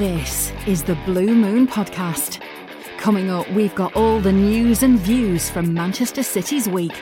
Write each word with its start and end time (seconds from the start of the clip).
This 0.00 0.50
is 0.66 0.82
the 0.82 0.94
Blue 1.04 1.34
Moon 1.34 1.66
Podcast. 1.66 2.40
Coming 2.96 3.28
up, 3.28 3.46
we've 3.50 3.74
got 3.74 3.94
all 3.94 4.18
the 4.18 4.32
news 4.32 4.82
and 4.82 4.98
views 4.98 5.50
from 5.50 5.74
Manchester 5.74 6.22
City's 6.22 6.66
week. 6.66 6.98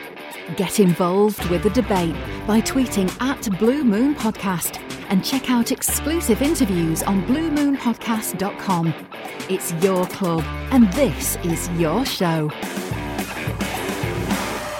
Get 0.57 0.81
involved 0.81 1.49
with 1.49 1.63
the 1.63 1.69
debate 1.69 2.13
by 2.45 2.59
tweeting 2.59 3.09
at 3.21 3.57
Blue 3.57 3.85
Moon 3.85 4.15
Podcast 4.15 4.81
and 5.07 5.23
check 5.23 5.49
out 5.49 5.71
exclusive 5.71 6.41
interviews 6.41 7.01
on 7.03 7.23
bluemoonpodcast.com. 7.23 8.93
It's 9.47 9.71
your 9.81 10.05
club, 10.07 10.43
and 10.71 10.91
this 10.91 11.37
is 11.37 11.69
your 11.79 12.05
show. 12.05 12.51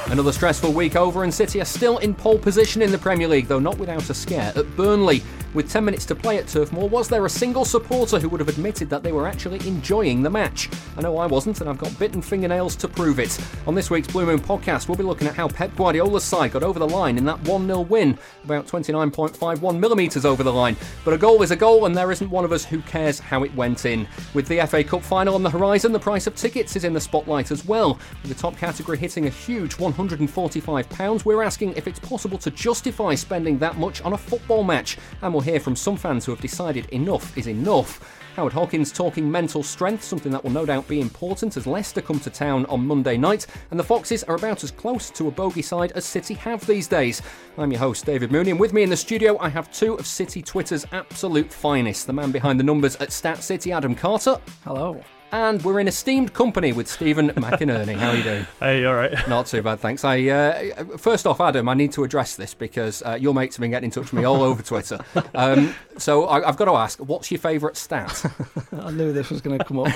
Another 0.08 0.34
stressful 0.34 0.74
week 0.74 0.98
over, 0.98 1.24
and 1.24 1.34
City 1.34 1.62
are 1.62 1.66
still 1.66 2.00
in 2.00 2.14
pole 2.14 2.38
position 2.38 2.82
in 2.82 2.92
the 2.92 2.98
Premier 2.98 3.30
League, 3.30 3.48
though 3.48 3.60
not 3.60 3.78
without 3.78 4.10
a 4.10 4.14
scare 4.14 4.52
at 4.58 4.76
Burnley. 4.76 5.22
With 5.56 5.68
10 5.68 5.84
minutes 5.84 6.06
to 6.06 6.14
play 6.14 6.38
at 6.38 6.48
Turf 6.48 6.72
Moor, 6.72 6.88
was 6.88 7.08
there 7.10 7.26
a 7.26 7.30
single 7.30 7.66
supporter 7.66 8.20
who 8.20 8.30
would 8.30 8.40
have 8.40 8.50
admitted 8.50 8.88
that 8.92 9.02
they 9.02 9.12
were 9.12 9.28
actually 9.28 9.68
enjoying 9.68 10.22
the 10.22 10.30
match? 10.30 10.70
I 10.96 11.02
know 11.02 11.18
I 11.18 11.26
wasn't, 11.26 11.60
and 11.60 11.68
I've 11.68 11.80
got 11.80 11.98
bitten 11.98 12.22
fingernails 12.22 12.76
to 12.76 12.88
prove 12.88 13.20
it. 13.20 13.36
On 13.66 13.74
this 13.74 13.90
week's 13.90 14.08
Blue 14.08 14.28
Moon 14.28 14.40
podcast, 14.40 14.88
we'll 14.88 14.98
be 14.98 15.04
looking 15.04 15.28
at 15.28 15.34
how 15.34 15.48
Pep 15.48 15.76
Guardiola's 15.76 16.24
side 16.24 16.52
got 16.52 16.62
over 16.62 16.78
the 16.78 16.88
line 16.88 17.18
in 17.18 17.26
that 17.26 17.42
1 17.48 17.66
0 17.66 17.82
win, 17.82 18.16
about 18.44 18.68
29.51 18.68 19.80
millimetres 19.80 20.24
over 20.24 20.44
the 20.44 20.54
line. 20.54 20.76
But 21.04 21.16
a 21.16 21.18
goal 21.18 21.42
is 21.42 21.50
a 21.50 21.56
goal, 21.56 21.88
and 21.88 21.98
there 21.98 22.12
isn't 22.12 22.30
one 22.30 22.46
of 22.46 22.52
us 22.52 22.64
who 22.64 22.82
cares 22.84 23.18
how 23.18 23.44
it 23.44 23.56
went 23.56 23.86
in. 23.86 24.08
With 24.36 24.48
the 24.48 24.64
FA 24.68 24.84
Cup 24.84 25.02
final 25.02 25.34
on 25.34 25.42
the 25.42 25.50
horizon, 25.50 25.92
the 25.92 26.00
price 26.00 26.28
of 26.28 26.36
tickets 26.36 26.76
is 26.76 26.84
in 26.84 26.94
the 26.94 27.02
spotlight 27.02 27.50
as 27.50 27.66
well. 27.66 27.98
With 28.22 28.32
the 28.32 28.40
top 28.40 28.56
category 28.56 29.00
hitting 29.00 29.26
a 29.26 29.32
huge 29.32 29.78
£145, 29.78 31.26
we're 31.26 31.42
asking 31.42 31.74
if 31.74 31.88
it's 31.88 32.00
possible 32.00 32.38
to 32.38 32.52
justify 32.52 33.16
spending 33.16 33.58
that 33.58 33.80
much 33.80 34.04
on 34.04 34.14
a 34.14 34.18
football 34.18 34.64
match. 34.64 35.00
And 35.24 35.34
we'll 35.34 35.39
hear 35.42 35.60
from 35.60 35.76
some 35.76 35.98
fans 35.98 36.26
who 36.26 36.32
have 36.32 36.42
decided 36.42 36.86
enough 36.88 37.38
is 37.38 37.48
enough. 37.48 38.00
Howard 38.36 38.54
Hawkins 38.54 38.92
talking 38.92 39.30
mental 39.30 39.64
strength, 39.64 40.04
something 40.04 40.32
that 40.32 40.44
will 40.44 40.52
no 40.52 40.66
doubt 40.66 40.88
be 40.88 41.02
important 41.02 41.58
as 41.58 41.68
Leicester 41.68 42.02
come 42.02 42.20
to 42.22 42.30
town 42.30 42.66
on 42.68 42.88
Monday 42.88 43.18
night, 43.18 43.48
and 43.72 43.80
the 43.80 43.84
Foxes 43.84 44.24
are 44.24 44.36
about 44.36 44.64
as 44.64 44.72
close 44.72 45.10
to 45.12 45.28
a 45.28 45.32
bogey 45.32 45.62
side 45.62 45.92
as 45.94 46.06
City 46.06 46.36
have 46.36 46.66
these 46.66 46.88
days. 46.88 47.22
I'm 47.58 47.72
your 47.72 47.80
host, 47.80 48.06
David 48.06 48.32
Mooney, 48.32 48.52
and 48.52 48.60
with 48.60 48.74
me 48.74 48.84
in 48.84 48.90
the 48.90 48.98
studio 48.98 49.38
I 49.40 49.50
have 49.50 49.72
two 49.72 49.96
of 49.96 50.08
City 50.08 50.42
Twitter's 50.42 50.86
absolute 50.92 51.52
finest 51.52 52.08
the 52.08 52.14
man 52.14 52.32
behind 52.32 52.60
the 52.60 52.64
numbers 52.64 52.96
at 52.98 53.12
Stat 53.12 53.44
City, 53.44 53.72
Adam 53.72 53.96
Carter. 53.96 54.40
Hello 54.64 55.04
and 55.32 55.64
we're 55.64 55.80
in 55.80 55.88
esteemed 55.88 56.34
company 56.34 56.74
with 56.74 56.88
Stephen 56.88 57.30
McInerney. 57.36 57.96
How 57.96 58.10
are 58.10 58.16
you 58.16 58.24
doing? 58.24 58.48
Hey, 58.60 58.86
all 58.86 58.96
right. 58.96 59.28
Not 59.28 59.46
too 59.46 59.62
bad, 59.62 59.80
thanks. 59.80 60.04
I 60.04 60.28
uh, 60.28 60.98
first 60.98 61.28
off, 61.28 61.40
Adam, 61.40 61.70
I 61.70 61.74
need 61.74 61.92
to 61.94 62.04
address 62.04 62.36
this 62.36 62.54
because 62.54 63.04
uh, 63.04 63.18
your 63.20 63.34
mates 63.34 63.56
have 63.58 63.62
been 63.62 63.72
getting 63.72 63.88
in 63.88 63.92
touch 63.92 64.12
with 64.12 64.14
me 64.14 64.24
all 64.24 64.42
over 64.42 64.62
Twitter. 64.64 65.00
Um, 65.36 65.76
so 65.98 66.28
I, 66.28 66.46
have 66.46 66.58
got 66.58 66.66
to 66.66 66.74
ask, 66.74 67.00
what's 67.00 67.30
your 67.32 67.40
favourite 67.40 67.78
stat? 67.78 68.26
I 68.72 68.92
knew 68.92 69.14
this 69.14 69.30
was 69.30 69.42
going 69.42 69.60
to 69.60 69.64
come 69.64 69.80
up. 69.80 69.94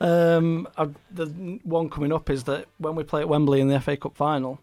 um, 0.00 0.68
I, 0.76 0.88
the 1.10 1.26
one 1.64 1.88
coming 1.88 2.12
up 2.12 2.28
is 2.28 2.44
that 2.44 2.66
when 2.78 2.94
we 2.94 3.02
play 3.02 3.22
at 3.22 3.28
Wembley 3.28 3.60
in 3.60 3.68
the 3.68 3.80
FA 3.80 3.96
Cup 3.96 4.16
final, 4.16 4.60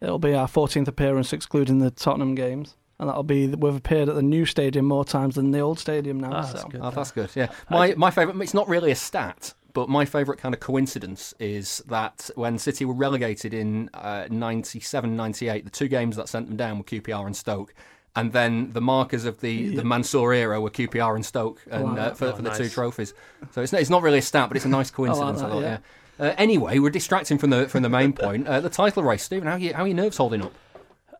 it'll 0.00 0.18
be 0.18 0.34
our 0.34 0.46
14th 0.46 0.86
appearance, 0.86 1.32
excluding 1.32 1.78
the 1.78 1.90
Tottenham 1.90 2.34
games 2.34 2.76
and 2.98 3.08
that'll 3.08 3.22
be 3.22 3.46
we've 3.48 3.76
appeared 3.76 4.08
at 4.08 4.14
the 4.14 4.22
new 4.22 4.46
stadium 4.46 4.86
more 4.86 5.04
times 5.04 5.34
than 5.34 5.50
the 5.50 5.60
old 5.60 5.78
stadium 5.78 6.20
now. 6.20 6.28
Oh, 6.28 6.42
that's, 6.42 6.62
so. 6.62 6.68
good. 6.68 6.80
Oh, 6.82 6.90
that's 6.90 7.10
good. 7.10 7.30
Yeah, 7.34 7.48
my 7.70 7.94
my 7.96 8.10
favourite. 8.10 8.40
It's 8.42 8.54
not 8.54 8.68
really 8.68 8.90
a 8.90 8.96
stat, 8.96 9.54
but 9.76 9.90
my 9.90 10.06
favourite 10.06 10.40
kind 10.40 10.54
of 10.54 10.60
coincidence 10.60 11.34
is 11.38 11.82
that 11.88 12.30
when 12.34 12.58
City 12.58 12.86
were 12.86 12.94
relegated 12.94 13.52
in 13.52 13.90
uh, 13.92 14.26
97, 14.30 15.14
98, 15.14 15.64
the 15.64 15.70
two 15.70 15.88
games 15.88 16.16
that 16.16 16.30
sent 16.30 16.46
them 16.48 16.56
down 16.56 16.78
were 16.78 16.84
QPR 16.84 17.26
and 17.26 17.36
Stoke. 17.36 17.74
And 18.14 18.32
then 18.32 18.72
the 18.72 18.80
markers 18.80 19.26
of 19.26 19.42
the, 19.42 19.52
yeah. 19.52 19.76
the 19.76 19.84
Mansour 19.84 20.32
era 20.32 20.58
were 20.58 20.70
QPR 20.70 21.14
and 21.14 21.26
Stoke, 21.26 21.60
and 21.70 21.98
uh, 21.98 22.14
for, 22.14 22.28
oh, 22.28 22.36
for, 22.36 22.40
the 22.40 22.48
nice. 22.48 22.56
two 22.56 22.70
trophies. 22.70 23.12
So 23.50 23.60
it's 23.60 23.72
not, 23.72 23.82
it's 23.82 23.90
not 23.90 24.00
really 24.00 24.20
a 24.20 24.22
stat, 24.22 24.48
but 24.48 24.56
it's 24.56 24.64
a 24.64 24.70
nice 24.70 24.90
coincidence. 24.98 25.42
I, 25.42 25.46
like 25.48 25.50
that, 25.50 25.50
I 25.50 25.50
thought, 25.50 25.62
yeah. 25.62 25.78
yeah. 26.18 26.30
Uh, 26.30 26.34
anyway, 26.38 26.78
we're 26.78 26.88
distracting 26.88 27.36
from 27.36 27.50
the 27.50 27.68
from 27.68 27.82
the 27.82 27.90
main 27.90 28.14
point. 28.14 28.48
Uh, 28.48 28.60
the 28.60 28.70
title 28.70 29.02
race, 29.02 29.22
Stephen. 29.22 29.46
How 29.46 29.56
are, 29.56 29.58
you, 29.58 29.74
how 29.74 29.82
are 29.82 29.86
your 29.86 29.96
nerves 29.96 30.16
holding 30.16 30.40
up? 30.40 30.54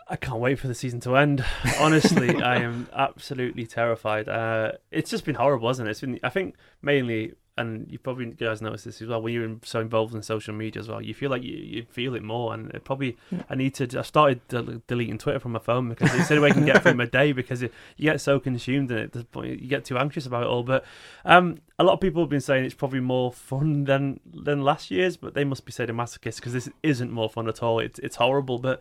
I 0.08 0.16
can't 0.16 0.38
wait 0.38 0.58
for 0.58 0.68
the 0.68 0.74
season 0.74 1.00
to 1.00 1.16
end. 1.16 1.44
Honestly, 1.80 2.40
I 2.40 2.56
am 2.58 2.88
absolutely 2.94 3.66
terrified. 3.66 4.28
Uh, 4.28 4.72
it's 4.90 5.10
just 5.10 5.24
been 5.24 5.34
horrible, 5.34 5.68
hasn't 5.68 5.88
it? 5.88 5.92
It's 5.92 6.00
been, 6.00 6.20
I 6.22 6.28
think, 6.28 6.54
mainly, 6.80 7.32
and 7.58 7.90
you 7.90 7.98
probably 7.98 8.26
guys 8.26 8.62
noticed 8.62 8.84
this 8.84 9.02
as 9.02 9.08
well. 9.08 9.20
When 9.20 9.34
you're 9.34 9.56
so 9.64 9.80
involved 9.80 10.14
in 10.14 10.22
social 10.22 10.54
media 10.54 10.80
as 10.80 10.88
well, 10.88 11.02
you 11.02 11.12
feel 11.12 11.30
like 11.30 11.42
you, 11.42 11.56
you 11.56 11.86
feel 11.90 12.14
it 12.14 12.22
more. 12.22 12.54
And 12.54 12.70
it 12.70 12.84
probably, 12.84 13.16
I 13.50 13.56
need 13.56 13.74
to. 13.76 13.98
I 13.98 14.02
started 14.02 14.46
de- 14.46 14.80
deleting 14.86 15.18
Twitter 15.18 15.40
from 15.40 15.52
my 15.52 15.58
phone 15.58 15.88
because 15.88 16.14
it's 16.14 16.28
the 16.28 16.36
only 16.36 16.44
way 16.44 16.50
I 16.50 16.54
can 16.54 16.66
get 16.66 16.82
through 16.84 16.94
my 16.94 17.06
day 17.06 17.32
because 17.32 17.62
it, 17.62 17.72
you 17.96 18.10
get 18.10 18.20
so 18.20 18.38
consumed 18.38 18.92
in 18.92 18.98
it, 18.98 19.16
you 19.34 19.68
get 19.68 19.84
too 19.84 19.98
anxious 19.98 20.24
about 20.26 20.44
it 20.44 20.48
all. 20.48 20.62
But 20.62 20.84
um, 21.24 21.58
a 21.80 21.84
lot 21.84 21.94
of 21.94 22.00
people 22.00 22.22
have 22.22 22.30
been 22.30 22.40
saying 22.40 22.64
it's 22.64 22.74
probably 22.74 23.00
more 23.00 23.32
fun 23.32 23.84
than 23.84 24.20
than 24.24 24.62
last 24.62 24.90
year's, 24.92 25.16
but 25.16 25.34
they 25.34 25.44
must 25.44 25.64
be 25.64 25.72
saying 25.72 25.90
masochist 25.90 26.36
because 26.36 26.52
this 26.52 26.68
isn't 26.84 27.10
more 27.10 27.28
fun 27.28 27.48
at 27.48 27.60
all. 27.60 27.80
It's 27.80 27.98
it's 28.00 28.16
horrible, 28.16 28.58
but 28.58 28.80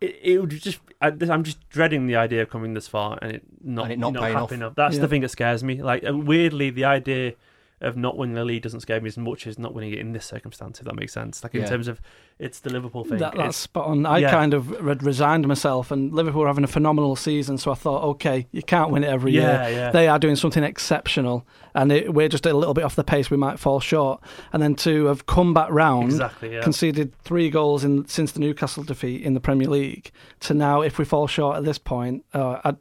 it, 0.00 0.18
it 0.22 0.40
would 0.40 0.50
just 0.50 0.80
I, 1.00 1.08
am 1.08 1.44
just 1.44 1.68
dreading 1.70 2.06
the 2.06 2.16
idea 2.16 2.42
of 2.42 2.50
coming 2.50 2.74
this 2.74 2.88
far 2.88 3.18
and 3.22 3.32
it 3.32 3.42
not, 3.62 3.84
and 3.84 3.92
it 3.92 3.98
not, 3.98 4.14
not 4.14 4.30
happening. 4.30 4.62
Off. 4.62 4.74
That's 4.74 4.96
yeah. 4.96 5.02
the 5.02 5.08
thing 5.08 5.22
that 5.22 5.30
scares 5.30 5.64
me. 5.64 5.82
Like 5.82 6.06
uh, 6.06 6.16
weirdly, 6.16 6.70
the 6.70 6.84
idea 6.84 7.34
of 7.80 7.96
not 7.96 8.16
winning 8.16 8.34
the 8.34 8.44
league 8.44 8.62
doesn't 8.62 8.80
scare 8.80 9.00
me 9.00 9.08
as 9.08 9.16
much 9.16 9.46
as 9.46 9.58
not 9.58 9.74
winning 9.74 9.92
it 9.92 9.98
in 9.98 10.12
this 10.12 10.26
circumstance. 10.26 10.78
If 10.80 10.86
that 10.86 10.94
makes 10.94 11.12
sense, 11.12 11.42
like 11.42 11.54
in 11.54 11.62
yeah. 11.62 11.66
terms 11.66 11.88
of 11.88 12.00
it's 12.38 12.60
the 12.60 12.70
Liverpool 12.70 13.04
thing. 13.04 13.18
That, 13.18 13.34
that's 13.36 13.56
spot 13.56 13.86
on. 13.86 14.06
I 14.06 14.18
yeah. 14.18 14.30
kind 14.30 14.54
of 14.54 14.70
resigned 15.04 15.46
myself, 15.46 15.90
and 15.90 16.12
Liverpool 16.12 16.40
were 16.40 16.46
having 16.46 16.64
a 16.64 16.68
phenomenal 16.68 17.16
season, 17.16 17.58
so 17.58 17.70
I 17.70 17.74
thought, 17.74 18.02
okay, 18.02 18.46
you 18.50 18.62
can't 18.62 18.90
win 18.90 19.04
it 19.04 19.08
every 19.08 19.32
yeah, 19.32 19.68
year. 19.68 19.76
Yeah. 19.76 19.90
They 19.90 20.08
are 20.08 20.18
doing 20.18 20.36
something 20.36 20.64
exceptional, 20.64 21.46
and 21.74 21.92
it, 21.92 22.14
we're 22.14 22.28
just 22.28 22.46
a 22.46 22.54
little 22.54 22.74
bit 22.74 22.84
off 22.84 22.96
the 22.96 23.04
pace. 23.04 23.30
We 23.30 23.36
might 23.36 23.58
fall 23.58 23.80
short, 23.80 24.22
and 24.52 24.62
then 24.62 24.74
to 24.76 25.06
have 25.06 25.26
come 25.26 25.52
back 25.52 25.70
round, 25.70 26.04
exactly, 26.04 26.54
yeah. 26.54 26.62
conceded 26.62 27.14
three 27.18 27.50
goals 27.50 27.84
in 27.84 28.06
since 28.06 28.32
the 28.32 28.40
Newcastle 28.40 28.84
defeat 28.84 29.22
in 29.22 29.34
the 29.34 29.40
Premier 29.40 29.68
League, 29.68 30.10
to 30.40 30.54
now, 30.54 30.80
if 30.80 30.98
we 30.98 31.04
fall 31.04 31.26
short 31.26 31.58
at 31.58 31.64
this 31.64 31.78
point, 31.78 32.24
uh, 32.32 32.60
I'd, 32.64 32.76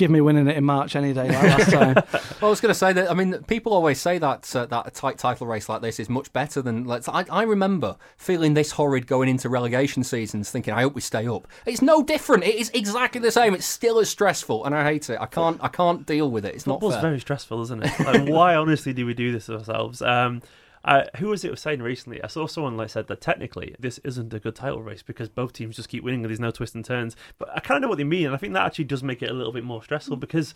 give 0.00 0.10
me 0.10 0.22
winning 0.22 0.48
it 0.48 0.56
in 0.56 0.64
March 0.64 0.96
any 0.96 1.12
day 1.12 1.28
like 1.28 1.42
last 1.42 1.70
time. 1.70 1.94
well, 2.40 2.48
I 2.48 2.48
was 2.48 2.60
going 2.62 2.72
to 2.72 2.78
say 2.78 2.94
that. 2.94 3.10
I 3.10 3.14
mean, 3.14 3.34
people 3.42 3.74
always 3.74 4.00
say 4.00 4.16
that 4.16 4.56
uh, 4.56 4.64
that 4.66 4.86
a 4.86 4.90
tight 4.90 5.18
title 5.18 5.46
race 5.46 5.68
like 5.68 5.82
this 5.82 6.00
is 6.00 6.08
much 6.08 6.32
better 6.32 6.62
than. 6.62 6.84
Let's. 6.84 7.06
I, 7.06 7.26
I 7.30 7.42
remember 7.42 7.96
feeling 8.16 8.54
this 8.54 8.72
horrid 8.72 9.06
going 9.06 9.28
into 9.28 9.50
relegation 9.50 10.02
seasons, 10.02 10.50
thinking, 10.50 10.72
"I 10.72 10.80
hope 10.80 10.94
we 10.94 11.02
stay 11.02 11.28
up." 11.28 11.46
It's 11.66 11.82
no 11.82 12.02
different. 12.02 12.44
It 12.44 12.54
is 12.54 12.70
exactly 12.70 13.20
the 13.20 13.30
same. 13.30 13.54
It's 13.54 13.66
still 13.66 13.98
as 13.98 14.08
stressful, 14.08 14.64
and 14.64 14.74
I 14.74 14.84
hate 14.84 15.10
it. 15.10 15.20
I 15.20 15.26
can't. 15.26 15.62
I 15.62 15.68
can't 15.68 16.06
deal 16.06 16.30
with 16.30 16.46
it. 16.46 16.54
It's 16.54 16.64
Football's 16.64 16.94
not 16.94 17.02
fair. 17.02 17.10
very 17.10 17.20
stressful, 17.20 17.60
isn't 17.60 17.84
it? 17.84 18.00
Like, 18.00 18.26
why 18.26 18.54
honestly 18.56 18.94
do 18.94 19.04
we 19.04 19.12
do 19.12 19.32
this 19.32 19.46
to 19.46 19.58
ourselves? 19.58 20.00
Um, 20.00 20.40
uh, 20.84 21.04
who 21.16 21.28
was 21.28 21.44
it 21.44 21.50
was 21.50 21.60
saying 21.60 21.82
recently? 21.82 22.22
I 22.22 22.26
saw 22.26 22.46
someone 22.46 22.76
like 22.76 22.90
said 22.90 23.06
that 23.08 23.20
technically 23.20 23.74
this 23.78 23.98
isn't 23.98 24.32
a 24.32 24.40
good 24.40 24.54
title 24.54 24.82
race 24.82 25.02
because 25.02 25.28
both 25.28 25.52
teams 25.52 25.76
just 25.76 25.88
keep 25.88 26.02
winning 26.02 26.20
and 26.20 26.30
there's 26.30 26.40
no 26.40 26.50
twists 26.50 26.74
and 26.74 26.84
turns. 26.84 27.16
But 27.38 27.50
I 27.54 27.60
kind 27.60 27.76
of 27.76 27.82
know 27.82 27.88
what 27.88 27.98
they 27.98 28.04
mean, 28.04 28.26
and 28.26 28.34
I 28.34 28.38
think 28.38 28.54
that 28.54 28.64
actually 28.64 28.84
does 28.84 29.02
make 29.02 29.22
it 29.22 29.30
a 29.30 29.34
little 29.34 29.52
bit 29.52 29.64
more 29.64 29.82
stressful 29.82 30.16
because 30.16 30.54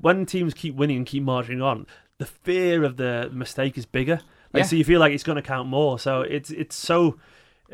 when 0.00 0.26
teams 0.26 0.54
keep 0.54 0.74
winning 0.74 0.98
and 0.98 1.06
keep 1.06 1.22
marching 1.22 1.62
on, 1.62 1.86
the 2.18 2.26
fear 2.26 2.82
of 2.82 2.96
the 2.96 3.30
mistake 3.32 3.78
is 3.78 3.86
bigger. 3.86 4.20
Like, 4.52 4.62
yeah. 4.62 4.66
So 4.66 4.76
you 4.76 4.84
feel 4.84 5.00
like 5.00 5.12
it's 5.12 5.24
going 5.24 5.36
to 5.36 5.42
count 5.42 5.68
more. 5.68 5.98
So 5.98 6.22
it's 6.22 6.50
it's 6.50 6.76
so 6.76 7.18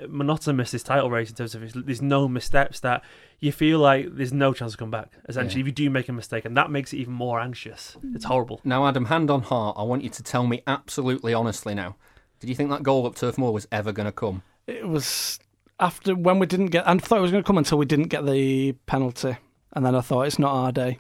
monotonous 0.09 0.71
this 0.71 0.83
title 0.83 1.11
race 1.11 1.31
in 1.31 1.37
terms 1.37 1.55
of 1.55 1.73
there's 1.87 2.03
no 2.03 2.29
missteps 2.29 2.81
that 2.81 3.03
you 3.41 3.53
feel 3.53 3.79
like 3.79 4.15
there's 4.15 4.33
no 4.33 4.53
chance 4.53 4.73
to 4.73 4.79
come 4.79 4.91
back. 4.91 5.13
Essentially, 5.29 5.61
yeah. 5.61 5.65
if 5.65 5.67
you 5.67 5.73
do 5.73 5.91
make 5.91 6.09
a 6.09 6.13
mistake, 6.13 6.45
and 6.45 6.57
that 6.57 6.71
makes 6.71 6.93
it 6.93 6.99
even 6.99 7.15
more 7.15 7.41
anxious. 7.41 7.97
It's 8.15 8.25
mm. 8.25 8.29
horrible. 8.29 8.61
Now, 8.65 8.87
Adam, 8.87 9.07
hand 9.07 9.31
on 9.31 9.43
heart, 9.43 9.77
I 9.79 9.83
want 9.83 10.03
you 10.03 10.11
to 10.11 10.23
tell 10.23 10.47
me 10.47 10.63
absolutely 10.67 11.35
honestly 11.35 11.75
now. 11.75 11.97
Did 12.41 12.51
you 12.51 12.57
think 12.57 12.71
that 12.71 12.83
goal 12.83 13.07
up 13.07 13.17
Turf 13.17 13.39
Moor 13.39 13.53
was 13.53 13.67
ever 13.73 13.93
going 13.93 14.07
to 14.07 14.13
come? 14.13 14.43
It 14.67 14.87
was 14.87 15.41
after 15.81 16.15
when 16.15 16.39
we 16.39 16.47
didn't 16.47 16.67
get. 16.67 16.87
I 16.87 16.97
thought 16.99 17.19
it 17.19 17.23
was 17.23 17.31
going 17.31 17.43
to 17.43 17.47
come 17.47 17.59
until 17.59 17.79
we 17.79 17.87
didn't 17.87 18.09
get 18.09 18.25
the 18.27 18.73
penalty, 18.87 19.37
and 19.73 19.85
then 19.85 19.95
I 19.95 20.01
thought 20.01 20.23
it's 20.23 20.39
not 20.39 20.53
our 20.53 20.73
day. 20.73 20.99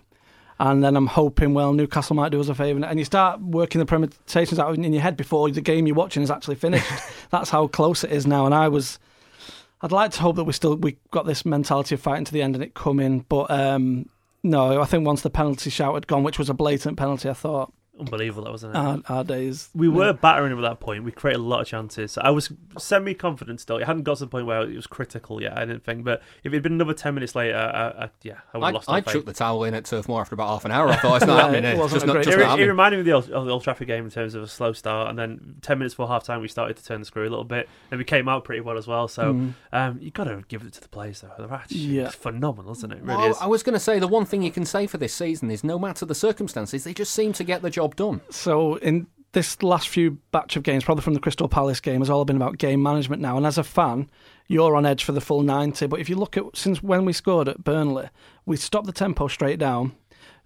And 0.61 0.83
then 0.83 0.97
I'm 0.97 1.07
hoping, 1.07 1.55
well, 1.55 1.73
Newcastle 1.73 2.17
might 2.17 2.31
do 2.31 2.41
us 2.41 2.49
a 2.49 2.55
favour. 2.55 2.85
And 2.85 2.99
you 2.99 3.05
start 3.05 3.41
working 3.41 3.79
the 3.79 3.87
permutations 3.87 4.59
out 4.59 4.75
in 4.75 4.93
your 4.93 5.03
head 5.03 5.17
before 5.17 5.49
the 5.51 5.61
game 5.61 5.87
you're 5.87 5.95
watching 5.95 6.23
is 6.23 6.31
actually 6.31 6.57
finished. 6.57 6.91
That's 7.31 7.51
how 7.51 7.69
close 7.69 8.03
it 8.03 8.11
is 8.11 8.27
now. 8.27 8.45
And 8.45 8.55
I 8.55 8.69
was 8.69 8.99
I'd 9.81 9.93
like 9.93 10.11
to 10.13 10.21
hope 10.21 10.37
that 10.37 10.45
we 10.45 10.53
still 10.53 10.77
we 10.77 10.97
got 11.11 11.27
this 11.27 11.45
mentality 11.45 11.95
of 11.95 12.01
fighting 12.01 12.25
to 12.25 12.33
the 12.33 12.43
end 12.43 12.57
and 12.57 12.65
it 12.65 12.75
come 12.75 12.99
in, 12.99 13.21
but 13.21 13.51
um, 13.51 14.09
no, 14.43 14.81
I 14.81 14.85
think 14.85 15.07
once 15.07 15.23
the 15.23 15.31
penalty 15.31 15.71
shout 15.71 15.95
had 15.95 16.07
gone, 16.07 16.25
which 16.25 16.39
was 16.39 16.51
a 16.51 16.55
blatant 16.55 16.97
penalty, 16.97 17.29
I 17.29 17.35
thought 17.35 17.73
unbelievable. 17.99 18.45
That 18.45 18.51
wasn't 18.53 18.75
it. 18.75 18.79
Our, 18.79 19.01
our 19.09 19.25
days. 19.25 19.71
we 19.75 19.89
were 19.89 20.13
battering 20.13 20.53
him 20.53 20.59
at 20.59 20.69
that 20.69 20.81
point. 20.81 21.05
We 21.05 21.13
created 21.13 21.41
a 21.41 21.43
lot 21.43 21.61
of 21.61 21.67
chances. 21.67 22.17
I 22.19 22.31
was 22.31 22.53
semi 22.79 23.15
confident 23.15 23.61
still. 23.61 23.79
It 23.79 23.87
hadn't 23.87 24.03
got 24.05 24.19
to 24.19 24.25
the 24.25 24.29
point 24.31 24.47
where 24.47 24.63
it 24.63 24.75
was 24.75 24.87
critical 24.87 25.41
yet. 25.43 25.57
I 25.57 25.65
didn't 25.65 25.85
think. 25.85 26.05
But 26.05 26.23
if 26.45 26.53
it 26.53 26.57
had 26.57 26.63
been 26.63 26.73
another 26.75 26.95
ten 26.95 27.15
minutes 27.15 27.35
later, 27.35 27.57
I, 27.57 28.05
I, 28.05 28.11
yeah, 28.23 28.39
I 28.55 28.59
would 28.59 28.65
have 28.65 28.75
I, 28.75 28.77
lost. 28.77 28.89
I 28.89 28.93
all 28.95 29.03
faith. 29.03 29.13
chucked 29.15 29.27
the 29.27 29.33
towel 29.33 29.65
in 29.65 29.75
at 29.75 29.85
Turf 29.85 30.09
Moor 30.09 30.21
after 30.21 30.35
about 30.35 30.49
half 30.49 30.65
an 30.65 30.71
hour. 30.73 30.89
I 30.89 30.97
thought 30.97 31.17
it's 31.17 31.27
not 31.27 31.37
Yeah, 31.39 31.43
happening. 31.43 31.65
it 31.65 31.69
It's 31.73 31.79
wasn't 31.81 31.97
just 31.97 32.07
not, 32.07 32.13
great- 32.15 32.25
just 32.25 32.37
It, 32.37 32.41
not 32.41 32.59
re- 32.59 32.65
it 32.65 32.69
reminded 32.69 32.97
me 32.97 33.01
of 33.01 33.07
the 33.07 33.13
old, 33.13 33.31
of 33.41 33.47
the 33.47 33.53
old 33.53 33.63
Trafford 33.65 33.87
game 33.87 34.05
in 34.05 34.11
terms 34.11 34.35
of 34.35 34.43
a 34.43 34.49
slow 34.49 34.73
start, 34.73 35.11
and 35.11 35.19
then 35.19 35.57
ten 35.63 35.79
minutes 35.79 35.95
before 35.95 36.09
half 36.09 36.25
time, 36.25 36.41
we 36.41 36.49
started 36.49 36.77
to 36.77 36.85
turn 36.85 37.01
the 37.01 37.07
screw 37.07 37.23
a 37.23 37.31
little 37.31 37.45
bit, 37.45 37.69
and 37.91 37.99
we 37.99 38.05
came 38.05 38.29
out 38.29 38.45
pretty 38.45 38.61
well 38.61 38.79
as 38.79 38.87
well. 38.87 39.09
So 39.09 39.35
Mm. 39.35 39.55
um, 39.73 39.99
you 40.01 40.11
got 40.11 40.25
to 40.25 40.43
give 40.49 40.63
it 40.63 40.73
to 40.75 40.81
the 40.81 40.89
players, 40.89 41.21
though. 41.21 41.31
They're 41.39 41.53
actually 41.53 41.79
Yeah. 41.81 42.09
phenomenal, 42.11 42.73
isn't 42.73 42.93
it? 42.93 42.99
It 42.99 43.03
really 43.05 43.17
Well, 43.19 43.31
is. 43.31 43.37
I 43.41 43.47
was 43.47 43.63
going 43.63 43.75
to 43.75 43.81
say 43.81 43.99
the 43.99 44.09
one 44.09 44.25
thing 44.25 44.43
you 44.43 44.51
can 44.51 44.65
say 44.65 44.87
for 44.87 44.99
this 44.99 45.15
season 45.15 45.51
is 45.51 45.63
no 45.65 45.79
matter 45.79 46.05
the 46.07 46.15
circumstances, 46.15 46.85
they 46.85 46.95
just 46.95 47.13
seem 47.13 47.33
to 47.35 47.45
get 47.45 47.63
the 47.63 47.71
job 47.71 47.88
done. 47.97 48.21
So 48.31 48.77
in 48.77 49.07
this 49.33 49.63
last 49.63 49.89
few 49.89 50.19
batch 50.33 50.57
of 50.57 50.63
games, 50.63 50.85
probably 50.85 51.03
from 51.03 51.15
the 51.15 51.21
Crystal 51.21 51.49
Palace 51.49 51.81
game, 51.81 52.01
has 52.01 52.11
all 52.11 52.25
been 52.25 52.37
about 52.37 52.59
game 52.59 52.83
management 52.83 53.23
now. 53.23 53.37
And 53.37 53.47
as 53.47 53.59
a 53.59 53.65
fan, 53.65 54.11
you're 54.47 54.75
on 54.75 54.87
edge 54.87 55.05
for 55.05 55.13
the 55.13 55.21
full 55.21 55.43
90. 55.43 55.87
But 55.87 56.01
if 56.01 56.09
you 56.09 56.17
look 56.17 56.37
at 56.37 56.45
since 56.55 56.83
when 56.83 57.05
we 57.05 57.13
scored 57.13 57.49
at 57.49 57.65
Burnley, 57.65 58.09
we 58.47 58.57
stopped 58.57 58.87
the 58.87 58.93
tempo 58.93 59.29
straight 59.29 59.59
down. 59.59 59.93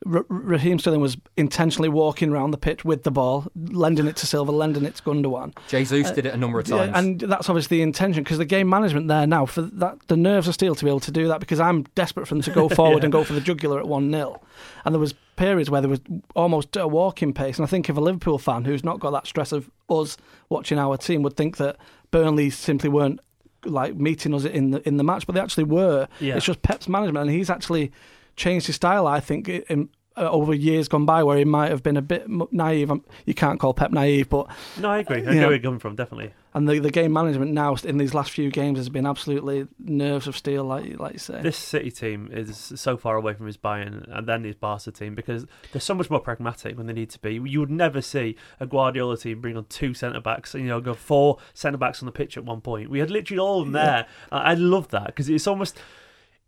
R- 0.05 0.25
Raheem 0.29 0.79
Sterling 0.79 1.01
was 1.01 1.17
intentionally 1.37 1.89
walking 1.89 2.31
around 2.31 2.51
the 2.51 2.59
pitch 2.59 2.85
with 2.85 3.05
the 3.05 3.11
ball, 3.11 3.47
lending 3.55 4.07
it 4.07 4.17
to 4.17 4.27
Silva, 4.27 4.51
lending 4.51 4.85
it 4.85 4.97
to 4.97 5.03
Gundogan. 5.03 5.55
Jesus 5.69 6.11
did 6.11 6.27
it 6.27 6.35
a 6.35 6.37
number 6.37 6.59
of 6.59 6.71
Uh, 6.73 6.77
times. 6.87 6.93
and 6.97 7.21
that's 7.21 7.49
obviously 7.49 7.79
the 7.79 7.83
intention 7.83 8.23
because 8.25 8.39
the 8.39 8.45
game 8.45 8.69
management 8.69 9.09
there 9.09 9.27
now 9.27 9.47
for 9.47 9.63
that 9.63 9.99
the 10.09 10.17
nerves 10.17 10.49
of 10.49 10.55
steel 10.55 10.75
to 10.75 10.85
be 10.85 10.91
able 10.91 11.01
to 11.01 11.11
do 11.13 11.29
that 11.29 11.41
because 11.41 11.61
I'm 11.61 11.85
desperate 11.95 12.27
for 12.27 12.35
them 12.35 12.43
to 12.43 12.51
go 12.51 12.69
forward 12.81 13.05
and 13.05 13.13
go 13.13 13.23
for 13.25 13.33
the 13.33 13.41
jugular 13.41 13.79
at 13.79 13.87
one 13.87 14.11
0 14.11 14.41
and 14.85 14.95
there 14.95 15.01
was 15.01 15.15
periods 15.37 15.71
where 15.71 15.81
there 15.81 15.91
was 15.91 16.01
almost 16.35 16.77
a 16.77 16.87
walking 16.89 17.33
pace 17.33 17.57
and 17.59 17.65
I 17.65 17.69
think 17.69 17.89
if 17.89 17.97
a 17.97 18.01
Liverpool 18.01 18.39
fan 18.39 18.65
who's 18.65 18.85
not 18.85 19.01
got 19.01 19.11
that 19.13 19.27
stress 19.27 19.53
of 19.53 19.71
us 19.89 20.17
watching 20.49 20.79
our 20.79 20.97
team 20.97 21.23
would 21.23 21.37
think 21.37 21.57
that 21.59 21.77
Burnley 22.11 22.51
simply 22.51 22.89
weren't 22.89 23.21
like 23.65 23.95
meeting 23.95 24.35
us 24.35 24.45
in 24.45 24.73
the 24.73 24.87
in 24.89 24.97
the 24.97 25.05
match 25.05 25.27
but 25.27 25.35
they 25.35 25.41
actually 25.41 25.65
were 25.65 26.09
Yeah. 26.21 26.35
it's 26.37 26.45
just 26.47 26.63
Pep's 26.63 26.89
management 26.89 27.29
and 27.29 27.31
he's 27.37 27.49
actually 27.49 27.93
changed 28.37 28.67
his 28.67 28.77
style 28.77 29.07
I 29.07 29.21
think 29.21 29.49
in, 29.49 29.89
uh, 30.17 30.29
over 30.31 30.53
years 30.53 30.89
gone 30.89 31.07
by 31.07 31.23
where 31.23 31.39
he 31.39 31.45
might 31.45 31.71
have 31.71 31.83
been 31.83 31.97
a 31.97 32.03
bit 32.03 32.27
naive 32.53 32.91
Um, 32.91 33.03
you 33.25 33.33
can't 33.35 33.59
call 33.59 33.73
Pep 33.73 33.91
naive 33.93 34.29
but 34.29 34.47
no, 34.79 34.91
I 34.91 34.99
agree. 34.99 35.19
I 35.19 35.21
know, 35.21 35.33
get 35.33 35.41
where 35.43 35.51
you're 35.53 35.59
coming 35.63 35.79
from. 35.81 35.97
Definitely. 35.97 36.35
and 36.53 36.69
the, 36.69 36.79
the 36.81 36.91
game 36.91 37.15
management 37.15 37.53
now 37.53 37.75
in 37.83 37.97
these 37.97 38.13
last 38.13 38.31
few 38.31 38.51
games 38.51 38.77
has 38.79 38.91
been 38.91 39.07
absolutely 39.07 39.69
nerves 39.79 40.27
of 40.27 40.37
steel, 40.37 40.65
like 40.65 40.85
you- 40.85 40.97
like 40.99 41.15
you 41.15 41.19
say. 41.19 41.41
This 41.41 41.57
City 41.57 41.91
team 41.91 42.29
is 42.31 42.75
so 42.77 42.99
far 42.99 43.17
away 43.17 43.33
from 43.33 43.47
his 43.47 43.57
Bayern 43.57 44.05
and 44.15 44.29
then 44.29 44.45
his 44.45 44.55
Barca 44.55 44.91
team 44.91 45.15
because 45.15 45.47
they're 45.73 45.81
so 45.81 45.95
much 45.95 46.11
more 46.11 46.21
pragmatic 46.21 46.77
when 46.77 46.87
they 46.87 46.93
need 46.93 47.09
to 47.09 47.19
be. 47.19 47.41
You 47.43 47.61
would 47.61 47.71
never 47.71 48.03
see 48.03 48.37
a 48.61 48.67
Guardiola 48.67 49.17
team 49.17 49.41
bring 49.41 49.57
on 49.57 49.65
two 49.71 49.95
centre 49.95 50.21
backs, 50.21 50.53
you 50.53 50.65
know, 50.65 50.83
go 50.83 50.93
four 50.93 51.39
centre 51.55 51.79
backs 51.79 52.03
on 52.03 52.07
the 52.07 52.13
pitch 52.13 52.37
at 52.37 52.45
one 52.45 52.61
point. 52.61 52.91
We 52.91 52.99
had 52.99 53.09
literally 53.11 53.39
all 53.41 53.61
of 53.61 53.67
them 53.67 53.73
there. 53.73 54.07
I 54.31 54.51
I 54.51 54.55
love 54.55 54.89
that 54.89 55.07
because 55.07 55.31
it's 55.31 55.47
almost. 55.47 55.79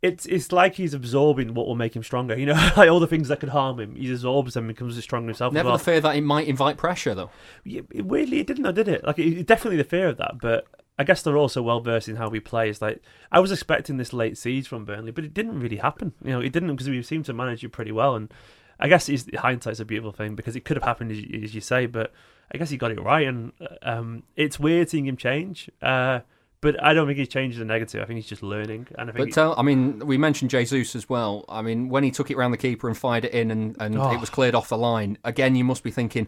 It's 0.05 0.25
it's 0.25 0.51
like 0.51 0.75
he's 0.75 0.93
absorbing 0.93 1.53
what 1.53 1.67
will 1.67 1.75
make 1.75 1.95
him 1.95 2.03
stronger. 2.03 2.37
You 2.37 2.45
know, 2.47 2.53
like 2.77 2.89
all 2.89 2.99
the 2.99 3.07
things 3.07 3.27
that 3.29 3.39
could 3.39 3.49
harm 3.49 3.79
him, 3.79 3.95
he 3.95 4.11
absorbs 4.11 4.53
them 4.53 4.65
and 4.65 4.75
becomes 4.75 5.01
stronger 5.03 5.27
himself. 5.29 5.53
Never 5.53 5.69
well. 5.69 5.77
the 5.77 5.83
fear 5.83 6.01
that 6.01 6.15
it 6.15 6.21
might 6.21 6.47
invite 6.47 6.77
pressure, 6.77 7.15
though. 7.15 7.29
Yeah, 7.63 7.81
it- 7.91 8.05
weirdly, 8.05 8.39
it 8.39 8.47
didn't, 8.47 8.63
though, 8.63 8.71
did 8.71 8.87
it? 8.87 9.03
Like, 9.03 9.19
it, 9.19 9.39
it- 9.39 9.47
definitely 9.47 9.77
the 9.77 9.83
fear 9.83 10.07
of 10.09 10.17
that, 10.17 10.39
but 10.41 10.67
I 10.97 11.03
guess 11.03 11.21
they're 11.21 11.37
also 11.37 11.61
well 11.61 11.81
versed 11.81 12.07
in 12.07 12.15
how 12.15 12.29
we 12.29 12.39
play. 12.39 12.69
It's 12.69 12.81
like 12.81 13.01
I 13.31 13.39
was 13.39 13.51
expecting 13.51 13.97
this 13.97 14.13
late 14.13 14.37
siege 14.37 14.67
from 14.67 14.85
Burnley, 14.85 15.11
but 15.11 15.25
it 15.25 15.33
didn't 15.33 15.59
really 15.59 15.77
happen. 15.77 16.13
You 16.23 16.31
know, 16.31 16.39
it 16.41 16.53
didn't 16.53 16.69
because 16.71 16.89
we 16.89 17.01
seemed 17.03 17.25
to 17.25 17.33
manage 17.33 17.63
it 17.63 17.69
pretty 17.69 17.91
well. 17.91 18.15
And 18.15 18.33
I 18.79 18.87
guess 18.87 19.09
hindsight's 19.37 19.79
a 19.79 19.85
beautiful 19.85 20.11
thing 20.13 20.35
because 20.35 20.55
it 20.55 20.63
could 20.65 20.77
have 20.77 20.83
happened 20.83 21.11
as 21.11 21.19
you, 21.21 21.41
as 21.43 21.53
you 21.55 21.61
say, 21.61 21.85
but 21.85 22.13
I 22.53 22.57
guess 22.57 22.69
he 22.69 22.77
got 22.77 22.91
it 22.91 23.01
right. 23.01 23.27
And 23.27 23.51
um, 23.81 24.23
it's 24.37 24.59
weird 24.59 24.89
seeing 24.89 25.05
him 25.07 25.17
change. 25.17 25.69
Uh, 25.81 26.19
but 26.65 26.83
I 26.83 26.93
don't 26.93 27.07
think 27.07 27.17
he's 27.19 27.27
changed 27.29 27.57
the 27.59 27.65
negative. 27.65 28.01
I 28.01 28.05
think 28.05 28.17
he's 28.17 28.27
just 28.27 28.43
learning. 28.43 28.87
And 28.97 29.09
I 29.09 29.13
think 29.13 29.29
But 29.29 29.33
tell, 29.35 29.55
I 29.57 29.61
mean, 29.61 29.99
we 30.05 30.17
mentioned 30.17 30.51
Jesus 30.51 30.95
as 30.95 31.07
well. 31.07 31.45
I 31.47 31.61
mean, 31.61 31.89
when 31.89 32.03
he 32.03 32.11
took 32.11 32.29
it 32.31 32.37
round 32.37 32.53
the 32.53 32.57
keeper 32.57 32.87
and 32.87 32.97
fired 32.97 33.23
it 33.25 33.33
in, 33.33 33.51
and, 33.51 33.75
and 33.79 33.97
Oh. 33.97 34.11
it 34.11 34.19
was 34.19 34.29
cleared 34.29 34.55
off 34.55 34.69
the 34.69 34.77
line. 34.77 35.17
Again, 35.23 35.55
you 35.55 35.63
must 35.63 35.83
be 35.83 35.91
thinking, 35.91 36.27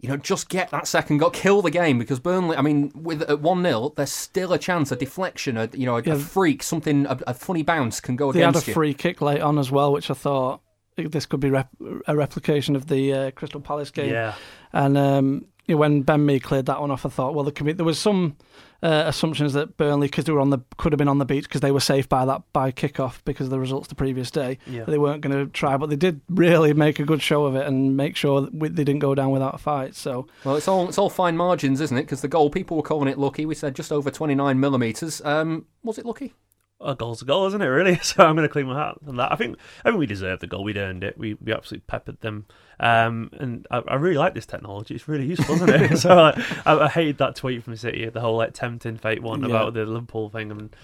you 0.00 0.08
know, 0.08 0.16
just 0.16 0.48
get 0.48 0.70
that 0.70 0.86
second 0.86 1.18
goal, 1.18 1.30
kill 1.30 1.60
the 1.62 1.70
game 1.72 1.98
because 1.98 2.20
Burnley. 2.20 2.56
I 2.56 2.62
mean, 2.62 2.92
with 2.94 3.22
at 3.22 3.40
one 3.40 3.62
0 3.64 3.94
there's 3.96 4.12
still 4.12 4.52
a 4.52 4.58
chance, 4.58 4.92
a 4.92 4.96
deflection, 4.96 5.56
a 5.56 5.68
you 5.72 5.86
know, 5.86 5.96
a, 5.96 6.02
Yeah. 6.02 6.12
a 6.14 6.18
freak, 6.18 6.62
something, 6.62 7.04
a, 7.06 7.18
a 7.26 7.34
funny 7.34 7.62
bounce 7.64 7.98
can 8.00 8.14
go 8.14 8.30
against. 8.30 8.34
they 8.34 8.40
had 8.40 8.46
a 8.46 8.50
against 8.50 8.68
you. 8.68 8.74
free 8.74 8.94
kick 8.94 9.20
late 9.20 9.40
on 9.40 9.58
as 9.58 9.70
well, 9.72 9.92
which 9.92 10.08
I 10.10 10.14
thought 10.14 10.60
this 10.96 11.26
could 11.26 11.40
be 11.40 11.50
rep- 11.50 11.74
a 12.06 12.14
replication 12.16 12.76
of 12.76 12.86
the 12.86 13.12
uh, 13.12 13.30
Crystal 13.32 13.60
Palace 13.60 13.90
game. 13.90 14.10
yeah, 14.12 14.34
And 14.72 14.96
um, 14.98 15.44
when 15.66 16.02
Ben 16.02 16.24
Mee 16.26 16.40
cleared 16.40 16.66
that 16.66 16.80
one 16.80 16.90
off, 16.90 17.04
I 17.04 17.08
thought, 17.08 17.34
well, 17.34 17.44
there, 17.44 17.52
be, 17.64 17.72
there 17.72 17.84
was 17.86 17.98
some 17.98 18.36
uh, 18.82 19.04
assumptions 19.06 19.52
that 19.54 19.76
Burnley, 19.76 20.06
because 20.06 20.24
they 20.24 20.32
were 20.32 20.40
on 20.40 20.50
the, 20.50 20.58
could 20.76 20.92
have 20.92 20.98
been 20.98 21.08
on 21.08 21.18
the 21.18 21.24
beach 21.24 21.44
because 21.44 21.60
they 21.60 21.72
were 21.72 21.80
safe 21.80 22.08
by 22.08 22.24
that 22.24 22.42
by 22.52 22.70
kick-off 22.70 23.24
because 23.24 23.46
of 23.46 23.50
the 23.50 23.58
results 23.58 23.88
the 23.88 23.94
previous 23.94 24.30
day. 24.30 24.58
yeah. 24.66 24.84
They 24.84 24.98
weren't 24.98 25.20
going 25.20 25.36
to 25.36 25.50
try, 25.50 25.76
but 25.76 25.90
they 25.90 25.96
did 25.96 26.20
really 26.28 26.72
make 26.72 26.98
a 26.98 27.04
good 27.04 27.22
show 27.22 27.46
of 27.46 27.56
it 27.56 27.66
and 27.66 27.96
make 27.96 28.16
sure 28.16 28.40
that 28.42 28.54
we, 28.54 28.68
they 28.68 28.84
didn't 28.84 29.00
go 29.00 29.14
down 29.14 29.30
without 29.30 29.54
a 29.54 29.58
fight. 29.58 29.94
So 29.94 30.28
Well, 30.44 30.56
it's 30.56 30.68
all 30.68 30.88
it's 30.88 30.98
all 30.98 31.10
fine 31.10 31.36
margins, 31.36 31.80
isn't 31.80 31.96
it? 31.96 32.02
Because 32.02 32.20
the 32.20 32.28
goal, 32.28 32.50
people 32.50 32.76
were 32.76 32.82
calling 32.82 33.08
it 33.08 33.18
lucky. 33.18 33.46
We 33.46 33.54
said 33.54 33.74
just 33.74 33.92
over 33.92 34.10
29 34.10 34.60
millimeters. 34.60 35.20
Um, 35.24 35.66
was 35.82 35.98
it 35.98 36.06
lucky? 36.06 36.34
a 36.80 36.94
goal's 36.94 37.22
a 37.22 37.24
goal, 37.24 37.46
isn't 37.46 37.60
it? 37.60 37.66
Really. 37.66 37.98
So 38.02 38.24
I'm 38.24 38.36
going 38.36 38.46
to 38.46 38.52
clean 38.52 38.66
my 38.66 38.78
hat 38.78 38.94
on 39.06 39.16
that. 39.16 39.32
I 39.32 39.36
think 39.36 39.56
I 39.84 39.88
think 39.88 39.98
we 39.98 40.06
deserved 40.06 40.42
the 40.42 40.46
goal. 40.46 40.62
We'd 40.64 40.76
earned 40.76 41.02
it. 41.02 41.18
We 41.18 41.34
we 41.34 41.52
absolutely 41.52 41.84
peppered 41.86 42.20
them. 42.20 42.46
Um, 42.80 43.30
and 43.38 43.66
I, 43.70 43.78
I 43.88 43.94
really 43.96 44.16
like 44.18 44.34
this 44.34 44.46
technology. 44.46 44.94
It's 44.94 45.08
really 45.08 45.26
useful, 45.26 45.56
isn't 45.56 45.68
it? 45.70 45.96
so 45.98 46.14
like, 46.14 46.66
I, 46.66 46.78
I 46.78 46.88
hated 46.88 47.18
that 47.18 47.34
tweet 47.36 47.64
from 47.64 47.74
City, 47.76 48.08
the 48.08 48.20
whole 48.20 48.36
like 48.36 48.54
tempting 48.54 48.96
fate 48.98 49.22
one 49.22 49.40
Yeah. 49.40 49.46
about 49.48 49.74
the 49.74 49.84
Liverpool 49.84 50.28
thing, 50.30 50.50
and 50.50 50.74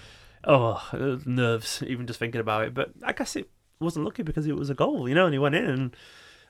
oh 0.43 0.81
nerves 1.25 1.81
even 1.87 2.05
just 2.07 2.19
thinking 2.19 2.41
about 2.41 2.63
it. 2.65 2.73
But 2.73 2.91
I 3.03 3.13
guess 3.13 3.35
it 3.35 3.49
wasn't 3.79 4.05
lucky 4.05 4.23
because 4.23 4.45
it 4.45 4.55
was 4.55 4.69
a 4.69 4.75
goal, 4.75 5.07
you 5.07 5.15
know, 5.15 5.25
and 5.25 5.33
he 5.33 5.39
went 5.39 5.55
in 5.55 5.65
and. 5.65 5.95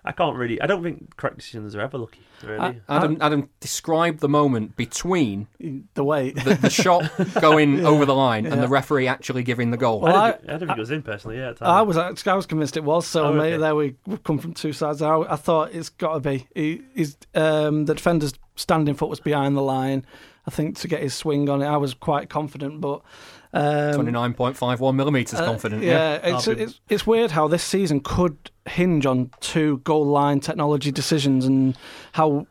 I 0.07 0.11
can't 0.11 0.37
really. 0.37 0.61
I 0.61 0.67
don't 0.67 0.83
think 0.83 1.17
correct 1.17 1.37
decisions 1.37 1.75
are 1.75 1.81
ever 1.81 1.97
lucky. 1.97 2.19
Really. 2.43 2.59
I- 2.59 2.79
Adam, 2.87 3.17
Adam, 3.21 3.49
describe 3.59 4.19
the 4.19 4.29
moment 4.29 4.75
between 4.75 5.47
the 5.95 6.03
way. 6.03 6.31
the, 6.31 6.53
the 6.55 6.69
shot 6.69 7.09
going 7.41 7.79
Yeah. 7.79 7.85
over 7.87 8.05
the 8.05 8.13
line 8.13 8.45
and 8.45 8.61
the 8.61 8.67
referee 8.67 9.07
actually 9.07 9.41
giving 9.43 9.71
the 9.71 9.77
goal. 9.77 10.01
Well, 10.01 10.15
I, 10.15 10.27
I- 10.27 10.31
didn't, 10.31 10.49
I, 10.49 10.51
didn't 10.53 10.67
think 10.67 10.77
it 10.77 10.81
was 10.81 10.91
in 10.91 11.01
personally. 11.01 11.37
Yeah, 11.37 11.49
at 11.49 11.57
the 11.57 11.65
I 11.65 11.81
was 11.81 11.97
actually, 11.97 12.31
I 12.31 12.35
was 12.35 12.45
convinced 12.45 12.77
it 12.77 12.83
was. 12.83 13.07
So 13.07 13.25
Oh, 13.25 13.33
mate, 13.33 13.53
okay. 13.53 13.57
there 13.61 13.75
we 13.75 13.95
come 14.23 14.37
from 14.37 14.53
two 14.53 14.73
sides. 14.73 15.01
I, 15.01 15.17
I 15.21 15.35
thought 15.35 15.73
it's 15.73 15.89
got 15.89 16.13
to 16.13 16.19
be. 16.19 16.47
He, 16.53 16.81
he's 16.93 17.17
um, 17.33 17.85
the 17.85 17.95
defender's 17.95 18.33
standing 18.55 18.93
foot 18.95 19.09
was 19.09 19.19
behind 19.19 19.57
the 19.57 19.61
line. 19.61 20.05
I 20.47 20.51
think 20.51 20.77
to 20.79 20.87
get 20.87 21.01
his 21.01 21.15
swing 21.15 21.49
on 21.49 21.63
it, 21.63 21.65
I 21.65 21.77
was 21.77 21.93
quite 21.95 22.29
confident, 22.29 22.79
but. 22.81 23.01
Um, 23.55 24.05
29.51 24.05 24.95
millimeters 24.95 25.39
uh, 25.39 25.45
confident. 25.45 25.81
yeah. 25.81 26.19
yeah, 26.23 26.35
it's, 26.35 26.47
it's 26.47 26.81
it's 26.89 27.07
weird 27.07 27.31
how 27.31 27.47
this 27.47 27.63
season 27.63 28.01
could 28.01 28.51
hinge 28.65 29.05
on 29.05 29.31
two 29.39 29.77
goal 29.85 30.05
line 30.05 30.41
technology 30.41 30.91
decisions 30.91 31.45
and 31.45 31.77
how 32.11 32.47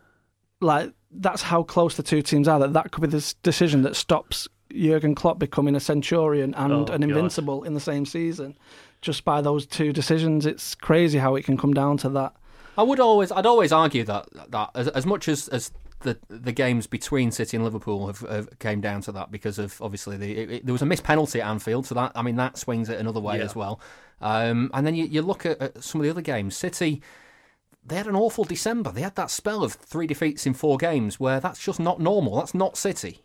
like 0.60 0.92
that's 1.10 1.42
how 1.42 1.62
close 1.62 1.96
the 1.96 2.02
two 2.02 2.22
teams 2.22 2.48
are. 2.48 2.58
That 2.58 2.72
that 2.72 2.90
could 2.90 3.02
be 3.02 3.08
this 3.08 3.34
decision 3.34 3.82
that 3.82 3.96
stops 3.96 4.48
Jurgen 4.74 5.14
Klopp 5.14 5.38
becoming 5.38 5.76
a 5.76 5.80
centurion 5.80 6.54
and 6.54 6.72
Oh, 6.72 6.78
an 6.80 6.86
God. 6.86 7.02
invincible 7.02 7.64
in 7.64 7.74
the 7.74 7.80
same 7.80 8.06
season, 8.06 8.56
just 9.02 9.24
by 9.26 9.42
those 9.42 9.66
two 9.66 9.92
decisions. 9.92 10.46
It's 10.46 10.74
crazy 10.74 11.18
how 11.18 11.34
it 11.34 11.44
can 11.44 11.56
come 11.58 11.74
down 11.74 11.98
to 11.98 12.08
that. 12.10 12.34
I 12.76 12.82
would 12.82 12.98
always, 12.98 13.30
I'd 13.30 13.46
always 13.46 13.70
argue 13.72 14.04
that 14.04 14.26
that 14.50 14.70
as, 14.74 14.88
as 14.88 15.06
much 15.06 15.28
as, 15.28 15.48
as 15.48 15.70
the 16.04 16.18
the 16.28 16.52
games 16.52 16.86
between 16.86 17.30
City 17.32 17.56
and 17.56 17.64
Liverpool 17.64 18.06
have, 18.06 18.20
have 18.20 18.58
came 18.60 18.80
down 18.80 19.00
to 19.02 19.12
that 19.12 19.30
because 19.32 19.58
of 19.58 19.82
obviously 19.82 20.16
the 20.16 20.30
it, 20.38 20.50
it- 20.50 20.66
there 20.66 20.72
was 20.72 20.82
a 20.82 20.86
missed 20.86 21.02
penalty 21.04 21.40
at 21.42 21.48
Anfield, 21.48 21.84
so 21.86 21.94
that 21.96 22.12
I 22.14 22.22
mean 22.22 22.36
that 22.36 22.56
swings 22.56 22.88
it 22.88 23.00
another 23.00 23.20
way 23.20 23.38
Yeah. 23.38 23.44
as 23.44 23.56
well. 23.56 23.80
Um, 24.20 24.70
and 24.72 24.86
then 24.86 24.94
you, 24.94 25.04
you 25.06 25.20
look 25.22 25.44
at, 25.44 25.60
at 25.60 25.82
some 25.82 26.00
of 26.00 26.04
the 26.04 26.10
other 26.10 26.22
games, 26.22 26.56
City. 26.56 27.02
They 27.86 27.96
had 27.96 28.06
an 28.06 28.16
awful 28.16 28.44
December. 28.44 28.90
They 28.92 29.02
had 29.02 29.14
that 29.16 29.30
spell 29.30 29.62
of 29.62 29.74
three 29.74 30.06
defeats 30.06 30.46
in 30.46 30.54
four 30.54 30.78
games, 30.78 31.20
where 31.20 31.38
that's 31.38 31.62
just 31.62 31.78
not 31.78 32.00
normal. 32.00 32.36
That's 32.38 32.54
not 32.54 32.78
City. 32.78 33.18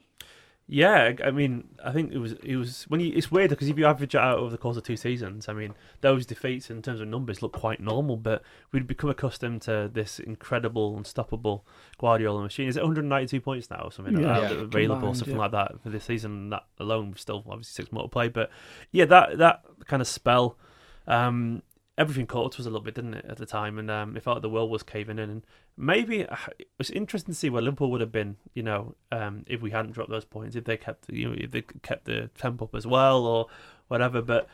Yeah, 0.72 1.14
I 1.26 1.32
mean, 1.32 1.68
I 1.84 1.92
think 1.92 2.12
it 2.12 2.20
was 2.20 2.34
it 2.44 2.56
was 2.56 2.84
when 2.84 3.00
you 3.00 3.12
it's 3.16 3.32
weird 3.32 3.50
because 3.50 3.70
if 3.70 3.78
you 3.80 3.88
average 3.88 4.14
it 4.14 4.20
out 4.22 4.38
over 4.38 4.52
the 4.52 4.58
course 4.60 4.78
of 4.78 4.84
two 4.84 4.96
seasons, 4.96 5.50
I 5.50 5.54
mean, 5.54 5.74
those 6.02 6.28
defeats 6.28 6.70
in 6.70 6.84
terms 6.84 7.00
of 7.02 7.08
numbers 7.08 7.42
look 7.42 7.54
quite 7.54 7.80
normal, 7.80 8.18
but 8.18 8.44
we'd 8.72 8.86
become 8.86 9.10
accustomed 9.10 9.64
to 9.64 9.90
this 9.92 10.20
incredible, 10.20 10.96
unstoppable 10.96 11.66
Guardiola 11.98 12.44
machine. 12.44 12.68
Is 12.68 12.78
it 12.78 12.82
192 12.84 13.42
points 13.42 13.72
now 13.72 13.82
or 13.86 13.92
something 13.92 14.16
Yeah. 14.22 14.40
that, 14.42 14.52
Yeah. 14.52 14.58
available, 14.62 14.96
Combined, 14.98 15.18
something 15.18 15.36
yeah. 15.36 15.42
like 15.42 15.52
that 15.54 15.82
for 15.82 15.90
this 15.90 16.04
season? 16.04 16.52
That 16.52 16.66
alone, 16.78 17.16
still 17.18 17.44
obviously 17.50 17.84
six 17.84 17.92
more 17.92 18.04
to 18.04 18.10
play, 18.10 18.28
but 18.28 18.52
yeah, 18.92 19.06
that 19.06 19.40
that 19.40 19.64
kind 19.88 20.04
of 20.04 20.08
spell. 20.08 20.56
Um, 21.08 21.64
everything 21.98 22.28
caught 22.28 22.54
up 22.54 22.60
us 22.60 22.66
a 22.66 22.70
little 22.70 22.80
bit, 22.86 22.94
didn't 22.96 23.16
it, 23.16 23.26
at 23.28 23.38
the 23.38 23.46
time? 23.46 23.78
And 23.80 23.90
um, 23.92 24.16
it 24.16 24.24
felt 24.24 24.36
like 24.38 24.42
the 24.44 24.50
world 24.50 24.70
was 24.70 24.84
caving 24.84 25.18
in. 25.20 25.30
And 25.30 25.44
maybe 25.80 26.28
uh, 26.28 26.36
it 26.60 26.68
was 26.78 26.92
interesting 26.92 27.34
to 27.34 27.40
see 27.40 27.50
where 27.50 27.62
Liverpool 27.62 27.90
would 27.90 28.02
have 28.02 28.12
been, 28.12 28.36
you 28.54 28.62
know, 28.62 28.96
um, 29.14 29.46
if 29.48 29.62
we 29.62 29.72
hadn't 29.72 29.94
dropped 29.94 30.10
those 30.10 30.26
points, 30.26 30.56
if 30.58 30.66
they 30.66 30.76
kept, 30.76 31.10
you 31.10 31.30
know, 31.30 31.36
if 31.38 31.52
they 31.52 31.62
kept 31.82 32.06
the 32.06 32.30
tempo 32.38 32.66
up 32.66 32.76
as 32.76 32.86
well 32.86 33.26
or 33.26 33.48
whatever. 33.88 34.22
But 34.22 34.50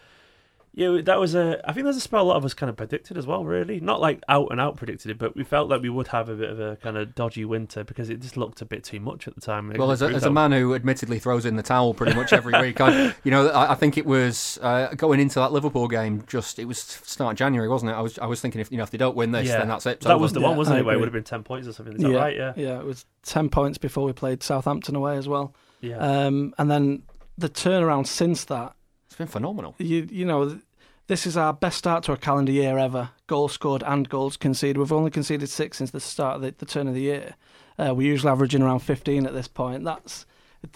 Yeah, 0.78 1.00
that 1.06 1.18
was 1.20 1.36
a. 1.36 1.62
I 1.64 1.72
think 1.72 1.86
there's 1.86 1.96
a 1.96 2.02
spell 2.02 2.22
a 2.22 2.28
lot 2.28 2.36
of 2.36 2.44
us 2.44 2.54
kind 2.54 2.70
of 2.70 2.76
predicted 2.76 3.18
as 3.18 3.26
well. 3.26 3.46
Really, 3.46 3.80
not 3.80 4.02
like 4.02 4.22
out 4.28 4.50
and 4.52 4.60
out 4.60 4.76
predicted 4.76 5.10
it, 5.10 5.18
but 5.18 5.34
we 5.34 5.46
felt 5.46 5.70
like 5.70 5.82
we 5.82 5.88
would 5.90 6.08
have 6.10 6.28
a 6.28 6.36
bit 6.36 6.50
of 6.50 6.60
a 6.60 6.76
kind 6.76 6.98
of 6.98 7.16
dodgy 7.16 7.46
winter 7.46 7.86
because 7.86 8.10
it 8.10 8.20
just 8.20 8.36
looked 8.36 8.62
a 8.62 8.66
bit 8.66 8.84
too 8.84 9.00
much 9.00 9.26
at 9.26 9.36
the 9.36 9.42
time. 9.42 9.72
It 9.72 9.78
Well, 9.78 9.92
as 9.92 10.02
a, 10.02 10.08
as 10.08 10.26
a 10.26 10.30
man 10.32 10.52
who 10.52 10.76
admittedly 10.76 11.18
throws 11.18 11.46
in 11.46 11.56
the 11.56 11.64
towel 11.64 11.94
pretty 11.94 12.14
much 12.14 12.34
every 12.34 12.54
week, 12.62 12.82
I, 12.82 13.16
you 13.24 13.32
know, 13.32 13.48
I, 13.48 13.72
I 13.72 13.76
think 13.76 13.98
it 13.98 14.06
was 14.06 14.60
uh, 14.62 14.94
going 14.98 15.22
into 15.22 15.40
that 15.40 15.54
Liverpool 15.54 15.88
game. 15.88 16.24
Just 16.28 16.60
it 16.60 16.66
was 16.66 16.80
start 16.80 17.32
of 17.34 17.38
January, 17.38 17.70
wasn't 17.70 17.92
it? 17.92 17.96
I 17.96 18.02
was 18.02 18.20
I 18.20 18.26
was 18.26 18.42
thinking 18.42 18.60
if 18.60 18.70
you 18.70 18.78
know 18.78 18.84
if 18.84 18.92
they 18.92 18.98
don't 18.98 19.16
win 19.16 19.32
this, 19.32 19.48
Yeah. 19.48 19.60
then 19.60 19.70
that's 19.70 19.86
it. 19.86 19.92
It's 19.92 20.06
that 20.08 20.20
was 20.20 20.32
over. 20.34 20.42
the 20.42 20.46
one, 20.46 20.58
wasn't 20.58 20.76
I 20.76 20.80
it? 20.80 20.86
Where 20.86 20.96
it 20.96 21.00
would 21.00 21.06
have 21.08 21.14
been 21.14 21.24
ten 21.24 21.44
points 21.44 21.70
or 21.70 21.72
something. 21.74 21.96
Is 21.96 22.02
that 22.02 22.12
right? 22.12 22.36
Yeah. 22.36 22.52
Yeah, 22.58 22.80
it 22.80 22.86
was 22.86 23.06
10 23.24 23.48
points 23.50 23.78
before 23.78 24.06
we 24.06 24.12
played 24.14 24.44
Southampton 24.44 24.96
away 24.96 25.16
as 25.18 25.28
well. 25.28 25.56
Yeah. 25.82 25.98
Um, 25.98 26.54
and 26.58 26.70
then 26.70 27.04
the 27.38 27.50
turnaround 27.50 28.08
since 28.08 28.44
that, 28.46 28.76
It's 29.08 29.16
been 29.16 29.28
phenomenal. 29.28 29.74
you 29.80 30.08
you 30.12 30.26
know, 30.26 30.50
th- 30.50 30.62
this 31.08 31.28
is 31.28 31.38
our 31.38 31.54
best 31.54 31.78
start 31.78 32.04
to 32.06 32.12
a 32.12 32.18
calendar 32.18 32.52
year 32.52 32.78
ever. 32.78 33.10
Goals 33.28 33.54
scored 33.54 33.84
and 33.86 34.10
goals 34.10 34.38
conceded. 34.38 34.78
We've 34.78 34.92
only 34.92 35.12
conceded 35.12 35.50
six 35.50 35.78
since 35.78 35.92
the 35.92 36.00
start 36.00 36.38
of 36.38 36.42
the, 36.42 36.56
the 36.58 36.66
turn 36.66 36.88
of 36.88 36.94
the 36.94 37.02
year. 37.02 37.36
Uh, 37.78 37.94
we're 37.94 38.08
usually 38.08 38.32
averaging 38.32 38.62
around 38.62 38.80
15 38.80 39.26
at 39.26 39.34
this 39.34 39.48
point. 39.48 39.84
That's 39.84 40.26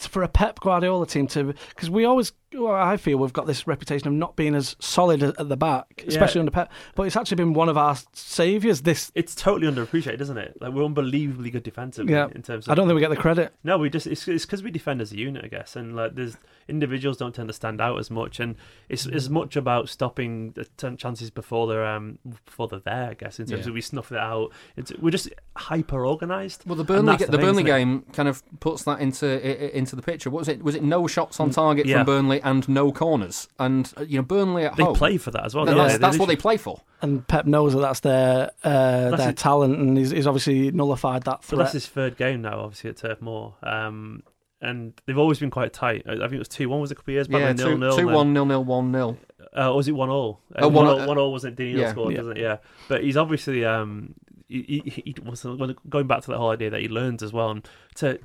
for 0.08 0.22
a 0.22 0.28
Pep 0.28 0.60
Guardiola 0.60 1.08
team 1.08 1.28
to 1.28 1.54
because 1.70 1.90
we 1.90 2.06
always 2.06 2.32
well, 2.54 2.74
I 2.74 2.98
feel 2.98 3.18
we've 3.18 3.32
got 3.34 3.46
this 3.48 3.68
reputation 3.68 4.08
of 4.08 4.14
not 4.14 4.36
being 4.36 4.56
as 4.56 4.76
solid 4.80 5.22
at, 5.24 5.40
at 5.40 5.50
the 5.50 5.58
back, 5.58 6.04
especially 6.08 6.40
under 6.40 6.52
Pep. 6.52 6.72
But 6.96 7.04
it's 7.04 7.16
actually 7.16 7.36
been 7.36 7.54
one 7.54 7.70
of 7.70 7.78
our 7.78 7.96
saviours. 8.14 8.82
This 8.82 9.12
it's 9.16 9.36
totally 9.36 9.72
underappreciated, 9.72 10.22
isn't 10.22 10.38
it? 10.38 10.58
Like 10.62 10.74
we're 10.74 10.86
unbelievably 10.86 11.52
good 11.52 11.64
defensively 11.64 12.14
Yeah. 12.14 12.28
in 12.34 12.42
terms 12.42 12.68
of. 12.68 12.72
I 12.72 12.76
don't 12.76 12.88
think 12.88 12.96
we 12.96 13.02
get 13.02 13.10
the 13.10 13.16
credit. 13.18 13.54
No, 13.64 13.78
we 13.78 13.90
just 13.90 14.08
it's 14.08 14.28
it's 14.28 14.46
because 14.46 14.64
we 14.64 14.72
defend 14.72 15.02
as 15.02 15.12
a 15.12 15.18
unit, 15.18 15.46
I 15.46 15.48
guess, 15.48 15.76
and 15.76 15.96
like 15.96 16.16
there's 16.16 16.38
individuals 16.68 17.18
don't 17.18 17.34
tend 17.34 17.48
to 17.50 17.54
stand 17.54 17.82
out 17.82 17.98
as 18.00 18.12
much, 18.12 18.40
and 18.40 18.56
it's 18.90 19.06
Mm. 19.08 19.16
as 19.16 19.30
much 19.30 19.56
about 19.56 19.90
stopping 19.90 20.52
the 20.52 20.66
t- 20.78 20.96
chances 20.98 21.30
before 21.32 21.68
they're 21.68 21.86
um 21.86 22.20
before 22.46 22.68
they're 22.68 22.80
there, 22.80 23.10
I 23.12 23.14
guess, 23.14 23.40
in 23.40 23.46
terms 23.48 23.66
Yeah. 23.66 23.70
of 23.70 23.74
we 23.74 23.82
snuff 23.82 24.12
it 24.12 24.18
out. 24.18 24.52
It's 24.76 24.92
we're 25.00 25.10
just 25.12 25.30
hyper 25.56 26.06
organised. 26.06 26.66
Well, 26.66 26.76
the 26.76 26.84
Burnley 26.84 27.16
the 27.18 27.26
the 27.26 27.32
thing, 27.34 27.42
Burnley 27.42 27.64
isn't 27.64 27.68
it? 27.68 27.70
game 27.80 28.02
kind 28.14 28.30
of 28.30 28.44
puts 28.60 28.84
that 28.84 29.00
into 29.02 29.28
i- 29.28 29.66
i- 29.66 29.70
into 29.72 29.96
the 29.96 30.02
picture. 30.02 30.30
What 30.30 30.40
was 30.40 30.48
it? 30.48 30.64
Was 30.64 30.76
it 30.76 30.84
no 30.84 31.08
shots 31.08 31.40
on 31.40 31.50
target 31.50 31.86
Mm, 31.86 31.90
yeah. 31.90 31.98
from 31.98 32.06
Burnley 32.06 32.39
and 32.44 32.68
no 32.70 32.92
corners? 32.92 33.48
And 33.60 33.92
uh, 33.98 34.02
you 34.04 34.18
know, 34.18 34.24
Burnley 34.24 34.66
at 34.66 34.76
They 34.76 34.84
home. 34.84 34.94
They 34.94 34.98
play 34.98 35.18
for 35.18 35.32
that 35.32 35.46
as 35.46 35.56
well. 35.56 35.68
and 35.68 35.76
don't 35.76 35.78
that's, 35.88 35.94
they? 35.94 36.00
that's 36.00 36.18
what 36.18 36.28
they 36.28 36.36
play 36.36 36.58
for. 36.58 36.82
And 37.02 37.28
Pep 37.28 37.46
knows 37.46 37.74
that 37.74 37.80
that's 37.80 38.00
their 38.02 38.52
uh, 38.64 39.16
their 39.16 39.30
it. 39.30 39.38
talent, 39.38 39.78
and 39.80 39.98
he's, 39.98 40.10
he's 40.12 40.28
obviously 40.28 40.72
nullified 40.72 41.24
that 41.24 41.44
But 41.50 41.58
that's 41.58 41.74
his 41.74 41.88
third 41.88 42.18
game 42.18 42.42
now, 42.42 42.60
obviously 42.60 42.90
at 42.90 42.98
Turf 42.98 43.22
Moor. 43.22 43.56
Um, 43.64 44.24
and 44.62 44.94
they've 45.06 45.18
always 45.18 45.40
been 45.40 45.50
quite 45.52 45.72
tight. 45.72 46.04
I 46.08 46.14
I 46.14 46.18
think 46.18 46.34
it 46.34 46.40
was 46.40 46.50
two 46.50 46.68
one. 46.70 46.82
Was 46.82 46.92
a 46.92 46.96
couple 46.96 47.12
of 47.12 47.16
years 47.16 47.28
back? 47.28 47.40
Yeah, 47.40 47.48
when 47.48 47.58
two, 47.58 47.66
nil 47.70 47.78
nil. 47.78 47.98
two 47.98 48.06
then- 48.08 48.16
one 48.16 48.34
nil 48.34 48.46
nil 48.46 48.64
one 48.66 48.92
nil. 48.92 49.18
Uh, 49.58 49.72
or 49.72 49.78
was 49.78 49.88
it 49.88 49.94
one 49.94 50.10
all? 50.10 50.42
Uh, 50.56 50.66
Uh, 50.66 50.70
one- 50.70 50.86
one, 50.86 51.00
all, 51.02 51.08
one 51.08 51.18
all 51.18 51.32
wasn't 51.32 51.56
Dino 51.56 51.80
yeah. 51.80 51.92
scored, 51.92 52.12
Yeah. 52.12 52.18
doesn't 52.18 52.38
it? 52.38 52.42
Yeah. 52.42 52.58
But 52.88 53.04
he's 53.04 53.18
obviously 53.18 53.64
um 53.66 54.14
he, 54.48 54.82
he, 54.86 55.02
he 55.06 55.16
was 55.24 55.44
going 55.90 56.08
back 56.08 56.22
to 56.24 56.32
that 56.32 56.38
whole 56.38 56.50
idea 56.50 56.70
that 56.72 56.82
he 56.82 56.88
learns 56.90 57.24
as 57.24 57.32
well, 57.32 57.52
and 57.52 57.68
to 57.96 58.20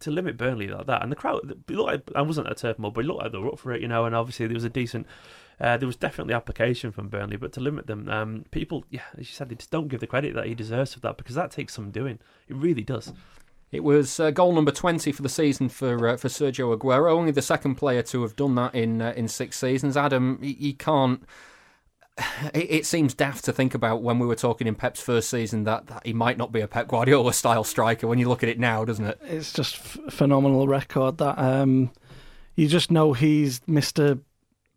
to 0.00 0.10
limit 0.10 0.36
Burnley 0.36 0.66
like 0.66 0.86
that, 0.86 1.02
and 1.02 1.10
the 1.12 1.16
crowd. 1.16 1.46
Looked 1.68 1.70
like, 1.70 2.02
I 2.14 2.22
wasn't 2.22 2.48
at 2.48 2.56
Turf 2.56 2.78
Moor, 2.78 2.90
but 2.90 3.04
it 3.04 3.08
looked 3.08 3.22
like 3.22 3.32
they 3.32 3.38
were 3.38 3.52
up 3.52 3.58
for 3.58 3.72
it, 3.72 3.80
you 3.80 3.88
know. 3.88 4.04
And 4.04 4.14
obviously 4.14 4.46
there 4.46 4.54
was 4.54 4.64
a 4.64 4.70
decent. 4.70 5.06
Uh, 5.60 5.76
there 5.76 5.86
was 5.86 5.96
definitely 5.96 6.32
application 6.32 6.90
from 6.90 7.08
Burnley, 7.08 7.36
but 7.36 7.52
to 7.52 7.60
limit 7.60 7.86
them, 7.86 8.08
um, 8.08 8.46
people, 8.50 8.84
yeah, 8.88 9.02
as 9.18 9.28
you 9.28 9.34
said, 9.34 9.50
they 9.50 9.54
just 9.54 9.70
don't 9.70 9.88
give 9.88 10.00
the 10.00 10.06
credit 10.06 10.34
that 10.34 10.46
he 10.46 10.54
deserves 10.54 10.94
for 10.94 11.00
that 11.00 11.18
because 11.18 11.34
that 11.34 11.50
takes 11.50 11.74
some 11.74 11.90
doing. 11.90 12.18
It 12.48 12.56
really 12.56 12.82
does. 12.82 13.12
It 13.70 13.84
was 13.84 14.18
uh, 14.18 14.30
goal 14.30 14.52
number 14.52 14.72
twenty 14.72 15.12
for 15.12 15.22
the 15.22 15.28
season 15.28 15.68
for 15.68 16.08
uh, 16.08 16.16
for 16.16 16.28
Sergio 16.28 16.76
Aguero. 16.76 17.12
Only 17.12 17.30
the 17.30 17.42
second 17.42 17.76
player 17.76 18.02
to 18.02 18.22
have 18.22 18.34
done 18.36 18.54
that 18.56 18.74
in 18.74 19.00
uh, 19.00 19.12
in 19.16 19.28
six 19.28 19.58
seasons. 19.58 19.96
Adam, 19.96 20.40
he, 20.42 20.54
he 20.54 20.72
can't. 20.72 21.22
It, 22.54 22.70
it 22.70 22.86
seems 22.86 23.14
daft 23.14 23.44
to 23.46 23.52
think 23.52 23.74
about 23.74 24.02
when 24.02 24.18
we 24.18 24.26
were 24.26 24.34
talking 24.36 24.66
in 24.66 24.74
Pep's 24.74 25.00
first 25.00 25.28
season 25.30 25.64
that, 25.64 25.86
that 25.88 26.06
he 26.06 26.12
might 26.12 26.36
not 26.38 26.52
be 26.52 26.60
a 26.60 26.68
Pep 26.68 26.88
Guardiola 26.88 27.32
style 27.32 27.64
striker. 27.64 28.06
When 28.06 28.18
you 28.18 28.28
look 28.28 28.42
at 28.42 28.48
it 28.48 28.58
now, 28.58 28.84
doesn't 28.84 29.04
it? 29.04 29.20
it's 29.24 29.52
just 29.52 29.76
f- 29.76 29.98
phenomenal 30.10 30.66
record 30.68 31.18
that 31.18 31.38
um, 31.38 31.90
you 32.56 32.66
just 32.68 32.90
know 32.90 33.12
he's 33.12 33.60
Mr. 33.60 34.20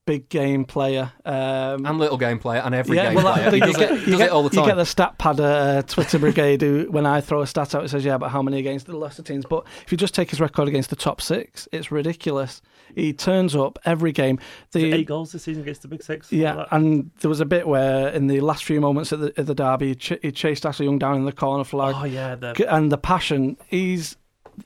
Big 0.05 0.27
Game 0.27 0.65
Player. 0.65 1.13
Um, 1.23 1.85
And 1.85 1.97
little 1.97 2.17
game 2.17 2.37
player 2.37 2.59
and 2.59 2.75
every 2.75 2.97
yeah, 2.97 3.13
game 3.13 3.23
well, 3.23 3.33
player. 3.33 3.45
that- 3.51 3.53
He 3.53 3.59
you 3.59 3.65
does, 3.65 3.77
get, 3.77 3.91
it, 3.91 3.95
does 4.05 4.17
get- 4.17 4.21
it 4.27 4.31
all 4.31 4.47
the 4.49 4.55
You 4.59 4.65
get 4.65 4.75
the 4.75 4.85
stat 4.85 5.17
pad 5.17 5.39
uh, 5.39 5.81
Twitter 5.83 6.19
brigade 6.19 6.61
who, 6.61 6.87
when 6.91 7.05
I 7.05 7.21
throw 7.21 7.41
a 7.41 7.47
stat 7.47 7.73
out, 7.73 7.85
it 7.85 7.89
says, 7.89 8.03
yeah, 8.03 8.17
but 8.17 8.29
how 8.29 8.41
many 8.41 8.59
against 8.59 8.85
the 8.85 8.97
lesser 8.97 9.23
teams? 9.23 9.45
But 9.45 9.65
if 9.85 9.91
you 9.93 9.97
just 9.97 10.13
take 10.13 10.29
his 10.29 10.41
record 10.41 10.67
against 10.67 10.89
the 10.89 10.97
top 10.97 11.21
six, 11.21 11.67
it's 11.71 11.89
ridiculous. 11.91 12.61
He 12.95 13.13
turns 13.13 13.55
up 13.55 13.79
every 13.85 14.11
game. 14.11 14.39
The, 14.71 14.93
eight 14.93 15.07
goals 15.07 15.31
this 15.31 15.43
season 15.43 15.63
against 15.63 15.81
the 15.81 15.87
Big 15.87 16.03
Six. 16.03 16.31
Yeah, 16.31 16.53
like 16.55 16.67
and 16.71 17.11
there 17.21 17.29
was 17.29 17.39
a 17.39 17.45
bit 17.45 17.67
where 17.67 18.09
in 18.09 18.27
the 18.27 18.39
last 18.41 18.63
few 18.65 18.79
moments 18.81 19.11
at 19.13 19.19
the, 19.19 19.33
at 19.37 19.45
the 19.45 19.55
derby, 19.55 19.89
he, 19.89 19.95
ch- 19.95 20.19
he 20.21 20.31
chased 20.31 20.65
Ashley 20.65 20.85
Young 20.85 20.99
down 20.99 21.15
in 21.17 21.25
the 21.25 21.31
corner 21.31 21.63
flag, 21.63 21.95
oh 21.97 22.03
yeah, 22.05 22.35
the, 22.35 22.73
and 22.73 22.91
the 22.91 22.97
passion. 22.97 23.57
He's 23.67 24.15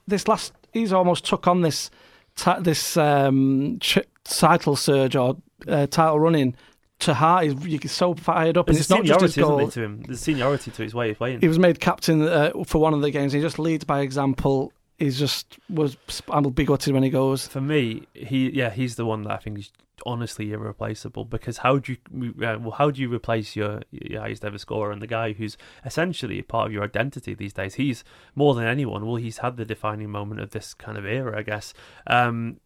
this 0.08 0.28
last. 0.28 0.54
He's 0.74 0.92
almost 0.94 1.26
took 1.26 1.48
on 1.48 1.62
this 1.62 1.90
ta- 2.36 2.60
this 2.60 2.98
um, 2.98 3.78
ch- 3.80 4.00
title 4.24 4.76
surge 4.76 5.16
or 5.16 5.38
uh, 5.68 5.88
title 5.88 6.20
running 6.20 6.56
to 7.00 7.14
heart. 7.14 7.46
He's, 7.46 7.64
he's 7.82 7.92
so 7.92 8.14
fired 8.16 8.58
up, 8.58 8.70
and 8.70 8.78
it's 8.78 8.90
not 8.90 9.04
just 9.06 9.22
his 9.22 9.36
goal. 9.36 9.70
to 9.70 9.82
him. 9.84 10.02
There's 10.02 10.20
seniority 10.20 10.72
to 10.72 10.84
his 10.84 10.94
way 10.94 11.12
of 11.12 11.18
playing. 11.18 11.42
He 11.42 11.48
was 11.48 11.60
made 11.60 11.80
captain 11.80 12.22
uh, 12.24 12.52
for 12.66 12.80
one 12.82 12.94
of 12.94 13.02
the 13.02 13.12
games. 13.12 13.34
He 13.34 13.42
just 13.42 13.60
leads 13.60 13.84
by 13.86 14.02
example. 14.02 14.74
He's 14.98 15.20
just 15.20 15.60
was. 15.70 15.96
Be 16.54 16.66
gutted 16.66 16.94
when 16.94 17.04
he 17.04 17.10
goes. 17.10 17.48
For 17.48 17.62
me, 17.62 18.08
he 18.14 18.50
yeah, 18.50 18.72
he's 18.72 18.96
the 18.96 19.06
one 19.06 19.24
that 19.24 19.32
I 19.32 19.38
think 19.38 19.60
is 19.60 19.72
honestly 20.06 20.52
irreplaceable. 20.52 21.26
Because 21.26 21.60
how 21.60 21.78
do 21.78 21.96
you 22.12 22.34
uh, 22.44 22.58
well, 22.60 22.72
how 22.72 22.90
do 22.90 23.02
you 23.02 23.14
replace 23.14 23.56
your, 23.56 23.82
your 23.92 24.22
highest 24.22 24.44
ever 24.44 24.58
scorer 24.58 24.92
and 24.92 25.02
the 25.02 25.08
guy 25.08 25.34
who's 25.34 25.58
essentially 25.86 26.42
part 26.42 26.68
of 26.68 26.74
your 26.74 26.84
identity 26.84 27.34
these 27.34 27.54
days? 27.54 27.76
He's 27.76 28.04
more 28.34 28.56
than 28.56 28.66
anyone. 28.66 29.06
Well, 29.06 29.18
he's 29.18 29.40
had 29.40 29.58
the 29.58 29.66
defining 29.66 30.10
moment 30.10 30.42
of 30.42 30.52
this 30.52 30.74
kind 30.74 30.98
of 30.98 31.06
era, 31.06 31.38
I 31.38 31.44
guess. 31.44 31.74
Um, 32.08 32.60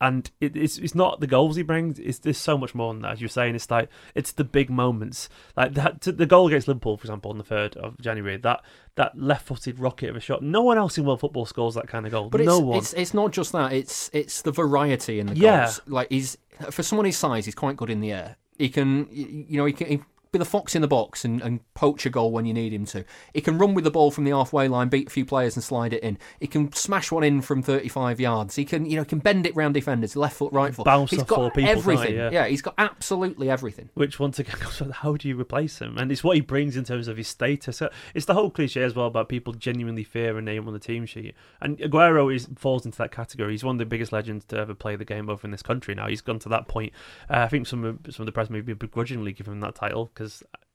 and 0.00 0.30
it, 0.40 0.54
it's 0.56 0.76
it's 0.78 0.94
not 0.94 1.20
the 1.20 1.26
goals 1.26 1.56
he 1.56 1.62
brings. 1.62 1.98
It's 1.98 2.18
there's 2.18 2.36
so 2.38 2.58
much 2.58 2.74
more 2.74 2.92
than 2.92 3.02
that. 3.02 3.12
As 3.12 3.20
you're 3.20 3.28
saying, 3.28 3.54
it's 3.54 3.70
like 3.70 3.88
it's 4.14 4.32
the 4.32 4.44
big 4.44 4.68
moments, 4.68 5.28
like 5.56 5.74
that. 5.74 6.02
The 6.02 6.26
goal 6.26 6.48
against 6.48 6.68
Liverpool, 6.68 6.96
for 6.98 7.04
example, 7.04 7.30
on 7.30 7.38
the 7.38 7.44
third 7.44 7.76
of 7.76 7.98
January. 8.00 8.36
That 8.36 8.62
that 8.96 9.18
left-footed 9.18 9.78
rocket 9.78 10.10
of 10.10 10.16
a 10.16 10.20
shot. 10.20 10.42
No 10.42 10.62
one 10.62 10.76
else 10.78 10.98
in 10.98 11.04
world 11.04 11.20
football 11.20 11.46
scores 11.46 11.74
that 11.74 11.88
kind 11.88 12.04
of 12.06 12.12
goal. 12.12 12.28
But 12.28 12.42
no 12.42 12.56
it's, 12.58 12.62
one. 12.64 12.78
it's 12.78 12.92
it's 12.92 13.14
not 13.14 13.32
just 13.32 13.52
that. 13.52 13.72
It's 13.72 14.10
it's 14.12 14.42
the 14.42 14.52
variety 14.52 15.18
in 15.18 15.28
the 15.28 15.36
Yeah. 15.36 15.64
goals. 15.64 15.80
Like 15.86 16.08
he's 16.10 16.36
for 16.70 16.82
someone 16.82 17.06
his 17.06 17.16
size, 17.16 17.46
he's 17.46 17.54
quite 17.54 17.76
good 17.76 17.90
in 17.90 18.00
the 18.00 18.12
air. 18.12 18.36
He 18.58 18.68
can, 18.70 19.08
you 19.10 19.58
know, 19.58 19.66
he 19.66 19.72
can. 19.72 19.86
He, 19.86 20.00
be 20.36 20.44
the 20.44 20.48
fox 20.48 20.74
in 20.74 20.82
the 20.82 20.88
box 20.88 21.24
and, 21.24 21.40
and 21.42 21.60
poach 21.74 22.06
a 22.06 22.10
goal 22.10 22.30
when 22.30 22.46
you 22.46 22.54
need 22.54 22.72
him 22.72 22.84
to. 22.86 23.04
He 23.32 23.40
can 23.40 23.58
run 23.58 23.74
with 23.74 23.84
the 23.84 23.90
ball 23.90 24.10
from 24.10 24.24
the 24.24 24.30
halfway 24.30 24.68
line, 24.68 24.88
beat 24.88 25.08
a 25.08 25.10
few 25.10 25.24
players 25.24 25.56
and 25.56 25.64
slide 25.64 25.92
it 25.92 26.02
in. 26.02 26.18
He 26.40 26.46
can 26.46 26.72
smash 26.72 27.10
one 27.10 27.24
in 27.24 27.40
from 27.40 27.62
35 27.62 28.20
yards. 28.20 28.56
He 28.56 28.64
can, 28.64 28.86
you 28.86 28.96
know, 28.96 29.04
can 29.04 29.18
bend 29.18 29.46
it 29.46 29.56
round 29.56 29.74
defenders, 29.74 30.16
left 30.16 30.36
foot, 30.36 30.52
right 30.52 30.74
foot. 30.74 30.84
Bounce 30.84 31.10
He's 31.10 31.20
off 31.20 31.26
got 31.26 31.36
four 31.36 31.50
people, 31.50 31.62
he? 31.62 31.78
everything. 31.78 32.14
Yeah. 32.14 32.46
he's 32.46 32.62
got 32.62 32.74
absolutely 32.78 33.50
everything. 33.50 33.90
Which 33.94 34.18
once 34.18 34.38
again 34.38 34.56
how 34.92 35.16
do 35.16 35.28
you 35.28 35.40
replace 35.40 35.78
him? 35.78 35.96
And 35.98 36.12
it's 36.12 36.22
what 36.22 36.36
he 36.36 36.40
brings 36.40 36.76
in 36.76 36.84
terms 36.84 37.08
of 37.08 37.16
his 37.16 37.28
status. 37.28 37.82
It's 38.14 38.26
the 38.26 38.34
whole 38.34 38.50
cliche 38.50 38.82
as 38.82 38.94
well 38.94 39.06
about 39.06 39.28
people 39.28 39.52
genuinely 39.52 40.04
fear 40.04 40.36
a 40.36 40.42
name 40.42 40.66
on 40.66 40.72
the 40.72 40.80
team 40.80 41.06
sheet. 41.06 41.34
And 41.60 41.78
Aguero 41.78 42.34
is 42.34 42.48
falls 42.56 42.84
into 42.84 42.98
that 42.98 43.10
category. 43.12 43.52
He's 43.52 43.64
one 43.64 43.76
of 43.76 43.78
the 43.78 43.86
biggest 43.86 44.12
legends 44.12 44.44
to 44.46 44.58
ever 44.58 44.74
play 44.74 44.96
the 44.96 45.04
game 45.04 45.28
over 45.28 45.46
in 45.46 45.50
this 45.50 45.62
country. 45.62 45.94
Now 45.94 46.08
he's 46.08 46.20
gone 46.20 46.38
to 46.40 46.48
that 46.50 46.68
point. 46.68 46.92
Uh, 47.30 47.38
I 47.38 47.48
think 47.48 47.66
some 47.66 47.84
of, 47.84 47.98
some 48.10 48.22
of 48.22 48.26
the 48.26 48.32
press 48.32 48.50
maybe 48.50 48.72
begrudgingly 48.74 49.32
give 49.32 49.48
him 49.48 49.60
that 49.60 49.74
title 49.74 50.10
because 50.12 50.25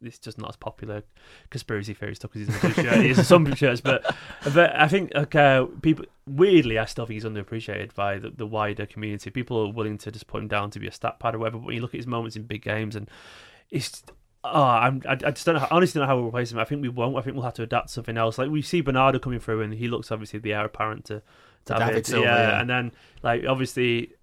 it's 0.01 0.19
just 0.19 0.37
not 0.37 0.49
as 0.49 0.55
popular 0.55 1.03
conspiracy 1.49 1.93
theory 1.93 2.15
stuff 2.15 2.31
because 2.31 2.47
he's 2.47 2.63
in 2.63 2.73
shirt. 2.73 3.01
He's 3.01 3.19
in 3.19 3.25
some 3.25 3.53
shirts, 3.55 3.81
but 3.81 4.15
but 4.53 4.75
I 4.75 4.87
think 4.87 5.13
okay, 5.15 5.57
uh, 5.57 5.65
people 5.81 6.05
weirdly 6.27 6.79
I 6.79 6.85
still 6.85 7.05
think 7.05 7.15
he's 7.15 7.29
underappreciated 7.29 7.93
by 7.93 8.17
the, 8.17 8.29
the 8.29 8.45
wider 8.45 8.85
community. 8.85 9.29
People 9.29 9.67
are 9.67 9.71
willing 9.71 9.97
to 9.99 10.11
just 10.11 10.27
put 10.27 10.41
him 10.41 10.47
down 10.47 10.71
to 10.71 10.79
be 10.79 10.87
a 10.87 10.91
stat 10.91 11.19
pad 11.19 11.35
or 11.35 11.39
whatever. 11.39 11.57
But 11.57 11.67
when 11.67 11.75
you 11.75 11.81
look 11.81 11.93
at 11.93 11.99
his 11.99 12.07
moments 12.07 12.35
in 12.35 12.43
big 12.43 12.63
games 12.63 12.95
and 12.95 13.09
it's 13.69 14.03
oh, 14.43 14.63
I'm, 14.63 15.01
I, 15.07 15.13
I 15.13 15.31
just 15.31 15.45
don't 15.45 15.55
know. 15.55 15.61
How, 15.61 15.67
honestly, 15.71 15.99
don't 15.99 16.07
know 16.07 16.13
how 16.13 16.17
we'll 16.17 16.29
replace 16.29 16.51
him. 16.51 16.59
I 16.59 16.65
think 16.65 16.81
we 16.81 16.89
won't. 16.89 17.17
I 17.17 17.21
think 17.21 17.35
we'll 17.35 17.45
have 17.45 17.53
to 17.55 17.63
adapt 17.63 17.89
something 17.89 18.17
else. 18.17 18.37
Like 18.37 18.49
we 18.49 18.61
see 18.61 18.81
Bernardo 18.81 19.19
coming 19.19 19.39
through, 19.39 19.61
and 19.61 19.73
he 19.73 19.87
looks 19.87 20.11
obviously 20.11 20.39
the 20.39 20.53
heir 20.53 20.65
apparent 20.65 21.05
to, 21.05 21.21
To 21.65 21.73
David. 21.73 21.87
David 21.87 22.05
Silva, 22.05 22.25
yeah. 22.25 22.61
and 22.61 22.69
then 22.69 22.91
like 23.23 23.45
obviously 23.47 24.13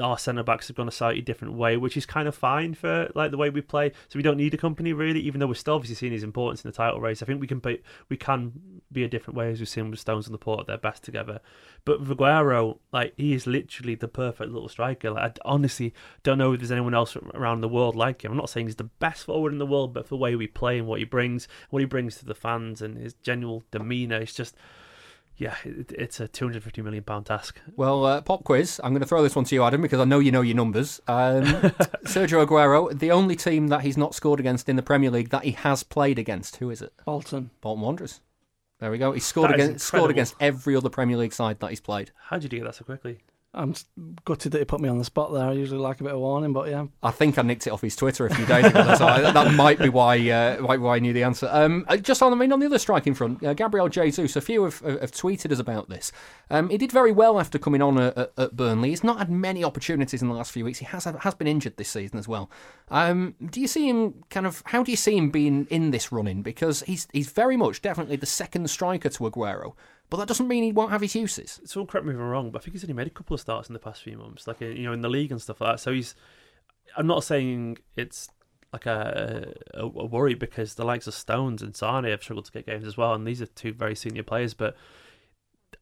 our 0.00 0.16
centre 0.16 0.42
backs 0.42 0.68
have 0.68 0.76
gone 0.76 0.88
a 0.88 0.92
slightly 0.92 1.20
different 1.20 1.54
way, 1.54 1.76
which 1.76 1.96
is 1.96 2.06
kind 2.06 2.26
of 2.26 2.34
fine 2.34 2.74
for 2.74 3.10
like 3.14 3.30
the 3.30 3.36
way 3.36 3.50
we 3.50 3.60
play. 3.60 3.92
So 4.08 4.18
we 4.18 4.22
don't 4.22 4.36
need 4.36 4.54
a 4.54 4.56
company 4.58 4.92
really, 4.92 5.20
even 5.20 5.38
though 5.38 5.46
we're 5.46 5.54
still 5.54 5.74
obviously 5.74 5.96
seeing 5.96 6.12
his 6.12 6.22
importance 6.22 6.64
in 6.64 6.70
the 6.70 6.76
title 6.76 7.00
race. 7.00 7.22
I 7.22 7.26
think 7.26 7.40
we 7.40 7.46
can 7.46 7.58
be 7.58 7.82
we 8.08 8.16
can 8.16 8.82
be 8.90 9.04
a 9.04 9.08
different 9.08 9.36
way 9.36 9.50
as 9.50 9.58
we've 9.58 9.68
seen 9.68 9.90
with 9.90 10.00
Stones 10.00 10.26
and 10.26 10.32
Laporte 10.32 10.60
at 10.60 10.66
their 10.66 10.78
best 10.78 11.02
together. 11.02 11.40
But 11.84 12.00
with 12.00 12.08
Aguero, 12.08 12.78
like 12.92 13.12
he 13.16 13.34
is 13.34 13.46
literally 13.46 13.94
the 13.94 14.08
perfect 14.08 14.50
little 14.50 14.68
striker. 14.68 15.10
Like, 15.10 15.38
I 15.38 15.40
honestly 15.44 15.92
don't 16.22 16.38
know 16.38 16.52
if 16.52 16.60
there's 16.60 16.72
anyone 16.72 16.94
else 16.94 17.16
around 17.34 17.60
the 17.60 17.68
world 17.68 17.94
like 17.94 18.24
him. 18.24 18.30
I'm 18.30 18.38
not 18.38 18.50
saying 18.50 18.66
he's 18.66 18.76
the 18.76 18.84
best 18.84 19.24
forward 19.24 19.52
in 19.52 19.58
the 19.58 19.66
world, 19.66 19.92
but 19.92 20.04
for 20.04 20.10
the 20.10 20.16
way 20.16 20.36
we 20.36 20.46
play 20.46 20.78
and 20.78 20.86
what 20.86 21.00
he 21.00 21.04
brings, 21.04 21.48
what 21.70 21.80
he 21.80 21.86
brings 21.86 22.16
to 22.16 22.24
the 22.24 22.34
fans 22.34 22.80
and 22.80 22.96
his 22.96 23.14
general 23.14 23.62
demeanour, 23.70 24.16
it's 24.16 24.34
just 24.34 24.56
yeah, 25.42 25.56
it, 25.64 25.92
it's 25.92 26.20
a 26.20 26.28
250 26.28 26.82
million 26.82 27.02
pound 27.02 27.26
task. 27.26 27.60
Well, 27.74 28.06
uh, 28.06 28.20
pop 28.20 28.44
quiz. 28.44 28.80
I'm 28.82 28.92
going 28.92 29.02
to 29.02 29.08
throw 29.08 29.22
this 29.22 29.34
one 29.34 29.44
to 29.46 29.54
you, 29.54 29.64
Adam, 29.64 29.82
because 29.82 29.98
I 29.98 30.04
know 30.04 30.20
you 30.20 30.30
know 30.30 30.40
your 30.40 30.54
numbers. 30.54 31.00
Um, 31.08 31.44
Sergio 32.04 32.46
Aguero, 32.46 32.96
the 32.96 33.10
only 33.10 33.34
team 33.34 33.68
that 33.68 33.80
he's 33.80 33.96
not 33.96 34.14
scored 34.14 34.38
against 34.38 34.68
in 34.68 34.76
the 34.76 34.82
Premier 34.82 35.10
League 35.10 35.30
that 35.30 35.42
he 35.42 35.50
has 35.50 35.82
played 35.82 36.18
against. 36.18 36.56
Who 36.56 36.70
is 36.70 36.80
it? 36.80 36.92
Bolton. 37.04 37.50
Bolton 37.60 37.82
Wanderers. 37.82 38.20
There 38.78 38.90
we 38.90 38.98
go. 38.98 39.12
He's 39.12 39.24
scored 39.24 39.50
That 39.50 39.58
is 39.58 39.66
against 39.66 39.86
scored 39.86 40.10
against 40.10 40.34
every 40.40 40.76
other 40.76 40.88
Premier 40.88 41.16
League 41.16 41.32
side 41.32 41.58
that 41.60 41.70
he's 41.70 41.80
played. 41.80 42.12
How 42.28 42.38
did 42.38 42.52
you 42.52 42.60
get 42.60 42.64
that 42.66 42.76
so 42.76 42.84
quickly? 42.84 43.18
I'm 43.54 43.74
gutted 44.24 44.52
that 44.52 44.58
he 44.58 44.64
put 44.64 44.80
me 44.80 44.88
on 44.88 44.96
the 44.96 45.04
spot 45.04 45.32
there. 45.32 45.44
I 45.44 45.52
usually 45.52 45.78
like 45.80 46.00
a 46.00 46.04
bit 46.04 46.14
of 46.14 46.20
warning, 46.20 46.54
but 46.54 46.68
yeah. 46.68 46.86
I 47.02 47.10
think 47.10 47.38
I 47.38 47.42
nicked 47.42 47.66
it 47.66 47.70
off 47.70 47.82
his 47.82 47.94
Twitter 47.94 48.24
a 48.24 48.34
few 48.34 48.46
days 48.46 48.64
ago, 48.64 48.94
so 48.94 49.06
I, 49.06 49.30
that 49.30 49.52
might 49.52 49.78
be 49.78 49.90
why, 49.90 50.30
uh, 50.30 50.56
why 50.56 50.96
I 50.96 50.98
knew 51.00 51.12
the 51.12 51.22
answer. 51.22 51.50
Um, 51.52 51.84
uh, 51.86 51.98
just 51.98 52.22
on, 52.22 52.32
I 52.32 52.36
mean, 52.36 52.50
on 52.50 52.60
the 52.60 52.66
other 52.66 52.78
striking 52.78 53.12
front, 53.12 53.44
uh, 53.44 53.52
Gabriel 53.52 53.90
Jesus. 53.90 54.36
A 54.36 54.40
few 54.40 54.64
have, 54.64 54.80
have 54.80 55.12
tweeted 55.12 55.52
us 55.52 55.58
about 55.58 55.90
this. 55.90 56.12
Um, 56.48 56.70
he 56.70 56.78
did 56.78 56.92
very 56.92 57.12
well 57.12 57.38
after 57.38 57.58
coming 57.58 57.82
on 57.82 57.98
at, 57.98 58.16
at, 58.16 58.32
at 58.38 58.56
Burnley. 58.56 58.88
He's 58.88 59.04
not 59.04 59.18
had 59.18 59.30
many 59.30 59.62
opportunities 59.62 60.22
in 60.22 60.28
the 60.28 60.34
last 60.34 60.50
few 60.50 60.64
weeks. 60.64 60.78
He 60.78 60.86
has 60.86 61.04
has 61.04 61.34
been 61.34 61.46
injured 61.46 61.76
this 61.76 61.90
season 61.90 62.18
as 62.18 62.26
well. 62.26 62.50
Um, 62.90 63.34
do 63.50 63.60
you 63.60 63.68
see 63.68 63.88
him 63.88 64.24
kind 64.30 64.46
of? 64.46 64.62
How 64.66 64.82
do 64.82 64.90
you 64.90 64.96
see 64.96 65.16
him 65.16 65.30
being 65.30 65.66
in 65.68 65.90
this 65.90 66.10
running? 66.10 66.42
Because 66.42 66.82
he's 66.82 67.06
he's 67.12 67.30
very 67.30 67.58
much 67.58 67.82
definitely 67.82 68.16
the 68.16 68.26
second 68.26 68.70
striker 68.70 69.10
to 69.10 69.24
Aguero, 69.24 69.74
but 70.12 70.18
that 70.18 70.28
doesn't 70.28 70.46
mean 70.46 70.62
he 70.62 70.72
won't 70.72 70.90
have 70.90 71.00
his 71.00 71.14
uses. 71.14 71.58
Someone 71.64 71.86
correct 71.86 72.06
me 72.06 72.12
if 72.12 72.20
I'm 72.20 72.28
wrong, 72.28 72.50
but 72.50 72.60
I 72.60 72.62
think 72.62 72.74
he's 72.74 72.84
only 72.84 72.92
made 72.92 73.06
a 73.06 73.10
couple 73.10 73.32
of 73.32 73.40
starts 73.40 73.70
in 73.70 73.72
the 73.72 73.78
past 73.78 74.02
few 74.02 74.18
months, 74.18 74.46
like 74.46 74.60
you 74.60 74.82
know 74.82 74.92
in 74.92 75.00
the 75.00 75.08
league 75.08 75.32
and 75.32 75.40
stuff 75.40 75.58
like 75.62 75.72
that. 75.72 75.80
So 75.80 75.90
he's. 75.90 76.14
I'm 76.98 77.06
not 77.06 77.24
saying 77.24 77.78
it's 77.96 78.28
like 78.74 78.84
a, 78.84 79.54
a, 79.72 79.84
a 79.84 79.86
worry 79.86 80.34
because 80.34 80.74
the 80.74 80.84
likes 80.84 81.06
of 81.06 81.14
Stones 81.14 81.62
and 81.62 81.74
Sane 81.74 82.04
have 82.04 82.22
struggled 82.22 82.44
to 82.44 82.52
get 82.52 82.66
games 82.66 82.86
as 82.86 82.98
well, 82.98 83.14
and 83.14 83.26
these 83.26 83.40
are 83.40 83.46
two 83.46 83.72
very 83.72 83.94
senior 83.94 84.22
players. 84.22 84.52
But 84.52 84.76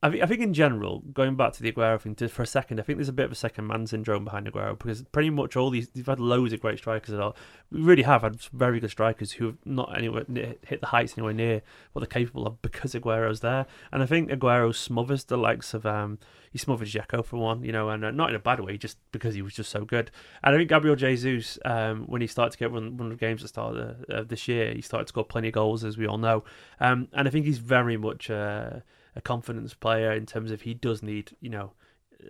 I 0.02 0.08
think, 0.08 0.22
I 0.22 0.26
think 0.26 0.40
in 0.40 0.54
general, 0.54 1.00
going 1.12 1.36
back 1.36 1.52
to 1.52 1.62
the 1.62 1.70
Aguero 1.70 2.00
thing 2.00 2.16
just 2.16 2.32
for 2.32 2.42
a 2.42 2.46
second, 2.46 2.80
I 2.80 2.82
think 2.82 2.96
there's 2.96 3.10
a 3.10 3.12
bit 3.12 3.26
of 3.26 3.32
a 3.32 3.36
second 3.36 3.66
man 3.66 3.86
syndrome 3.86 4.24
behind 4.24 4.46
Aguero 4.46 4.78
because 4.78 5.02
pretty 5.02 5.28
much 5.28 5.56
all 5.56 5.68
these 5.68 5.88
you've 5.92 6.06
had 6.06 6.18
loads 6.18 6.54
of 6.54 6.60
great 6.60 6.78
strikers 6.78 7.12
at 7.12 7.20
all. 7.20 7.36
We 7.70 7.82
really 7.82 8.04
have 8.04 8.22
had 8.22 8.40
very 8.52 8.80
good 8.80 8.90
strikers 8.90 9.32
who 9.32 9.46
have 9.46 9.58
not 9.66 9.94
anywhere 9.94 10.24
hit 10.26 10.80
the 10.80 10.86
heights 10.86 11.18
anywhere 11.18 11.34
near 11.34 11.60
what 11.92 12.00
they're 12.00 12.06
capable 12.06 12.46
of 12.46 12.62
because 12.62 12.94
Aguero's 12.94 13.40
there. 13.40 13.66
And 13.92 14.02
I 14.02 14.06
think 14.06 14.30
Aguero 14.30 14.74
smothers 14.74 15.24
the 15.24 15.36
likes 15.36 15.74
of 15.74 15.84
um 15.84 16.18
he 16.50 16.58
smothers 16.58 16.92
Dzeko 16.92 17.24
for 17.24 17.36
one, 17.36 17.62
you 17.62 17.70
know, 17.70 17.90
and 17.90 18.04
uh, 18.04 18.10
not 18.10 18.30
in 18.30 18.36
a 18.36 18.40
bad 18.40 18.58
way, 18.58 18.76
just 18.76 18.98
because 19.12 19.34
he 19.34 19.42
was 19.42 19.54
just 19.54 19.70
so 19.70 19.84
good. 19.84 20.10
And 20.42 20.54
I 20.54 20.58
think 20.58 20.68
Gabriel 20.68 20.96
Jesus, 20.96 21.58
um, 21.64 22.06
when 22.06 22.20
he 22.20 22.26
started 22.26 22.52
to 22.52 22.58
get 22.58 22.72
one, 22.72 22.96
one 22.96 23.12
of 23.12 23.18
the 23.18 23.24
games 23.24 23.40
at 23.40 23.44
the 23.44 23.48
start 23.48 23.76
of 24.08 24.28
this 24.28 24.48
year, 24.48 24.72
he 24.74 24.80
started 24.80 25.04
to 25.04 25.10
score 25.10 25.24
plenty 25.24 25.48
of 25.48 25.54
goals, 25.54 25.84
as 25.84 25.96
we 25.96 26.06
all 26.06 26.18
know. 26.18 26.42
Um, 26.80 27.06
and 27.12 27.28
I 27.28 27.30
think 27.30 27.46
he's 27.46 27.58
very 27.58 27.96
much 27.96 28.30
uh, 28.30 28.80
a 29.16 29.20
confidence 29.20 29.74
player 29.74 30.12
in 30.12 30.26
terms 30.26 30.50
of 30.50 30.62
he 30.62 30.74
does 30.74 31.02
need, 31.02 31.36
you 31.40 31.50
know, 31.50 31.72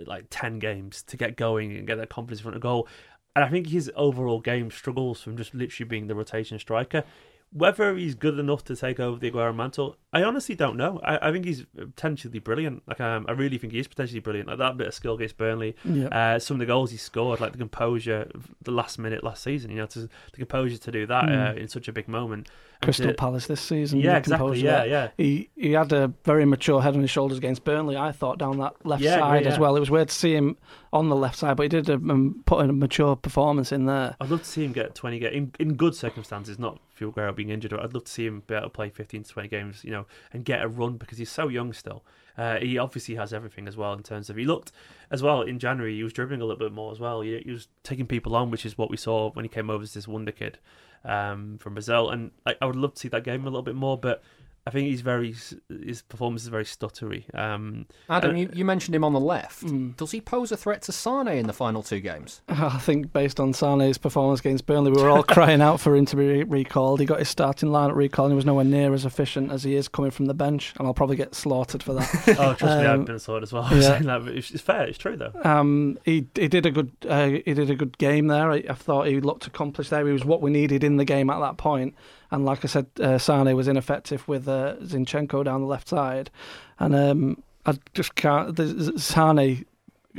like 0.07 0.27
10 0.31 0.59
games 0.59 1.03
to 1.05 1.17
get 1.17 1.37
going 1.37 1.77
and 1.77 1.87
get 1.87 1.97
that 1.97 2.11
confidence 2.11 2.41
in 2.41 2.45
front 2.45 2.57
of 2.57 2.63
goal. 2.63 2.89
And 3.35 3.45
I 3.45 3.49
think 3.49 3.69
his 3.69 3.91
overall 3.95 4.41
game 4.41 4.71
struggles 4.71 5.21
from 5.21 5.37
just 5.37 5.55
literally 5.55 5.89
being 5.89 6.07
the 6.07 6.15
rotation 6.15 6.59
striker. 6.59 7.05
Whether 7.53 7.97
he's 7.97 8.15
good 8.15 8.39
enough 8.39 8.63
to 8.67 8.77
take 8.77 9.01
over 9.01 9.19
the 9.19 9.29
Aguero 9.31 9.53
mantle, 9.55 9.97
I 10.13 10.23
honestly 10.23 10.55
don't 10.55 10.77
know. 10.77 11.01
I, 11.03 11.29
I 11.29 11.33
think 11.33 11.45
he's 11.45 11.65
potentially 11.75 12.39
brilliant. 12.39 12.83
Like 12.87 13.01
um, 13.01 13.27
I 13.29 13.33
really 13.33 13.59
think 13.59 13.73
he 13.73 13.81
is 13.81 13.89
potentially 13.89 14.21
brilliant. 14.21 14.49
Like 14.49 14.59
that 14.59 14.77
bit 14.77 14.87
of 14.87 14.95
skill 14.95 15.15
against 15.15 15.37
Burnley, 15.37 15.75
Yeah. 15.85 16.07
uh, 16.09 16.39
some 16.39 16.57
of 16.57 16.59
the 16.61 16.67
goals 16.67 16.93
he 16.93 16.97
scored, 16.97 17.41
like 17.41 17.51
the 17.53 17.59
composure, 17.59 18.31
the 18.63 18.71
last 18.71 19.01
minute 19.01 19.25
last 19.25 19.43
season. 19.43 19.73
You 19.73 19.79
know, 19.79 19.87
to, 19.87 20.01
the 20.01 20.09
composure 20.37 20.79
to 20.79 20.91
do 20.93 21.07
that 21.07 21.25
Mm. 21.25 21.57
uh, 21.57 21.61
in 21.61 21.67
such 21.67 21.89
a 21.89 21.93
big 21.93 22.07
moment. 22.07 22.49
Crystal 22.83 23.09
to- 23.09 23.15
Palace 23.15 23.49
this 23.49 23.61
season. 23.61 23.99
Yeah, 23.99 24.17
exactly. 24.17 24.61
Yeah, 24.61 24.85
yeah. 24.85 25.09
He 25.17 25.51
he 25.57 25.73
had 25.73 25.93
a 25.93 26.13
very 26.25 26.45
mature 26.45 26.81
head 26.81 26.95
on 26.95 27.01
his 27.01 27.11
shoulders 27.11 27.37
against 27.39 27.65
Burnley. 27.65 27.97
I 27.97 28.13
thought 28.13 28.39
down 28.39 28.59
that 28.59 28.75
left 28.87 29.03
Yeah, 29.03 29.19
side 29.19 29.43
yeah, 29.45 29.51
as 29.51 29.59
well. 29.59 29.75
It 29.77 29.81
was 29.81 29.91
weird 29.91 30.09
to 30.09 30.15
see 30.15 30.35
him 30.35 30.57
on 30.93 31.09
the 31.09 31.17
left 31.17 31.37
side, 31.39 31.57
but 31.57 31.65
he 31.65 31.69
did 31.69 31.91
um, 31.91 32.43
put 32.47 32.63
in 32.63 32.71
a 32.71 32.73
mature 32.73 33.17
performance 33.17 33.73
in 33.73 33.87
there. 33.87 34.15
I'd 34.21 34.31
love 34.31 34.43
to 34.45 34.49
see 34.49 34.65
him 34.65 34.73
get 34.73 34.95
20 34.95 35.19
games 35.19 35.35
in, 35.35 35.53
in 35.59 35.75
good 35.75 35.95
circumstances, 35.97 36.59
not 36.59 36.79
Phil 37.01 37.11
Aguero 37.11 37.35
being 37.35 37.49
injured. 37.49 37.73
I'd 37.73 37.95
love 37.95 38.05
to 38.05 38.13
see 38.13 38.27
him 38.27 38.43
be 38.47 38.55
able 38.55 38.65
to 38.65 38.71
play 38.71 38.91
15 38.91 39.23
to 39.23 39.31
20 39.31 39.49
games, 39.49 39.85
you 39.85 39.91
know, 39.91 40.05
and 40.35 40.45
get 40.45 40.63
a 40.63 40.69
run 40.69 40.99
because 40.99 41.17
he's 41.17 41.31
so 41.31 41.49
young 41.49 41.73
still. 41.73 42.05
Uh, 42.37 42.59
he 42.59 42.77
obviously 42.77 43.15
has 43.15 43.33
everything 43.33 43.67
as 43.67 43.75
well 43.75 43.95
in 43.95 44.03
terms 44.03 44.29
of 44.29 44.37
he 44.37 44.45
looked 44.45 44.71
as 45.11 45.23
well 45.23 45.41
in 45.41 45.59
January. 45.59 45.97
He 45.97 46.03
was 46.03 46.13
dribbling 46.13 46.43
a 46.43 46.45
little 46.45 46.59
bit 46.59 46.73
more 46.73 46.93
as 46.93 47.01
well. 47.01 47.23
He, 47.23 47.39
he 47.39 47.51
was 47.51 47.69
taking 47.83 48.07
people 48.07 48.37
on, 48.37 48.51
which 48.51 48.67
is 48.67 48.77
what 48.77 48.91
we 48.91 48.99
saw 48.99 49.31
when 49.31 49.47
he 49.47 49.49
came 49.49 49.71
over 49.71 49.83
as 49.83 49.95
this 49.95 50.07
wonder 50.07 50.31
kid 50.31 50.59
um, 51.05 51.57
from 51.57 51.73
Brazil. 51.73 52.11
And 52.11 52.33
I, 52.45 52.57
I 52.61 52.67
would 52.67 52.77
love 52.77 52.93
to 52.95 53.01
see 53.01 53.09
that 53.09 53.25
game 53.25 53.43
a 53.43 53.45
little 53.45 53.63
bit 53.63 53.75
more, 53.75 53.97
but 53.97 54.23
I 54.71 54.73
think 54.73 54.89
he's 54.89 55.01
very 55.01 55.35
his 55.69 56.03
performance 56.03 56.43
is 56.43 56.49
very 56.49 56.63
stuttery. 56.65 57.25
Um, 57.37 57.87
Adam, 58.09 58.37
Uh, 58.37 58.39
you, 58.39 58.51
you 58.53 58.65
mentioned 58.65 58.95
him 58.95 59.03
on 59.03 59.13
the 59.13 59.21
left. 59.21 59.65
Mm. 59.65 59.97
Does 59.97 60.13
he 60.13 60.21
pose 60.21 60.53
a 60.53 60.57
threat 60.57 60.83
to 60.83 60.93
Sane 60.93 61.27
in 61.27 61.49
the 61.49 61.53
final 61.53 61.83
two 61.83 61.99
games? 61.99 62.41
I 62.49 62.79
think 62.79 63.13
based 63.13 63.41
on 63.41 63.53
Sane's 63.53 63.99
performance 63.99 64.39
against 64.39 64.67
Burnley, 64.67 64.93
we 64.93 65.03
were 65.03 65.11
all 65.11 65.25
crying 65.25 65.61
out 65.61 65.81
for 65.81 65.97
him 65.97 66.07
to 66.07 66.15
be 66.17 66.45
recalled. 66.45 67.01
He 67.01 67.07
got 67.07 67.19
his 67.19 67.29
starting 67.29 67.71
lineup 67.71 67.97
recalled 67.97 68.27
and 68.27 68.35
he 68.35 68.37
was 68.37 68.47
nowhere 68.47 68.65
near 68.65 68.95
as 68.95 69.05
efficient 69.05 69.51
as 69.51 69.65
he 69.65 69.75
is 69.75 69.89
coming 69.89 70.13
from 70.13 70.27
the 70.27 70.35
bench, 70.35 70.73
and 70.79 70.87
I'll 70.87 70.95
probably 70.95 71.17
get 71.17 71.35
slaughtered 71.35 71.83
for 71.83 71.95
that. 71.95 72.09
oh, 72.39 72.55
trust 72.55 72.63
me, 72.63 72.87
Um, 72.87 73.01
I've 73.01 73.07
been 73.07 73.19
slaughtered 73.19 73.43
as 73.43 73.53
well. 73.53 73.69
yeah. 73.73 73.81
saying 73.81 74.05
that, 74.05 74.25
but 74.25 74.35
it's, 74.37 74.53
it's 74.53 74.63
fair. 74.63 74.85
It's 74.85 74.99
true 74.99 75.17
though. 75.17 75.33
Um, 75.43 75.99
he 76.05 76.27
he 76.37 76.47
did 76.47 76.65
a 76.67 76.71
good 76.71 76.93
uh, 77.09 77.27
he 77.29 77.55
did 77.55 77.71
a 77.71 77.75
good 77.75 77.99
game 77.99 78.29
there. 78.29 78.51
I, 78.53 78.63
I 78.69 78.75
thought 78.75 79.07
he 79.09 79.21
looked 79.21 79.47
accomplished 79.47 79.91
there. 79.91 80.07
He 80.07 80.13
was 80.13 80.25
what 80.25 80.41
we 80.41 80.51
needed 80.51 80.85
in 80.85 80.97
the 80.97 81.05
game 81.05 81.31
at 81.31 81.41
that 81.41 81.57
point. 81.57 81.95
And 82.31 82.45
like 82.45 82.65
I 82.65 82.69
said, 82.69 82.87
uh, 83.01 83.19
Sane 83.19 83.57
was 83.57 83.69
ineffective 83.69 84.27
with 84.29 84.47
uh, 84.47 84.77
Zinchenko 84.83 85.45
down 85.45 85.63
the 85.63 85.67
left 85.67 85.89
side, 85.89 86.31
and 86.79 86.95
um, 86.95 87.43
I 87.67 87.77
just 87.93 88.15
can't. 88.15 88.55
The 88.55 88.99
Sane, 88.99 89.65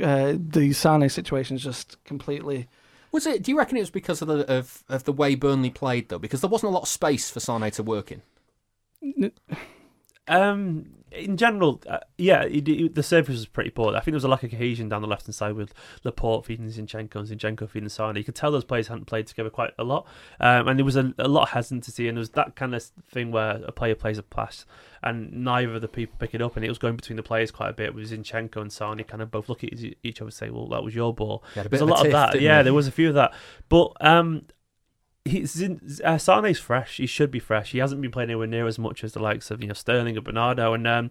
uh, 0.02 0.34
the 0.36 0.72
Sane 0.72 1.08
situation 1.08 1.56
is 1.56 1.62
just 1.62 2.02
completely. 2.04 2.68
Was 3.12 3.26
it? 3.26 3.42
Do 3.42 3.50
you 3.50 3.58
reckon 3.58 3.76
it 3.76 3.80
was 3.80 3.90
because 3.90 4.20
of 4.22 4.28
the 4.28 4.50
of, 4.50 4.84
of 4.88 5.04
the 5.04 5.12
way 5.12 5.34
Burnley 5.34 5.70
played 5.70 6.08
though? 6.08 6.18
Because 6.18 6.42
there 6.42 6.50
wasn't 6.50 6.70
a 6.70 6.74
lot 6.74 6.82
of 6.82 6.88
space 6.88 7.30
for 7.30 7.40
Sane 7.40 7.70
to 7.70 7.82
work 7.82 8.12
in. 8.12 9.32
Um, 10.28 10.86
in 11.10 11.36
general, 11.36 11.82
uh, 11.86 11.98
yeah, 12.16 12.42
it, 12.44 12.66
it- 12.68 12.94
the 12.94 13.02
surface 13.02 13.34
was 13.34 13.46
pretty 13.46 13.68
poor. 13.70 13.90
I 13.94 13.98
think 14.00 14.06
there 14.06 14.14
was 14.14 14.24
a 14.24 14.28
lack 14.28 14.42
of 14.44 14.50
cohesion 14.50 14.88
down 14.88 15.02
the 15.02 15.08
left 15.08 15.26
hand 15.26 15.34
side 15.34 15.54
with 15.54 15.74
Laporte 16.04 16.46
feeding 16.46 16.66
Zinchenko 16.68 17.16
and 17.16 17.28
Zinchenko 17.28 17.68
feeding 17.68 17.88
Sane. 17.90 18.16
You 18.16 18.24
could 18.24 18.34
tell 18.34 18.50
those 18.50 18.64
players 18.64 18.88
hadn't 18.88 19.04
played 19.06 19.26
together 19.26 19.50
quite 19.50 19.72
a 19.78 19.84
lot, 19.84 20.06
um, 20.40 20.68
and 20.68 20.78
there 20.78 20.84
was 20.86 20.96
a, 20.96 21.12
a 21.18 21.28
lot 21.28 21.42
of 21.42 21.48
hesitancy, 21.50 22.08
and 22.08 22.16
there 22.16 22.20
was 22.20 22.30
that 22.30 22.56
kind 22.56 22.74
of 22.74 22.82
thing 23.10 23.30
where 23.30 23.60
a 23.66 23.72
player 23.72 23.94
plays 23.94 24.16
a 24.16 24.22
pass 24.22 24.64
and 25.02 25.32
neither 25.32 25.74
of 25.74 25.80
the 25.82 25.88
people 25.88 26.14
pick 26.18 26.32
it 26.34 26.40
up, 26.40 26.56
and 26.56 26.64
it 26.64 26.68
was 26.68 26.78
going 26.78 26.96
between 26.96 27.16
the 27.16 27.22
players 27.22 27.50
quite 27.50 27.68
a 27.68 27.72
bit. 27.74 27.94
With 27.94 28.10
Zinchenko 28.10 28.56
and 28.62 28.72
Sane 28.72 29.02
kind 29.04 29.20
of 29.22 29.30
both 29.30 29.48
look 29.48 29.64
at 29.64 29.70
each 29.74 30.20
other 30.20 30.26
and 30.28 30.32
say, 30.32 30.48
"Well, 30.48 30.68
that 30.68 30.82
was 30.84 30.94
your 30.94 31.12
ball." 31.12 31.42
Had 31.54 31.66
a 31.66 31.68
There's 31.68 31.82
a 31.82 31.84
lot 31.86 32.06
of 32.06 32.12
that. 32.12 32.40
Yeah, 32.40 32.58
he? 32.58 32.64
there 32.64 32.74
was 32.74 32.86
a 32.86 32.92
few 32.92 33.08
of 33.08 33.14
that. 33.16 33.34
But 33.68 33.92
um, 34.00 34.46
he's 35.24 35.60
in, 35.60 35.80
uh, 36.04 36.18
Sane's 36.18 36.58
fresh. 36.58 36.96
He 36.96 37.06
should 37.06 37.30
be 37.30 37.38
fresh. 37.38 37.72
He 37.72 37.78
hasn't 37.78 38.00
been 38.00 38.10
playing 38.10 38.30
anywhere 38.30 38.46
near 38.46 38.66
as 38.66 38.78
much 38.78 39.04
as 39.04 39.12
the 39.12 39.22
likes 39.22 39.50
of 39.50 39.60
you 39.60 39.68
know 39.68 39.74
Sterling 39.74 40.16
or 40.16 40.20
Bernardo. 40.20 40.74
And 40.74 40.86
um, 40.86 41.10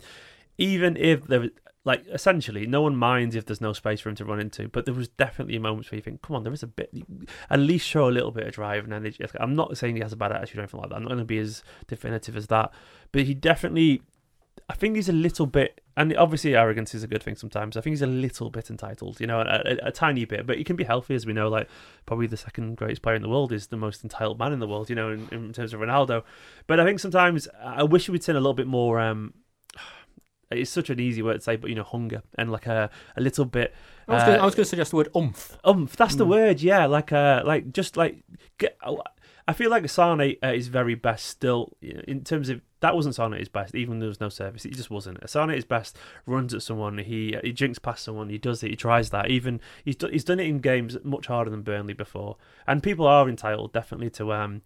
even 0.57 0.97
if 0.97 1.25
there, 1.25 1.49
like 1.83 2.05
essentially, 2.07 2.67
no 2.67 2.81
one 2.81 2.95
minds 2.95 3.35
if 3.35 3.45
there's 3.45 3.61
no 3.61 3.73
space 3.73 4.01
for 4.01 4.09
him 4.09 4.15
to 4.15 4.25
run 4.25 4.39
into. 4.39 4.67
But 4.67 4.85
there 4.85 4.93
was 4.93 5.07
definitely 5.07 5.57
moments 5.57 5.91
where 5.91 5.97
you 5.97 6.03
think, 6.03 6.21
come 6.21 6.35
on, 6.35 6.43
there 6.43 6.53
is 6.53 6.63
a 6.63 6.67
bit. 6.67 6.93
At 7.49 7.59
least 7.59 7.87
show 7.87 8.07
a 8.07 8.11
little 8.11 8.31
bit 8.31 8.47
of 8.47 8.53
drive 8.53 8.83
and 8.83 8.93
energy. 8.93 9.25
I'm 9.39 9.55
not 9.55 9.77
saying 9.77 9.95
he 9.95 10.01
has 10.01 10.13
a 10.13 10.17
bad 10.17 10.31
attitude 10.31 10.57
or 10.57 10.61
anything 10.61 10.79
like 10.79 10.89
that. 10.89 10.95
I'm 10.95 11.03
not 11.03 11.09
going 11.09 11.19
to 11.19 11.25
be 11.25 11.39
as 11.39 11.63
definitive 11.87 12.35
as 12.35 12.47
that. 12.47 12.71
But 13.11 13.23
he 13.23 13.33
definitely. 13.33 14.01
I 14.69 14.73
think 14.73 14.95
he's 14.95 15.09
a 15.09 15.13
little 15.13 15.45
bit, 15.47 15.81
and 15.97 16.15
obviously 16.15 16.55
arrogance 16.55 16.95
is 16.95 17.03
a 17.03 17.07
good 17.07 17.21
thing 17.21 17.35
sometimes. 17.35 17.75
I 17.75 17.81
think 17.81 17.91
he's 17.93 18.01
a 18.01 18.07
little 18.07 18.49
bit 18.49 18.69
entitled, 18.69 19.19
you 19.19 19.27
know, 19.27 19.41
a, 19.41 19.43
a, 19.65 19.87
a 19.87 19.91
tiny 19.91 20.23
bit, 20.23 20.47
but 20.47 20.57
he 20.57 20.63
can 20.63 20.77
be 20.77 20.85
healthy, 20.85 21.13
as 21.13 21.25
we 21.25 21.33
know. 21.33 21.49
Like 21.49 21.67
probably 22.05 22.27
the 22.27 22.37
second 22.37 22.77
greatest 22.77 23.01
player 23.01 23.15
in 23.15 23.21
the 23.21 23.27
world 23.29 23.51
is 23.51 23.67
the 23.67 23.75
most 23.77 24.03
entitled 24.03 24.39
man 24.39 24.53
in 24.53 24.59
the 24.59 24.67
world, 24.67 24.89
you 24.89 24.95
know, 24.95 25.11
in, 25.11 25.27
in 25.31 25.51
terms 25.53 25.73
of 25.73 25.81
Ronaldo. 25.81 26.23
But 26.67 26.79
I 26.79 26.85
think 26.85 26.99
sometimes 27.01 27.47
I 27.61 27.83
wish 27.83 28.07
we'd 28.07 28.23
seen 28.23 28.35
a 28.37 28.39
little 28.39 28.53
bit 28.53 28.67
more. 28.67 28.99
Um, 29.01 29.33
it's 30.51 30.71
such 30.71 30.89
an 30.89 30.99
easy 30.99 31.21
word 31.21 31.35
to 31.35 31.41
say, 31.41 31.55
but 31.57 31.69
you 31.69 31.75
know, 31.75 31.83
hunger 31.83 32.21
and 32.37 32.51
like 32.51 32.67
a 32.67 32.89
a 33.17 33.21
little 33.21 33.45
bit. 33.45 33.73
I 34.07 34.13
was 34.13 34.23
uh, 34.23 34.31
I 34.41 34.45
was 34.45 34.55
going 34.55 34.63
to 34.65 34.69
suggest 34.69 34.91
the 34.91 34.97
word 34.97 35.09
umph. 35.15 35.57
Umph, 35.63 35.95
that's 35.95 36.15
the 36.15 36.25
Mm. 36.25 36.29
word, 36.29 36.61
yeah. 36.61 36.85
Like, 36.85 37.11
uh, 37.13 37.43
like 37.45 37.71
just 37.71 37.95
like, 37.97 38.23
get, 38.57 38.77
I 39.47 39.53
feel 39.53 39.69
like 39.69 39.87
Sane 39.89 40.37
at 40.41 40.55
his 40.55 40.67
very 40.67 40.95
best 40.95 41.25
still 41.25 41.73
in 41.81 42.23
terms 42.23 42.49
of 42.49 42.61
that 42.81 42.95
wasn't 42.95 43.15
Sane 43.15 43.33
at 43.33 43.39
his 43.39 43.49
best, 43.49 43.75
even 43.75 43.99
though 43.99 44.05
there 44.05 44.09
was 44.09 44.19
no 44.19 44.29
service. 44.29 44.65
It 44.65 44.73
just 44.73 44.89
wasn't. 44.89 45.17
Sane 45.29 45.49
at 45.49 45.55
his 45.55 45.65
best 45.65 45.97
runs 46.25 46.53
at 46.53 46.63
someone, 46.63 46.97
he 46.97 47.37
he 47.43 47.51
jinks 47.51 47.79
past 47.79 48.03
someone, 48.03 48.29
he 48.29 48.37
does 48.37 48.63
it, 48.63 48.71
he 48.71 48.75
tries 48.75 49.09
that. 49.11 49.29
Even 49.29 49.59
he's 49.83 49.95
do, 49.95 50.07
he's 50.07 50.23
done 50.23 50.39
it 50.39 50.47
in 50.47 50.59
games 50.59 50.97
much 51.03 51.27
harder 51.27 51.49
than 51.49 51.61
Burnley 51.61 51.93
before, 51.93 52.37
and 52.67 52.83
people 52.83 53.05
are 53.05 53.29
entitled 53.29 53.73
definitely 53.73 54.09
to 54.11 54.33
um 54.33 54.61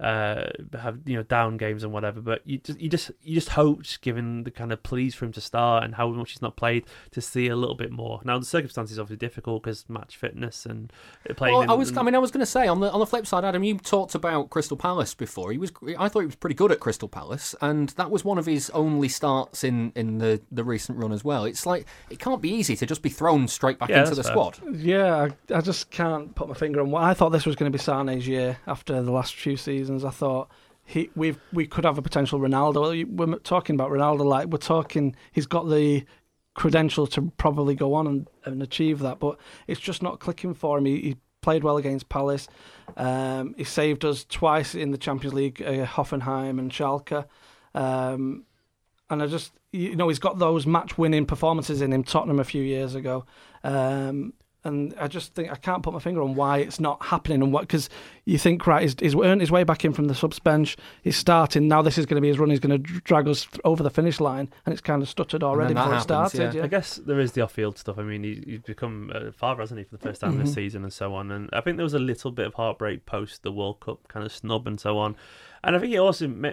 uh, 0.00 0.46
have 0.78 1.00
you 1.06 1.16
know 1.16 1.22
down 1.22 1.56
games 1.56 1.82
and 1.82 1.92
whatever. 1.92 2.20
But 2.20 2.42
you 2.46 2.58
just 2.58 2.80
you 2.80 2.88
just 2.88 3.10
you 3.22 3.34
just 3.34 3.50
hoped, 3.50 4.00
given 4.02 4.44
the 4.44 4.50
kind 4.50 4.72
of 4.72 4.82
pleas 4.82 5.14
for 5.14 5.24
him 5.24 5.32
to 5.32 5.40
start 5.40 5.84
and 5.84 5.94
how 5.94 6.08
much 6.08 6.32
he's 6.32 6.42
not 6.42 6.56
played, 6.56 6.84
to 7.12 7.20
see 7.20 7.48
a 7.48 7.56
little 7.56 7.74
bit 7.74 7.90
more. 7.90 8.20
Now 8.24 8.38
the 8.38 8.44
circumstances 8.44 8.98
obviously 8.98 9.16
difficult 9.18 9.62
because 9.62 9.88
match 9.88 10.16
fitness 10.16 10.66
and 10.66 10.92
playing. 11.36 11.56
Well, 11.56 11.70
I 11.70 11.74
was. 11.74 11.96
I 11.96 12.02
mean, 12.02 12.14
I 12.14 12.18
was 12.18 12.30
going 12.30 12.40
to 12.40 12.46
say 12.46 12.66
on 12.66 12.80
the 12.80 12.90
on 12.90 13.00
the 13.00 13.06
flip 13.06 13.26
side, 13.26 13.44
Adam, 13.44 13.62
you 13.64 13.78
talked 13.78 14.14
about 14.14 14.50
Crystal 14.50 14.76
Palace 14.76 15.14
before. 15.14 15.52
He 15.52 15.58
was. 15.58 15.72
I 15.98 16.08
thought 16.08 16.20
he 16.20 16.26
was 16.26 16.36
pretty 16.36 16.56
good 16.56 16.72
at 16.72 16.80
Crystal 16.80 17.08
Palace, 17.08 17.54
and 17.60 17.88
that 17.90 18.10
was 18.10 18.24
one 18.24 18.38
of 18.38 18.46
his 18.46 18.70
only 18.70 19.08
starts 19.08 19.64
in 19.64 19.92
in 19.96 20.18
the 20.18 20.40
the 20.52 20.64
recent 20.64 20.98
run 20.98 21.12
as 21.12 21.24
well. 21.24 21.44
It's 21.44 21.64
like 21.64 21.86
it 22.10 22.18
can't 22.18 22.42
be 22.42 22.50
easy 22.50 22.76
to 22.76 22.86
just 22.86 23.02
be 23.02 23.08
thrown 23.08 23.48
straight 23.48 23.78
back 23.78 23.88
Yeah, 23.88 24.00
into 24.00 24.14
the 24.14 24.22
fair. 24.22 24.32
squad. 24.32 24.58
Yeah, 24.74 25.28
I, 25.50 25.54
I 25.54 25.60
just 25.62 25.90
can't 25.90 26.34
put 26.34 26.48
my 26.48 26.54
finger 26.54 26.80
on 26.80 26.90
what 26.90 27.02
I 27.02 27.14
thought 27.14 27.30
this 27.30 27.46
was 27.46 27.56
going 27.56 27.70
to 27.72 27.76
be 27.76 27.82
Sane's 27.82 28.28
year 28.28 28.58
after 28.66 29.00
the 29.00 29.10
last 29.10 29.34
few 29.34 29.56
seasons. 29.56 29.85
I 29.90 30.10
thought 30.10 30.50
he 30.84 31.10
we 31.14 31.36
we 31.52 31.66
could 31.66 31.84
have 31.84 31.98
a 31.98 32.02
potential 32.02 32.38
Ronaldo. 32.38 33.04
We're 33.08 33.38
talking 33.38 33.74
about 33.74 33.90
Ronaldo 33.90 34.24
like 34.24 34.48
we're 34.48 34.58
talking. 34.58 35.16
He's 35.32 35.46
got 35.46 35.68
the 35.68 36.04
credential 36.54 37.06
to 37.06 37.32
probably 37.36 37.74
go 37.74 37.94
on 37.94 38.06
and, 38.06 38.28
and 38.44 38.62
achieve 38.62 39.00
that, 39.00 39.18
but 39.18 39.38
it's 39.66 39.80
just 39.80 40.02
not 40.02 40.20
clicking 40.20 40.54
for 40.54 40.78
him. 40.78 40.86
He, 40.86 41.00
he 41.00 41.16
played 41.42 41.62
well 41.62 41.76
against 41.76 42.08
Palace. 42.08 42.48
Um, 42.96 43.54
he 43.58 43.64
saved 43.64 44.04
us 44.04 44.24
twice 44.24 44.74
in 44.74 44.90
the 44.90 44.98
Champions 44.98 45.34
League, 45.34 45.62
uh, 45.62 45.84
Hoffenheim 45.84 46.58
and 46.58 46.72
Schalke. 46.72 47.26
Um, 47.74 48.44
and 49.10 49.22
I 49.22 49.26
just, 49.26 49.52
you 49.70 49.94
know, 49.94 50.08
he's 50.08 50.18
got 50.18 50.38
those 50.38 50.66
match-winning 50.66 51.26
performances 51.26 51.82
in 51.82 51.92
him. 51.92 52.02
Tottenham 52.02 52.40
a 52.40 52.44
few 52.44 52.62
years 52.62 52.94
ago, 52.94 53.26
um, 53.62 54.32
and 54.66 54.94
I 55.00 55.08
just 55.08 55.34
think 55.34 55.50
I 55.50 55.54
can't 55.56 55.82
put 55.82 55.92
my 55.94 55.98
finger 56.00 56.20
on 56.22 56.34
why 56.34 56.58
it's 56.58 56.78
not 56.78 57.02
happening 57.06 57.42
and 57.42 57.52
what 57.52 57.62
because 57.62 57.88
you 58.24 58.36
think 58.38 58.66
right, 58.66 58.82
he's, 58.82 58.94
he's 59.00 59.14
earned 59.14 59.40
his 59.40 59.50
way 59.50 59.64
back 59.64 59.84
in 59.84 59.92
from 59.92 60.06
the 60.08 60.14
subs 60.14 60.38
bench. 60.38 60.76
He's 61.02 61.16
starting 61.16 61.68
now. 61.68 61.80
This 61.80 61.96
is 61.96 62.04
going 62.06 62.16
to 62.16 62.20
be 62.20 62.28
his 62.28 62.38
run. 62.38 62.50
He's 62.50 62.60
going 62.60 62.82
to 62.82 63.00
drag 63.00 63.28
us 63.28 63.44
th- 63.46 63.60
over 63.64 63.82
the 63.82 63.90
finish 63.90 64.20
line, 64.20 64.48
and 64.66 64.72
it's 64.72 64.82
kind 64.82 65.00
of 65.02 65.08
stuttered 65.08 65.42
already 65.42 65.72
that 65.74 65.84
before 65.84 65.96
it 65.98 66.00
started. 66.02 66.40
yeah. 66.40 66.52
Yeah. 66.52 66.64
I 66.64 66.66
guess 66.66 66.96
there 66.96 67.20
is 67.20 67.32
the 67.32 67.40
off-field 67.42 67.78
stuff. 67.78 67.98
I 67.98 68.02
mean, 68.02 68.24
he, 68.24 68.42
he's 68.44 68.60
become 68.60 69.10
a 69.14 69.32
father, 69.32 69.62
hasn't 69.62 69.78
he, 69.78 69.84
for 69.84 69.96
the 69.96 70.02
first 70.02 70.20
time 70.20 70.38
this 70.38 70.50
Mhm. 70.50 70.54
season 70.54 70.82
and 70.84 70.92
so 70.92 71.14
on. 71.14 71.30
And 71.30 71.48
I 71.52 71.60
think 71.60 71.76
there 71.76 71.84
was 71.84 71.94
a 71.94 71.98
little 71.98 72.30
bit 72.32 72.46
of 72.46 72.54
heartbreak 72.54 73.06
post 73.06 73.42
the 73.42 73.52
World 73.52 73.80
Cup 73.80 74.06
kind 74.08 74.26
of 74.26 74.32
snub 74.32 74.66
and 74.66 74.80
so 74.80 74.98
on. 74.98 75.14
And 75.64 75.74
I 75.74 75.78
think 75.78 75.90
he 75.92 75.98
also, 75.98 76.28
ma- 76.28 76.48
uh, 76.48 76.52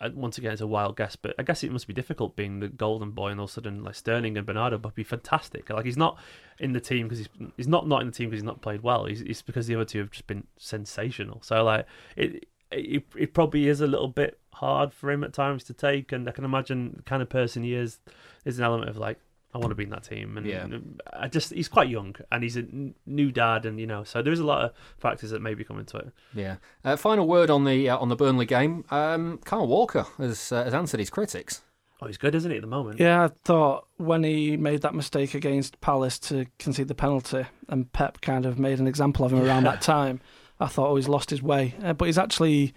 Uh, 0.00 0.10
once 0.14 0.38
again, 0.38 0.52
it's 0.52 0.62
a 0.62 0.66
wild 0.66 0.96
guess, 0.96 1.14
but 1.14 1.34
I 1.38 1.42
guess 1.42 1.62
it 1.62 1.70
must 1.70 1.86
be 1.86 1.92
difficult 1.92 2.36
being 2.36 2.60
the 2.60 2.68
golden 2.68 3.10
boy 3.10 3.28
and 3.28 3.38
all 3.38 3.44
of 3.44 3.50
a 3.50 3.52
sudden 3.52 3.84
like 3.84 3.94
Sterling 3.94 4.38
and 4.38 4.46
Bernardo 4.46 4.78
would 4.78 4.94
be 4.94 5.04
fantastic. 5.04 5.68
Like 5.68 5.84
he's 5.84 5.96
not 5.96 6.18
in 6.58 6.72
the 6.72 6.80
team 6.80 7.06
because 7.06 7.18
he's 7.18 7.28
he's 7.56 7.68
not 7.68 7.86
not 7.86 8.00
in 8.00 8.06
the 8.06 8.12
team 8.12 8.30
because 8.30 8.38
he's 8.38 8.44
not 8.44 8.62
played 8.62 8.82
well. 8.82 9.04
He's, 9.04 9.20
it's 9.20 9.42
because 9.42 9.66
the 9.66 9.74
other 9.74 9.84
two 9.84 9.98
have 9.98 10.10
just 10.10 10.26
been 10.26 10.46
sensational. 10.56 11.40
So 11.42 11.62
like 11.64 11.86
it. 12.16 12.46
It, 12.72 13.04
it 13.16 13.34
probably 13.34 13.66
is 13.66 13.80
a 13.80 13.86
little 13.88 14.06
bit 14.06 14.38
hard 14.52 14.92
for 14.92 15.10
him 15.10 15.24
at 15.24 15.32
times 15.32 15.64
to 15.64 15.74
take, 15.74 16.12
and 16.12 16.28
I 16.28 16.30
can 16.30 16.44
imagine 16.44 16.92
the 16.98 17.02
kind 17.02 17.20
of 17.20 17.28
person 17.28 17.64
he 17.64 17.74
is 17.74 17.98
is 18.44 18.60
an 18.60 18.64
element 18.64 18.88
of 18.88 18.96
like 18.96 19.18
I 19.52 19.58
want 19.58 19.70
to 19.70 19.74
be 19.74 19.82
in 19.84 19.90
that 19.90 20.04
team, 20.04 20.36
and 20.38 20.46
Yeah. 20.46 20.66
I 21.12 21.26
just 21.28 21.52
he's 21.52 21.68
quite 21.68 21.88
young 21.88 22.14
and 22.30 22.42
he's 22.42 22.56
a 22.56 22.60
n- 22.60 22.94
new 23.06 23.32
dad, 23.32 23.66
and 23.66 23.80
you 23.80 23.86
know, 23.86 24.04
so 24.04 24.22
there's 24.22 24.38
a 24.40 24.44
lot 24.46 24.64
of 24.64 24.72
factors 24.98 25.30
that 25.30 25.42
maybe 25.42 25.64
come 25.64 25.78
into 25.78 25.96
it. 25.96 26.12
Yeah. 26.34 26.56
Uh, 26.84 26.96
final 26.96 27.26
word 27.26 27.50
on 27.50 27.64
the 27.64 27.88
uh, 27.90 27.98
on 27.98 28.08
the 28.08 28.16
Burnley 28.16 28.46
game. 28.46 28.84
Um, 28.90 29.38
Kyle 29.44 29.66
Walker 29.66 30.06
has 30.18 30.52
uh, 30.52 30.64
has 30.64 30.74
answered 30.74 31.00
his 31.00 31.10
critics. 31.10 31.62
Oh, 32.02 32.06
he's 32.06 32.16
good, 32.16 32.34
isn't 32.34 32.50
he, 32.50 32.56
at 32.56 32.62
the 32.62 32.66
moment? 32.66 32.98
Yeah, 32.98 33.24
I 33.24 33.28
thought 33.44 33.86
when 33.98 34.24
he 34.24 34.56
made 34.56 34.80
that 34.82 34.94
mistake 34.94 35.34
against 35.34 35.78
Palace 35.82 36.18
to 36.20 36.46
concede 36.58 36.88
the 36.88 36.94
penalty, 36.94 37.44
and 37.68 37.92
Pep 37.92 38.22
kind 38.22 38.46
of 38.46 38.58
made 38.58 38.78
an 38.80 38.86
example 38.86 39.26
of 39.26 39.32
him 39.34 39.42
around 39.44 39.64
that 39.64 39.82
time, 39.96 40.20
I 40.58 40.66
thought, 40.68 40.88
oh, 40.88 40.96
he's 40.96 41.08
lost 41.08 41.28
his 41.28 41.42
way. 41.42 41.74
Uh, 41.84 41.92
but 41.92 42.06
he's 42.06 42.16
actually, 42.16 42.72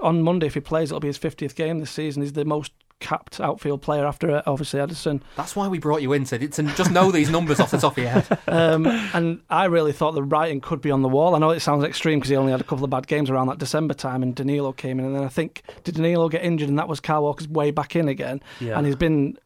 on 0.00 0.22
Monday, 0.22 0.46
if 0.46 0.54
he 0.54 0.60
plays, 0.60 0.90
it'll 0.92 1.00
be 1.00 1.08
his 1.08 1.18
50th 1.18 1.56
game 1.56 1.80
this 1.80 1.90
season. 1.90 2.22
He's 2.22 2.34
the 2.34 2.44
most 2.44 2.70
capped 3.00 3.40
outfield 3.40 3.82
player 3.82 4.06
after, 4.06 4.30
uh, 4.30 4.42
obviously, 4.46 4.80
Ederson. 4.80 5.20
That's 5.36 5.54
why 5.54 5.68
we 5.68 5.78
brought 5.78 6.02
you 6.02 6.12
in, 6.12 6.24
to, 6.24 6.38
to 6.38 6.62
just 6.62 6.90
know 6.90 7.10
these 7.10 7.30
numbers 7.30 7.60
off 7.60 7.70
the 7.70 7.78
top 7.78 7.96
of 7.96 8.02
your 8.02 8.10
head. 8.10 8.38
Um, 8.48 8.86
and 8.86 9.40
I 9.50 9.66
really 9.66 9.92
thought 9.92 10.12
the 10.12 10.22
writing 10.22 10.60
could 10.60 10.80
be 10.80 10.90
on 10.90 11.02
the 11.02 11.08
wall. 11.08 11.34
I 11.34 11.38
know 11.38 11.50
it 11.50 11.60
sounds 11.60 11.84
extreme 11.84 12.18
because 12.18 12.30
he 12.30 12.36
only 12.36 12.50
had 12.50 12.60
a 12.60 12.64
couple 12.64 12.82
of 12.82 12.90
bad 12.90 13.06
games 13.06 13.30
around 13.30 13.48
that 13.48 13.58
December 13.58 13.94
time, 13.94 14.22
and 14.22 14.34
Danilo 14.34 14.72
came 14.72 14.98
in. 14.98 15.04
And 15.04 15.14
then 15.14 15.22
I 15.22 15.28
think, 15.28 15.62
did 15.84 15.96
Danilo 15.96 16.28
get 16.28 16.42
injured, 16.42 16.68
and 16.68 16.78
that 16.78 16.88
was 16.88 16.98
Kyle 16.98 17.22
Walker's 17.22 17.48
way 17.48 17.70
back 17.70 17.94
in 17.94 18.08
again? 18.08 18.40
Yeah. 18.58 18.76
And 18.76 18.86
he's 18.86 18.96
been 18.96 19.38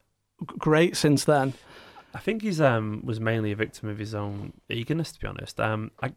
great 0.57 0.95
since 0.95 1.25
then. 1.25 1.53
I 2.15 2.19
think 2.19 2.43
he's 2.43 2.61
um 2.61 3.01
was 3.03 3.19
mainly 3.19 3.51
a 3.51 3.55
victim 3.55 3.89
of 3.89 3.97
his 3.97 4.13
own 4.13 4.53
eagerness, 4.69 5.11
to 5.13 5.19
be 5.19 5.27
honest. 5.27 5.59
Um, 5.59 5.91
I 6.01 6.11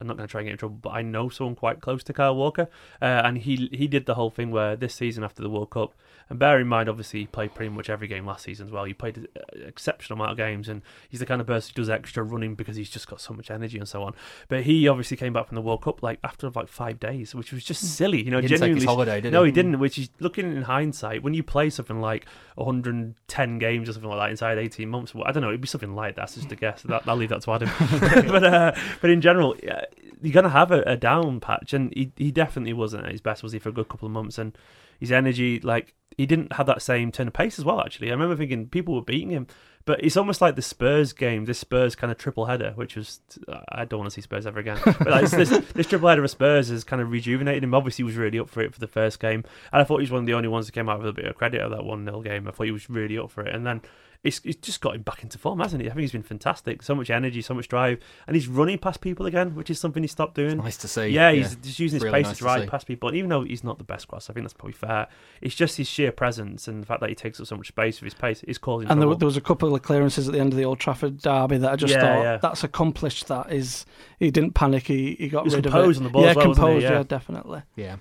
I'm 0.00 0.06
not 0.06 0.16
going 0.16 0.26
to 0.26 0.30
try 0.30 0.40
and 0.40 0.46
get 0.46 0.52
in 0.52 0.58
trouble, 0.58 0.78
but 0.80 0.90
I 0.90 1.02
know 1.02 1.28
someone 1.28 1.54
quite 1.54 1.80
close 1.80 2.02
to 2.04 2.12
Kyle 2.12 2.34
Walker, 2.34 2.68
uh, 3.00 3.22
and 3.24 3.38
he 3.38 3.68
he 3.72 3.86
did 3.86 4.06
the 4.06 4.14
whole 4.14 4.30
thing 4.30 4.50
where 4.50 4.74
this 4.74 4.94
season 4.94 5.22
after 5.22 5.42
the 5.42 5.50
World 5.50 5.70
Cup, 5.70 5.94
and 6.28 6.38
bear 6.38 6.58
in 6.58 6.66
mind, 6.66 6.88
obviously 6.88 7.20
he 7.20 7.26
played 7.26 7.54
pretty 7.54 7.68
much 7.68 7.88
every 7.88 8.08
game 8.08 8.26
last 8.26 8.44
season 8.44 8.66
as 8.66 8.72
well. 8.72 8.84
He 8.84 8.92
played 8.92 9.16
an 9.16 9.28
exceptional 9.64 10.18
amount 10.18 10.32
of 10.32 10.36
games, 10.36 10.68
and 10.68 10.82
he's 11.08 11.20
the 11.20 11.26
kind 11.26 11.40
of 11.40 11.46
person 11.46 11.72
who 11.74 11.82
does 11.82 11.88
extra 11.88 12.24
running 12.24 12.56
because 12.56 12.74
he's 12.74 12.90
just 12.90 13.06
got 13.06 13.20
so 13.20 13.32
much 13.32 13.48
energy 13.50 13.78
and 13.78 13.88
so 13.88 14.02
on. 14.02 14.12
But 14.48 14.64
he 14.64 14.88
obviously 14.88 15.16
came 15.16 15.32
back 15.32 15.46
from 15.46 15.54
the 15.54 15.62
World 15.62 15.82
Cup 15.82 16.02
like 16.02 16.18
after 16.24 16.50
like 16.50 16.68
five 16.68 16.98
days, 16.98 17.32
which 17.32 17.52
was 17.52 17.62
just 17.62 17.96
silly, 17.96 18.22
you 18.22 18.32
know. 18.32 18.40
He 18.40 18.48
didn't 18.48 18.60
take 18.60 18.74
his 18.74 18.82
genuinely 18.82 18.86
holiday, 18.86 19.20
did 19.20 19.32
no, 19.32 19.44
he? 19.44 19.48
he 19.48 19.52
didn't. 19.52 19.78
Which 19.78 19.98
is 19.98 20.10
looking 20.18 20.56
in 20.56 20.62
hindsight, 20.62 21.22
when 21.22 21.32
you 21.32 21.44
play 21.44 21.70
something 21.70 22.00
like 22.00 22.26
110 22.56 23.58
games 23.58 23.88
or 23.88 23.92
something 23.92 24.10
like 24.10 24.18
that 24.18 24.30
inside 24.30 24.58
18 24.58 24.88
months, 24.88 25.14
well, 25.14 25.24
I 25.28 25.32
don't 25.32 25.42
know, 25.42 25.50
it'd 25.50 25.60
be 25.60 25.68
something 25.68 25.94
like 25.94 26.16
that. 26.16 26.22
That's 26.22 26.34
just 26.34 26.50
a 26.50 26.56
guess. 26.56 26.82
That, 26.82 27.06
I'll 27.06 27.16
leave 27.16 27.28
that 27.28 27.42
to 27.42 27.52
Adam. 27.52 27.70
but 28.28 28.42
uh, 28.42 28.72
but 29.00 29.10
in 29.10 29.20
general, 29.20 29.54
yeah, 29.62 29.84
you're 30.22 30.32
gonna 30.32 30.48
have 30.48 30.72
a, 30.72 30.82
a 30.82 30.96
down 30.96 31.38
patch, 31.38 31.72
and 31.72 31.92
he 31.94 32.10
he 32.16 32.32
definitely 32.32 32.72
wasn't 32.72 33.04
at 33.04 33.12
his 33.12 33.20
best, 33.20 33.44
was 33.44 33.52
he, 33.52 33.60
for 33.60 33.68
a 33.68 33.72
good 33.72 33.88
couple 33.88 34.06
of 34.06 34.12
months, 34.12 34.38
and 34.38 34.58
his 34.98 35.12
energy, 35.12 35.60
like 35.60 35.94
he 36.16 36.26
didn't 36.26 36.54
have 36.54 36.66
that 36.66 36.82
same 36.82 37.12
turn 37.12 37.28
of 37.28 37.34
pace 37.34 37.58
as 37.58 37.64
well. 37.64 37.80
Actually, 37.80 38.08
I 38.08 38.12
remember 38.12 38.36
thinking 38.36 38.68
people 38.68 38.94
were 38.94 39.02
beating 39.02 39.30
him. 39.30 39.46
But 39.86 40.02
it's 40.02 40.16
almost 40.16 40.40
like 40.40 40.56
the 40.56 40.62
Spurs 40.62 41.12
game, 41.12 41.44
this 41.44 41.60
Spurs 41.60 41.94
kind 41.94 42.10
of 42.10 42.18
triple 42.18 42.46
header, 42.46 42.72
which 42.74 42.96
was 42.96 43.20
I 43.68 43.84
don't 43.84 44.00
want 44.00 44.10
to 44.10 44.14
see 44.14 44.20
Spurs 44.20 44.44
ever 44.44 44.58
again. 44.58 44.78
But 44.84 45.06
like, 45.06 45.30
this, 45.30 45.50
this 45.74 45.86
triple 45.86 46.08
header 46.08 46.24
of 46.24 46.30
Spurs 46.30 46.70
has 46.70 46.82
kind 46.82 47.00
of 47.00 47.12
rejuvenated 47.12 47.62
him. 47.62 47.72
Obviously, 47.72 48.02
he 48.02 48.06
was 48.06 48.16
really 48.16 48.40
up 48.40 48.50
for 48.50 48.62
it 48.62 48.74
for 48.74 48.80
the 48.80 48.88
first 48.88 49.20
game, 49.20 49.44
and 49.72 49.80
I 49.80 49.84
thought 49.84 49.98
he 49.98 50.02
was 50.02 50.10
one 50.10 50.22
of 50.22 50.26
the 50.26 50.34
only 50.34 50.48
ones 50.48 50.66
that 50.66 50.72
came 50.72 50.88
out 50.88 50.98
with 50.98 51.08
a 51.08 51.12
bit 51.12 51.26
of 51.26 51.36
credit 51.36 51.60
of 51.60 51.70
that 51.70 51.84
one 51.84 52.04
0 52.04 52.20
game. 52.22 52.48
I 52.48 52.50
thought 52.50 52.64
he 52.64 52.72
was 52.72 52.90
really 52.90 53.16
up 53.16 53.30
for 53.30 53.46
it, 53.46 53.54
and 53.54 53.64
then 53.64 53.80
it's, 54.26 54.40
it's 54.44 54.56
just 54.66 54.80
got 54.80 54.94
him 54.94 55.02
back 55.02 55.22
into 55.22 55.38
form, 55.38 55.60
hasn't 55.60 55.82
he? 55.82 55.88
I 55.88 55.92
think 55.92 56.00
he's 56.02 56.12
been 56.12 56.22
fantastic. 56.22 56.82
So 56.82 56.94
much 56.94 57.08
energy, 57.10 57.40
so 57.42 57.54
much 57.54 57.68
drive, 57.68 58.00
and 58.26 58.34
he's 58.36 58.48
running 58.48 58.78
past 58.78 59.00
people 59.00 59.26
again, 59.26 59.54
which 59.54 59.70
is 59.70 59.80
something 59.80 60.02
he 60.02 60.06
stopped 60.08 60.34
doing. 60.34 60.58
Nice 60.58 60.76
to 60.78 60.88
see. 60.88 61.08
Yeah, 61.08 61.32
he's 61.32 61.56
just 61.56 61.78
using 61.78 61.96
his 61.96 62.02
Really 62.04 62.18
pace 62.18 62.26
nice 62.26 62.36
to 62.36 62.38
to 62.40 62.44
ride 62.44 62.68
past 62.68 62.86
people. 62.86 63.08
And 63.08 63.16
even 63.16 63.30
though 63.30 63.44
he's 63.44 63.64
not 63.64 63.78
the 63.78 63.84
best 63.84 64.08
cross, 64.08 64.28
I 64.28 64.32
think 64.32 64.44
that's 64.44 64.54
probably 64.54 64.72
fair. 64.74 65.06
It's 65.40 65.54
just 65.54 65.76
his 65.76 65.88
sheer 65.88 66.12
presence 66.12 66.68
and 66.68 66.82
the 66.82 66.86
fact 66.86 67.00
that 67.00 67.08
he 67.08 67.14
takes 67.14 67.40
up 67.40 67.46
so 67.46 67.56
much 67.56 67.68
space 67.68 68.00
with 68.00 68.12
his 68.12 68.20
pace 68.20 68.42
is 68.44 68.58
causing 68.58 68.88
And 68.90 69.00
there, 69.00 69.06
trouble. 69.06 69.18
there 69.18 69.26
was 69.26 69.36
a 69.36 69.40
couple 69.40 69.74
of 69.74 69.82
clearances 69.82 70.28
at 70.28 70.34
the 70.34 70.40
end 70.40 70.52
of 70.52 70.56
the 70.58 70.64
Old 70.64 70.80
Trafford 70.80 71.18
derby 71.18 71.58
that 71.58 71.72
I 71.72 71.76
just 71.76 71.92
Yeah, 71.94 72.00
thought 72.00 72.22
yeah. 72.22 72.36
that's 72.38 72.64
accomplished. 72.64 73.28
That 73.28 73.52
is, 73.52 73.86
he 74.18 74.30
didn't 74.30 74.52
panic. 74.54 74.86
He 74.86 75.16
he 75.18 75.28
got 75.28 75.42
He 75.42 75.44
was 75.46 75.54
rid 75.56 75.66
of 75.66 75.72
composed 75.72 75.96
it. 75.98 76.00
on 76.00 76.04
the 76.04 76.10
ball 76.10 76.22
yeah, 76.22 76.30
as 76.30 76.36
well, 76.36 76.48
wasn't 76.48 76.66
he? 76.66 76.72
composed. 76.72 76.84
Yeah. 76.84 76.98
yeah, 76.98 77.02
definitely. 77.04 77.62
Yeah. 77.76 77.96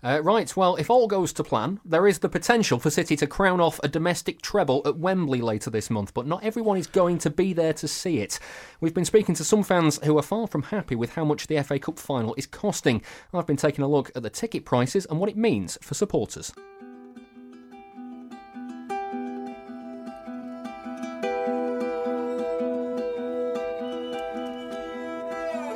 Uh, 0.00 0.20
right, 0.22 0.56
well, 0.56 0.76
if 0.76 0.90
all 0.90 1.08
goes 1.08 1.32
to 1.32 1.42
plan, 1.42 1.80
there 1.84 2.06
is 2.06 2.20
the 2.20 2.28
potential 2.28 2.78
for 2.78 2.88
City 2.88 3.16
to 3.16 3.26
crown 3.26 3.60
off 3.60 3.80
a 3.82 3.88
domestic 3.88 4.40
treble 4.40 4.80
at 4.86 4.96
Wembley 4.96 5.40
later 5.40 5.70
this 5.70 5.90
month, 5.90 6.14
but 6.14 6.24
not 6.24 6.44
everyone 6.44 6.76
is 6.76 6.86
going 6.86 7.18
to 7.18 7.30
be 7.30 7.52
there 7.52 7.72
to 7.72 7.88
see 7.88 8.20
it. 8.20 8.38
We've 8.80 8.94
been 8.94 9.04
speaking 9.04 9.34
to 9.34 9.44
some 9.44 9.64
fans 9.64 9.98
who 10.04 10.16
are 10.16 10.22
far 10.22 10.46
from 10.46 10.62
happy 10.62 10.94
with 10.94 11.14
how 11.14 11.24
much 11.24 11.48
the 11.48 11.60
FA 11.64 11.80
Cup 11.80 11.98
final 11.98 12.32
is 12.36 12.46
costing. 12.46 13.02
I've 13.34 13.48
been 13.48 13.56
taking 13.56 13.82
a 13.82 13.88
look 13.88 14.12
at 14.14 14.22
the 14.22 14.30
ticket 14.30 14.64
prices 14.64 15.04
and 15.06 15.18
what 15.18 15.30
it 15.30 15.36
means 15.36 15.76
for 15.82 15.94
supporters. 15.94 16.52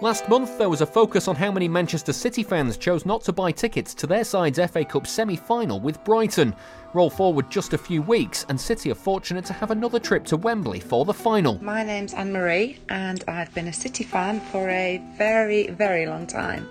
Last 0.03 0.29
month, 0.29 0.59
there 0.59 0.69
was 0.69 0.81
a 0.81 0.87
focus 0.87 1.29
on 1.29 1.37
how 1.37 1.53
many 1.53 1.69
Manchester 1.69 2.13
City 2.13 2.43
fans 2.43 2.77
chose 2.77 3.07
not 3.07 3.23
to 3.23 3.33
buy 3.33 3.53
tickets 3.53 3.95
to 3.95 4.09
their 4.09 4.25
side's 4.25 4.59
FA 4.59 4.85
Cup 4.85 5.07
semi 5.07 5.37
final 5.37 5.79
with 5.79 6.03
Brighton. 6.03 6.57
Roll 6.93 7.09
forward 7.09 7.49
just 7.53 7.73
a 7.73 7.79
few 7.79 8.03
weeks, 8.03 8.45
and 8.49 8.61
City 8.61 8.91
are 8.91 8.97
fortunate 8.97 9.45
to 9.45 9.53
have 9.53 9.71
another 9.71 10.01
trip 10.01 10.25
to 10.25 10.37
Wembley 10.37 10.81
for 10.81 11.05
the 11.05 11.15
final. 11.15 11.63
My 11.63 11.85
name's 11.85 12.15
Anne 12.15 12.33
Marie, 12.33 12.81
and 12.89 13.23
I've 13.29 13.55
been 13.55 13.69
a 13.69 13.73
City 13.73 14.03
fan 14.03 14.41
for 14.41 14.69
a 14.69 15.01
very, 15.17 15.69
very 15.69 16.07
long 16.07 16.27
time. 16.27 16.67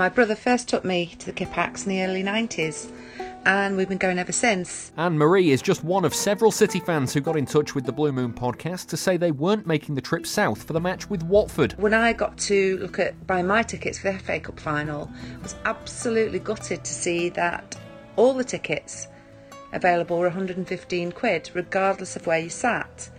My 0.00 0.08
brother 0.08 0.34
first 0.34 0.66
took 0.66 0.82
me 0.82 1.14
to 1.18 1.26
the 1.26 1.32
Kippax 1.34 1.84
in 1.84 1.90
the 1.90 2.02
early 2.02 2.22
90s, 2.22 2.90
and 3.44 3.76
we've 3.76 3.86
been 3.86 3.98
going 3.98 4.18
ever 4.18 4.32
since. 4.32 4.92
Anne 4.96 5.18
Marie 5.18 5.50
is 5.50 5.60
just 5.60 5.84
one 5.84 6.06
of 6.06 6.14
several 6.14 6.50
City 6.50 6.80
fans 6.80 7.12
who 7.12 7.20
got 7.20 7.36
in 7.36 7.44
touch 7.44 7.74
with 7.74 7.84
the 7.84 7.92
Blue 7.92 8.10
Moon 8.10 8.32
podcast 8.32 8.86
to 8.86 8.96
say 8.96 9.18
they 9.18 9.30
weren't 9.30 9.66
making 9.66 9.96
the 9.96 10.00
trip 10.00 10.26
south 10.26 10.62
for 10.62 10.72
the 10.72 10.80
match 10.80 11.10
with 11.10 11.22
Watford. 11.24 11.74
When 11.76 11.92
I 11.92 12.14
got 12.14 12.38
to 12.38 12.78
look 12.78 12.98
at 12.98 13.26
buying 13.26 13.46
my 13.46 13.62
tickets 13.62 13.98
for 13.98 14.10
the 14.10 14.18
FA 14.20 14.40
Cup 14.40 14.58
final, 14.58 15.10
I 15.38 15.42
was 15.42 15.54
absolutely 15.66 16.38
gutted 16.38 16.82
to 16.82 16.94
see 16.94 17.28
that 17.28 17.76
all 18.16 18.32
the 18.32 18.42
tickets 18.42 19.06
available 19.74 20.16
were 20.16 20.28
115 20.28 21.12
quid, 21.12 21.50
regardless 21.52 22.16
of 22.16 22.26
where 22.26 22.38
you 22.38 22.48
sat. 22.48 23.10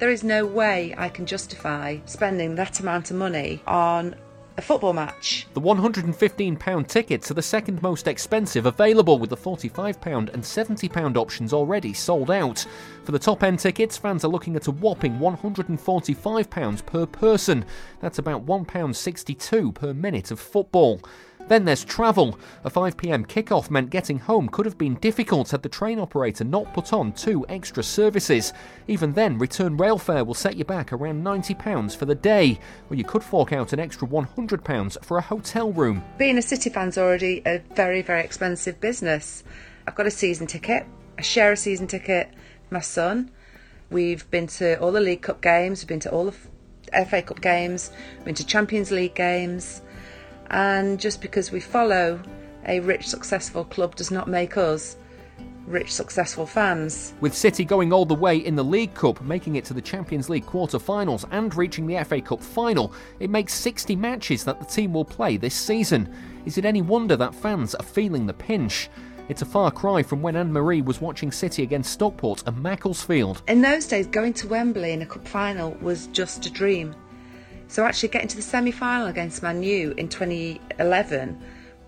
There 0.00 0.10
is 0.10 0.24
no 0.24 0.44
way 0.44 0.92
I 0.98 1.08
can 1.08 1.24
justify 1.24 1.98
spending 2.04 2.56
that 2.56 2.80
amount 2.80 3.12
of 3.12 3.16
money 3.16 3.62
on 3.64 4.16
a 4.58 4.62
football 4.62 4.92
match. 4.92 5.46
The 5.54 5.60
£115 5.60 6.86
tickets 6.88 7.30
are 7.30 7.34
the 7.34 7.42
second 7.42 7.82
most 7.82 8.08
expensive 8.08 8.66
available, 8.66 9.18
with 9.18 9.30
the 9.30 9.36
£45 9.36 10.32
and 10.32 10.42
£70 10.42 11.16
options 11.16 11.52
already 11.52 11.92
sold 11.92 12.30
out. 12.30 12.64
For 13.04 13.12
the 13.12 13.18
top 13.18 13.42
end 13.42 13.58
tickets, 13.58 13.98
fans 13.98 14.24
are 14.24 14.28
looking 14.28 14.56
at 14.56 14.66
a 14.66 14.70
whopping 14.70 15.18
£145 15.18 16.86
per 16.86 17.06
person. 17.06 17.64
That's 18.00 18.18
about 18.18 18.46
£1.62 18.46 19.74
per 19.74 19.92
minute 19.92 20.30
of 20.30 20.40
football. 20.40 21.00
Then 21.48 21.64
there's 21.64 21.84
travel. 21.84 22.38
A 22.64 22.70
5pm 22.70 23.26
kickoff 23.26 23.70
meant 23.70 23.90
getting 23.90 24.18
home 24.18 24.48
could 24.48 24.66
have 24.66 24.78
been 24.78 24.96
difficult 24.96 25.50
had 25.50 25.62
the 25.62 25.68
train 25.68 25.98
operator 25.98 26.44
not 26.44 26.74
put 26.74 26.92
on 26.92 27.12
two 27.12 27.46
extra 27.48 27.82
services. 27.82 28.52
Even 28.88 29.12
then, 29.12 29.38
return 29.38 29.76
rail 29.76 29.98
fare 29.98 30.24
will 30.24 30.34
set 30.34 30.56
you 30.56 30.64
back 30.64 30.92
around 30.92 31.24
£90 31.24 31.96
for 31.96 32.06
the 32.06 32.14
day, 32.14 32.58
or 32.90 32.96
you 32.96 33.04
could 33.04 33.22
fork 33.22 33.52
out 33.52 33.72
an 33.72 33.80
extra 33.80 34.08
£100 34.08 35.04
for 35.04 35.18
a 35.18 35.22
hotel 35.22 35.72
room. 35.72 36.02
Being 36.18 36.38
a 36.38 36.42
City 36.42 36.70
fan's 36.70 36.98
already 36.98 37.42
a 37.46 37.58
very, 37.74 38.02
very 38.02 38.22
expensive 38.22 38.80
business. 38.80 39.44
I've 39.86 39.94
got 39.94 40.06
a 40.06 40.10
season 40.10 40.46
ticket. 40.46 40.86
I 41.18 41.22
share 41.22 41.52
a 41.52 41.56
season 41.56 41.86
ticket 41.86 42.30
my 42.70 42.80
son. 42.80 43.30
We've 43.90 44.28
been 44.30 44.46
to 44.48 44.80
all 44.80 44.90
the 44.92 45.00
League 45.00 45.22
Cup 45.22 45.40
games, 45.40 45.82
we've 45.82 45.88
been 45.88 46.00
to 46.00 46.10
all 46.10 46.24
the 46.24 47.06
FA 47.06 47.22
Cup 47.22 47.40
games, 47.40 47.90
we've 48.16 48.24
been 48.24 48.34
to 48.34 48.46
Champions 48.46 48.90
League 48.90 49.14
games. 49.14 49.82
And 50.50 50.98
just 51.00 51.20
because 51.20 51.50
we 51.50 51.60
follow 51.60 52.20
a 52.66 52.80
rich, 52.80 53.06
successful 53.06 53.64
club 53.64 53.96
does 53.96 54.10
not 54.10 54.28
make 54.28 54.56
us 54.56 54.96
rich, 55.66 55.92
successful 55.92 56.46
fans. 56.46 57.14
With 57.20 57.34
City 57.34 57.64
going 57.64 57.92
all 57.92 58.04
the 58.04 58.14
way 58.14 58.36
in 58.36 58.56
the 58.56 58.64
League 58.64 58.94
Cup, 58.94 59.20
making 59.22 59.56
it 59.56 59.64
to 59.66 59.74
the 59.74 59.82
Champions 59.82 60.28
League 60.28 60.46
quarter 60.46 60.78
finals, 60.78 61.24
and 61.30 61.54
reaching 61.54 61.86
the 61.86 62.02
FA 62.04 62.20
Cup 62.20 62.42
final, 62.42 62.92
it 63.20 63.30
makes 63.30 63.54
60 63.54 63.96
matches 63.96 64.44
that 64.44 64.60
the 64.60 64.66
team 64.66 64.92
will 64.92 65.04
play 65.04 65.36
this 65.36 65.54
season. 65.54 66.12
Is 66.44 66.58
it 66.58 66.64
any 66.64 66.82
wonder 66.82 67.16
that 67.16 67.34
fans 67.34 67.74
are 67.74 67.82
feeling 67.82 68.26
the 68.26 68.34
pinch? 68.34 68.88
It's 69.28 69.42
a 69.42 69.46
far 69.46 69.72
cry 69.72 70.04
from 70.04 70.22
when 70.22 70.36
Anne 70.36 70.52
Marie 70.52 70.82
was 70.82 71.00
watching 71.00 71.32
City 71.32 71.64
against 71.64 71.92
Stockport 71.92 72.44
and 72.46 72.62
Macclesfield. 72.62 73.42
In 73.48 73.60
those 73.60 73.86
days, 73.86 74.06
going 74.06 74.32
to 74.34 74.46
Wembley 74.46 74.92
in 74.92 75.02
a 75.02 75.06
cup 75.06 75.26
final 75.26 75.72
was 75.80 76.06
just 76.08 76.46
a 76.46 76.50
dream. 76.50 76.94
So 77.68 77.84
actually 77.84 78.10
getting 78.10 78.28
to 78.28 78.36
the 78.36 78.42
semi-final 78.42 79.08
against 79.08 79.42
Man 79.42 79.62
U 79.62 79.92
in 79.96 80.08
2011 80.08 81.40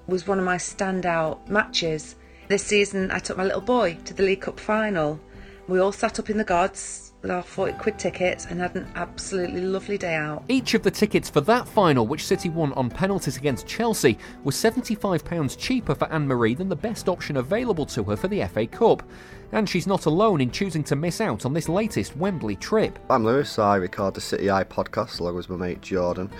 was 0.07 0.27
one 0.27 0.39
of 0.39 0.45
my 0.45 0.57
standout 0.57 1.47
matches. 1.49 2.17
This 2.49 2.65
season 2.65 3.11
I 3.11 3.19
took 3.19 3.37
my 3.37 3.45
little 3.45 3.61
boy 3.61 3.97
to 4.05 4.15
the 4.15 4.23
League 4.23 4.41
Cup 4.41 4.59
final. 4.59 5.21
We 5.69 5.79
all 5.79 5.93
sat 5.93 6.19
up 6.19 6.31
in 6.31 6.39
the 6.39 6.45
gods 6.45 7.08
with 7.23 7.31
our 7.31 7.43
40 7.43 7.73
quid 7.75 7.99
tickets 7.99 8.47
and 8.47 8.61
had 8.61 8.77
an 8.77 8.89
absolutely 8.95 9.61
lovely 9.61 9.99
day 9.99 10.15
out. 10.15 10.45
Each 10.49 10.75
of 10.75 10.83
the 10.83 10.91
tickets 10.91 11.29
for 11.29 11.41
that 11.43 11.67
final, 11.67 12.07
which 12.07 12.27
City 12.27 12.49
won 12.49 12.73
on 12.75 12.91
penalties 12.91 13.37
against 13.37 13.67
Chelsea, 13.67 14.19
was 14.45 14.55
£75 14.55 15.59
cheaper 15.59 15.95
for 15.95 16.11
Anne 16.13 16.29
Marie 16.29 16.55
than 16.55 16.69
the 16.69 16.77
best 16.77 17.09
option 17.09 17.39
available 17.39 17.87
to 17.87 18.05
her 18.05 18.17
for 18.17 18.29
the 18.29 18.45
FA 18.47 18.67
Cup. 18.67 19.03
And 19.51 19.69
she's 19.69 19.87
not 19.87 20.07
alone 20.07 20.41
in 20.41 20.51
choosing 20.51 20.85
to 20.85 20.97
miss 20.97 21.21
out 21.21 21.45
on 21.45 21.55
this 21.55 21.69
latest 21.69 22.17
Wembley 22.17 22.57
trip. 22.57 22.99
I'm 23.11 23.25
Lewis. 23.25 23.59
I 23.59 23.77
record 23.77 24.15
the 24.15 24.21
City 24.21 24.51
Eye 24.51 24.65
podcast 24.65 25.21
along 25.21 25.37
with 25.37 25.49
my 25.49 25.57
mate 25.57 25.81
Jordan. 25.81 26.31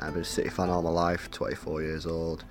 I've 0.00 0.12
been 0.12 0.22
a 0.22 0.24
City 0.24 0.50
fan 0.50 0.68
all 0.68 0.82
my 0.82 0.90
life, 0.90 1.30
24 1.30 1.82
years 1.82 2.06
old. 2.06 2.44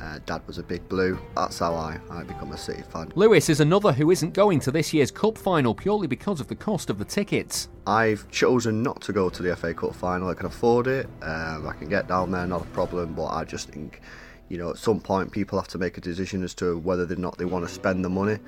Uh, 0.00 0.18
Dad 0.26 0.42
was 0.46 0.58
a 0.58 0.62
big 0.62 0.88
blue. 0.88 1.18
That's 1.36 1.58
how 1.58 1.74
I, 1.74 1.98
I 2.10 2.24
become 2.24 2.52
a 2.52 2.58
City 2.58 2.82
fan. 2.82 3.12
Lewis 3.14 3.48
is 3.48 3.60
another 3.60 3.92
who 3.92 4.10
isn't 4.10 4.34
going 4.34 4.60
to 4.60 4.70
this 4.70 4.92
year's 4.92 5.10
Cup 5.10 5.38
final 5.38 5.74
purely 5.74 6.06
because 6.06 6.40
of 6.40 6.48
the 6.48 6.56
cost 6.56 6.90
of 6.90 6.98
the 6.98 7.04
tickets. 7.04 7.68
I've 7.86 8.28
chosen 8.30 8.82
not 8.82 9.00
to 9.02 9.12
go 9.12 9.28
to 9.28 9.42
the 9.42 9.54
FA 9.54 9.72
Cup 9.72 9.94
final. 9.94 10.28
I 10.28 10.34
can 10.34 10.46
afford 10.46 10.86
it. 10.86 11.06
Um, 11.22 11.68
I 11.68 11.74
can 11.78 11.88
get 11.88 12.08
down 12.08 12.32
there, 12.32 12.46
not 12.46 12.62
a 12.62 12.66
problem. 12.66 13.14
But 13.14 13.26
I 13.26 13.44
just 13.44 13.68
think, 13.68 14.00
you 14.48 14.58
know, 14.58 14.70
at 14.70 14.78
some 14.78 15.00
point 15.00 15.30
people 15.30 15.58
have 15.58 15.68
to 15.68 15.78
make 15.78 15.96
a 15.96 16.00
decision 16.00 16.42
as 16.42 16.54
to 16.54 16.78
whether 16.78 17.04
or 17.04 17.16
not 17.16 17.38
they 17.38 17.44
want 17.44 17.66
to 17.66 17.72
spend 17.72 18.04
the 18.04 18.10
money. 18.10 18.38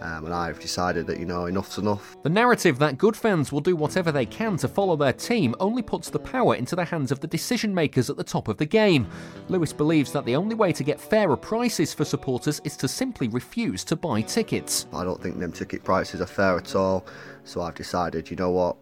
Um, 0.00 0.26
and 0.26 0.34
I've 0.34 0.60
decided 0.60 1.06
that 1.06 1.18
you 1.18 1.24
know 1.24 1.46
enough's 1.46 1.78
enough. 1.78 2.16
The 2.22 2.28
narrative 2.28 2.78
that 2.78 2.98
good 2.98 3.16
fans 3.16 3.50
will 3.50 3.60
do 3.60 3.74
whatever 3.74 4.12
they 4.12 4.26
can 4.26 4.56
to 4.58 4.68
follow 4.68 4.96
their 4.96 5.12
team 5.12 5.54
only 5.58 5.82
puts 5.82 6.10
the 6.10 6.18
power 6.18 6.54
into 6.54 6.76
the 6.76 6.84
hands 6.84 7.10
of 7.10 7.20
the 7.20 7.26
decision 7.26 7.74
makers 7.74 8.10
at 8.10 8.16
the 8.16 8.24
top 8.24 8.48
of 8.48 8.58
the 8.58 8.66
game. 8.66 9.08
Lewis 9.48 9.72
believes 9.72 10.12
that 10.12 10.24
the 10.24 10.36
only 10.36 10.54
way 10.54 10.72
to 10.72 10.84
get 10.84 11.00
fairer 11.00 11.36
prices 11.36 11.94
for 11.94 12.04
supporters 12.04 12.60
is 12.64 12.76
to 12.76 12.88
simply 12.88 13.28
refuse 13.28 13.84
to 13.84 13.96
buy 13.96 14.20
tickets. 14.20 14.86
I 14.92 15.04
don't 15.04 15.22
think 15.22 15.38
them 15.38 15.52
ticket 15.52 15.82
prices 15.82 16.20
are 16.20 16.26
fair 16.26 16.56
at 16.58 16.74
all. 16.74 17.06
So 17.44 17.62
I've 17.62 17.74
decided, 17.74 18.30
you 18.30 18.36
know 18.36 18.50
what, 18.50 18.76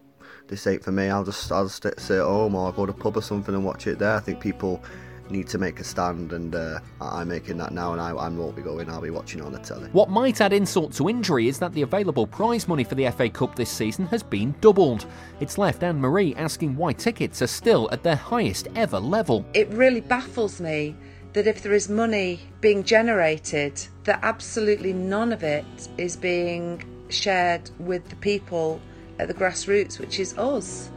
this 0.47 0.67
ain't 0.67 0.83
for 0.83 0.91
me. 0.91 1.09
I'll 1.09 1.23
just 1.23 1.51
I'll 1.51 1.65
just 1.65 1.77
stay 1.77 1.89
at 1.89 2.23
home 2.25 2.55
or 2.55 2.71
go 2.71 2.85
to 2.85 2.91
a 2.91 2.95
pub 2.95 3.17
or 3.17 3.21
something 3.21 3.55
and 3.55 3.65
watch 3.65 3.87
it 3.87 3.99
there. 3.99 4.15
I 4.15 4.19
think 4.19 4.39
people 4.39 4.83
need 5.29 5.47
to 5.49 5.57
make 5.57 5.79
a 5.79 5.83
stand, 5.83 6.33
and 6.33 6.55
uh, 6.55 6.79
I'm 7.01 7.27
making 7.27 7.57
that 7.57 7.71
now, 7.71 7.93
and 7.93 8.01
I, 8.01 8.09
I 8.11 8.29
won't 8.29 8.55
be 8.55 8.61
going. 8.61 8.89
I'll 8.89 9.01
be 9.01 9.09
watching 9.09 9.39
it 9.39 9.45
on 9.45 9.51
the 9.51 9.59
telly. 9.59 9.89
What 9.91 10.09
might 10.09 10.41
add 10.41 10.53
insult 10.53 10.93
to 10.93 11.09
injury 11.09 11.47
is 11.47 11.59
that 11.59 11.73
the 11.73 11.81
available 11.81 12.27
prize 12.27 12.67
money 12.67 12.83
for 12.83 12.95
the 12.95 13.09
FA 13.11 13.29
Cup 13.29 13.55
this 13.55 13.69
season 13.69 14.05
has 14.07 14.23
been 14.23 14.55
doubled. 14.61 15.05
It's 15.39 15.57
left 15.57 15.83
Anne 15.83 15.99
Marie 15.99 16.35
asking 16.35 16.75
why 16.75 16.93
tickets 16.93 17.41
are 17.41 17.47
still 17.47 17.89
at 17.91 18.03
their 18.03 18.15
highest 18.15 18.67
ever 18.75 18.99
level. 18.99 19.45
It 19.53 19.69
really 19.69 20.01
baffles 20.01 20.61
me 20.61 20.95
that 21.33 21.47
if 21.47 21.61
there 21.61 21.73
is 21.73 21.89
money 21.89 22.39
being 22.61 22.83
generated, 22.83 23.85
that 24.05 24.19
absolutely 24.23 24.93
none 24.93 25.33
of 25.33 25.43
it 25.43 25.65
is 25.97 26.15
being 26.15 26.81
shared 27.09 27.69
with 27.79 28.07
the 28.09 28.15
people 28.17 28.79
at 29.19 29.27
the 29.27 29.33
grassroots, 29.33 29.99
which 29.99 30.19
is 30.19 30.37
us. 30.37 30.89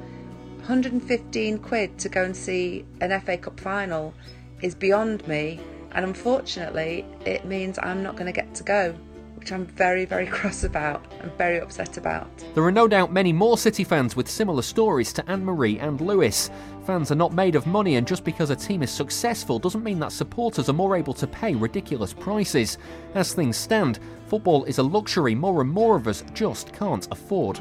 115 0.68 1.60
quid 1.60 1.98
to 1.98 2.10
go 2.10 2.22
and 2.22 2.36
see 2.36 2.84
an 3.00 3.18
FA 3.22 3.38
Cup 3.38 3.58
final 3.58 4.12
is 4.60 4.74
beyond 4.74 5.26
me, 5.26 5.58
and 5.92 6.04
unfortunately, 6.04 7.06
it 7.24 7.46
means 7.46 7.78
I'm 7.82 8.02
not 8.02 8.16
going 8.16 8.26
to 8.26 8.38
get 8.38 8.54
to 8.56 8.64
go, 8.64 8.92
which 9.36 9.50
I'm 9.50 9.64
very, 9.64 10.04
very 10.04 10.26
cross 10.36 10.64
about 10.64 11.10
and 11.22 11.32
very 11.38 11.58
upset 11.58 11.96
about. 11.96 12.28
There 12.52 12.64
are 12.64 12.70
no 12.70 12.86
doubt 12.86 13.10
many 13.10 13.32
more 13.32 13.56
City 13.56 13.82
fans 13.82 14.14
with 14.14 14.28
similar 14.28 14.60
stories 14.60 15.10
to 15.14 15.26
Anne 15.30 15.42
Marie 15.42 15.78
and 15.78 16.02
Lewis. 16.02 16.50
Fans 16.84 17.10
are 17.10 17.14
not 17.14 17.32
made 17.32 17.56
of 17.56 17.66
money, 17.66 17.96
and 17.96 18.06
just 18.06 18.22
because 18.22 18.50
a 18.50 18.56
team 18.56 18.82
is 18.82 18.90
successful 18.90 19.58
doesn't 19.58 19.82
mean 19.82 20.00
that 20.00 20.12
supporters 20.12 20.68
are 20.68 20.74
more 20.74 20.96
able 20.96 21.14
to 21.14 21.26
pay 21.26 21.54
ridiculous 21.54 22.12
prices. 22.12 22.76
As 23.14 23.32
things 23.32 23.56
stand, 23.56 24.00
football 24.26 24.64
is 24.64 24.76
a 24.76 24.82
luxury 24.82 25.34
more 25.34 25.62
and 25.62 25.70
more 25.70 25.96
of 25.96 26.06
us 26.06 26.24
just 26.34 26.74
can't 26.74 27.08
afford. 27.10 27.58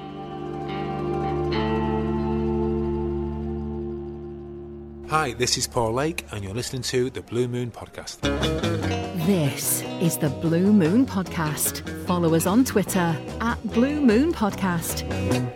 Hi, 5.10 5.32
this 5.32 5.58
is 5.58 5.68
Paul 5.68 5.94
Lake, 5.94 6.26
and 6.32 6.44
you're 6.44 6.54
listening 6.54 6.82
to 6.82 7.10
the 7.10 7.22
Blue 7.22 7.48
Moon 7.48 7.72
Podcast. 7.72 8.20
This 9.26 9.82
is 10.02 10.18
the 10.18 10.30
Blue 10.30 10.72
Moon 10.74 11.06
Podcast. 11.06 11.82
Follow 12.06 12.34
us 12.34 12.46
on 12.46 12.64
Twitter 12.64 13.16
at 13.42 13.62
Blue 13.74 14.00
Moon 14.00 14.34
Podcast. 14.34 15.04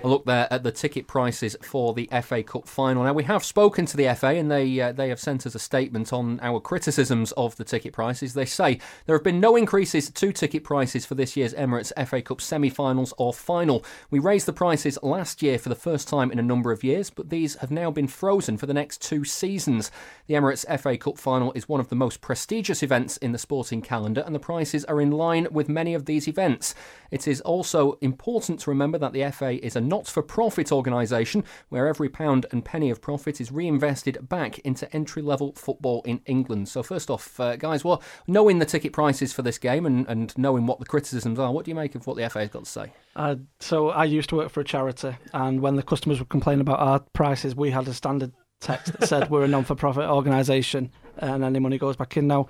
A 0.03 0.07
look 0.07 0.25
there 0.25 0.47
at 0.51 0.63
the 0.63 0.71
ticket 0.71 1.07
prices 1.07 1.55
for 1.61 1.93
the 1.93 2.09
FA 2.21 2.43
Cup 2.43 2.67
final. 2.67 3.03
Now 3.03 3.13
we 3.13 3.23
have 3.23 3.45
spoken 3.45 3.85
to 3.85 3.95
the 3.95 4.13
FA, 4.15 4.27
and 4.27 4.51
they 4.51 4.79
uh, 4.81 4.91
they 4.91 5.09
have 5.09 5.19
sent 5.19 5.45
us 5.45 5.55
a 5.55 5.59
statement 5.59 6.11
on 6.11 6.39
our 6.41 6.59
criticisms 6.59 7.31
of 7.33 7.55
the 7.55 7.63
ticket 7.63 7.93
prices. 7.93 8.33
They 8.33 8.45
say 8.45 8.79
there 9.05 9.15
have 9.15 9.23
been 9.23 9.39
no 9.39 9.55
increases 9.55 10.09
to 10.09 10.33
ticket 10.33 10.63
prices 10.65 11.05
for 11.05 11.15
this 11.15 11.37
year's 11.37 11.53
Emirates 11.53 11.93
FA 12.07 12.21
Cup 12.21 12.41
semi-finals 12.41 13.13
or 13.17 13.33
final. 13.33 13.85
We 14.09 14.19
raised 14.19 14.47
the 14.47 14.53
prices 14.53 14.97
last 15.03 15.41
year 15.41 15.57
for 15.57 15.69
the 15.69 15.75
first 15.75 16.07
time 16.07 16.31
in 16.31 16.39
a 16.39 16.43
number 16.43 16.71
of 16.71 16.83
years, 16.83 17.09
but 17.09 17.29
these 17.29 17.55
have 17.55 17.71
now 17.71 17.91
been 17.91 18.07
frozen 18.07 18.57
for 18.57 18.65
the 18.65 18.73
next 18.73 19.01
two 19.01 19.23
seasons. 19.23 19.40
The 19.41 20.37
Emirates 20.37 20.79
FA 20.79 20.97
Cup 20.97 21.17
final 21.17 21.51
is 21.53 21.67
one 21.67 21.79
of 21.79 21.89
the 21.89 21.95
most 21.95 22.21
prestigious 22.21 22.83
events 22.83 23.17
in 23.17 23.31
the 23.31 23.37
sporting 23.37 23.81
calendar, 23.81 24.23
and 24.25 24.33
the 24.33 24.39
prices 24.39 24.85
are 24.85 25.01
in 25.01 25.11
line 25.11 25.47
with 25.51 25.67
many 25.67 25.93
of 25.93 26.05
these 26.05 26.27
events. 26.27 26.73
It 27.11 27.27
is 27.27 27.41
also 27.41 27.97
important 28.01 28.59
to 28.61 28.69
remember 28.69 28.97
that 28.97 29.13
the 29.13 29.29
FA 29.31 29.63
is 29.65 29.75
a 29.75 29.81
not 29.81 30.07
for 30.07 30.23
profit 30.23 30.71
organisation 30.71 31.43
where 31.69 31.87
every 31.87 32.07
pound 32.07 32.45
and 32.51 32.63
penny 32.63 32.89
of 32.89 33.01
profit 33.01 33.41
is 33.41 33.51
reinvested 33.51 34.29
back 34.29 34.59
into 34.59 34.91
entry 34.95 35.21
level 35.21 35.53
football 35.53 36.01
in 36.03 36.21
England. 36.25 36.69
So, 36.69 36.83
first 36.83 37.09
off, 37.09 37.39
uh, 37.39 37.55
guys, 37.55 37.83
well, 37.83 38.01
knowing 38.27 38.59
the 38.59 38.65
ticket 38.65 38.93
prices 38.93 39.33
for 39.33 39.41
this 39.41 39.57
game 39.57 39.85
and, 39.85 40.07
and 40.07 40.37
knowing 40.37 40.65
what 40.65 40.79
the 40.79 40.85
criticisms 40.85 41.39
are, 41.39 41.51
what 41.51 41.65
do 41.65 41.71
you 41.71 41.75
make 41.75 41.95
of 41.95 42.07
what 42.07 42.15
the 42.15 42.29
FA 42.29 42.39
has 42.39 42.49
got 42.49 42.65
to 42.65 42.69
say? 42.69 42.93
Uh, 43.15 43.35
so 43.59 43.89
I 43.89 44.05
used 44.05 44.29
to 44.29 44.35
work 44.35 44.49
for 44.49 44.61
a 44.61 44.65
charity, 44.65 45.15
and 45.33 45.61
when 45.61 45.75
the 45.75 45.83
customers 45.83 46.19
would 46.19 46.29
complain 46.29 46.61
about 46.61 46.79
our 46.79 46.99
prices, 47.13 47.55
we 47.55 47.71
had 47.71 47.87
a 47.87 47.93
standard 47.93 48.31
text 48.61 48.93
that 48.93 49.07
said 49.07 49.29
we're 49.29 49.43
a 49.43 49.47
non-for-profit 49.47 50.09
organisation, 50.09 50.91
and 51.17 51.43
any 51.43 51.59
money 51.59 51.77
goes 51.77 51.97
back 51.97 52.15
in. 52.15 52.27
Now, 52.27 52.47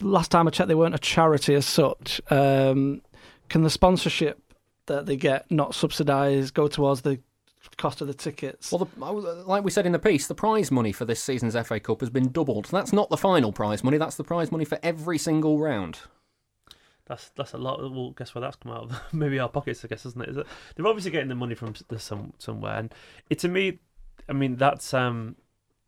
last 0.00 0.30
time 0.30 0.46
I 0.46 0.50
checked, 0.50 0.68
they 0.68 0.74
weren't 0.74 0.94
a 0.94 0.98
charity 0.98 1.54
as 1.54 1.66
such. 1.66 2.20
Um, 2.30 3.02
can 3.48 3.62
the 3.62 3.70
sponsorship 3.70 4.40
that 4.86 5.06
they 5.06 5.16
get 5.16 5.50
not 5.50 5.74
subsidise, 5.74 6.50
go 6.50 6.68
towards 6.68 7.02
the 7.02 7.18
cost 7.76 8.00
of 8.00 8.06
the 8.06 8.14
tickets? 8.14 8.70
Well, 8.70 8.88
the, 8.96 9.44
like 9.46 9.64
we 9.64 9.70
said 9.70 9.86
in 9.86 9.92
the 9.92 9.98
piece, 9.98 10.26
the 10.26 10.34
prize 10.34 10.70
money 10.70 10.92
for 10.92 11.04
this 11.04 11.22
season's 11.22 11.56
FA 11.66 11.80
Cup 11.80 12.00
has 12.00 12.10
been 12.10 12.30
doubled. 12.30 12.66
That's 12.66 12.92
not 12.92 13.10
the 13.10 13.16
final 13.16 13.52
prize 13.52 13.82
money. 13.82 13.98
That's 13.98 14.16
the 14.16 14.24
prize 14.24 14.52
money 14.52 14.64
for 14.64 14.78
every 14.82 15.18
single 15.18 15.58
round. 15.58 16.00
That's 17.06 17.30
that's 17.36 17.52
a 17.52 17.58
lot. 17.58 17.80
Well, 17.80 18.10
guess 18.12 18.34
where 18.34 18.40
that's 18.40 18.56
come 18.56 18.72
out 18.72 18.84
of? 18.84 19.00
Maybe 19.12 19.38
our 19.38 19.48
pockets, 19.48 19.84
I 19.84 19.88
guess, 19.88 20.06
isn't 20.06 20.22
it? 20.22 20.28
Is 20.30 20.36
it? 20.38 20.46
They're 20.74 20.86
obviously 20.86 21.10
getting 21.10 21.28
the 21.28 21.34
money 21.34 21.54
from 21.54 21.74
some 21.98 22.32
somewhere, 22.38 22.76
and 22.76 22.94
it 23.28 23.38
to 23.40 23.48
me, 23.48 23.78
I 24.28 24.32
mean, 24.32 24.56
that's 24.56 24.94
um, 24.94 25.36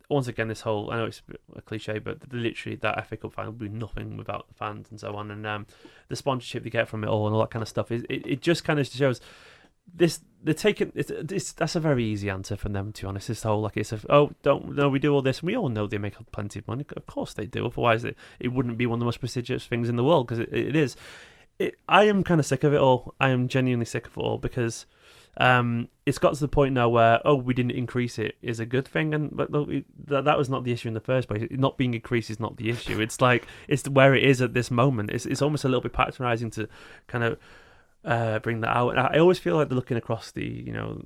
once 0.09 0.29
again, 0.29 0.49
this 0.49 0.61
whole 0.63 0.91
I 0.91 0.97
know 0.97 1.07
it's 1.07 1.23
a 1.55 1.63
cliche, 1.63 1.99
but 1.99 2.33
literally 2.33 2.77
that 2.77 3.09
FA 3.09 3.17
Cup 3.17 3.33
final 3.33 3.53
would 3.53 3.61
be 3.61 3.69
nothing 3.69 4.17
without 4.17 4.49
the 4.49 4.55
fans 4.55 4.89
and 4.91 5.01
so 5.01 5.17
on, 5.17 5.31
and 5.31 5.47
um, 5.47 5.67
the 6.09 6.17
sponsorship 6.17 6.65
they 6.65 6.71
get 6.71 6.89
from 6.89 7.05
it 7.05 7.09
all 7.09 7.27
and 7.27 7.35
all 7.35 7.41
that 7.41 7.51
kind 7.51 7.63
of 7.63 7.69
stuff. 7.69 7.91
Is 7.91 8.05
it, 8.09 8.27
it 8.27 8.41
just 8.43 8.65
kind 8.65 8.79
of 8.79 8.87
shows 8.87 9.21
this 9.95 10.21
they're 10.43 10.55
taking 10.55 10.93
it's, 10.95 11.11
it's 11.11 11.53
that's 11.53 11.75
a 11.75 11.81
very 11.81 12.05
easy 12.05 12.29
answer 12.29 12.57
from 12.57 12.73
them 12.73 12.93
to 12.93 13.03
be 13.03 13.09
honest. 13.09 13.29
This 13.29 13.43
whole 13.43 13.61
like 13.61 13.77
it's 13.77 13.93
a, 13.93 14.01
oh 14.11 14.33
don't 14.43 14.75
no 14.77 14.89
we 14.89 14.99
do 14.99 15.13
all 15.13 15.23
this 15.23 15.41
and 15.41 15.47
we 15.49 15.57
all 15.57 15.69
know 15.69 15.87
they 15.87 15.99
make 15.99 16.15
plenty 16.33 16.61
of 16.61 16.69
money. 16.69 16.85
Of 16.97 17.07
course 17.07 17.35
they 17.35 17.47
do. 17.47 17.67
Otherwise 17.67 18.05
it, 18.05 18.17
it 18.39 18.49
wouldn't 18.49 18.79
be 18.79 18.87
one 18.87 18.97
of 18.97 19.01
the 19.01 19.07
most 19.07 19.21
prestigious 19.21 19.67
things 19.67 19.89
in 19.89 19.97
the 19.97 20.05
world 20.05 20.27
because 20.27 20.41
it, 20.41 20.53
it 20.53 20.77
is. 20.77 20.97
It, 21.59 21.77
I 21.89 22.05
am 22.05 22.23
kind 22.23 22.39
of 22.39 22.47
sick 22.47 22.65
of 22.65 22.75
it 22.75 22.81
all. 22.81 23.15
I 23.19 23.31
am 23.31 23.49
genuinely 23.49 23.87
sick 23.87 24.07
of 24.07 24.17
it 24.17 24.21
all 24.21 24.39
because 24.39 24.87
um, 25.39 25.89
it's 26.07 26.19
got 26.19 26.35
to 26.35 26.41
the 26.41 26.49
point 26.49 26.75
now 26.75 26.89
where 26.89 27.21
oh 27.25 27.35
we 27.35 27.53
didn't 27.53 27.73
increase 27.73 28.19
it 28.19 28.37
is 28.41 28.59
a 28.59 28.67
good 28.67 28.89
thing 28.89 29.13
and 29.13 29.37
but 29.37 29.51
that 29.53 30.25
that 30.25 30.39
was 30.39 30.49
not 30.49 30.65
the 30.65 30.73
issue 30.73 30.89
in 30.89 30.95
the 30.95 31.01
first 31.01 31.29
place. 31.29 31.47
Not 31.51 31.77
being 31.77 31.95
increased 31.95 32.31
is 32.31 32.41
not 32.41 32.57
the 32.57 32.71
issue. 32.71 33.01
It's 33.01 33.21
like 33.21 33.47
it's 33.69 33.89
where 33.89 34.15
it 34.15 34.25
is 34.25 34.41
at 34.41 34.55
this 34.55 34.71
moment. 34.71 35.11
It's 35.11 35.27
it's 35.27 35.43
almost 35.43 35.65
a 35.65 35.69
little 35.69 35.83
bit 35.83 35.93
patronising 35.93 36.51
to 36.53 36.69
kind 37.07 37.25
of 37.25 37.39
uh, 38.05 38.39
bring 38.39 38.61
that 38.61 38.75
out. 38.75 38.91
And 38.91 39.01
I 39.01 39.19
always 39.19 39.39
feel 39.39 39.57
like 39.57 39.69
they're 39.69 39.77
looking 39.77 39.97
across 39.97 40.31
the 40.31 40.45
you 40.45 40.73
know 40.73 41.03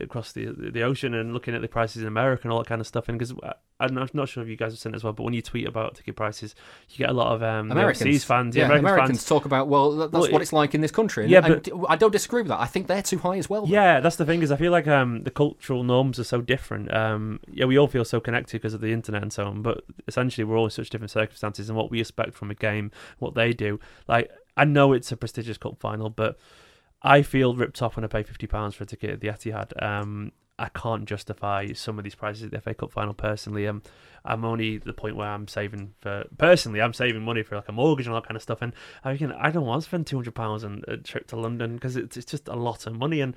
across 0.00 0.32
the 0.32 0.46
the 0.46 0.82
ocean 0.82 1.14
and 1.14 1.32
looking 1.32 1.54
at 1.54 1.62
the 1.62 1.68
prices 1.68 2.02
in 2.02 2.08
America 2.08 2.42
and 2.44 2.52
all 2.52 2.58
that 2.58 2.68
kind 2.68 2.80
of 2.80 2.86
stuff. 2.86 3.08
And 3.08 3.18
because 3.18 3.34
I'm 3.80 3.94
not 3.94 4.28
sure 4.28 4.42
if 4.42 4.48
you 4.48 4.56
guys 4.56 4.72
have 4.72 4.78
seen 4.78 4.92
it 4.92 4.96
as 4.96 5.04
well, 5.04 5.12
but 5.12 5.24
when 5.24 5.34
you 5.34 5.42
tweet 5.42 5.66
about 5.66 5.96
ticket 5.96 6.14
prices, 6.14 6.54
you 6.90 6.98
get 6.98 7.10
a 7.10 7.12
lot 7.12 7.34
of 7.34 7.42
um, 7.42 7.72
Americans 7.72 8.24
fans. 8.24 8.54
Yeah, 8.54 8.66
Americans, 8.66 8.90
Americans 8.90 9.18
fans. 9.18 9.24
talk 9.26 9.44
about 9.44 9.68
well, 9.68 9.92
that's 9.92 10.12
well, 10.12 10.30
what 10.30 10.42
it's 10.42 10.52
like 10.52 10.74
in 10.74 10.80
this 10.80 10.92
country. 10.92 11.24
And, 11.24 11.32
yeah, 11.32 11.40
but 11.40 11.68
I 11.88 11.96
don't 11.96 12.12
disagree 12.12 12.42
with 12.42 12.48
that. 12.48 12.60
I 12.60 12.66
think 12.66 12.86
they're 12.86 13.02
too 13.02 13.18
high 13.18 13.36
as 13.36 13.50
well. 13.50 13.66
Though. 13.66 13.72
Yeah, 13.72 14.00
that's 14.00 14.16
the 14.16 14.24
thing 14.24 14.42
is 14.42 14.52
I 14.52 14.56
feel 14.56 14.72
like 14.72 14.86
um, 14.86 15.24
the 15.24 15.30
cultural 15.30 15.82
norms 15.82 16.18
are 16.18 16.24
so 16.24 16.40
different. 16.40 16.94
Um, 16.94 17.40
yeah, 17.50 17.64
we 17.64 17.76
all 17.76 17.88
feel 17.88 18.04
so 18.04 18.20
connected 18.20 18.60
because 18.60 18.74
of 18.74 18.80
the 18.80 18.92
internet 18.92 19.22
and 19.22 19.32
so 19.32 19.46
on, 19.46 19.62
but 19.62 19.84
essentially 20.06 20.44
we're 20.44 20.56
all 20.56 20.66
in 20.66 20.70
such 20.70 20.90
different 20.90 21.10
circumstances 21.10 21.68
and 21.68 21.76
what 21.76 21.90
we 21.90 22.00
expect 22.00 22.34
from 22.34 22.50
a 22.50 22.54
game, 22.54 22.90
what 23.18 23.34
they 23.34 23.52
do. 23.52 23.80
Like 24.06 24.30
I 24.56 24.64
know 24.64 24.92
it's 24.92 25.10
a 25.10 25.16
prestigious 25.16 25.58
cup 25.58 25.80
final, 25.80 26.10
but 26.10 26.38
I 27.04 27.22
feel 27.22 27.54
ripped 27.54 27.82
off 27.82 27.96
when 27.96 28.04
I 28.04 28.08
pay 28.08 28.22
fifty 28.22 28.46
pounds 28.46 28.74
for 28.74 28.84
a 28.84 28.86
ticket 28.86 29.10
at 29.10 29.20
the 29.20 29.28
Etihad. 29.28 29.80
Um, 29.80 30.32
I 30.58 30.68
can't 30.68 31.04
justify 31.04 31.72
some 31.72 31.98
of 31.98 32.04
these 32.04 32.14
prices 32.14 32.44
at 32.44 32.50
the 32.52 32.60
FA 32.60 32.74
Cup 32.74 32.92
final 32.92 33.12
personally. 33.12 33.66
Um, 33.66 33.82
I'm 34.24 34.44
only 34.44 34.78
the 34.78 34.92
point 34.92 35.16
where 35.16 35.28
I'm 35.28 35.48
saving 35.48 35.94
for 36.00 36.24
personally. 36.38 36.80
I'm 36.80 36.94
saving 36.94 37.22
money 37.22 37.42
for 37.42 37.56
like 37.56 37.68
a 37.68 37.72
mortgage 37.72 38.06
and 38.06 38.14
all 38.14 38.20
that 38.20 38.26
kind 38.26 38.36
of 38.36 38.42
stuff, 38.42 38.62
and 38.62 38.72
I 39.04 39.16
can 39.16 39.32
I 39.32 39.50
don't 39.50 39.66
want 39.66 39.82
to 39.82 39.88
spend 39.88 40.06
two 40.06 40.16
hundred 40.16 40.34
pounds 40.34 40.64
on 40.64 40.82
a 40.88 40.96
trip 40.96 41.26
to 41.28 41.36
London 41.36 41.74
because 41.74 41.96
it's 41.96 42.16
it's 42.16 42.30
just 42.30 42.48
a 42.48 42.56
lot 42.56 42.86
of 42.86 42.96
money 42.96 43.20
and. 43.20 43.36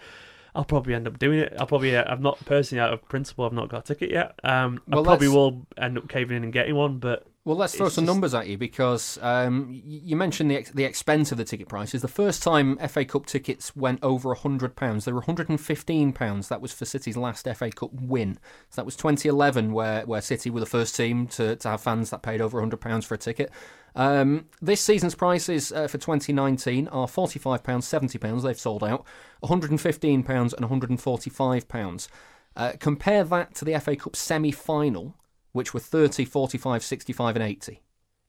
I'll 0.56 0.66
probably 0.66 0.96
end 0.96 1.08
up 1.08 1.20
doing 1.20 1.38
it. 1.38 1.54
I'll 1.60 1.68
probably, 1.68 1.96
uh, 1.96 2.12
I've 2.12 2.22
not 2.22 2.44
personally 2.46 2.80
out 2.80 2.92
of 2.92 3.08
principle, 3.08 3.46
I've 3.46 3.54
not 3.54 3.70
got 3.70 3.82
a 3.82 3.94
ticket 3.94 4.10
yet. 4.10 4.40
Um, 4.44 4.82
well, 4.88 5.02
I 5.02 5.04
probably 5.04 5.28
will 5.28 5.68
end 5.78 6.00
up 6.00 6.10
caving 6.10 6.36
in 6.36 6.44
and 6.44 6.52
getting 6.52 6.74
one, 6.74 6.98
but 6.98 7.28
well, 7.48 7.56
let's 7.56 7.76
throw 7.76 7.88
some 7.88 8.04
just... 8.04 8.14
numbers 8.14 8.34
at 8.34 8.48
you 8.48 8.58
because 8.58 9.18
um, 9.22 9.82
you 9.86 10.18
mentioned 10.18 10.52
the 10.52 10.68
the 10.74 10.84
expense 10.84 11.32
of 11.32 11.38
the 11.38 11.46
ticket 11.46 11.70
prices. 11.70 12.02
The 12.02 12.10
first 12.10 12.44
time 12.44 12.76
FA 12.90 13.06
Cup 13.06 13.26
tickets 13.26 13.74
went 13.74 14.04
over 14.04 14.34
hundred 14.34 14.76
pounds, 14.76 15.06
they 15.06 15.14
were 15.14 15.20
115 15.20 16.12
pounds. 16.12 16.50
That 16.50 16.60
was 16.60 16.74
for 16.74 16.84
City's 16.84 17.16
last 17.16 17.48
FA 17.56 17.72
Cup 17.72 17.94
win. 17.94 18.38
So 18.70 18.82
that 18.82 18.86
was 18.86 18.98
2011, 18.98 19.72
where 19.72 20.06
where 20.06 20.20
City 20.20 20.50
were 20.50 20.60
the 20.60 20.66
first 20.66 20.94
team 20.94 21.26
to, 21.28 21.56
to 21.56 21.70
have 21.70 21.80
fans 21.80 22.10
that 22.10 22.22
paid 22.22 22.42
over 22.42 22.60
hundred 22.60 22.82
pounds 22.82 23.06
for 23.06 23.14
a 23.14 23.18
ticket. 23.18 23.50
Um, 23.96 24.48
this 24.62 24.82
season's 24.82 25.16
prices 25.16 25.72
uh, 25.72 25.88
for 25.88 25.98
2019 25.98 26.90
are 26.90 27.08
45 27.08 27.64
pounds, 27.64 27.88
70 27.88 28.18
pounds. 28.18 28.44
They've 28.44 28.60
sold 28.60 28.84
out. 28.84 29.06
115 29.40 30.24
pounds 30.24 30.54
and 30.54 30.66
145 30.66 31.68
pounds. 31.70 32.10
Uh, 32.58 32.74
compare 32.78 33.24
that 33.24 33.56
to 33.56 33.64
the 33.64 33.80
FA 33.80 33.96
Cup 33.96 34.18
semi-final 34.18 35.16
which 35.58 35.74
were 35.74 35.80
30, 35.80 36.24
45, 36.24 36.84
65, 36.84 37.36
and 37.36 37.44
80. 37.44 37.82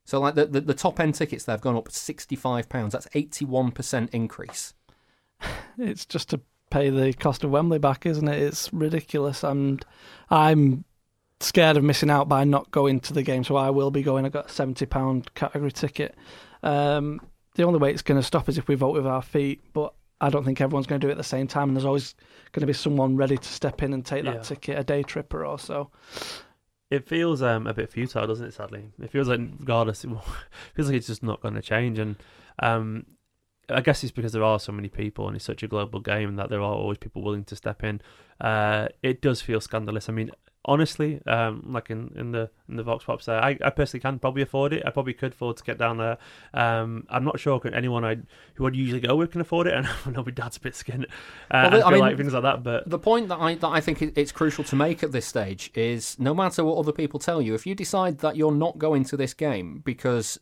So, 0.04 0.18
like 0.18 0.34
the, 0.34 0.46
the, 0.46 0.62
the 0.62 0.74
top 0.74 0.98
end 0.98 1.14
tickets, 1.14 1.44
they've 1.44 1.60
gone 1.60 1.76
up 1.76 1.88
£65. 1.88 2.90
That's 2.90 3.06
81% 3.08 4.08
increase. 4.12 4.74
It's 5.80 6.04
just 6.04 6.30
to 6.30 6.40
pay 6.70 6.90
the 6.90 7.12
cost 7.12 7.44
of 7.44 7.50
Wembley 7.50 7.78
back, 7.78 8.04
isn't 8.04 8.26
it? 8.26 8.42
It's 8.42 8.72
ridiculous. 8.72 9.44
And 9.44 9.84
I'm 10.28 10.84
scared 11.38 11.76
of 11.76 11.84
missing 11.84 12.10
out 12.10 12.28
by 12.28 12.42
not 12.42 12.68
going 12.72 12.98
to 13.00 13.12
the 13.12 13.22
game, 13.22 13.44
so 13.44 13.54
I 13.54 13.70
will 13.70 13.92
be 13.92 14.02
going. 14.02 14.24
I 14.24 14.30
got 14.30 14.46
a 14.46 14.52
£70 14.52 15.34
category 15.34 15.70
ticket. 15.70 16.16
Um, 16.64 17.20
the 17.54 17.62
only 17.62 17.78
way 17.78 17.92
it's 17.92 18.02
going 18.02 18.20
to 18.20 18.26
stop 18.26 18.48
is 18.48 18.58
if 18.58 18.66
we 18.66 18.74
vote 18.74 18.94
with 18.94 19.06
our 19.06 19.22
feet, 19.22 19.62
but 19.72 19.94
I 20.20 20.30
don't 20.30 20.44
think 20.44 20.60
everyone's 20.60 20.88
going 20.88 21.00
to 21.00 21.06
do 21.06 21.10
it 21.10 21.12
at 21.12 21.18
the 21.18 21.22
same 21.22 21.46
time, 21.46 21.68
and 21.68 21.76
there's 21.76 21.84
always 21.84 22.16
going 22.50 22.62
to 22.62 22.66
be 22.66 22.72
someone 22.72 23.16
ready 23.16 23.36
to 23.36 23.48
step 23.48 23.84
in 23.84 23.92
and 23.92 24.04
take 24.04 24.24
that 24.24 24.34
yeah. 24.34 24.42
ticket, 24.42 24.78
a 24.78 24.82
day 24.82 25.04
tripper 25.04 25.46
or 25.46 25.60
so 25.60 25.90
it 26.90 27.06
feels 27.06 27.42
um, 27.42 27.66
a 27.66 27.74
bit 27.74 27.90
futile, 27.90 28.26
doesn't 28.26 28.46
it? 28.46 28.54
Sadly, 28.54 28.90
it 29.00 29.10
feels 29.10 29.28
like 29.28 29.40
regardless, 29.58 30.04
it 30.04 30.10
feels 30.74 30.88
like 30.88 30.96
it's 30.96 31.06
just 31.06 31.22
not 31.22 31.40
going 31.40 31.54
to 31.54 31.62
change. 31.62 31.98
And 31.98 32.16
um, 32.60 33.06
I 33.68 33.80
guess 33.80 34.02
it's 34.02 34.12
because 34.12 34.32
there 34.32 34.44
are 34.44 34.58
so 34.58 34.72
many 34.72 34.88
people 34.88 35.26
and 35.26 35.36
it's 35.36 35.44
such 35.44 35.62
a 35.62 35.68
global 35.68 36.00
game 36.00 36.36
that 36.36 36.48
there 36.48 36.60
are 36.60 36.74
always 36.74 36.98
people 36.98 37.22
willing 37.22 37.44
to 37.44 37.56
step 37.56 37.84
in. 37.84 38.00
Uh, 38.40 38.88
it 39.02 39.20
does 39.20 39.42
feel 39.42 39.60
scandalous. 39.60 40.08
I 40.08 40.12
mean, 40.12 40.30
honestly, 40.68 41.20
um, 41.26 41.64
like 41.66 41.90
in, 41.90 42.12
in 42.14 42.30
the 42.32 42.50
in 42.68 42.76
the 42.76 42.82
Vox 42.82 43.04
Pops 43.04 43.24
there, 43.24 43.42
I, 43.42 43.58
I 43.64 43.70
personally 43.70 44.02
can 44.02 44.18
probably 44.18 44.42
afford 44.42 44.72
it. 44.72 44.84
I 44.86 44.90
probably 44.90 45.14
could 45.14 45.32
afford 45.32 45.56
to 45.56 45.64
get 45.64 45.78
down 45.78 45.96
there. 45.96 46.18
Um, 46.54 47.06
I'm 47.08 47.24
not 47.24 47.40
sure 47.40 47.60
anyone 47.72 48.04
I 48.04 48.18
who 48.54 48.66
I'd 48.66 48.76
usually 48.76 49.00
go 49.00 49.16
with 49.16 49.32
can 49.32 49.40
afford 49.40 49.66
it, 49.66 49.74
and 49.76 49.88
I 50.06 50.10
know 50.10 50.22
my 50.22 50.30
dad's 50.30 50.58
a 50.58 50.60
bit 50.60 50.76
skinned. 50.76 51.06
Uh, 51.50 51.70
well, 51.72 51.84
I, 51.84 51.88
I 51.88 51.90
mean, 51.90 52.00
like 52.00 52.16
things 52.16 52.34
like 52.34 52.42
that. 52.42 52.62
But 52.62 52.88
the 52.88 52.98
point 52.98 53.28
that 53.28 53.40
I 53.40 53.54
that 53.56 53.68
I 53.68 53.80
think 53.80 54.02
it's 54.02 54.30
crucial 54.30 54.62
to 54.64 54.76
make 54.76 55.02
at 55.02 55.10
this 55.10 55.26
stage 55.26 55.72
is, 55.74 56.18
no 56.20 56.34
matter 56.34 56.62
what 56.64 56.78
other 56.78 56.92
people 56.92 57.18
tell 57.18 57.40
you, 57.42 57.54
if 57.54 57.66
you 57.66 57.74
decide 57.74 58.18
that 58.18 58.36
you're 58.36 58.52
not 58.52 58.78
going 58.78 59.04
to 59.04 59.16
this 59.16 59.34
game 59.34 59.82
because 59.84 60.38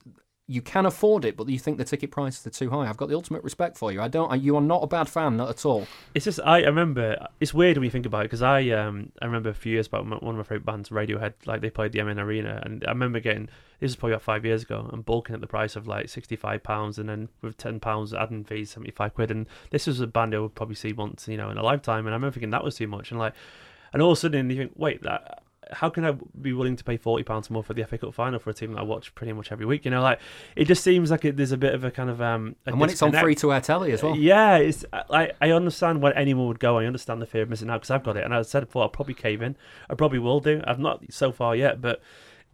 you 0.48 0.62
can 0.62 0.87
afford 0.87 1.24
it, 1.24 1.37
but 1.37 1.48
you 1.48 1.59
think 1.59 1.76
the 1.76 1.85
ticket 1.85 2.12
prices 2.12 2.46
are 2.46 2.50
too 2.50 2.70
high. 2.70 2.88
I've 2.88 2.96
got 2.96 3.09
the 3.09 3.16
ultimate 3.16 3.42
respect 3.42 3.76
for 3.76 3.90
you. 3.90 4.00
I 4.00 4.06
don't. 4.06 4.40
You 4.40 4.56
are 4.56 4.62
not 4.62 4.82
a 4.82 4.87
bad 4.87 5.09
fan, 5.09 5.37
not 5.37 5.50
at 5.50 5.66
all. 5.66 5.88
It's 6.14 6.24
just 6.24 6.38
I, 6.44 6.61
remember. 6.61 7.26
It's 7.40 7.52
weird 7.52 7.76
when 7.76 7.85
you 7.85 7.90
think 7.90 8.06
about 8.06 8.20
it 8.20 8.24
because 8.26 8.42
I 8.42 8.68
um 8.70 9.11
I 9.20 9.24
remember 9.24 9.48
a 9.48 9.54
few 9.54 9.72
years 9.72 9.88
back 9.88 10.04
one 10.04 10.12
of 10.12 10.22
my 10.22 10.42
favorite 10.44 10.64
bands, 10.64 10.90
Radiohead, 10.90 11.35
like 11.46 11.62
they 11.62 11.70
played 11.70 11.92
the 11.92 12.02
MEN 12.02 12.20
Arena, 12.20 12.62
and 12.64 12.85
I 12.87 12.90
remember 12.90 13.18
getting 13.18 13.48
this 13.80 13.88
was 13.88 13.96
probably 13.96 14.14
about 14.14 14.22
five 14.22 14.44
years 14.44 14.62
ago, 14.62 14.88
and 14.92 15.04
bulking 15.04 15.35
at 15.35 15.40
the 15.40 15.48
price 15.48 15.74
of 15.74 15.88
like 15.88 16.09
sixty 16.09 16.37
five 16.37 16.62
pounds, 16.62 16.98
and 16.98 17.09
then 17.09 17.28
with 17.42 17.56
ten 17.56 17.80
pounds 17.80 18.14
adding 18.14 18.44
fees, 18.44 18.70
seventy 18.70 18.92
five 18.92 19.14
quid, 19.14 19.32
and 19.32 19.46
this 19.70 19.88
was 19.88 19.98
a 19.98 20.06
band 20.06 20.32
I 20.32 20.38
would 20.38 20.54
probably 20.54 20.76
see 20.76 20.92
once, 20.92 21.26
you 21.26 21.37
know, 21.37 21.50
in 21.50 21.59
a 21.59 21.62
lifetime, 21.62 22.06
and 22.06 22.14
I 22.14 22.16
remember 22.16 22.35
thinking 22.35 22.50
that 22.50 22.64
was 22.64 22.76
too 22.76 22.87
much, 22.87 23.11
and 23.11 23.18
like, 23.18 23.35
and 23.92 24.00
all 24.00 24.12
of 24.12 24.18
a 24.18 24.20
sudden 24.20 24.48
you 24.48 24.56
think, 24.56 24.72
wait, 24.76 25.02
that 25.02 25.42
how 25.72 25.88
can 25.90 26.05
I 26.05 26.14
be 26.40 26.52
willing 26.52 26.76
to 26.76 26.85
pay 26.85 26.96
forty 26.96 27.24
pounds 27.24 27.50
more 27.50 27.62
for 27.62 27.74
the 27.74 27.85
FA 27.85 27.98
Cup 27.98 28.14
final 28.14 28.38
for 28.38 28.50
a 28.50 28.55
team 28.55 28.72
that 28.72 28.81
I 28.81 28.83
watch 28.83 29.14
pretty 29.14 29.33
much 29.33 29.52
every 29.52 29.66
week? 29.66 29.85
You 29.85 29.90
know, 29.90 30.02
like 30.02 30.20
it 30.55 30.66
just 30.66 30.83
seems 30.83 31.11
like 31.11 31.24
it, 31.24 31.37
there's 31.37 31.52
a 31.52 31.57
bit 31.57 31.74
of 31.74 31.85
a 31.85 31.90
kind 31.90 32.11
of 32.11 32.20
um. 32.20 32.57
and 32.66 32.79
when 32.81 32.90
it's 32.90 33.02
on 33.02 33.12
free 33.12 33.35
to 33.37 33.52
air 33.52 33.61
telly 33.61 33.92
as 33.92 34.02
well. 34.02 34.16
Yeah, 34.16 34.57
it's 34.57 34.85
like 35.09 35.37
I 35.40 35.50
understand 35.50 36.02
why 36.02 36.12
anyone 36.12 36.48
would 36.48 36.61
go. 36.61 36.79
I 36.79 36.87
understand 36.87 37.20
the 37.20 37.26
fear 37.26 37.42
of 37.42 37.50
missing 37.50 37.70
out 37.70 37.81
because 37.81 37.90
I've 37.90 38.05
got 38.05 38.16
it, 38.16 38.24
and 38.24 38.35
I 38.35 38.42
said 38.42 38.66
before 38.66 38.83
I'll 38.83 38.88
probably 38.88 39.14
cave 39.14 39.42
in. 39.42 39.57
I 39.90 39.94
probably 39.94 40.18
will 40.18 40.40
do. 40.40 40.62
I've 40.66 40.79
not 40.79 41.02
so 41.11 41.33
far 41.33 41.57
yet, 41.57 41.81
but 41.81 42.02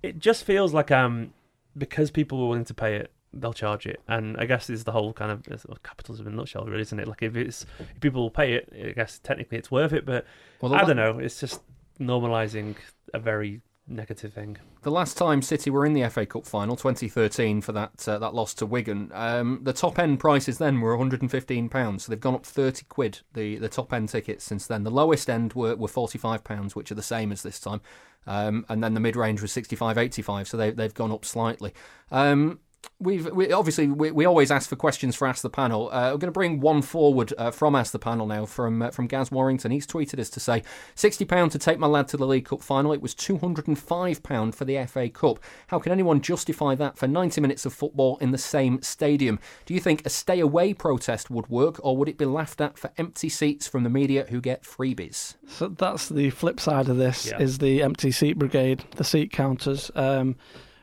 it 0.02 0.18
just 0.18 0.44
feels 0.44 0.72
like 0.72 0.90
um 0.90 1.32
because 1.76 2.10
people 2.10 2.38
were 2.38 2.48
willing 2.48 2.64
to 2.66 2.74
pay 2.74 2.96
it 2.96 3.12
they'll 3.32 3.52
charge 3.52 3.86
it. 3.86 4.00
And 4.08 4.36
I 4.36 4.44
guess 4.44 4.68
is 4.68 4.84
the 4.84 4.92
whole 4.92 5.12
kind 5.12 5.30
of 5.30 5.82
capitalism 5.82 6.26
in 6.26 6.34
a 6.34 6.36
nutshell, 6.36 6.64
really, 6.64 6.82
isn't 6.82 6.98
it? 6.98 7.08
Like 7.08 7.22
if 7.22 7.36
it's 7.36 7.66
if 7.78 8.00
people 8.00 8.22
will 8.22 8.30
pay 8.30 8.54
it, 8.54 8.72
I 8.74 8.90
guess 8.90 9.18
technically 9.18 9.58
it's 9.58 9.70
worth 9.70 9.92
it. 9.92 10.04
But 10.04 10.26
well, 10.60 10.74
I 10.74 10.84
don't 10.84 10.96
know. 10.96 11.18
It's 11.18 11.40
just 11.40 11.60
normalizing 12.00 12.76
a 13.12 13.18
very 13.18 13.62
negative 13.86 14.32
thing. 14.32 14.58
The 14.82 14.90
last 14.90 15.16
time 15.16 15.42
City 15.42 15.70
were 15.70 15.86
in 15.86 15.92
the 15.92 16.08
FA 16.08 16.26
Cup 16.26 16.46
final, 16.46 16.76
2013, 16.76 17.60
for 17.60 17.72
that 17.72 18.08
uh, 18.08 18.18
that 18.18 18.34
loss 18.34 18.54
to 18.54 18.66
Wigan, 18.66 19.10
um, 19.12 19.60
the 19.62 19.72
top 19.72 19.98
end 19.98 20.20
prices 20.20 20.58
then 20.58 20.80
were 20.80 20.96
115 20.96 21.68
pounds. 21.68 22.04
So 22.04 22.10
they've 22.10 22.20
gone 22.20 22.34
up 22.34 22.46
30 22.46 22.84
quid. 22.88 23.20
The 23.34 23.56
the 23.58 23.68
top 23.68 23.92
end 23.92 24.08
tickets 24.08 24.44
since 24.44 24.66
then. 24.66 24.84
The 24.84 24.90
lowest 24.90 25.28
end 25.30 25.52
were, 25.54 25.76
were 25.76 25.88
45 25.88 26.44
pounds, 26.44 26.74
which 26.74 26.90
are 26.90 26.96
the 26.96 27.02
same 27.02 27.32
as 27.32 27.42
this 27.42 27.60
time. 27.60 27.80
Um, 28.26 28.64
and 28.68 28.82
then 28.82 28.94
the 28.94 29.00
mid 29.00 29.16
range 29.16 29.42
was 29.42 29.52
65, 29.52 29.98
85. 29.98 30.48
So 30.48 30.56
they 30.56 30.70
they've 30.70 30.94
gone 30.94 31.12
up 31.12 31.24
slightly. 31.24 31.72
Um, 32.10 32.60
We've 32.98 33.26
we, 33.32 33.52
obviously 33.52 33.88
we, 33.88 34.12
we 34.12 34.24
always 34.24 34.52
ask 34.52 34.68
for 34.68 34.76
questions 34.76 35.16
for 35.16 35.26
Ask 35.26 35.42
the 35.42 35.50
Panel. 35.50 35.88
Uh, 35.92 36.12
we're 36.12 36.18
going 36.18 36.20
to 36.20 36.30
bring 36.30 36.60
one 36.60 36.82
forward 36.82 37.32
uh, 37.36 37.50
from 37.50 37.74
Ask 37.74 37.90
the 37.90 37.98
Panel 37.98 38.26
now 38.26 38.46
from 38.46 38.80
uh, 38.80 38.90
from 38.90 39.08
Gaz 39.08 39.30
Warrington. 39.30 39.72
He's 39.72 39.86
tweeted 39.86 40.20
us 40.20 40.30
to 40.30 40.40
say 40.40 40.62
sixty 40.94 41.24
pound 41.24 41.50
to 41.52 41.58
take 41.58 41.78
my 41.78 41.88
lad 41.88 42.06
to 42.08 42.16
the 42.16 42.26
League 42.26 42.44
Cup 42.44 42.62
final. 42.62 42.92
It 42.92 43.02
was 43.02 43.14
two 43.14 43.38
hundred 43.38 43.66
and 43.66 43.78
five 43.78 44.22
pound 44.22 44.54
for 44.54 44.64
the 44.64 44.84
FA 44.86 45.08
Cup. 45.08 45.40
How 45.66 45.80
can 45.80 45.90
anyone 45.90 46.20
justify 46.20 46.76
that 46.76 46.96
for 46.96 47.08
ninety 47.08 47.40
minutes 47.40 47.66
of 47.66 47.74
football 47.74 48.18
in 48.18 48.30
the 48.30 48.38
same 48.38 48.80
stadium? 48.82 49.40
Do 49.66 49.74
you 49.74 49.80
think 49.80 50.06
a 50.06 50.10
stay 50.10 50.38
away 50.38 50.72
protest 50.72 51.28
would 51.28 51.48
work, 51.48 51.84
or 51.84 51.96
would 51.96 52.08
it 52.08 52.18
be 52.18 52.24
laughed 52.24 52.60
at 52.60 52.78
for 52.78 52.92
empty 52.98 53.28
seats 53.28 53.66
from 53.66 53.82
the 53.82 53.90
media 53.90 54.26
who 54.28 54.40
get 54.40 54.62
freebies? 54.62 55.34
So 55.48 55.68
that's 55.68 56.08
the 56.08 56.30
flip 56.30 56.60
side 56.60 56.88
of 56.88 56.98
this: 56.98 57.26
yeah. 57.26 57.40
is 57.40 57.58
the 57.58 57.82
empty 57.82 58.12
seat 58.12 58.38
brigade, 58.38 58.84
the 58.96 59.04
seat 59.04 59.32
counters. 59.32 59.90
Um, 59.96 60.36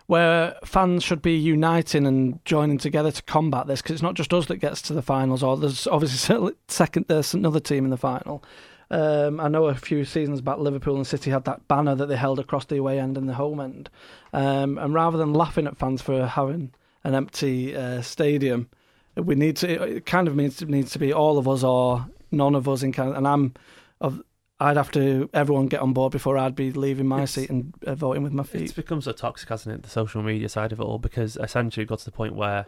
where 0.09 0.57
fans 0.65 1.03
should 1.03 1.21
be 1.21 1.35
uniting 1.35 2.07
and 2.07 2.43
joining 2.43 2.79
together 2.79 3.11
to 3.11 3.21
combat 3.21 3.67
this 3.67 3.79
because 3.79 3.93
it's 3.93 4.01
not 4.01 4.15
just 4.15 4.33
us 4.33 4.47
that 4.47 4.57
gets 4.57 4.81
to 4.81 4.91
the 4.91 5.03
finals 5.03 5.43
or 5.43 5.55
there's 5.55 5.85
obviously 5.85 6.51
second 6.67 7.05
there's 7.07 7.35
another 7.35 7.59
team 7.59 7.83
in 7.83 7.91
the 7.91 7.97
final 7.97 8.43
Um, 8.89 9.39
I 9.39 9.49
know 9.49 9.65
a 9.65 9.75
few 9.75 10.03
seasons 10.03 10.41
back, 10.41 10.57
Liverpool 10.57 10.95
and 10.95 11.05
City 11.05 11.29
had 11.29 11.45
that 11.45 11.67
banner 11.67 11.93
that 11.93 12.07
they 12.07 12.15
held 12.15 12.39
across 12.39 12.65
the 12.65 12.77
away 12.77 12.99
end 12.99 13.19
and 13.19 13.29
the 13.29 13.35
home 13.35 13.59
end. 13.59 13.91
Um, 14.33 14.79
and 14.79 14.95
rather 14.95 15.15
than 15.19 15.31
laughing 15.31 15.67
at 15.67 15.77
fans 15.77 16.01
for 16.01 16.25
having 16.25 16.73
an 17.03 17.13
empty 17.13 17.75
uh, 17.75 18.01
stadium, 18.01 18.67
we 19.15 19.35
need 19.35 19.57
to. 19.57 19.67
It 19.83 20.07
kind 20.07 20.27
of 20.27 20.35
means 20.35 20.59
needs 20.63 20.89
to 20.93 20.97
be 20.97 21.13
all 21.13 21.37
of 21.37 21.47
us 21.47 21.63
or 21.63 22.07
none 22.31 22.55
of 22.55 22.67
us 22.67 22.81
in 22.81 22.91
kind. 22.91 23.15
and 23.15 23.27
I'm 23.27 23.53
of. 24.01 24.23
I'd 24.61 24.77
have 24.77 24.91
to 24.91 25.29
everyone 25.33 25.67
get 25.67 25.79
on 25.81 25.93
board 25.93 26.11
before 26.11 26.37
I'd 26.37 26.55
be 26.55 26.71
leaving 26.71 27.07
my 27.07 27.17
It's- 27.23 27.31
seat 27.31 27.49
and 27.49 27.73
uh, 27.87 27.95
voting 27.95 28.23
with 28.23 28.33
my 28.33 28.43
feet. 28.43 28.63
It's 28.63 28.73
become 28.73 29.01
so 29.01 29.11
toxic, 29.13 29.47
hasn't 29.49 29.73
it? 29.75 29.83
The 29.83 29.89
social 29.89 30.21
media 30.21 30.49
side 30.49 30.71
of 30.73 30.79
it 30.79 30.83
all, 30.83 30.99
because 30.99 31.37
essentially 31.37 31.83
it 31.83 31.87
got 31.87 31.99
to 31.99 32.05
the 32.05 32.11
point 32.11 32.35
where 32.35 32.65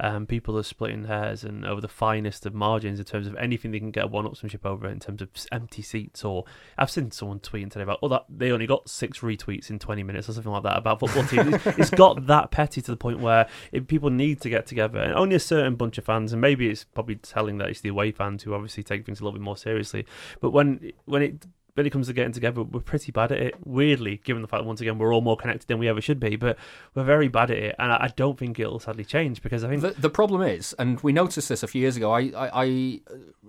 um, 0.00 0.26
people 0.26 0.58
are 0.58 0.62
splitting 0.64 1.04
hairs 1.04 1.44
and 1.44 1.64
over 1.64 1.80
the 1.80 1.88
finest 1.88 2.46
of 2.46 2.54
margins 2.54 2.98
in 2.98 3.04
terms 3.04 3.26
of 3.26 3.36
anything 3.36 3.70
they 3.70 3.78
can 3.78 3.92
get 3.92 4.04
a 4.04 4.06
one-upsmanship 4.08 4.64
over 4.64 4.88
in 4.88 4.98
terms 4.98 5.22
of 5.22 5.28
empty 5.52 5.82
seats. 5.82 6.24
Or 6.24 6.44
I've 6.76 6.90
seen 6.90 7.12
someone 7.12 7.38
tweeting 7.38 7.70
today 7.70 7.84
about, 7.84 8.00
oh, 8.02 8.08
that 8.08 8.24
they 8.28 8.50
only 8.50 8.66
got 8.66 8.88
six 8.88 9.20
retweets 9.20 9.70
in 9.70 9.78
20 9.78 10.02
minutes 10.02 10.28
or 10.28 10.32
something 10.32 10.50
like 10.50 10.64
that 10.64 10.76
about 10.78 11.00
football 11.00 11.24
teams. 11.24 11.54
It's- 11.54 11.78
it's 11.78 11.90
got 11.90 12.26
that 12.26 12.50
petty 12.50 12.80
to 12.82 12.90
the 12.90 12.96
point 12.96 13.20
where 13.20 13.46
if 13.70 13.86
people 13.86 14.10
need 14.10 14.40
to 14.40 14.50
get 14.50 14.66
together, 14.66 14.98
and 14.98 15.14
only 15.14 15.36
a 15.36 15.40
certain 15.40 15.76
bunch 15.76 15.98
of 15.98 16.04
fans, 16.04 16.32
and 16.32 16.40
maybe 16.40 16.68
it's 16.68 16.84
probably 16.84 17.16
telling 17.16 17.58
that 17.58 17.68
it's 17.68 17.80
the 17.80 17.88
away 17.90 18.10
fans 18.10 18.42
who 18.42 18.52
obviously 18.54 18.82
take 18.82 19.06
things 19.06 19.20
a 19.20 19.22
little 19.24 19.38
bit 19.38 19.42
more 19.44 19.56
seriously. 19.56 20.06
But 20.40 20.50
when 20.50 20.92
when 21.04 21.22
it 21.22 21.46
when 21.74 21.86
it 21.86 21.90
comes 21.90 22.06
to 22.06 22.12
getting 22.12 22.32
together, 22.32 22.62
we're 22.62 22.80
pretty 22.80 23.10
bad 23.10 23.32
at 23.32 23.38
it. 23.38 23.54
Weirdly, 23.64 24.20
given 24.22 24.42
the 24.42 24.48
fact 24.48 24.62
that 24.62 24.66
once 24.66 24.80
again 24.80 24.96
we're 24.96 25.12
all 25.12 25.20
more 25.20 25.36
connected 25.36 25.66
than 25.66 25.78
we 25.78 25.88
ever 25.88 26.00
should 26.00 26.20
be, 26.20 26.36
but 26.36 26.56
we're 26.94 27.02
very 27.02 27.26
bad 27.26 27.50
at 27.50 27.58
it, 27.58 27.74
and 27.78 27.90
I, 27.90 28.12
don't 28.14 28.38
think 28.38 28.60
it'll 28.60 28.78
sadly 28.78 29.04
change 29.04 29.42
because 29.42 29.64
I 29.64 29.68
think 29.68 29.82
The, 29.82 29.90
the 29.90 30.10
problem 30.10 30.42
is, 30.42 30.72
and 30.78 31.00
we 31.00 31.12
noticed 31.12 31.48
this 31.48 31.64
a 31.64 31.66
few 31.66 31.80
years 31.80 31.96
ago. 31.96 32.12
I, 32.12 32.20
I, 32.36 32.50
I 32.54 33.00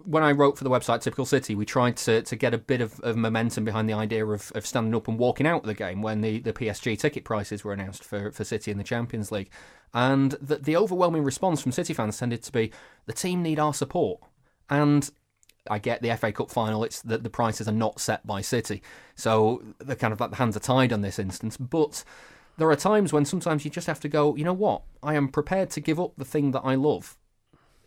when 0.06 0.24
I 0.24 0.32
wrote 0.32 0.58
for 0.58 0.64
the 0.64 0.72
website 0.72 1.02
Typical 1.02 1.26
City, 1.26 1.54
we 1.54 1.66
tried 1.66 1.98
to, 1.98 2.24
to 2.24 2.36
get 2.36 2.54
a 2.54 2.58
bit 2.58 2.82
of, 2.82 3.00
of 3.02 3.16
momentum 3.16 3.64
behind 3.64 3.88
the 3.88 3.94
idea 3.94 4.26
of, 4.26 4.52
of 4.56 4.66
standing 4.66 4.96
up 4.96 5.08
and 5.08 5.20
walking 5.20 5.46
out 5.46 5.62
of 5.62 5.68
the 5.68 5.76
game 5.76 6.02
when 6.02 6.22
the, 6.22 6.40
the 6.40 6.54
PSG 6.54 6.98
ticket 6.98 7.26
prices 7.26 7.64
were 7.64 7.74
announced 7.74 8.04
for, 8.04 8.32
for 8.32 8.44
City 8.44 8.72
in 8.72 8.80
the 8.80 8.84
Champions 8.84 9.32
League, 9.32 9.52
and 9.94 10.32
the, 10.42 10.56
the 10.56 10.76
overwhelming 10.76 11.24
response 11.24 11.62
from 11.62 11.72
City 11.72 11.94
fans 11.94 12.18
tended 12.18 12.42
to 12.42 12.52
be 12.52 12.72
the 13.06 13.14
team 13.14 13.44
need 13.44 13.60
our 13.60 13.74
support, 13.74 14.20
and 14.68 15.12
I 15.70 15.80
get 15.80 16.02
the 16.02 16.16
FA 16.16 16.32
Cup 16.32 16.52
final. 16.52 16.84
It's 16.84 17.02
that 17.04 17.24
the 17.24 17.30
prices 17.30 17.68
are 17.68 17.74
not 17.74 18.00
set 18.00 18.26
by 18.26 18.42
City, 18.42 18.82
so 19.16 19.64
the 19.80 19.96
kind 19.96 20.14
of 20.14 20.20
like 20.20 20.32
the 20.32 20.36
hands 20.38 20.56
are 20.56 20.62
tied 20.62 20.94
on 20.94 21.02
this 21.02 21.20
instance. 21.20 21.58
But 21.58 22.04
there 22.58 22.70
are 22.70 22.76
times 22.76 23.12
when 23.12 23.26
sometimes 23.26 23.66
you 23.66 23.72
just 23.72 23.88
have 23.88 24.00
to 24.02 24.10
go. 24.10 24.36
You 24.36 24.44
know 24.44 24.54
what? 24.54 24.84
I 25.04 25.16
am 25.16 25.28
prepared 25.28 25.70
to 25.72 25.80
give 25.80 26.00
up 26.00 26.14
the 26.18 26.26
thing 26.26 26.52
that 26.52 26.62
I 26.62 26.76
love 26.76 27.18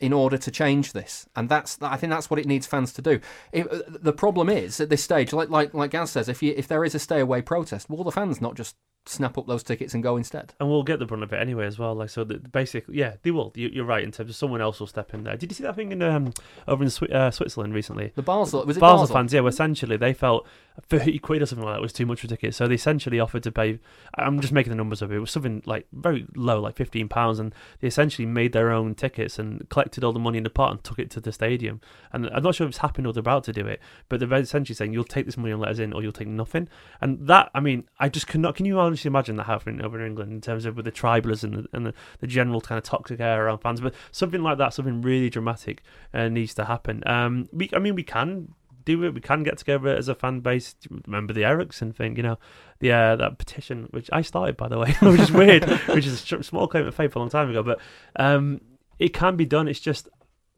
in 0.00 0.12
order 0.12 0.38
to 0.38 0.50
change 0.50 0.92
this, 0.92 1.28
and 1.34 1.48
that's 1.48 1.78
I 1.82 1.96
think 1.96 2.10
that's 2.10 2.30
what 2.30 2.38
it 2.38 2.46
needs 2.46 2.66
fans 2.66 2.92
to 2.94 3.02
do. 3.02 3.20
If, 3.52 3.66
uh, 3.66 3.82
the 3.88 4.12
problem 4.12 4.48
is 4.48 4.80
at 4.80 4.90
this 4.90 5.02
stage, 5.02 5.32
like 5.32 5.50
like 5.50 5.74
like 5.74 5.90
Gaz 5.90 6.10
says, 6.10 6.28
if 6.28 6.42
you, 6.42 6.54
if 6.56 6.68
there 6.68 6.84
is 6.84 6.94
a 6.94 6.98
stay 6.98 7.20
away 7.20 7.42
protest, 7.42 7.88
will 7.90 8.04
the 8.04 8.12
fans 8.12 8.40
not 8.40 8.54
just 8.54 8.76
snap 9.06 9.38
up 9.38 9.46
those 9.46 9.62
tickets 9.62 9.94
and 9.94 10.02
go 10.02 10.16
instead? 10.16 10.52
and 10.60 10.68
we'll 10.68 10.82
get 10.82 10.98
the 10.98 11.06
brunt 11.06 11.22
of 11.22 11.32
it 11.32 11.40
anyway 11.40 11.66
as 11.66 11.78
well. 11.78 11.94
Like 11.94 12.10
so, 12.10 12.24
the, 12.24 12.38
basically, 12.38 12.96
yeah, 12.98 13.14
they 13.22 13.30
will. 13.30 13.52
You, 13.54 13.68
you're 13.72 13.84
right 13.84 14.04
in 14.04 14.12
terms 14.12 14.30
of 14.30 14.36
someone 14.36 14.60
else 14.60 14.80
will 14.80 14.86
step 14.86 15.14
in 15.14 15.24
there. 15.24 15.36
Did 15.36 15.50
you 15.50 15.54
see 15.54 15.62
that 15.64 15.76
thing 15.76 15.92
in 15.92 16.02
um 16.02 16.32
over 16.66 16.82
in 16.82 16.90
Swi- 16.90 17.12
uh, 17.12 17.30
Switzerland 17.30 17.74
recently? 17.74 18.12
The 18.14 18.22
Basel 18.22 18.66
was 18.66 18.76
it 18.76 18.80
Basel, 18.80 19.04
Basel? 19.04 19.14
fans, 19.16 19.32
yeah, 19.32 19.40
well, 19.40 19.48
essentially 19.48 19.96
they 19.96 20.12
felt 20.12 20.46
thirty 20.88 21.18
quid 21.18 21.42
or 21.42 21.46
something 21.46 21.64
like 21.66 21.76
that 21.76 21.82
was 21.82 21.92
too 21.92 22.06
much 22.06 22.20
for 22.20 22.26
tickets, 22.26 22.56
so 22.56 22.68
they 22.68 22.74
essentially 22.74 23.18
offered 23.18 23.42
to 23.44 23.52
pay. 23.52 23.78
I'm 24.16 24.40
just 24.40 24.52
making 24.52 24.70
the 24.70 24.76
numbers 24.76 25.02
up. 25.02 25.10
It 25.10 25.18
was 25.18 25.30
something 25.30 25.62
like 25.64 25.86
very 25.92 26.26
low, 26.36 26.60
like 26.60 26.76
fifteen 26.76 27.08
pounds, 27.08 27.38
and 27.38 27.54
they 27.80 27.88
essentially 27.88 28.26
made 28.26 28.52
their 28.52 28.70
own 28.70 28.94
tickets 28.94 29.38
and 29.38 29.68
collected 29.70 30.04
all 30.04 30.12
the 30.12 30.18
money 30.18 30.38
in 30.38 30.44
the 30.44 30.50
pot 30.50 30.70
and 30.72 30.84
took 30.84 30.98
it 30.98 31.10
to 31.12 31.20
the 31.20 31.32
stadium. 31.32 31.80
And 32.12 32.28
I'm 32.30 32.42
not 32.42 32.54
sure 32.54 32.66
if 32.66 32.70
it's 32.70 32.78
happened 32.78 33.06
or 33.06 33.12
they're 33.12 33.20
about 33.20 33.44
to 33.44 33.52
do 33.52 33.66
it, 33.66 33.80
but 34.08 34.20
they're 34.20 34.32
essentially 34.34 34.74
saying 34.74 34.92
you'll 34.92 35.04
take 35.04 35.26
this 35.26 35.36
money 35.36 35.52
and 35.52 35.60
let 35.60 35.70
us 35.70 35.78
in, 35.78 35.92
or 35.92 36.02
you'll 36.02 36.12
take 36.12 36.28
nothing. 36.28 36.68
And 37.00 37.26
that, 37.26 37.50
I 37.54 37.60
mean, 37.60 37.88
I 37.98 38.08
just 38.08 38.26
cannot. 38.26 38.54
Can 38.54 38.66
you 38.66 38.78
honestly 38.88 39.08
imagine 39.08 39.36
that 39.36 39.44
happening 39.44 39.80
over 39.82 40.00
in 40.00 40.06
England 40.06 40.32
in 40.32 40.40
terms 40.40 40.64
of 40.64 40.76
with 40.76 40.84
the 40.84 40.92
tribalism 40.92 41.44
and 41.44 41.54
the, 41.54 41.68
and 41.72 41.86
the, 41.86 41.94
the 42.18 42.26
general 42.26 42.60
kind 42.60 42.78
of 42.78 42.84
toxic 42.84 43.20
air 43.20 43.46
around 43.46 43.58
fans? 43.58 43.80
But 43.80 43.94
something 44.10 44.42
like 44.42 44.58
that, 44.58 44.74
something 44.74 45.00
really 45.02 45.30
dramatic, 45.30 45.82
uh, 46.12 46.28
needs 46.28 46.54
to 46.54 46.64
happen. 46.64 47.02
Um, 47.06 47.48
we, 47.52 47.70
I 47.72 47.78
mean, 47.78 47.94
we 47.94 48.02
can 48.02 48.54
do 48.84 49.04
it. 49.04 49.14
We 49.14 49.20
can 49.20 49.42
get 49.42 49.58
together 49.58 49.94
as 49.94 50.08
a 50.08 50.14
fan 50.14 50.40
base. 50.40 50.74
Remember 51.06 51.32
the 51.32 51.44
Eriksson 51.44 51.92
thing, 51.92 52.16
you 52.16 52.22
know, 52.22 52.38
the 52.80 52.90
uh, 52.92 53.16
that 53.16 53.38
petition 53.38 53.88
which 53.90 54.08
I 54.12 54.22
started 54.22 54.56
by 54.56 54.68
the 54.68 54.78
way, 54.78 54.96
which 55.02 55.20
is 55.20 55.30
weird, 55.30 55.64
which 55.88 56.06
is 56.06 56.32
a 56.32 56.42
small 56.42 56.66
claim 56.66 56.86
of 56.86 56.94
faith 56.94 57.14
a 57.14 57.18
long 57.18 57.28
time 57.28 57.50
ago. 57.50 57.62
But 57.62 57.80
um, 58.16 58.60
it 58.98 59.12
can 59.12 59.36
be 59.36 59.44
done. 59.44 59.68
It's 59.68 59.80
just 59.80 60.08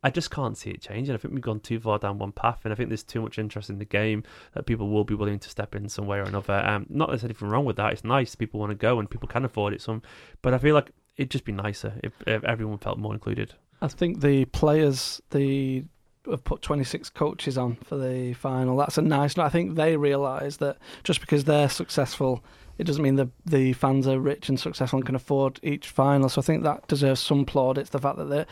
I 0.03 0.11
just 0.11 0.31
can't 0.31 0.57
see 0.57 0.71
it 0.71 0.81
changing. 0.81 1.15
I 1.15 1.19
think 1.19 1.35
we've 1.35 1.43
gone 1.43 1.61
too 1.61 1.79
far 1.79 1.99
down 1.99 2.19
one 2.19 2.33
path, 2.33 2.61
and 2.65 2.73
I 2.73 2.77
think 2.77 2.89
there's 2.89 3.03
too 3.03 3.21
much 3.21 3.39
interest 3.39 3.69
in 3.69 3.79
the 3.79 3.85
game 3.85 4.23
that 4.55 4.67
people 4.67 4.89
will 4.89 5.05
be 5.05 5.15
willing 5.15 5.39
to 5.39 5.49
step 5.51 5.75
in 5.75 5.89
some 5.89 6.07
way 6.07 6.19
or 6.19 6.23
another. 6.23 6.55
Um, 6.55 6.87
not 6.89 7.07
that 7.07 7.13
there's 7.13 7.25
anything 7.25 7.49
wrong 7.49 7.65
with 7.65 7.77
that. 7.77 7.93
It's 7.93 8.05
nice. 8.05 8.35
People 8.35 8.61
want 8.61 8.71
to 8.71 8.77
go, 8.77 8.99
and 8.99 9.11
people 9.11 9.29
can 9.29 9.45
afford 9.45 9.75
it. 9.75 9.83
Some, 9.83 10.03
but 10.43 10.55
I 10.55 10.59
feel 10.59 10.75
like 10.75 10.91
it'd 11.17 11.31
just 11.31 11.45
be 11.45 11.53
nicer 11.53 11.93
if, 12.03 12.13
if 12.27 12.43
everyone 12.45 12.79
felt 12.79 12.99
more 12.99 13.13
included. 13.13 13.55
I 13.83 13.89
think 13.89 14.21
the 14.21 14.47
players, 14.47 15.21
the 15.31 15.85
have 16.29 16.45
put 16.45 16.63
26 16.63 17.11
coaches 17.11 17.57
on 17.57 17.77
for 17.77 17.97
the 17.97 18.35
final. 18.35 18.77
That's 18.77 18.99
a 18.99 19.03
nice. 19.03 19.39
I 19.39 19.49
think 19.49 19.75
they 19.75 19.97
realise 19.97 20.59
that 20.59 20.79
just 21.03 21.21
because 21.21 21.45
they're 21.45 21.69
successful, 21.69 22.45
it 22.81 22.87
doesn't 22.87 23.03
mean 23.03 23.17
the 23.17 23.29
the 23.45 23.73
fans 23.75 24.07
are 24.07 24.19
rich 24.19 24.49
and 24.49 24.59
successful 24.59 24.99
and 24.99 25.07
can 25.07 25.15
afford 25.15 25.61
each 25.63 25.89
final. 25.89 26.29
So 26.29 26.41
I 26.41 26.45
think 26.45 26.63
that 26.65 26.87
deserves 26.89 27.21
some 27.21 27.45
plaudits. 27.45 27.91
The 27.91 27.99
fact 27.99 28.17
that 28.19 28.29
the 28.29 28.47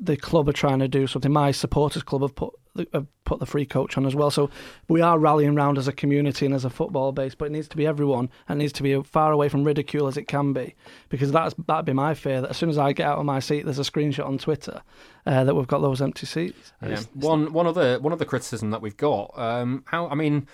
the 0.00 0.16
club 0.16 0.48
are 0.48 0.52
trying 0.52 0.78
to 0.80 0.88
do 0.88 1.06
something. 1.06 1.32
My 1.32 1.50
supporters 1.52 2.02
club 2.02 2.22
have 2.22 2.34
put 2.34 2.54
have 2.92 3.06
put 3.24 3.38
the 3.38 3.46
free 3.46 3.64
coach 3.66 3.96
on 3.96 4.04
as 4.04 4.16
well. 4.16 4.30
So 4.32 4.50
we 4.88 5.00
are 5.00 5.16
rallying 5.18 5.54
round 5.54 5.78
as 5.78 5.86
a 5.86 5.92
community 5.92 6.44
and 6.44 6.54
as 6.54 6.64
a 6.64 6.70
football 6.70 7.12
base, 7.12 7.34
but 7.36 7.44
it 7.46 7.52
needs 7.52 7.68
to 7.68 7.76
be 7.76 7.86
everyone 7.86 8.28
and 8.48 8.58
it 8.60 8.64
needs 8.64 8.72
to 8.74 8.82
be 8.82 8.92
as 8.92 9.06
far 9.06 9.30
away 9.30 9.48
from 9.48 9.62
ridicule 9.62 10.08
as 10.08 10.16
it 10.16 10.26
can 10.26 10.52
be, 10.52 10.74
because 11.08 11.30
that's 11.30 11.54
that'd 11.68 11.84
be 11.84 11.92
my 11.92 12.14
fear. 12.14 12.40
That 12.40 12.50
as 12.50 12.56
soon 12.56 12.70
as 12.70 12.78
I 12.78 12.92
get 12.92 13.06
out 13.06 13.18
of 13.18 13.24
my 13.26 13.38
seat, 13.38 13.64
there's 13.64 13.78
a 13.78 13.82
screenshot 13.82 14.26
on 14.26 14.38
Twitter 14.38 14.82
uh, 15.26 15.44
that 15.44 15.54
we've 15.54 15.68
got 15.68 15.82
those 15.82 16.00
empty 16.02 16.26
seats. 16.26 16.72
And 16.80 16.90
Yeah. 16.90 16.98
it's- 17.00 17.08
One 17.14 17.52
one 17.52 17.66
other 17.66 18.00
one 18.00 18.12
other 18.12 18.24
criticism 18.24 18.70
that 18.70 18.82
we've 18.82 18.96
got. 18.96 19.30
Um, 19.38 19.84
how 19.86 20.08
I 20.08 20.14
mean, 20.16 20.48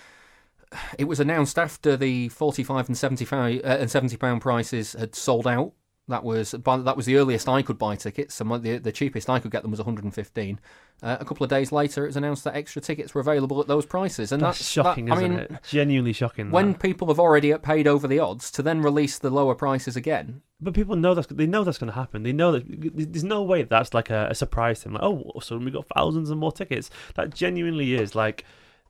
it 0.97 1.05
was 1.05 1.19
announced 1.19 1.57
after 1.59 1.97
the 1.97 2.29
forty 2.29 2.63
five 2.63 2.87
and 2.87 2.97
seventy 2.97 3.25
five 3.25 3.61
uh, 3.63 3.77
and 3.79 3.91
seventy 3.91 4.17
pound 4.17 4.41
prices 4.41 4.93
had 4.93 5.15
sold 5.15 5.47
out. 5.47 5.73
That 6.07 6.23
was 6.23 6.51
that 6.51 6.97
was 6.97 7.05
the 7.05 7.15
earliest 7.17 7.47
I 7.47 7.61
could 7.61 7.77
buy 7.77 7.95
tickets, 7.95 8.39
and 8.41 8.49
my- 8.49 8.57
the 8.57 8.77
the 8.79 8.91
cheapest 8.91 9.29
I 9.29 9.39
could 9.39 9.51
get 9.51 9.61
them 9.61 9.71
was 9.71 9.79
one 9.79 9.85
hundred 9.85 10.03
and 10.03 10.13
fifteen. 10.13 10.59
Uh, 11.03 11.17
a 11.19 11.25
couple 11.25 11.43
of 11.43 11.49
days 11.49 11.71
later, 11.71 12.03
it 12.03 12.07
was 12.09 12.17
announced 12.17 12.43
that 12.43 12.55
extra 12.55 12.81
tickets 12.81 13.15
were 13.15 13.21
available 13.21 13.59
at 13.59 13.67
those 13.67 13.85
prices, 13.87 14.31
and 14.31 14.41
That's, 14.41 14.59
that's, 14.59 14.69
shocking, 14.69 15.05
that, 15.05 15.17
I 15.17 15.21
mean, 15.21 15.33
it? 15.39 15.51
Genuinely 15.67 16.13
shocking. 16.13 16.51
when 16.51 16.73
that. 16.73 16.79
people 16.81 17.07
have 17.07 17.19
already 17.19 17.51
paid 17.57 17.87
over 17.87 18.07
the 18.07 18.19
odds 18.19 18.51
to 18.51 18.61
then 18.61 18.81
release 18.81 19.17
the 19.17 19.31
lower 19.31 19.55
prices 19.55 19.95
again, 19.95 20.41
But 20.59 20.75
people 20.75 20.95
know 20.95 21.15
that's 21.15 21.27
they 21.27 21.47
know 21.47 21.63
that's 21.63 21.79
going 21.79 21.91
to 21.91 21.97
happen. 21.97 22.21
They 22.23 22.33
know 22.33 22.51
that 22.51 22.63
there's 23.11 23.23
no 23.23 23.41
way 23.41 23.63
that's 23.63 23.93
like 23.95 24.09
a, 24.11 24.27
a 24.29 24.35
surprise 24.35 24.79
to 24.79 24.85
them. 24.85 24.93
Like, 24.93 25.03
oh, 25.03 25.39
so 25.41 25.57
we 25.57 25.71
got 25.71 25.87
thousands 25.95 26.29
and 26.29 26.39
more 26.39 26.51
tickets. 26.51 26.91
That 27.15 27.33
genuinely 27.33 27.95
is 27.95 28.13
like, 28.13 28.43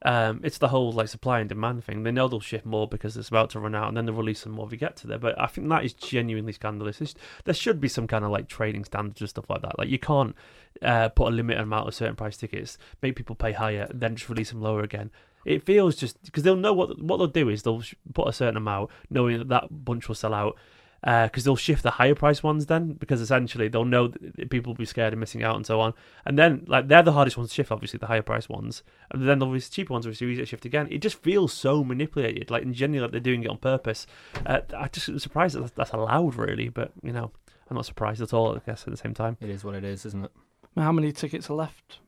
um, 0.04 0.42
it's 0.44 0.58
the 0.58 0.70
whole 0.70 0.92
like 0.92 1.08
supply 1.08 1.40
and 1.40 1.50
demand 1.50 1.84
thing. 1.84 2.04
They 2.04 2.12
know 2.12 2.28
they'll 2.28 2.40
ship 2.40 2.66
more 2.66 2.88
because 2.88 3.16
it's 3.18 3.30
about 3.30 3.52
to 3.52 3.60
run 3.60 3.76
out, 3.76 3.88
and 3.88 3.98
then 3.98 4.06
they'll 4.06 4.16
release 4.16 4.42
some 4.42 4.54
more 4.54 4.66
if 4.66 4.72
we 4.72 4.78
get 4.78 4.96
to 4.98 5.08
there. 5.08 5.20
But 5.20 5.40
I 5.40 5.46
think 5.48 5.70
that 5.70 5.86
is 5.86 5.94
genuinely 5.94 6.54
scandalous. 6.54 6.98
There's, 6.98 7.16
there 7.46 7.54
should 7.54 7.80
be 7.80 7.88
some 7.88 8.08
kind 8.08 8.26
of 8.26 8.32
like 8.32 8.48
trading 8.48 8.84
standards 8.86 9.22
and 9.22 9.30
stuff 9.30 9.50
like 9.50 9.62
that. 9.62 9.78
Like 9.78 9.90
you 9.90 10.00
can't 10.00 10.36
uh, 10.82 11.10
put 11.10 11.28
a 11.28 11.36
limited 11.36 11.62
amount 11.62 11.88
of 11.88 11.94
certain 11.94 12.16
price 12.16 12.38
tickets, 12.38 12.78
make 13.02 13.16
people 13.16 13.36
pay 13.36 13.52
higher, 13.52 13.88
then 13.94 14.16
just 14.16 14.30
release 14.30 14.50
them 14.50 14.62
lower 14.62 14.82
again. 14.82 15.12
It 15.46 15.64
feels 15.64 15.96
just 15.96 16.22
because 16.24 16.44
they'll 16.44 16.56
know 16.56 16.74
what 16.74 17.02
what 17.02 17.18
they'll 17.18 17.28
do 17.28 17.50
is 17.50 17.64
they'll 17.64 17.84
put 18.14 18.28
a 18.28 18.34
certain 18.34 18.58
amount, 18.58 18.90
knowing 19.10 19.38
that 19.40 19.50
that 19.50 19.86
bunch 19.86 20.08
will 20.08 20.16
sell 20.16 20.34
out, 20.34 20.58
because 21.04 21.44
they'll 21.44 21.56
shift 21.56 21.82
the 21.84 21.92
higher 21.92 22.14
price 22.14 22.44
ones 22.44 22.68
then 22.68 22.94
because 22.94 23.22
essentially 23.22 23.68
they'll 23.68 23.86
know 23.86 24.08
that 24.10 24.50
people 24.52 24.72
will 24.72 24.78
be 24.78 24.86
scared 24.86 25.14
of 25.14 25.20
missing 25.20 25.42
out 25.44 25.56
and 25.56 25.66
so 25.66 25.80
on. 25.82 25.94
And 26.26 26.38
then 26.38 26.64
like 26.68 26.88
they're 26.88 27.02
the 27.02 27.14
hardest 27.14 27.38
ones 27.38 27.50
to 27.50 27.56
shift, 27.56 27.72
obviously 27.72 27.98
the 27.98 28.06
higher 28.08 28.22
price 28.22 28.48
ones, 28.48 28.84
and 29.10 29.28
then 29.28 29.40
there'll 29.40 29.54
be 29.54 29.60
cheaper 29.62 29.94
ones 29.94 30.06
which 30.06 30.22
are 30.22 30.26
easier 30.26 30.44
to 30.46 30.50
shift 30.50 30.66
again. 30.66 30.88
It 30.92 31.00
just 31.00 31.18
feels 31.22 31.54
so 31.54 31.84
manipulated, 31.84 32.52
like 32.52 32.64
in 32.64 32.74
general, 32.74 33.04
like 33.04 33.12
they're 33.12 33.20
doing 33.20 33.44
it 33.44 33.50
on 33.50 33.58
purpose. 33.58 34.06
Uh, 34.46 34.60
I 34.78 34.88
just 34.90 35.10
am 35.10 35.18
surprised 35.20 35.56
that 35.56 35.76
that's 35.76 35.92
allowed, 35.92 36.36
really, 36.36 36.70
but 36.70 36.92
you 37.04 37.12
know. 37.14 37.32
I'm 37.70 37.76
not 37.76 37.86
surprised 37.86 38.22
at 38.22 38.34
all. 38.34 38.54
I 38.54 38.60
guess 38.66 38.84
at 38.84 38.92
the 38.92 38.98
same 38.98 39.14
time, 39.14 39.38
it 39.40 39.50
is 39.50 39.64
what 39.64 39.76
it 39.76 39.86
is, 39.86 40.06
isn't 40.06 40.26
it? 40.26 40.32
How 40.76 40.92
many 40.92 41.14
tickets 41.14 41.50
are 41.50 41.54
left? 41.54 42.00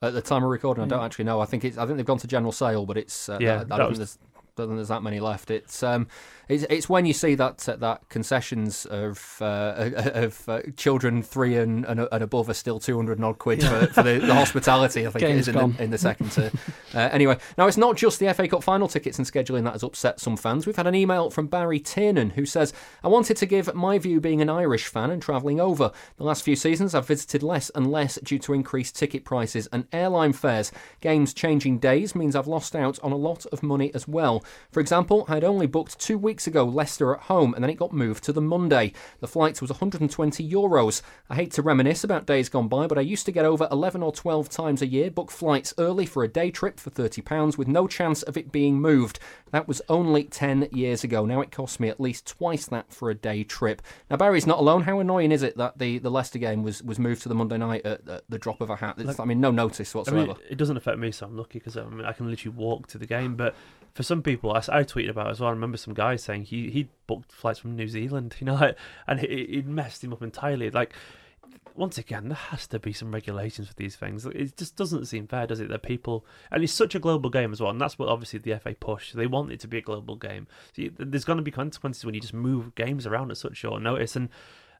At 0.00 0.12
the 0.12 0.20
time 0.22 0.44
of 0.44 0.50
recording, 0.50 0.84
I 0.84 0.86
don't 0.86 1.00
Yeah. 1.00 1.04
actually 1.04 1.24
know. 1.24 1.40
I 1.40 1.46
think 1.46 1.64
it's 1.64 1.76
I 1.76 1.84
think 1.84 1.96
they've 1.96 2.06
gone 2.06 2.18
to 2.18 2.28
general 2.28 2.52
sale, 2.52 2.86
but 2.86 2.96
it's 2.96 3.28
uh, 3.28 3.38
Yeah, 3.40 3.54
I, 3.54 3.60
I 3.62 3.64
that 3.64 3.76
don't 3.76 3.98
was- 3.98 3.98
think 4.14 4.33
there's 4.56 4.66
don't 4.66 4.72
think 4.72 4.78
there's 4.78 4.88
that 4.88 5.02
many 5.02 5.20
left. 5.20 5.50
It's 5.50 5.82
um, 5.82 6.06
it's, 6.48 6.64
it's 6.70 6.88
when 6.88 7.06
you 7.06 7.12
see 7.12 7.34
that 7.34 7.68
uh, 7.68 7.76
that 7.76 8.08
concessions 8.08 8.86
of 8.86 9.38
uh, 9.40 9.90
of 9.96 10.48
uh, 10.48 10.60
children 10.76 11.22
three 11.22 11.56
and, 11.56 11.84
and, 11.84 12.06
and 12.10 12.22
above 12.22 12.48
are 12.48 12.54
still 12.54 12.78
two 12.78 12.96
hundred 12.96 13.22
odd 13.22 13.38
quid 13.38 13.62
for, 13.62 13.86
for 13.88 14.02
the, 14.02 14.18
the 14.18 14.34
hospitality. 14.34 15.06
I 15.06 15.10
think 15.10 15.20
Game's 15.20 15.48
it 15.48 15.56
is 15.56 15.62
in 15.62 15.72
the, 15.72 15.82
in 15.82 15.90
the 15.90 15.98
second 15.98 16.30
tier. 16.30 16.52
uh, 16.94 16.98
anyway, 16.98 17.38
now 17.58 17.66
it's 17.66 17.76
not 17.76 17.96
just 17.96 18.20
the 18.20 18.32
FA 18.32 18.46
Cup 18.46 18.62
final 18.62 18.88
tickets 18.88 19.18
and 19.18 19.26
scheduling 19.26 19.64
that 19.64 19.72
has 19.72 19.82
upset 19.82 20.20
some 20.20 20.36
fans. 20.36 20.66
We've 20.66 20.76
had 20.76 20.86
an 20.86 20.94
email 20.94 21.30
from 21.30 21.46
Barry 21.48 21.80
Tiernan 21.80 22.30
who 22.30 22.46
says, 22.46 22.72
"I 23.02 23.08
wanted 23.08 23.36
to 23.38 23.46
give 23.46 23.74
my 23.74 23.98
view, 23.98 24.20
being 24.20 24.40
an 24.40 24.50
Irish 24.50 24.86
fan 24.86 25.10
and 25.10 25.20
travelling 25.20 25.60
over. 25.60 25.90
The 26.16 26.24
last 26.24 26.44
few 26.44 26.56
seasons, 26.56 26.94
I've 26.94 27.06
visited 27.06 27.42
less 27.42 27.70
and 27.70 27.90
less 27.90 28.18
due 28.22 28.38
to 28.40 28.52
increased 28.52 28.96
ticket 28.96 29.24
prices 29.24 29.66
and 29.72 29.86
airline 29.92 30.32
fares. 30.32 30.70
Games 31.00 31.34
changing 31.34 31.78
days 31.78 32.14
means 32.14 32.36
I've 32.36 32.46
lost 32.46 32.76
out 32.76 32.98
on 33.02 33.10
a 33.10 33.16
lot 33.16 33.46
of 33.46 33.62
money 33.62 33.92
as 33.94 34.06
well. 34.06 34.43
For 34.70 34.80
example, 34.80 35.24
I'd 35.28 35.44
only 35.44 35.66
booked 35.66 35.98
two 35.98 36.18
weeks 36.18 36.46
ago 36.46 36.64
Leicester 36.64 37.14
at 37.14 37.22
home, 37.22 37.54
and 37.54 37.62
then 37.62 37.70
it 37.70 37.74
got 37.74 37.92
moved 37.92 38.24
to 38.24 38.32
the 38.32 38.40
Monday. 38.40 38.92
The 39.20 39.28
flight 39.28 39.60
was 39.60 39.70
120 39.70 40.48
euros. 40.48 41.02
I 41.30 41.34
hate 41.34 41.52
to 41.52 41.62
reminisce 41.62 42.04
about 42.04 42.26
days 42.26 42.48
gone 42.48 42.68
by, 42.68 42.86
but 42.86 42.98
I 42.98 43.02
used 43.02 43.26
to 43.26 43.32
get 43.32 43.44
over 43.44 43.68
11 43.70 44.02
or 44.02 44.12
12 44.12 44.48
times 44.48 44.82
a 44.82 44.86
year, 44.86 45.10
book 45.10 45.30
flights 45.30 45.74
early 45.78 46.06
for 46.06 46.24
a 46.24 46.28
day 46.28 46.50
trip 46.50 46.78
for 46.80 46.90
£30 46.90 47.56
with 47.56 47.68
no 47.68 47.86
chance 47.86 48.22
of 48.22 48.36
it 48.36 48.52
being 48.52 48.80
moved. 48.80 49.18
That 49.50 49.68
was 49.68 49.80
only 49.88 50.24
10 50.24 50.68
years 50.72 51.04
ago. 51.04 51.24
Now 51.24 51.40
it 51.40 51.52
costs 51.52 51.78
me 51.78 51.88
at 51.88 52.00
least 52.00 52.26
twice 52.26 52.66
that 52.66 52.92
for 52.92 53.10
a 53.10 53.14
day 53.14 53.44
trip. 53.44 53.82
Now, 54.10 54.16
Barry's 54.16 54.46
not 54.46 54.58
alone. 54.58 54.82
How 54.82 54.98
annoying 54.98 55.32
is 55.32 55.42
it 55.42 55.56
that 55.56 55.78
the, 55.78 55.98
the 55.98 56.10
Leicester 56.10 56.38
game 56.38 56.62
was, 56.62 56.82
was 56.82 56.98
moved 56.98 57.22
to 57.22 57.28
the 57.28 57.34
Monday 57.34 57.58
night 57.58 57.86
at, 57.86 58.08
at 58.08 58.24
the 58.28 58.38
drop 58.38 58.60
of 58.60 58.70
a 58.70 58.76
hat? 58.76 58.96
It's, 58.98 59.20
I 59.20 59.24
mean, 59.24 59.40
no 59.40 59.50
notice 59.50 59.94
I 59.94 59.98
whatsoever. 59.98 60.26
mean, 60.26 60.36
it 60.50 60.58
doesn't 60.58 60.76
affect 60.76 60.98
me, 60.98 61.12
so 61.12 61.26
I'm 61.26 61.36
lucky 61.36 61.58
because 61.58 61.76
I, 61.76 61.82
um, 61.82 61.96
mean, 61.96 62.06
I 62.06 62.12
can 62.12 62.28
literally 62.28 62.56
walk 62.56 62.88
to 62.88 62.98
the 62.98 63.06
game. 63.06 63.36
But 63.36 63.54
for 63.94 64.02
some 64.02 64.22
people, 64.22 64.52
I, 64.52 64.58
I 64.58 64.82
tweeted 64.82 65.10
about 65.10 65.30
as 65.30 65.40
well. 65.40 65.48
I 65.48 65.52
remember 65.52 65.78
some 65.78 65.94
guy 65.94 66.16
saying 66.16 66.44
he 66.44 66.68
he 66.68 66.88
booked 67.06 67.32
flights 67.32 67.60
from 67.60 67.76
New 67.76 67.88
Zealand, 67.88 68.34
you 68.40 68.44
know, 68.44 68.74
and 69.06 69.20
it, 69.20 69.30
it 69.30 69.66
messed 69.66 70.04
him 70.04 70.12
up 70.12 70.22
entirely. 70.22 70.70
Like 70.70 70.92
once 71.76 71.98
again, 71.98 72.28
there 72.28 72.36
has 72.36 72.66
to 72.68 72.78
be 72.78 72.92
some 72.92 73.12
regulations 73.12 73.68
for 73.68 73.74
these 73.74 73.96
things. 73.96 74.26
It 74.26 74.56
just 74.56 74.76
doesn't 74.76 75.06
seem 75.06 75.26
fair, 75.26 75.46
does 75.46 75.60
it? 75.60 75.68
That 75.68 75.82
people, 75.82 76.24
and 76.50 76.62
it's 76.62 76.72
such 76.72 76.94
a 76.94 77.00
global 77.00 77.30
game 77.30 77.52
as 77.52 77.60
well, 77.60 77.70
and 77.70 77.80
that's 77.80 77.98
what 77.98 78.08
obviously 78.08 78.38
the 78.40 78.58
FA 78.58 78.74
push. 78.78 79.12
They 79.12 79.26
want 79.26 79.52
it 79.52 79.60
to 79.60 79.68
be 79.68 79.78
a 79.78 79.82
global 79.82 80.16
game. 80.16 80.46
So 80.74 80.82
you, 80.82 80.92
there's 80.96 81.24
going 81.24 81.38
to 81.38 81.42
be 81.42 81.50
consequences 81.50 82.04
when 82.04 82.14
you 82.14 82.20
just 82.20 82.34
move 82.34 82.74
games 82.74 83.06
around 83.06 83.30
at 83.30 83.36
such 83.36 83.56
short 83.56 83.82
notice, 83.82 84.16
and 84.16 84.28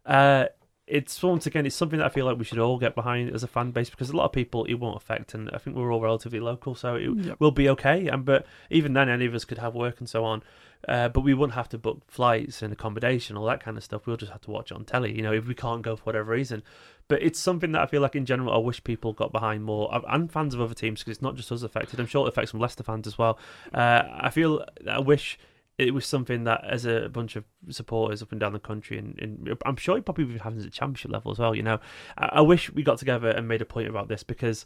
uh, 0.07 0.47
it's 0.87 1.23
once 1.23 1.47
again, 1.47 1.65
it's 1.67 1.75
something 1.77 1.99
that 1.99 2.07
I 2.07 2.11
feel 2.11 2.27
like 2.27 2.39
we 2.39 2.45
should 2.45 2.59
all 2.59 2.79
get 2.79 2.95
behind 2.95 3.35
as 3.35 3.43
a 3.43 3.49
fan 3.49 3.71
base 3.71 3.89
because 3.91 4.11
a 4.11 4.17
lot 4.17 4.27
of 4.27 4.33
people 4.33 4.65
it 4.65 4.75
won't 4.75 4.97
affect, 4.97 5.35
and 5.35 5.51
I 5.53 5.59
think 5.59 5.77
we're 5.77 5.93
all 5.93 6.01
relatively 6.01 6.41
local, 6.41 6.75
so 6.75 6.97
it 6.97 7.09
Yep. 7.17 7.37
will 7.41 7.51
be 7.51 7.69
okay. 7.71 8.07
And 8.09 8.25
but 8.25 8.47
even 8.71 8.93
then, 8.93 9.09
any 9.09 9.25
of 9.27 9.35
us 9.35 9.45
could 9.45 9.59
have 9.59 9.75
work 9.75 9.99
and 10.01 10.09
so 10.09 10.25
on. 10.25 10.43
Uh, 10.87 11.09
but 11.09 11.23
we 11.23 11.33
wouldn't 11.33 11.55
have 11.55 11.71
to 11.71 11.79
book 11.79 12.03
flights 12.09 12.61
and 12.61 12.71
accommodation, 12.71 13.39
all 13.39 13.47
that 13.47 13.59
kind 13.65 13.79
of 13.79 13.83
stuff. 13.83 14.07
We'll 14.07 14.19
just 14.19 14.33
have 14.33 14.43
to 14.43 14.51
watch 14.51 14.71
it 14.71 14.75
on 14.75 14.85
telly, 14.85 15.17
you 15.17 15.23
know, 15.23 15.33
if 15.33 15.47
we 15.47 15.55
can't 15.55 15.81
go 15.81 15.97
for 15.97 16.03
whatever 16.03 16.31
reason. 16.33 16.63
But 17.09 17.23
it's 17.23 17.39
something 17.39 17.73
that 17.73 17.81
I 17.81 17.87
feel 17.87 18.03
like 18.03 18.15
in 18.15 18.27
general 18.27 18.53
I 18.53 18.59
wish 18.59 18.85
people 18.85 19.15
got 19.15 19.33
behind 19.33 19.65
more, 19.65 19.89
and 20.07 20.31
fans 20.31 20.53
of 20.55 20.61
other 20.61 20.75
teams 20.75 21.01
because 21.01 21.13
it's 21.17 21.23
not 21.23 21.37
just 21.37 21.51
us 21.51 21.63
affected. 21.63 22.01
I'm 22.01 22.07
sure 22.07 22.27
it 22.27 22.29
affects 22.29 22.51
some 22.51 22.61
Leicester 22.61 22.83
fans 22.83 23.07
as 23.07 23.17
well. 23.17 23.39
Uh, 23.73 24.03
I 24.13 24.29
feel 24.29 24.63
I 24.87 25.01
wish 25.01 25.39
it 25.79 25.93
was 25.93 26.07
something 26.07 26.45
that 26.45 26.65
as 26.65 26.85
a 26.85 27.09
bunch 27.09 27.37
of 27.37 27.45
supporters 27.69 28.23
up 28.23 28.31
and 28.31 28.41
down 28.41 28.53
the 28.53 28.61
country, 28.61 28.99
and, 28.99 29.19
and 29.21 29.57
I'm 29.67 29.77
sure 29.77 29.99
it 29.99 30.05
probably 30.05 30.39
happens 30.39 30.65
at 30.65 30.73
championship 30.73 31.11
level 31.11 31.33
as 31.33 31.39
well. 31.39 31.55
You 31.55 31.63
know, 31.63 31.81
I, 32.17 32.31
I 32.35 32.41
wish 32.43 32.73
we 32.73 32.83
got 32.83 32.99
together 32.99 33.29
and 33.29 33.49
made 33.49 33.61
a 33.61 33.65
point 33.65 33.89
about 33.89 34.09
this 34.09 34.23
because 34.23 34.65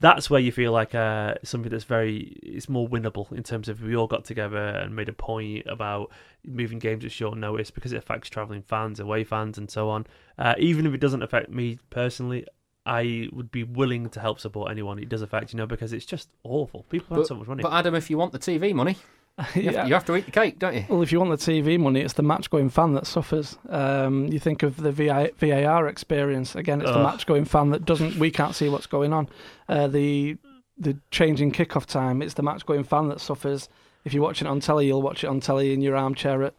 that's 0.00 0.30
where 0.30 0.40
you 0.40 0.52
feel 0.52 0.70
like 0.70 0.94
uh, 0.94 1.34
something 1.42 1.70
that's 1.70 1.84
very 1.84 2.38
it's 2.42 2.68
more 2.68 2.88
winnable 2.88 3.32
in 3.32 3.42
terms 3.42 3.68
of 3.68 3.82
we 3.82 3.96
all 3.96 4.06
got 4.06 4.24
together 4.24 4.56
and 4.56 4.94
made 4.94 5.08
a 5.08 5.12
point 5.12 5.66
about 5.66 6.12
moving 6.46 6.78
games 6.78 7.04
at 7.04 7.10
short 7.10 7.36
notice 7.36 7.70
because 7.70 7.92
it 7.92 7.96
affects 7.96 8.28
travelling 8.28 8.62
fans, 8.62 9.00
away 9.00 9.24
fans, 9.24 9.58
and 9.58 9.68
so 9.70 9.88
on. 9.88 10.06
Uh, 10.38 10.54
even 10.58 10.86
if 10.86 10.94
it 10.94 11.00
doesn't 11.00 11.22
affect 11.22 11.50
me 11.50 11.78
personally. 11.90 12.46
I 12.86 13.28
would 13.32 13.50
be 13.50 13.64
willing 13.64 14.08
to 14.10 14.20
help 14.20 14.40
support 14.40 14.70
anyone 14.70 14.98
it 14.98 15.10
does 15.10 15.20
affect, 15.20 15.52
you 15.52 15.58
know, 15.58 15.66
because 15.66 15.92
it's 15.92 16.06
just 16.06 16.30
awful. 16.42 16.84
People 16.88 17.18
have 17.18 17.26
so 17.26 17.34
much 17.34 17.46
money. 17.46 17.62
But 17.62 17.74
Adam, 17.74 17.94
if 17.94 18.08
you 18.08 18.16
want 18.16 18.32
the 18.32 18.38
TV 18.38 18.72
money, 18.72 18.96
you, 19.54 19.62
have, 19.64 19.74
Yeah. 19.74 19.86
you 19.86 19.94
have 19.94 20.04
to 20.06 20.16
eat 20.16 20.24
the 20.26 20.30
cake, 20.32 20.58
don't 20.58 20.74
you? 20.74 20.84
Well, 20.88 21.02
if 21.02 21.12
you 21.12 21.20
want 21.20 21.30
the 21.38 21.52
TV 21.52 21.78
money, 21.78 22.00
it's 22.00 22.14
the 22.14 22.22
match 22.22 22.50
going 22.50 22.70
fan 22.70 22.94
that 22.94 23.06
suffers. 23.06 23.56
Um, 23.68 24.26
you 24.26 24.38
think 24.38 24.62
of 24.62 24.76
the 24.76 24.92
VAR 24.92 25.86
experience 25.86 26.54
again. 26.56 26.80
It's 26.80 26.90
the 26.90 27.02
match 27.02 27.26
going 27.26 27.44
fan 27.44 27.70
that 27.70 27.84
doesn't. 27.84 28.16
We 28.16 28.30
can't 28.30 28.54
see 28.54 28.68
what's 28.68 28.86
going 28.86 29.12
on. 29.12 29.28
Uh, 29.68 29.86
the 29.86 30.36
the 30.76 30.96
changing 31.10 31.52
kickoff 31.52 31.86
time. 31.86 32.22
It's 32.22 32.34
the 32.34 32.42
match 32.42 32.64
going 32.66 32.84
fan 32.84 33.08
that 33.08 33.20
suffers. 33.20 33.68
If 34.04 34.14
you're 34.14 34.22
watching 34.22 34.46
it 34.46 34.50
on 34.50 34.60
telly, 34.60 34.86
you'll 34.86 35.02
watch 35.02 35.24
it 35.24 35.26
on 35.26 35.40
telly 35.40 35.72
in 35.72 35.82
your 35.82 35.96
armchair 35.96 36.42
at 36.44 36.54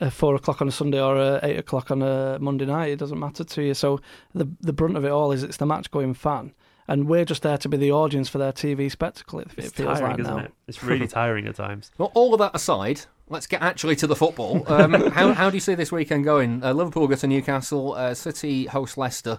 uh, 0.00 0.10
four 0.10 0.34
o'clock 0.34 0.60
on 0.60 0.68
a 0.68 0.72
Sunday 0.72 1.00
or 1.00 1.16
uh, 1.16 1.40
eight 1.42 1.58
o'clock 1.58 1.90
on 1.90 2.02
a 2.02 2.38
Monday 2.40 2.66
night. 2.66 2.90
It 2.90 2.98
doesn't 2.98 3.18
matter 3.18 3.44
to 3.44 3.62
you. 3.62 3.74
So 3.74 4.00
the 4.34 4.48
the 4.60 4.72
brunt 4.72 4.96
of 4.96 5.04
it 5.04 5.10
all 5.10 5.32
is 5.32 5.42
it's 5.42 5.56
the 5.58 5.66
match 5.66 5.90
going 5.90 6.14
fan. 6.14 6.52
And 6.88 7.08
we're 7.08 7.24
just 7.24 7.42
there 7.42 7.58
to 7.58 7.68
be 7.68 7.76
the 7.76 7.92
audience 7.92 8.28
for 8.28 8.38
their 8.38 8.52
TV 8.52 8.90
spectacle. 8.90 9.38
It, 9.38 9.48
it 9.56 9.64
it's 9.66 9.72
feels 9.72 9.98
tiring, 9.98 10.10
like 10.12 10.20
isn't 10.20 10.36
now. 10.36 10.44
it? 10.44 10.52
It's 10.66 10.82
really 10.82 11.06
tiring 11.20 11.46
at 11.46 11.54
times. 11.54 11.90
Well, 11.98 12.10
all 12.14 12.34
of 12.34 12.40
that 12.40 12.54
aside, 12.54 13.02
let's 13.28 13.46
get 13.46 13.62
actually 13.62 13.94
to 13.96 14.06
the 14.06 14.16
football. 14.16 14.64
Um, 14.70 14.92
how, 15.12 15.32
how 15.32 15.48
do 15.50 15.56
you 15.56 15.60
see 15.60 15.74
this 15.74 15.92
weekend 15.92 16.24
going? 16.24 16.62
Uh, 16.62 16.72
Liverpool 16.72 17.06
go 17.06 17.14
to 17.14 17.26
Newcastle, 17.26 17.94
uh, 17.94 18.14
City 18.14 18.66
host 18.66 18.98
Leicester. 18.98 19.38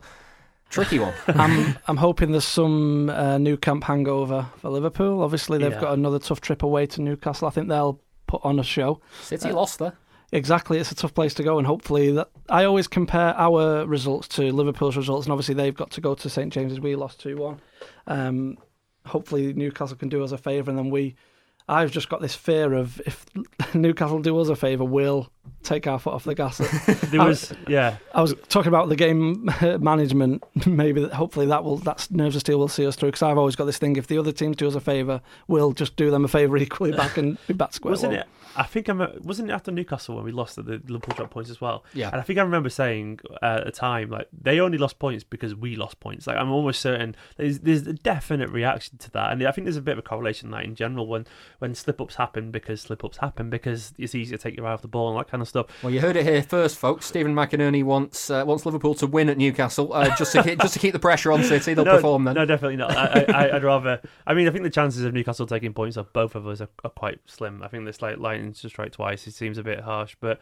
Tricky 0.70 0.98
one. 1.00 1.14
I'm 1.28 1.78
I'm 1.88 1.98
hoping 1.98 2.32
there's 2.32 2.46
some 2.46 3.10
uh, 3.10 3.38
Nou 3.38 3.58
Camp 3.58 3.84
hangover 3.84 4.48
for 4.58 4.70
Liverpool. 4.72 5.22
Obviously, 5.22 5.60
they've 5.60 5.72
Yeah. 5.74 5.82
got 5.82 5.94
another 5.94 6.18
tough 6.20 6.42
trip 6.42 6.64
away 6.64 6.88
to 6.88 7.02
Newcastle. 7.02 7.48
I 7.48 7.52
think 7.52 7.68
they'll 7.68 8.00
put 8.26 8.42
on 8.44 8.58
a 8.58 8.64
show. 8.64 9.00
City 9.22 9.50
Uh, 9.52 9.56
lost 9.56 9.78
there. 9.80 9.94
Exactly, 10.34 10.80
it's 10.80 10.92
a 10.92 10.96
tough 10.96 11.14
place 11.14 11.34
to 11.36 11.44
go, 11.44 11.60
and 11.60 11.68
hopefully 11.68 12.12
that 12.14 12.28
I 12.50 12.64
always 12.66 12.88
compare 12.88 13.36
our 13.38 13.86
results 13.86 14.28
to 14.30 14.52
Liverpool's 14.52 14.98
results, 14.98 15.28
and 15.28 15.32
obviously 15.32 15.54
they've 15.54 15.76
got 15.76 15.92
to 15.92 16.02
go 16.02 16.16
to 16.16 16.30
St 16.30 16.52
James's. 16.52 16.80
We 16.80 16.96
lost 16.96 17.20
two 17.20 17.38
one. 17.38 17.62
Um, 18.08 18.58
hopefully 19.06 19.54
Newcastle 19.54 19.96
can 19.96 20.10
do 20.10 20.24
us 20.24 20.32
a 20.32 20.38
favour, 20.38 20.70
and 20.72 20.78
then 20.78 20.90
we. 20.90 21.16
I've 21.70 21.92
just 21.92 22.10
got 22.10 22.20
this 22.20 22.36
fear 22.36 22.74
of 22.74 23.00
if 23.06 23.26
Newcastle 23.76 24.20
do 24.22 24.38
us 24.40 24.50
a 24.50 24.56
favour, 24.56 24.84
we'll 24.84 25.30
take 25.62 25.88
our 25.88 25.98
foot 25.98 26.14
off 26.14 26.26
the 26.26 26.36
gas. 26.36 26.58
There 27.12 27.22
I- 27.22 27.28
was, 27.28 27.54
yeah, 27.70 27.98
I 28.14 28.22
was 28.22 28.34
talking 28.50 28.68
about 28.70 28.90
the 28.90 28.96
game 28.98 29.50
management. 29.80 30.44
Maybe 30.68 31.02
that, 31.04 31.14
hopefully 31.14 31.46
that 31.46 31.64
will 31.64 31.78
that's 31.78 32.10
nerves 32.12 32.36
of 32.36 32.42
steel 32.42 32.58
will 32.60 32.68
see 32.68 32.86
us 32.88 32.96
through. 32.98 33.10
Because 33.10 33.22
I've 33.22 33.38
always 33.38 33.56
got 33.56 33.66
this 33.66 33.78
thing: 33.78 33.96
if 33.98 34.08
the 34.08 34.18
other 34.18 34.32
teams 34.32 34.58
do 34.58 34.68
us 34.68 34.74
a 34.76 34.82
favour, 34.82 35.22
we'll 35.48 35.72
just 35.74 35.96
do 35.96 36.10
them 36.10 36.26
a 36.26 36.28
favour 36.28 36.58
equally 36.58 36.92
back 36.92 37.18
and 37.18 37.38
be 37.48 37.54
back 37.54 37.72
square 37.74 37.92
wasn't 37.92 38.14
one. 38.14 38.22
it? 38.22 38.28
I 38.56 38.64
think 38.64 38.88
I'm. 38.88 39.00
Wasn't 39.24 39.50
it 39.50 39.54
after 39.54 39.72
Newcastle 39.72 40.16
when 40.16 40.24
we 40.24 40.32
lost 40.32 40.56
that 40.56 40.66
the 40.66 40.82
Liverpool 40.88 41.16
dropped 41.16 41.32
points 41.32 41.50
as 41.50 41.60
well? 41.60 41.84
Yeah. 41.94 42.10
And 42.10 42.20
I 42.20 42.24
think 42.24 42.40
I 42.40 42.44
remember 42.44 42.70
saying 42.70 43.20
uh, 43.42 43.58
at 43.60 43.66
the 43.66 43.72
time 43.72 44.10
like 44.10 44.28
they 44.32 44.60
only 44.60 44.78
lost 44.78 45.00
points 45.00 45.24
because 45.24 45.56
we 45.56 45.76
lost 45.76 46.00
points. 46.00 46.28
Like 46.28 46.38
I'm 46.38 46.52
almost 46.52 46.82
certain 46.82 47.16
there's 47.38 47.60
there's 47.60 47.88
a 47.88 47.94
definite 47.94 48.50
reaction 48.50 48.98
to 49.00 49.12
that, 49.12 49.32
and 49.32 49.46
I 49.46 49.52
think 49.52 49.66
there's 49.66 49.78
a 49.78 49.82
bit 49.82 49.94
of 49.94 50.00
a 50.00 50.04
correlation 50.04 50.52
that 50.52 50.64
in 50.64 50.76
general 50.76 51.08
when 51.08 51.26
when 51.60 51.74
slip 51.76 52.00
ups 52.00 52.16
happen 52.16 52.52
because 52.52 52.82
slip 52.82 53.04
ups 53.04 53.18
happen 53.18 53.50
because 53.50 53.94
it's 53.98 54.16
easier 54.16 54.38
to 54.38 54.44
take 54.44 54.56
your 54.56 54.68
eye 54.68 54.74
off 54.74 54.82
the 54.82 54.88
ball 54.88 55.10
and 55.10 55.20
that 55.20 55.30
kind 55.30 55.42
of 55.42 55.48
stuff. 55.48 55.68
Well, 55.82 55.92
you 55.92 56.02
heard 56.02 56.16
it 56.16 56.26
here 56.26 56.44
first, 56.44 56.78
folks. 56.78 57.06
Stephen 57.06 57.34
McInerney 57.34 57.84
wants 57.84 58.30
uh, 58.30 58.44
wants 58.46 58.66
Liverpool 58.66 58.96
to 58.96 59.08
win 59.08 59.30
at 59.30 59.38
Newcastle 59.38 59.94
uh, 59.94 60.16
just 60.16 60.32
to 60.34 60.44
keep, 60.44 60.60
just 60.60 60.74
to 60.74 60.80
keep 60.80 60.94
the 60.94 61.00
pressure 61.00 61.32
on 61.32 61.44
City. 61.44 61.74
They'll 61.74 61.86
no, 61.94 61.96
perform 61.96 62.26
then. 62.26 62.36
No, 62.36 62.46
definitely 62.46 62.78
not. 62.78 62.92
I, 62.92 63.26
I, 63.30 63.56
I'd 63.56 63.64
rather. 63.64 64.02
I 64.28 64.34
mean, 64.34 64.48
I 64.48 64.52
think 64.52 64.64
the 64.64 64.70
chances 64.70 65.04
of 65.04 65.14
Newcastle 65.14 65.48
taking 65.48 65.74
points 65.74 65.98
off 65.98 66.12
both 66.14 66.36
of 66.36 66.48
us 66.48 66.62
are, 66.62 66.70
are 66.84 66.92
quite 66.92 67.20
slim. 67.26 67.64
I 67.64 67.68
think 67.68 67.86
this 67.86 68.02
like 68.02 68.18
lightning 68.44 68.54
to 68.54 68.70
strike 68.70 68.92
twice. 68.92 69.28
It 69.28 69.34
seems 69.34 69.58
a 69.58 69.64
bit 69.64 69.80
harsh, 69.80 70.16
but 70.20 70.40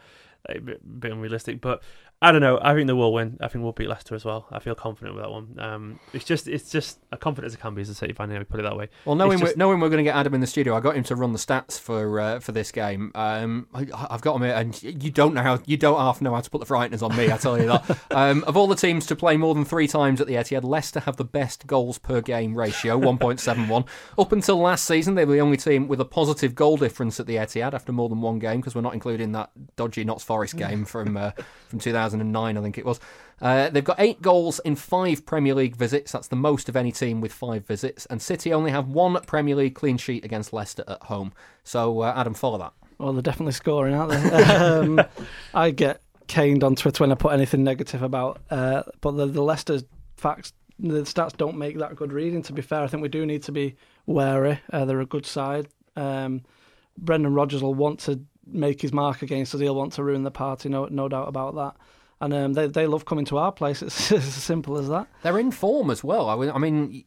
a 0.48 0.58
bit, 0.58 0.80
unrealistic. 0.82 1.60
But 1.60 1.82
I 2.20 2.30
don't 2.30 2.40
know. 2.40 2.60
I 2.62 2.72
think 2.72 2.86
they 2.86 2.92
will 2.92 3.12
win. 3.12 3.36
I 3.40 3.48
think 3.48 3.64
we'll 3.64 3.72
beat 3.72 3.88
Leicester 3.88 4.14
as 4.14 4.24
well. 4.24 4.46
I 4.52 4.60
feel 4.60 4.76
confident 4.76 5.16
with 5.16 5.24
that 5.24 5.30
one. 5.30 5.56
Um, 5.58 6.00
it's 6.12 6.24
just, 6.24 6.46
it's 6.46 6.70
just 6.70 7.00
a 7.10 7.16
confidence 7.16 7.50
as 7.50 7.54
it 7.54 7.60
can 7.60 7.74
be 7.74 7.82
as 7.82 7.88
a 7.88 7.94
City 7.94 8.12
fan. 8.12 8.30
Anyway, 8.30 8.44
put 8.44 8.60
it 8.60 8.62
that 8.62 8.76
way. 8.76 8.90
Well, 9.04 9.16
knowing 9.16 9.40
just- 9.40 9.56
we're, 9.56 9.58
knowing 9.58 9.80
we're 9.80 9.88
going 9.88 10.04
to 10.04 10.08
get 10.08 10.14
Adam 10.14 10.32
in 10.34 10.40
the 10.40 10.46
studio, 10.46 10.76
I 10.76 10.80
got 10.80 10.96
him 10.96 11.02
to 11.04 11.16
run 11.16 11.32
the 11.32 11.38
stats 11.38 11.80
for 11.80 12.20
uh, 12.20 12.38
for 12.38 12.52
this 12.52 12.70
game. 12.70 13.10
Um, 13.16 13.66
I, 13.74 13.86
I've 14.08 14.20
got 14.22 14.36
him 14.36 14.42
here, 14.42 14.54
and 14.54 14.80
you 14.82 15.10
don't 15.10 15.34
know 15.34 15.42
how 15.42 15.58
you 15.66 15.76
don't 15.76 15.98
half 15.98 16.20
know 16.20 16.32
how 16.32 16.40
to 16.40 16.48
put 16.48 16.60
the 16.60 16.66
frighteners 16.66 17.02
on 17.02 17.16
me. 17.16 17.32
I 17.32 17.36
tell 17.38 17.58
you 17.58 17.66
that. 17.66 17.98
um, 18.12 18.44
of 18.44 18.56
all 18.56 18.68
the 18.68 18.76
teams 18.76 19.04
to 19.06 19.16
play 19.16 19.36
more 19.36 19.54
than 19.54 19.64
three 19.64 19.88
times 19.88 20.20
at 20.20 20.28
the 20.28 20.34
Etihad, 20.34 20.62
Leicester 20.62 21.00
have 21.00 21.16
the 21.16 21.24
best 21.24 21.66
goals 21.66 21.98
per 21.98 22.20
game 22.20 22.54
ratio, 22.56 23.00
1.71. 23.00 23.84
Up 24.16 24.30
until 24.30 24.58
last 24.58 24.84
season, 24.84 25.16
they 25.16 25.24
were 25.24 25.34
the 25.34 25.40
only 25.40 25.56
team 25.56 25.88
with 25.88 26.00
a 26.00 26.04
positive 26.04 26.54
goal 26.54 26.76
difference 26.76 27.18
at 27.18 27.26
the 27.26 27.34
Etihad 27.34 27.74
after 27.74 27.90
more 27.90 28.08
than 28.08 28.20
one 28.20 28.38
game, 28.38 28.60
because 28.60 28.76
we're 28.76 28.80
not 28.80 28.94
including 28.94 29.32
that 29.32 29.50
dodgy 29.74 30.04
Notts 30.04 30.22
Forest 30.32 30.56
game 30.56 30.84
from 30.84 31.16
uh, 31.16 31.30
from 31.68 31.78
2009, 31.78 32.56
I 32.56 32.60
think 32.60 32.78
it 32.78 32.84
was. 32.84 33.00
Uh, 33.40 33.68
they've 33.70 33.84
got 33.84 33.98
eight 33.98 34.22
goals 34.22 34.60
in 34.60 34.76
five 34.76 35.26
Premier 35.26 35.54
League 35.54 35.74
visits. 35.74 36.12
That's 36.12 36.28
the 36.28 36.36
most 36.36 36.68
of 36.68 36.76
any 36.76 36.92
team 36.92 37.20
with 37.20 37.32
five 37.32 37.66
visits. 37.66 38.06
And 38.06 38.22
City 38.22 38.52
only 38.52 38.70
have 38.70 38.88
one 38.88 39.20
Premier 39.22 39.56
League 39.56 39.74
clean 39.74 39.98
sheet 39.98 40.24
against 40.24 40.52
Leicester 40.52 40.84
at 40.86 41.02
home. 41.02 41.32
So, 41.64 42.02
uh, 42.02 42.14
Adam, 42.16 42.34
follow 42.34 42.58
that. 42.58 42.72
Well, 42.98 43.12
they're 43.12 43.22
definitely 43.22 43.52
scoring, 43.52 43.94
aren't 43.94 44.12
they? 44.12 44.44
um, 44.44 45.00
I 45.52 45.72
get 45.72 46.02
caned 46.28 46.62
on 46.62 46.76
Twitter 46.76 47.02
when 47.02 47.10
I 47.10 47.16
put 47.16 47.32
anything 47.32 47.64
negative 47.64 48.02
about, 48.02 48.40
uh, 48.48 48.84
but 49.00 49.12
the, 49.12 49.26
the 49.26 49.42
Leicester 49.42 49.80
facts, 50.16 50.52
the 50.78 51.02
stats 51.02 51.36
don't 51.36 51.58
make 51.58 51.78
that 51.78 51.96
good 51.96 52.12
reading. 52.12 52.42
To 52.44 52.52
be 52.52 52.62
fair, 52.62 52.82
I 52.82 52.86
think 52.86 53.02
we 53.02 53.08
do 53.08 53.26
need 53.26 53.42
to 53.44 53.52
be 53.52 53.74
wary. 54.06 54.60
Uh, 54.72 54.84
they're 54.84 55.00
a 55.00 55.06
good 55.06 55.26
side. 55.26 55.66
Um, 55.96 56.42
Brendan 56.96 57.34
Rodgers 57.34 57.62
will 57.62 57.74
want 57.74 57.98
to 58.00 58.20
make 58.46 58.80
his 58.82 58.92
mark 58.92 59.22
against 59.22 59.54
us. 59.54 59.60
He'll 59.60 59.74
want 59.74 59.92
to 59.94 60.04
ruin 60.04 60.22
the 60.22 60.30
party, 60.30 60.68
no, 60.68 60.86
no 60.86 61.08
doubt 61.08 61.28
about 61.28 61.54
that. 61.56 61.74
And 62.20 62.32
um, 62.34 62.52
they 62.52 62.68
they 62.68 62.86
love 62.86 63.04
coming 63.04 63.24
to 63.26 63.38
our 63.38 63.50
place. 63.50 63.82
It's 63.82 64.12
as 64.12 64.24
simple 64.34 64.78
as 64.78 64.88
that. 64.88 65.08
They're 65.22 65.38
in 65.40 65.50
form 65.50 65.90
as 65.90 66.04
well. 66.04 66.28
I, 66.30 66.36
mean- 66.36 66.50
I 66.52 66.58
mean, 66.58 67.04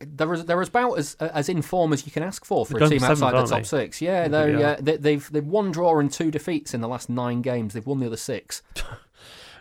they're 0.00 0.32
as, 0.32 0.46
they're 0.46 0.62
about 0.62 0.94
as 0.98 1.14
as 1.20 1.50
in 1.50 1.60
form 1.60 1.92
as 1.92 2.06
you 2.06 2.12
can 2.12 2.22
ask 2.22 2.42
for 2.44 2.64
for 2.64 2.76
a 2.76 2.80
They're 2.80 2.88
team 2.88 2.98
going 3.00 3.10
outside 3.10 3.32
the 3.34 3.42
top 3.42 3.52
aren't 3.52 3.66
six. 3.66 4.00
Yeah, 4.00 4.22
Yeah, 4.22 4.28
they're, 4.28 4.56
they 4.56 4.64
uh, 4.64 4.72
are. 4.72 4.76
they, 4.80 4.96
they've 4.96 5.30
they've 5.30 5.46
one 5.46 5.72
draw 5.72 5.98
and 5.98 6.10
two 6.10 6.30
defeats 6.30 6.72
in 6.72 6.80
the 6.80 6.88
last 6.88 7.10
nine 7.10 7.42
games. 7.42 7.74
They've 7.74 7.86
won 7.86 8.00
the 8.00 8.06
other 8.06 8.16
six. 8.16 8.62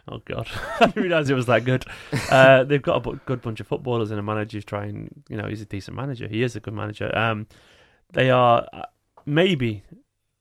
Oh 0.07 0.21
God, 0.23 0.47
I 0.79 0.85
didn't 0.85 1.01
realise 1.01 1.29
it 1.29 1.33
was 1.33 1.47
that 1.47 1.65
good. 1.65 1.83
Uh, 2.29 2.63
they've 2.63 2.79
got 2.79 3.07
a 3.07 3.15
good 3.25 3.41
bunch 3.41 3.59
of 3.59 3.65
footballers 3.65 4.11
and 4.11 4.19
a 4.19 4.23
manager 4.23 4.57
who's 4.57 4.65
trying. 4.65 5.23
You 5.29 5.37
know, 5.37 5.47
he's 5.47 5.61
a 5.61 5.65
decent 5.65 5.97
manager. 5.97 6.27
He 6.27 6.43
is 6.43 6.55
a 6.55 6.59
good 6.59 6.75
manager. 6.75 7.09
Um, 7.17 7.47
they 8.13 8.29
are 8.29 8.67
uh, 8.71 8.83
maybe 9.25 9.81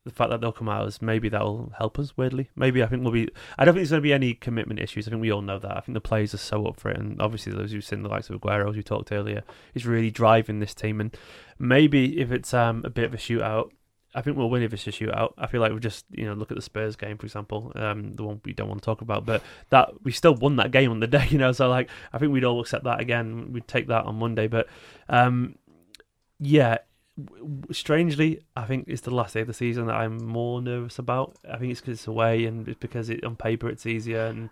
the 0.05 0.11
fact 0.11 0.31
that 0.31 0.41
they'll 0.41 0.53
come 0.53 0.69
out 0.69 0.87
as 0.87 1.01
maybe 1.01 1.31
that 1.31 1.43
will 1.43 1.73
help 1.79 1.99
us. 1.99 2.17
Weirdly, 2.17 2.51
maybe 2.55 2.83
I 2.83 2.87
think 2.87 3.03
we'll 3.03 3.13
be. 3.13 3.31
I 3.59 3.65
don't 3.65 3.75
think 3.75 3.81
there's 3.81 3.91
going 3.91 4.03
to 4.03 4.07
be 4.07 4.13
any 4.13 4.35
commitment 4.35 4.81
issues. 4.81 5.09
I 5.09 5.11
think 5.11 5.23
we 5.23 5.33
all 5.33 5.41
know 5.41 5.59
that. 5.59 5.77
I 5.77 5.81
think 5.81 5.95
the 5.95 6.01
players 6.01 6.35
are 6.35 6.39
so 6.39 6.67
up 6.67 6.79
for 6.79 6.91
it, 6.91 6.99
and 6.99 7.21
obviously 7.21 7.53
those 7.53 7.73
who've 7.73 7.85
seen 7.85 8.03
the 8.03 8.11
likes 8.11 8.29
of 8.29 8.41
Aguero, 8.41 8.69
as 8.69 8.77
we 8.77 8.83
talked 8.83 9.13
earlier, 9.13 9.43
is 9.75 9.87
really 9.87 10.11
driving 10.11 10.61
this 10.61 10.75
team. 10.75 11.01
And 11.01 11.17
maybe 11.59 12.21
if 12.21 12.31
it's 12.31 12.53
um, 12.53 12.83
a 12.85 12.91
bit 12.91 13.05
of 13.05 13.15
a 13.15 13.19
shootout. 13.19 13.71
I 14.17 14.23
think 14.23 14.37
we'll 14.37 14.49
win 14.49 14.63
if 14.63 14.73
it's 14.73 14.87
a 14.87 14.93
shootout. 14.93 15.33
I 15.37 15.49
feel 15.49 15.61
like 15.61 15.73
we 15.73 15.81
just, 15.81 16.05
you 16.13 16.25
know, 16.25 16.35
look 16.35 16.53
at 16.53 16.57
the 16.57 16.63
Spurs 16.63 16.95
game, 16.95 17.19
for 17.19 17.27
example, 17.27 17.73
um, 17.75 18.13
the 18.13 18.23
one 18.23 18.41
we 18.45 18.53
don't 18.53 18.69
want 18.69 18.81
to 18.81 18.85
talk 18.85 19.01
about, 19.01 19.27
but 19.27 19.43
that 19.71 19.91
we 20.05 20.13
still 20.13 20.37
won 20.37 20.55
that 20.55 20.71
game 20.71 20.93
on 20.93 21.01
the 21.01 21.07
day, 21.09 21.27
you 21.31 21.39
know. 21.39 21.51
So 21.51 21.69
like, 21.69 21.91
I 22.13 22.19
think 22.19 22.31
we'd 22.31 22.45
all 22.45 22.61
accept 22.61 22.85
that 22.85 23.01
again. 23.01 23.53
We'd 23.53 23.67
take 23.67 23.89
that 23.89 24.05
on 24.05 24.15
Monday, 24.15 24.47
but 24.47 24.69
um, 25.09 25.57
yeah, 26.39 26.79
strangely, 27.71 28.41
I 28.57 28.65
think 28.65 28.87
it's 28.89 29.03
the 29.03 29.15
last 29.15 29.35
day 29.35 29.41
of 29.41 29.47
the 29.47 29.55
season 29.55 29.87
that 29.87 29.95
I'm 29.95 30.25
more 30.27 30.61
nervous 30.61 30.99
about. 30.99 31.37
I 31.51 31.59
think 31.59 31.73
it's 31.73 31.81
because 31.81 31.99
it's 32.01 32.07
away 32.07 32.45
and 32.47 32.67
it's 32.69 32.79
because 32.79 33.11
it, 33.11 33.25
on 33.25 33.37
paper 33.37 33.69
it's 33.69 33.87
easier 33.87 34.27
and 34.27 34.51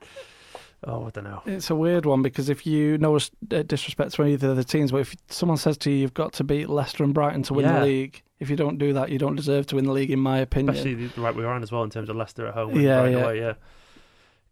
oh, 0.85 1.07
I 1.07 1.11
don't 1.11 1.25
know. 1.25 1.43
It's 1.47 1.71
a 1.71 1.75
weird 1.75 2.07
one 2.07 2.23
because 2.23 2.49
if 2.49 2.67
you 2.67 2.99
know 2.99 3.17
s- 3.17 3.31
uh, 3.51 3.63
disrespect 3.63 4.13
to 4.15 4.25
either 4.25 4.51
of 4.51 4.57
the 4.57 4.65
teams, 4.65 4.93
but 4.93 4.99
if 5.01 5.15
someone 5.29 5.59
says 5.59 5.77
to 5.79 5.91
you 5.91 5.97
you've 5.99 6.15
got 6.15 6.33
to 6.35 6.45
beat 6.45 6.69
Leicester 6.69 7.05
and 7.05 7.15
Brighton 7.15 7.43
to 7.45 7.55
win 7.55 7.67
Yeah. 7.67 7.81
the 7.81 7.85
league, 7.87 8.23
if 8.41 8.51
you 8.51 8.57
don't 8.57 8.79
do 8.79 8.93
that, 8.95 9.11
you 9.11 9.19
don't 9.19 9.37
deserve 9.37 9.67
to 9.67 9.77
win 9.77 9.85
the 9.85 9.93
league, 9.93 10.11
in 10.11 10.19
my 10.19 10.39
opinion. 10.39 10.75
Especially 10.75 11.07
the, 11.07 11.21
right 11.21 11.35
way 11.35 11.45
around 11.45 11.63
as 11.63 11.71
well 11.71 11.83
in 11.85 11.91
terms 11.91 12.09
of 12.09 12.17
Leicester 12.17 12.47
at 12.47 12.55
home. 12.55 12.71
and 12.73 12.83
Yeah, 12.83 13.05
yeah. 13.07 13.17
away, 13.19 13.39
yeah. 13.39 13.53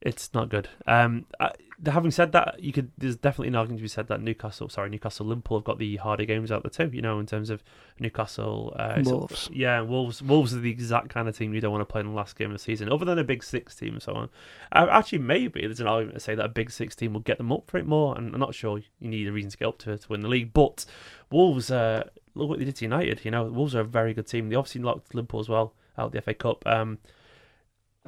It's 0.01 0.33
not 0.33 0.49
good. 0.49 0.69
Um, 0.87 1.27
I, 1.41 1.51
having 1.87 2.11
said 2.11 2.33
that, 2.33 2.62
you 2.62 2.72
could. 2.72 2.91
There's 2.99 3.16
definitely 3.16 3.49
an 3.49 3.57
argument 3.57 3.78
to 3.78 3.83
be 3.83 3.89
said 3.89 4.09
that 4.09 4.20
Newcastle, 4.20 4.68
sorry, 4.68 4.91
Newcastle, 4.91 5.26
Liverpool 5.26 5.59
have 5.59 5.64
got 5.64 5.78
the 5.78 5.97
harder 5.97 6.24
games 6.24 6.53
out 6.53 6.62
there 6.62 6.70
too. 6.70 6.95
You 6.95 7.03
know, 7.03 7.18
in 7.18 7.26
terms 7.26 7.51
of 7.51 7.62
Newcastle, 7.99 8.74
uh, 8.78 9.01
Wolves. 9.05 9.49
yeah, 9.53 9.81
Wolves. 9.81 10.22
Wolves 10.22 10.55
are 10.55 10.61
the 10.61 10.70
exact 10.70 11.09
kind 11.09 11.28
of 11.28 11.37
team 11.37 11.55
you 11.55 11.61
don't 11.61 11.72
want 11.72 11.83
to 11.83 11.91
play 11.91 12.01
in 12.01 12.09
the 12.09 12.12
last 12.12 12.37
game 12.37 12.51
of 12.51 12.57
the 12.57 12.62
season, 12.62 12.93
other 12.93 13.05
than 13.05 13.18
a 13.18 13.24
Big 13.24 13.43
Six 13.43 13.74
team 13.74 13.95
and 13.95 14.03
so 14.03 14.14
on. 14.14 14.28
Uh, 14.72 14.87
actually, 14.91 15.18
maybe 15.18 15.61
there's 15.62 15.81
an 15.81 15.87
argument 15.87 16.14
to 16.14 16.20
say 16.20 16.35
that 16.35 16.45
a 16.45 16.51
Big 16.51 16.70
Six 16.70 16.95
team 16.95 17.12
will 17.12 17.20
get 17.20 17.39
them 17.39 17.53
up 17.53 17.70
for 17.70 17.78
it 17.78 17.87
more. 17.87 18.16
And 18.16 18.35
I'm 18.35 18.41
not 18.41 18.55
sure 18.55 18.78
you 18.78 19.09
need 19.09 19.26
a 19.26 19.33
reason 19.33 19.51
to 19.51 19.57
get 19.57 19.68
up 19.68 19.78
to 19.78 19.97
to 19.97 20.09
win 20.09 20.20
the 20.20 20.28
league, 20.28 20.53
but 20.53 20.85
Wolves. 21.31 21.70
Uh, 21.70 22.09
look 22.35 22.49
what 22.49 22.59
they 22.59 22.64
did 22.64 22.76
to 22.76 22.85
United. 22.85 23.24
You 23.24 23.31
know, 23.31 23.45
Wolves 23.45 23.74
are 23.74 23.81
a 23.81 23.85
very 23.85 24.14
good 24.14 24.26
team. 24.26 24.49
They 24.49 24.57
obviously 24.57 24.83
locked 24.83 25.14
Liverpool 25.14 25.41
as 25.41 25.49
well 25.49 25.74
out 25.99 26.07
of 26.07 26.12
the 26.12 26.22
FA 26.22 26.35
Cup. 26.35 26.62
Um, 26.66 26.99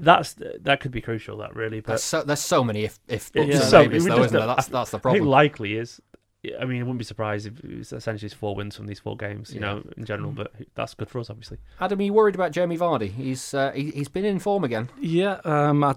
that's 0.03 0.35
that 0.61 0.81
could 0.81 0.91
be 0.91 1.01
crucial. 1.01 1.39
That 1.39 1.57
really, 1.57 1.81
but 1.81 1.87
There's 1.89 2.03
so, 2.03 2.23
there's 2.23 2.41
so 2.41 2.63
many 2.63 2.85
if 2.85 2.99
if 3.09 3.31
Yeah. 3.35 3.43
and 3.45 3.55
So, 3.63 3.79
maybes 3.85 4.05
though, 4.05 4.21
isn't 4.25 4.33
there? 4.33 4.47
don't- 4.47 4.57
That's 4.57 4.69
that's 4.69 4.91
the 4.91 4.99
I 4.99 5.01
think 5.01 5.03
problem. 5.03 5.27
likely 5.29 5.77
is. 5.79 6.01
I 6.61 6.65
mean, 6.65 6.81
I 6.81 6.83
wouldn't 6.83 6.99
be 6.99 7.05
surprised 7.05 7.47
if 7.47 7.61
it 7.65 7.79
was 7.79 7.93
essentially 7.93 8.27
it's 8.27 8.35
four 8.35 8.57
wins 8.57 8.77
from 8.77 8.87
these 8.89 8.99
four 8.99 9.17
games. 9.17 9.55
You 9.55 9.61
Yeah. 9.61 9.67
know, 9.75 9.83
in 9.97 10.05
general, 10.05 10.33
but 10.33 10.51
that's 10.75 10.93
good 10.93 11.09
for 11.09 11.21
us, 11.21 11.31
obviously. 11.31 11.59
Adam, 11.81 12.01
are 12.01 12.03
you 12.03 12.13
worried 12.13 12.35
about 12.35 12.51
Jamie 12.51 12.77
Vardy? 12.77 13.13
He's 13.13 13.55
uh, 13.55 13.71
he, 13.71 13.93
he's 13.93 14.09
been 14.09 14.25
in 14.25 14.41
form 14.41 14.65
again. 14.65 14.91
Yeah, 15.01 15.39
um, 15.45 15.85
I, 15.85 15.95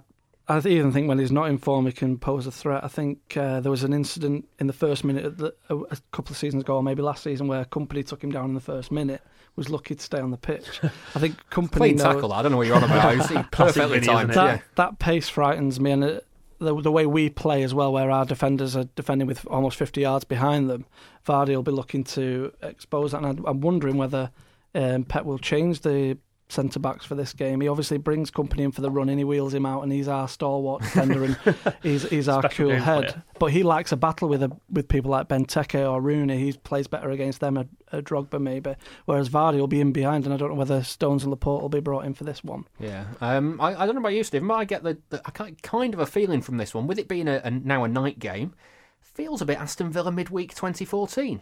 I 0.47 0.59
even 0.59 0.91
think 0.91 1.07
when 1.09 1.17
he's 1.17 1.31
not 1.31 1.49
in 1.49 1.57
form, 1.57 1.87
he 1.87 1.91
can 1.91 2.19
pose 2.19 2.45
a 2.45 2.51
threat. 2.51 2.83
I 2.83 2.87
think 2.89 3.35
uh, 3.35 3.59
there 3.61 3.71
was 3.71 3.83
an 3.83 3.91
incident 3.91 4.47
in 4.59 4.67
the 4.67 4.73
first 4.73 5.03
minute 5.03 5.25
of 5.25 5.37
the, 5.37 5.55
a, 5.69 5.75
a 5.77 5.97
couple 6.11 6.33
of 6.33 6.37
seasons 6.37 6.61
ago, 6.61 6.75
or 6.75 6.83
maybe 6.83 7.01
last 7.01 7.23
season, 7.23 7.47
where 7.47 7.61
a 7.61 7.65
Kompany 7.65 8.05
took 8.05 8.23
him 8.23 8.29
down 8.31 8.45
in 8.49 8.53
the 8.53 8.61
first 8.61 8.91
minute. 8.91 9.21
Was 9.55 9.69
lucky 9.69 9.95
to 9.95 10.01
stay 10.03 10.19
on 10.19 10.31
the 10.31 10.37
pitch. 10.37 10.81
I 10.83 11.19
think 11.19 11.35
Kompany 11.49 11.71
Clean 11.71 11.95
knows- 11.95 12.03
tackle. 12.15 12.33
I 12.33 12.41
don't 12.41 12.51
know 12.51 12.57
what 12.57 12.67
you're 12.67 12.75
on 12.75 12.83
about. 12.83 13.15
He's 13.29 13.37
perfectly 13.51 14.01
timed. 14.01 14.31
it? 14.31 14.33
that 14.35 14.55
Yeah. 14.55 14.61
that 14.75 14.99
pace 14.99 15.29
frightens 15.29 15.79
me, 15.79 15.91
and 15.91 16.03
uh, 16.03 16.19
the 16.59 16.81
the 16.81 16.91
way 16.91 17.05
we 17.05 17.29
play 17.29 17.63
as 17.63 17.73
well, 17.73 17.93
where 17.93 18.11
our 18.11 18.25
defenders 18.25 18.75
are 18.75 18.83
defending 18.95 19.27
with 19.27 19.45
almost 19.47 19.77
fifty 19.77 20.01
yards 20.01 20.25
behind 20.25 20.69
them, 20.69 20.85
Vardy 21.25 21.55
will 21.55 21.63
be 21.63 21.71
looking 21.71 22.03
to 22.05 22.51
expose 22.61 23.11
that. 23.13 23.19
And 23.19 23.25
I'm- 23.27 23.45
I'm 23.47 23.61
wondering 23.61 23.95
whether 23.97 24.31
um, 24.73 25.05
Pep 25.05 25.23
will 25.23 25.39
change 25.39 25.81
the 25.81 26.17
centre 26.47 26.79
backs 26.79 27.03
for 27.05 27.15
this 27.15 27.33
game. 27.33 27.59
He 27.61 27.67
obviously 27.67 27.97
brings 27.97 28.29
Kompany 28.29 28.59
in 28.59 28.71
for 28.71 28.81
the 28.81 28.91
run, 28.91 29.09
and 29.09 29.17
he 29.17 29.23
wheels 29.23 29.53
him 29.53 29.65
out, 29.65 29.81
and 29.81 29.91
he's 29.91 30.07
our 30.07 30.27
stalwart 30.27 30.83
defender, 30.83 31.23
and 31.23 31.37
he's 31.83 32.07
he's 32.09 32.27
our 32.29 32.41
Special 32.41 32.69
cool 32.69 32.79
head. 32.79 33.07
player. 33.09 33.23
But 33.39 33.47
he 33.47 33.63
likes 33.63 33.91
a 33.91 33.97
battle 33.97 34.29
with 34.29 34.43
a, 34.43 34.51
with 34.71 34.87
people 34.87 35.11
like 35.11 35.27
Benteke 35.27 35.89
or 35.91 35.99
Rooney. 36.01 36.37
He 36.37 36.53
plays 36.53 36.87
better 36.87 37.09
against 37.09 37.39
them, 37.39 37.57
a, 37.57 37.65
a 37.91 38.01
Drogba 38.01 38.39
maybe. 38.39 38.75
Whereas 39.05 39.29
Vardy 39.29 39.57
will 39.59 39.67
be 39.67 39.81
in 39.81 39.91
behind, 39.91 40.25
and 40.25 40.33
I 40.33 40.37
don't 40.37 40.49
know 40.49 40.55
whether 40.55 40.83
Stones 40.83 41.23
and 41.23 41.31
Laporte 41.31 41.61
will 41.61 41.69
be 41.69 41.79
brought 41.79 42.05
in 42.05 42.13
for 42.13 42.23
this 42.25 42.43
one. 42.43 42.65
Yeah, 42.79 43.05
um, 43.21 43.59
I, 43.59 43.75
I 43.81 43.85
don't 43.85 43.95
know 43.95 44.01
about 44.01 44.13
you, 44.13 44.23
Stephen, 44.23 44.47
but 44.47 44.53
I 44.55 44.65
get 44.65 44.83
the, 44.83 44.97
the 45.09 45.21
I 45.25 45.31
ki- 45.31 45.57
kind 45.63 45.93
of 45.93 45.99
a 45.99 46.05
feeling 46.05 46.41
from 46.41 46.57
this 46.57 46.73
one, 46.73 46.85
with 46.87 46.99
it 46.99 47.07
being 47.07 47.27
a, 47.27 47.41
a 47.43 47.49
now 47.51 47.83
a 47.83 47.87
night 47.87 48.19
game, 48.19 48.53
feels 49.01 49.41
a 49.41 49.45
bit 49.45 49.59
Aston 49.59 49.91
Villa 49.91 50.11
midweek 50.11 50.53
2014. 50.53 51.41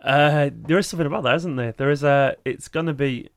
Uh, 0.00 0.50
there 0.52 0.76
is 0.76 0.86
something 0.86 1.06
about 1.06 1.22
that, 1.22 1.36
isn't 1.36 1.56
there? 1.56 1.72
There 1.72 1.90
is 1.90 2.02
a. 2.02 2.36
It's 2.44 2.68
going 2.68 2.86
to 2.86 2.92
be. 2.92 3.30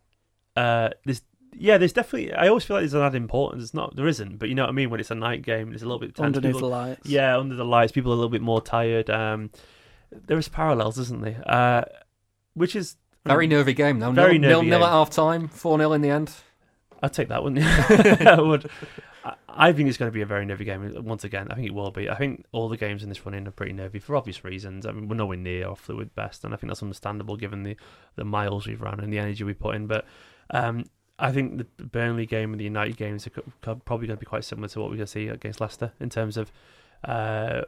Uh, 0.58 0.90
there's 1.06 1.22
yeah. 1.54 1.78
There's 1.78 1.94
definitely. 1.94 2.34
I 2.34 2.48
always 2.48 2.64
feel 2.66 2.76
like 2.78 2.82
there's 2.82 2.94
an 2.94 3.02
added 3.02 3.18
importance. 3.18 3.64
It's 3.64 3.74
not. 3.74 3.96
There 3.96 4.08
isn't. 4.08 4.38
But 4.38 4.50
you 4.50 4.56
know 4.56 4.64
what 4.64 4.70
I 4.70 4.74
mean. 4.74 4.90
When 4.90 5.00
it's 5.00 5.12
a 5.12 5.16
night 5.16 5.44
game, 5.44 5.72
it's 5.74 5.84
a 5.84 5.86
little 5.86 6.00
bit 6.00 6.16
tense. 6.16 6.26
Underneath 6.26 6.56
People- 6.56 6.70
the 6.70 6.76
lights. 6.76 7.10
Yeah, 7.10 7.38
under 7.38 7.56
the 7.56 7.66
lights, 7.66 7.92
people 7.92 8.12
are 8.12 8.16
a 8.16 8.18
little 8.18 8.30
bit 8.30 8.42
more 8.42 8.62
tired. 8.62 9.10
Um, 9.10 9.52
there 10.12 10.38
is 10.38 10.48
parallels, 10.48 10.98
isn't 10.98 11.22
there? 11.22 11.44
Uh, 11.46 11.84
which 12.54 12.76
is 12.76 12.96
Very 13.26 13.46
nervy 13.48 13.74
game, 13.74 14.00
though. 14.00 14.12
Very 14.12 14.40
nil, 14.40 14.50
nervy 14.62 14.70
nil, 14.70 14.80
nil 14.80 14.86
at 14.86 14.88
game. 14.88 14.94
half 14.94 15.10
time, 15.10 15.48
4 15.50 15.78
0 15.78 15.94
in 15.94 16.02
the 16.02 16.10
end. 16.10 16.32
I'd 17.04 17.14
take 17.14 17.28
that, 17.28 17.44
wouldn't 17.44 17.62
you? 17.64 17.68
I 18.28 18.42
would. 18.42 18.70
I, 19.24 19.34
I 19.50 19.72
think 19.74 19.90
it's 19.90 19.98
going 19.98 20.10
to 20.10 20.14
be 20.14 20.22
a 20.22 20.26
very 20.26 20.46
nervy 20.46 20.66
game 20.66 21.04
once 21.04 21.24
again. 21.24 21.48
I 21.52 21.56
think 21.56 21.68
it 21.68 21.74
will 21.74 21.92
be. 21.92 22.10
I 22.10 22.16
think 22.16 22.46
all 22.52 22.70
the 22.70 22.78
games 22.78 23.04
in 23.04 23.10
this 23.10 23.26
run-in 23.26 23.48
are 23.48 23.52
pretty 23.52 23.74
nervy 23.74 24.00
for 24.00 24.16
obvious 24.16 24.44
reasons. 24.44 24.86
I 24.86 24.92
mean, 24.92 25.08
we're 25.08 25.16
nowhere 25.16 25.38
near 25.38 25.68
our 25.68 25.76
fluid 25.76 26.16
best, 26.16 26.44
and 26.44 26.54
I 26.54 26.58
think 26.58 26.72
that's 26.72 26.82
understandable 26.82 27.36
given 27.36 27.64
the, 27.64 27.76
the 28.16 28.24
miles 28.24 28.66
we've 28.66 28.82
run 28.82 29.00
and 29.00 29.12
the 29.12 29.20
energy 29.20 29.44
we 29.44 29.54
put 29.54 29.76
in. 29.76 29.88
But 29.88 30.06
um, 30.52 30.86
I 31.20 31.32
think 31.32 31.58
the 31.58 31.84
Burnley 31.84 32.26
game 32.26 32.54
and 32.54 32.60
the 32.60 32.64
United 32.66 32.98
games 32.98 33.28
are 33.28 33.76
probably 33.86 34.08
going 34.08 34.18
to 34.18 34.20
be 34.20 34.26
quite 34.26 34.44
similar 34.44 34.68
to 34.70 34.80
what 34.80 34.90
we're 34.90 34.98
going 34.98 35.08
to 35.08 35.12
see 35.12 35.28
against 35.28 35.60
Leicester 35.60 35.92
in 36.00 36.10
terms 36.10 36.38
of. 36.38 36.52
Uh, 37.04 37.62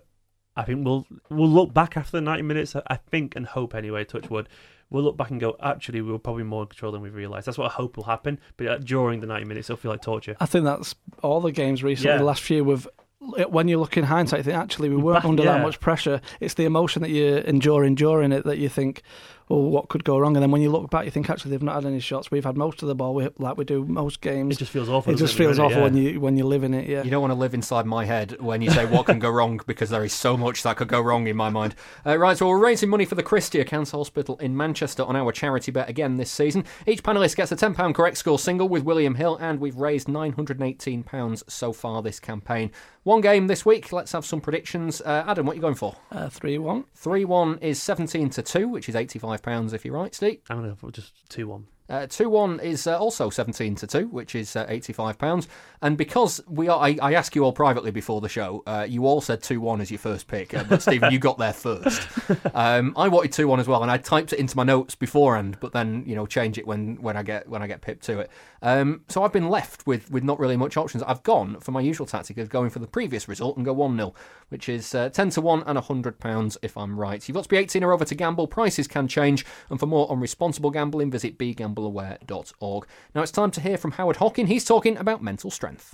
I 0.56 0.64
think 0.64 0.84
we'll 0.86 1.08
we'll 1.30 1.50
look 1.50 1.74
back 1.74 1.96
after 1.96 2.18
the 2.18 2.22
ninety 2.22 2.44
minutes. 2.44 2.76
I 2.76 2.96
think 2.96 3.36
and 3.36 3.46
hope 3.46 3.74
anyway. 3.74 4.04
Touch 4.04 4.30
wood. 4.30 4.50
We'll 4.90 5.04
look 5.04 5.18
back 5.18 5.30
and 5.30 5.40
go. 5.40 5.56
Actually, 5.62 6.02
we 6.02 6.12
were 6.12 6.20
probably 6.20 6.44
more 6.44 6.64
in 6.64 6.68
control 6.68 6.92
than 6.92 7.02
we 7.02 7.10
realised. 7.10 7.46
That's 7.48 7.58
what 7.58 7.72
I 7.72 7.74
hope 7.74 7.96
will 7.96 8.04
happen. 8.06 8.40
But 8.58 8.68
uh, 8.68 8.78
during 8.80 9.22
the 9.22 9.28
ninety 9.28 9.46
minutes, 9.46 9.70
it'll 9.70 9.78
feel 9.78 9.92
like 9.92 10.02
torture. 10.02 10.36
I 10.40 10.46
think 10.46 10.66
that's 10.66 10.96
all 11.24 11.40
the 11.42 11.52
games 11.52 11.84
recently. 11.84 12.12
Yeah. 12.12 12.18
The 12.18 12.24
last 12.26 12.42
few 12.42 12.64
with 12.64 12.88
when 13.50 13.68
you 13.68 13.80
look 13.80 13.98
in 13.98 14.06
hindsight, 14.06 14.40
you 14.40 14.44
think 14.44 14.58
actually 14.58 14.90
we 14.90 14.96
weren't 14.98 15.24
Back- 15.24 15.30
under 15.30 15.44
that 15.44 15.62
much 15.62 15.80
pressure. 15.80 16.22
It's 16.40 16.56
the 16.56 16.66
emotion 16.66 17.02
that 17.04 17.10
you 17.10 17.38
endure 17.38 17.84
enduring 17.84 18.32
it 18.32 18.46
that 18.46 18.58
you 18.58 18.70
think, 18.70 19.04
oh, 19.50 19.58
what 19.68 19.89
could 19.89 20.04
go 20.04 20.18
wrong? 20.20 20.36
And 20.36 20.43
then 20.43 20.52
when 20.52 20.62
you 20.62 20.70
look 20.72 20.89
back, 20.89 21.06
you 21.06 21.12
think 21.12 21.30
actually 21.30 21.52
they've 21.52 21.64
not 21.64 21.76
had 21.76 21.86
any 21.86 22.00
shots. 22.00 22.30
We've 22.30 22.43
had 22.43 22.56
most 22.56 22.82
of 22.82 22.88
the 22.88 22.95
ball, 22.95 23.16
we, 23.16 23.28
like 23.38 23.58
we 23.58 23.66
do 23.66 23.84
most 23.86 24.22
games. 24.22 24.56
It 24.56 24.60
just 24.60 24.72
feels 24.72 24.89
awful. 24.89 25.14
It 25.14 25.18
just 25.18 25.34
at 25.34 25.38
feels 25.38 25.58
minute? 25.58 25.72
awful 25.72 25.78
Yeah. 25.80 25.84
when 25.84 25.97
you 25.97 26.20
when 26.20 26.38
you 26.38 26.45
live 26.45 26.64
in 26.64 26.74
it. 26.74 26.88
Yeah. 26.88 27.04
You 27.04 27.10
don't 27.10 27.22
want 27.22 27.32
to 27.32 27.39
live 27.39 27.54
inside 27.54 27.86
my 27.86 28.06
head 28.06 28.39
when 28.39 28.62
you 28.62 28.70
say 28.70 28.86
what 28.86 29.06
can 29.08 29.20
go 29.20 29.30
wrong 29.30 29.60
because 29.66 29.89
there 29.89 30.04
is 30.04 30.14
so 30.14 30.38
much 30.38 30.64
that 30.64 30.78
could 30.78 30.88
go 30.88 31.02
wrong 31.02 31.28
in 31.28 31.36
my 31.36 31.50
mind. 31.50 31.76
Uh, 32.06 32.18
right, 32.18 32.38
so 32.38 32.47
we're 32.47 32.60
raising 32.60 32.89
money 32.89 33.06
for 33.06 33.16
the 33.16 33.24
Christie 33.24 33.64
Cancer 33.64 33.97
Hospital 33.97 34.38
in 34.38 34.56
Manchester 34.56 35.04
on 35.04 35.16
our 35.16 35.32
charity 35.32 35.72
bet 35.72 35.89
again 35.89 36.18
this 36.18 36.30
season. 36.32 36.64
Each 36.86 37.02
panelist 37.04 37.36
gets 37.36 37.52
a 37.52 37.56
£10 37.56 37.93
correct 37.95 38.18
score 38.18 38.38
single 38.39 38.70
with 38.70 38.84
William 38.84 39.16
Hill, 39.16 39.38
and 39.41 39.60
we've 39.60 39.76
raised 39.76 40.08
£918 40.08 41.43
so 41.50 41.74
far 41.74 42.02
this 42.02 42.20
campaign. 42.20 42.72
One 43.04 43.22
game 43.22 43.47
this 43.47 43.66
week. 43.66 43.91
Let's 43.91 44.12
have 44.12 44.26
some 44.26 44.41
predictions. 44.41 45.02
Uh, 45.02 45.24
Adam, 45.26 45.45
what 45.45 45.54
are 45.54 45.56
you 45.56 45.62
going 45.62 45.76
for? 45.76 45.95
Uh, 46.12 46.30
Three 46.30 46.58
one. 46.58 46.84
3 46.95 47.26
1 47.26 47.58
is 47.60 47.82
17 47.82 48.30
to 48.32 48.41
2, 48.41 48.68
which 48.68 48.89
is 48.89 48.95
£85 49.42 49.74
if 49.74 49.86
you're 49.86 49.94
right, 49.94 50.14
Steve. 50.14 50.42
I'm 50.50 50.62
going 50.62 50.76
to 50.76 50.82
go 50.82 50.92
just 50.92 51.14
two 51.30 51.48
one. 51.48 51.68
Uh, 51.90 52.06
2 52.06 52.30
1 52.30 52.60
is 52.60 52.86
uh, 52.86 52.98
also 52.98 53.32
17 53.32 53.74
to 53.76 53.88
2, 53.88 54.08
which 54.10 54.36
is 54.36 54.56
uh, 54.56 54.66
£85. 54.68 55.48
And 55.82 55.98
because 55.98 56.40
we 56.48 56.68
are, 56.68 56.80
I, 56.80 56.98
I 57.02 57.14
asked 57.14 57.36
you 57.36 57.44
all 57.44 57.52
privately 57.52 57.90
before 57.90 58.22
the 58.22 58.30
show, 58.30 58.62
uh, 58.68 58.86
you 58.88 59.08
all 59.08 59.22
said 59.22 59.42
2 59.42 59.60
1 59.60 59.82
as 59.82 59.90
your 59.90 59.98
first 59.98 60.28
pick. 60.28 60.54
Uh, 60.54 60.64
but 60.70 60.84
Stephen, 60.84 61.12
you 61.12 61.18
got 61.18 61.38
there 61.38 61.54
first. 61.54 62.08
Um, 62.54 62.94
I 62.96 63.08
wanted 63.08 63.32
2 63.32 63.48
1 63.48 63.60
as 63.60 63.68
well, 63.68 63.82
and 63.82 63.92
I 63.92 63.98
typed 63.98 64.34
it 64.34 64.40
into 64.40 64.56
my 64.56 64.64
notes 64.64 64.94
beforehand, 64.94 65.58
but 65.60 65.72
then, 65.72 66.04
you 66.06 66.16
know, 66.16 66.26
change 66.26 66.58
it 66.58 66.68
when, 66.68 67.02
when 67.02 67.16
I 67.18 67.24
get 67.24 67.48
when 67.48 67.62
I 67.62 67.68
get 67.68 67.82
pipped 67.82 68.04
to 68.06 68.20
it. 68.20 68.32
Um, 68.62 69.01
so 69.07 69.24
I've 69.24 69.34
been 69.34 69.49
left 69.49 69.88
with, 69.88 70.12
with 70.12 70.24
not 70.24 70.39
really 70.39 70.57
much 70.57 70.78
options. 70.78 71.03
I've 71.03 71.24
gone 71.24 71.60
for 71.60 71.72
my 71.72 71.82
usual 71.82 72.05
tactic 72.05 72.38
of 72.38 72.49
going 72.49 72.70
for 72.70 72.80
the 72.80 72.88
previous 72.88 73.28
result 73.28 73.57
and 73.57 73.66
go 73.66 73.74
1 73.74 73.95
0, 73.95 74.14
which 74.49 74.70
is 74.70 74.93
uh, 74.93 75.10
10 75.10 75.32
to 75.32 75.41
1 75.41 75.64
and 75.66 75.78
£100 75.78 76.57
if 76.62 76.78
I'm 76.78 76.99
right. 76.99 77.28
You've 77.28 77.36
got 77.36 77.43
to 77.43 77.49
be 77.49 77.57
18 77.57 77.84
or 77.84 77.93
over 77.93 78.05
to 78.05 78.16
gamble. 78.16 78.47
Prices 78.47 78.88
can 78.88 79.07
change. 79.07 79.45
And 79.70 79.80
for 79.80 79.86
more 79.86 80.12
on 80.12 80.20
responsible 80.20 80.72
gambling, 80.72 81.12
visit 81.12 81.38
begambling.co.uk. 81.38 81.80
troubleaware.org. 81.80 82.88
Now 83.16 83.22
it's 83.22 83.32
time 83.32 83.51
to 83.51 83.62
hear 83.62 83.78
from 83.78 83.91
Howard 83.91 84.18
Hockin. 84.18 84.47
He's 84.47 84.66
talking 84.66 84.97
about 84.97 85.24
mental 85.24 85.51
strength. 85.51 85.93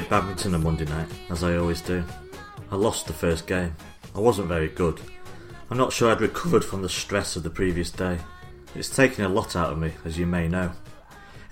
Played 0.00 0.10
badminton 0.10 0.54
on 0.54 0.62
Monday 0.62 0.86
night, 0.86 1.08
as 1.28 1.44
I 1.44 1.56
always 1.56 1.82
do. 1.82 2.02
I 2.70 2.76
lost 2.76 3.06
the 3.06 3.12
first 3.12 3.46
game. 3.46 3.76
I 4.14 4.20
wasn't 4.20 4.48
very 4.48 4.68
good. 4.68 4.98
I'm 5.68 5.76
not 5.76 5.92
sure 5.92 6.10
I'd 6.10 6.22
recovered 6.22 6.64
from 6.64 6.80
the 6.80 6.88
stress 6.88 7.36
of 7.36 7.42
the 7.42 7.50
previous 7.50 7.90
day. 7.90 8.18
It's 8.74 8.88
taken 8.88 9.26
a 9.26 9.28
lot 9.28 9.54
out 9.56 9.72
of 9.72 9.78
me, 9.78 9.92
as 10.06 10.18
you 10.18 10.24
may 10.24 10.48
know. 10.48 10.72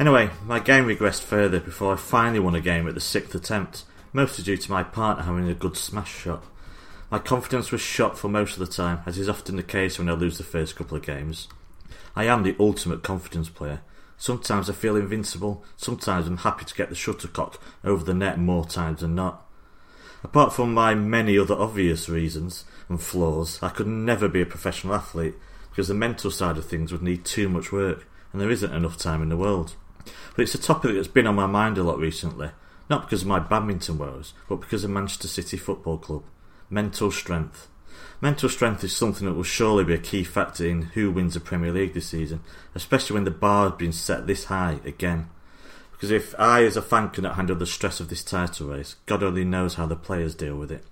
Anyway, 0.01 0.31
my 0.47 0.61
game 0.61 0.87
regressed 0.87 1.23
further 1.23 1.61
before 1.61 1.93
I 1.93 1.97
finally 1.97 2.39
won 2.39 2.55
a 2.55 2.61
game 2.63 2.89
at 2.89 2.95
the 2.95 3.01
sixth 3.01 3.35
attempt, 3.35 3.85
mostly 4.15 4.45
due 4.45 4.57
to 4.57 4.71
my 4.71 4.83
partner 4.83 5.25
having 5.25 5.49
a 5.49 5.55
good 5.55 5.77
smash 5.77 6.15
shot. 6.15 6.43
My 7.11 7.19
confidence 7.19 7.71
was 7.71 7.83
shot 7.83 8.17
for 8.17 8.29
most 8.29 8.55
of 8.55 8.61
the 8.61 8.73
time, 8.73 9.01
as 9.05 9.19
is 9.19 9.29
often 9.29 9.57
the 9.57 9.63
case 9.63 9.99
when 9.99 10.09
I 10.09 10.13
lose 10.13 10.39
the 10.39 10.45
first 10.45 10.75
couple 10.75 10.97
of 10.97 11.05
games. 11.05 11.49
I 12.17 12.25
am 12.25 12.45
the 12.45 12.57
ultimate 12.59 13.03
confidence 13.03 13.51
player. 13.51 13.83
Sometimes 14.19 14.69
I 14.69 14.73
feel 14.73 14.97
invincible, 14.97 15.65
sometimes 15.77 16.27
I'm 16.27 16.39
happy 16.39 16.65
to 16.65 16.75
get 16.75 16.89
the 16.89 16.97
shuttlecock 16.97 17.61
over 17.85 18.05
the 18.05 18.13
net 18.13 18.39
more 18.39 18.65
times 18.65 19.01
than 19.01 19.15
not. 19.15 19.47
Apart 20.25 20.53
from 20.53 20.75
my 20.75 20.97
many 20.97 21.39
other 21.39 21.55
obvious 21.55 22.09
reasons 22.09 22.65
and 22.89 23.01
flaws, 23.01 23.63
I 23.63 23.69
could 23.69 23.87
never 23.87 24.29
be 24.29 24.43
a 24.43 24.47
professional 24.47 24.95
athlete 24.95 25.37
because 25.71 25.87
the 25.87 25.95
mental 25.95 26.33
side 26.33 26.59
of 26.59 26.67
things 26.67 26.91
would 26.91 27.03
need 27.03 27.25
too 27.25 27.49
much 27.49 27.71
work 27.71 28.07
and 28.33 28.41
there 28.43 28.51
isn't 28.51 28.75
enough 28.75 28.99
time 28.99 29.23
in 29.23 29.29
the 29.29 29.37
world. 29.37 29.77
But 30.35 30.43
it's 30.43 30.55
a 30.55 30.59
topic 30.59 30.95
that's 30.95 31.07
been 31.07 31.29
on 31.29 31.37
my 31.37 31.47
mind 31.47 31.79
a 31.79 31.85
lot 31.85 31.99
recently, 31.99 32.51
not 32.91 33.03
because 33.03 33.23
of 33.23 33.29
my 33.29 33.39
badminton 33.39 33.99
woes, 33.99 34.35
but 34.49 34.61
because 34.61 34.83
of 34.83 34.91
Manchester 34.91 35.29
City 35.29 35.57
Football 35.57 35.99
Club. 35.99 36.25
Mental 36.69 37.13
strength. 37.13 37.69
Mental 38.21 38.49
strength 38.49 38.83
is 38.83 38.97
something 38.97 39.27
that 39.27 39.35
will 39.35 39.45
surely 39.45 39.85
be 39.85 39.95
a 39.95 39.99
key 39.99 40.25
factor 40.25 40.67
in 40.67 40.83
who 40.83 41.11
wins 41.11 41.35
the 41.35 41.41
Premier 41.41 41.73
League 41.73 41.95
this 41.95 42.09
season, 42.09 42.41
especially 42.75 43.15
when 43.15 43.25
the 43.25 43.31
bar 43.31 43.69
has 43.71 43.79
been 43.79 43.93
set 43.93 44.27
this 44.27 44.47
high 44.47 44.81
again. 44.85 45.29
Because 45.93 46.11
if 46.11 46.35
I, 46.39 46.65
as 46.65 46.77
a 46.77 46.83
fan, 46.83 47.11
cannot 47.11 47.37
handle 47.37 47.57
the 47.57 47.67
stress 47.67 48.01
of 48.01 48.09
this 48.09 48.23
title 48.23 48.69
race, 48.69 48.97
God 49.07 49.23
only 49.23 49.45
knows 49.45 49.75
how 49.75 49.87
the 49.87 49.97
players 49.97 50.35
deal 50.35 50.57
with 50.57 50.71
it. 50.71 50.85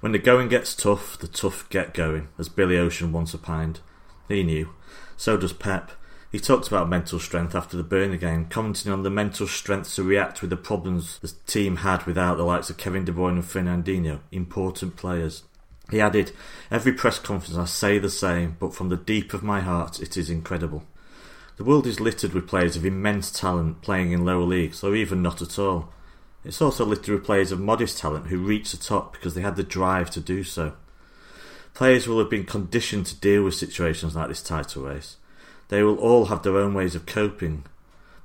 When 0.00 0.12
the 0.12 0.18
going 0.18 0.48
gets 0.48 0.76
tough, 0.76 1.18
the 1.18 1.26
tough 1.26 1.68
get 1.70 1.92
going, 1.92 2.28
as 2.38 2.48
Billy 2.48 2.78
Ocean 2.78 3.10
once 3.10 3.34
opined. 3.34 3.80
He 4.28 4.44
knew. 4.44 4.70
So 5.16 5.36
does 5.36 5.52
Pep. 5.52 5.90
He 6.30 6.38
talked 6.38 6.68
about 6.68 6.88
mental 6.88 7.18
strength 7.18 7.54
after 7.54 7.76
the 7.76 7.82
Burnley 7.82 8.18
game, 8.18 8.46
commenting 8.46 8.92
on 8.92 9.02
the 9.02 9.10
mental 9.10 9.46
strength 9.46 9.94
to 9.94 10.02
react 10.02 10.40
with 10.40 10.50
the 10.50 10.56
problems 10.56 11.18
the 11.18 11.32
team 11.46 11.76
had 11.76 12.04
without 12.04 12.36
the 12.36 12.44
likes 12.44 12.68
of 12.68 12.76
Kevin 12.76 13.04
De 13.04 13.12
Bruyne 13.12 13.30
and 13.30 13.44
Fernandinho, 13.44 14.20
important 14.30 14.94
players. 14.94 15.42
He 15.90 16.00
added, 16.00 16.32
Every 16.70 16.92
press 16.92 17.18
conference 17.18 17.56
I 17.56 17.64
say 17.64 17.98
the 17.98 18.10
same, 18.10 18.56
but 18.58 18.74
from 18.74 18.88
the 18.88 18.96
deep 18.96 19.32
of 19.32 19.42
my 19.42 19.60
heart 19.60 20.00
it 20.00 20.16
is 20.16 20.28
incredible. 20.28 20.84
The 21.56 21.64
world 21.64 21.86
is 21.86 21.98
littered 21.98 22.34
with 22.34 22.46
players 22.46 22.76
of 22.76 22.84
immense 22.84 23.30
talent 23.30 23.82
playing 23.82 24.12
in 24.12 24.24
lower 24.24 24.44
leagues, 24.44 24.84
or 24.84 24.94
even 24.94 25.22
not 25.22 25.42
at 25.42 25.58
all. 25.58 25.92
It's 26.44 26.62
also 26.62 26.84
littered 26.84 27.14
with 27.14 27.24
players 27.24 27.50
of 27.50 27.58
modest 27.58 27.98
talent 27.98 28.28
who 28.28 28.38
reach 28.38 28.70
the 28.70 28.76
top 28.76 29.12
because 29.12 29.34
they 29.34 29.40
had 29.40 29.56
the 29.56 29.64
drive 29.64 30.10
to 30.10 30.20
do 30.20 30.44
so. 30.44 30.74
Players 31.74 32.06
will 32.06 32.18
have 32.18 32.30
been 32.30 32.44
conditioned 32.44 33.06
to 33.06 33.16
deal 33.16 33.42
with 33.42 33.54
situations 33.54 34.14
like 34.14 34.28
this 34.28 34.42
title 34.42 34.84
race. 34.84 35.16
They 35.68 35.82
will 35.82 35.98
all 35.98 36.26
have 36.26 36.42
their 36.42 36.56
own 36.56 36.74
ways 36.74 36.94
of 36.94 37.06
coping. 37.06 37.64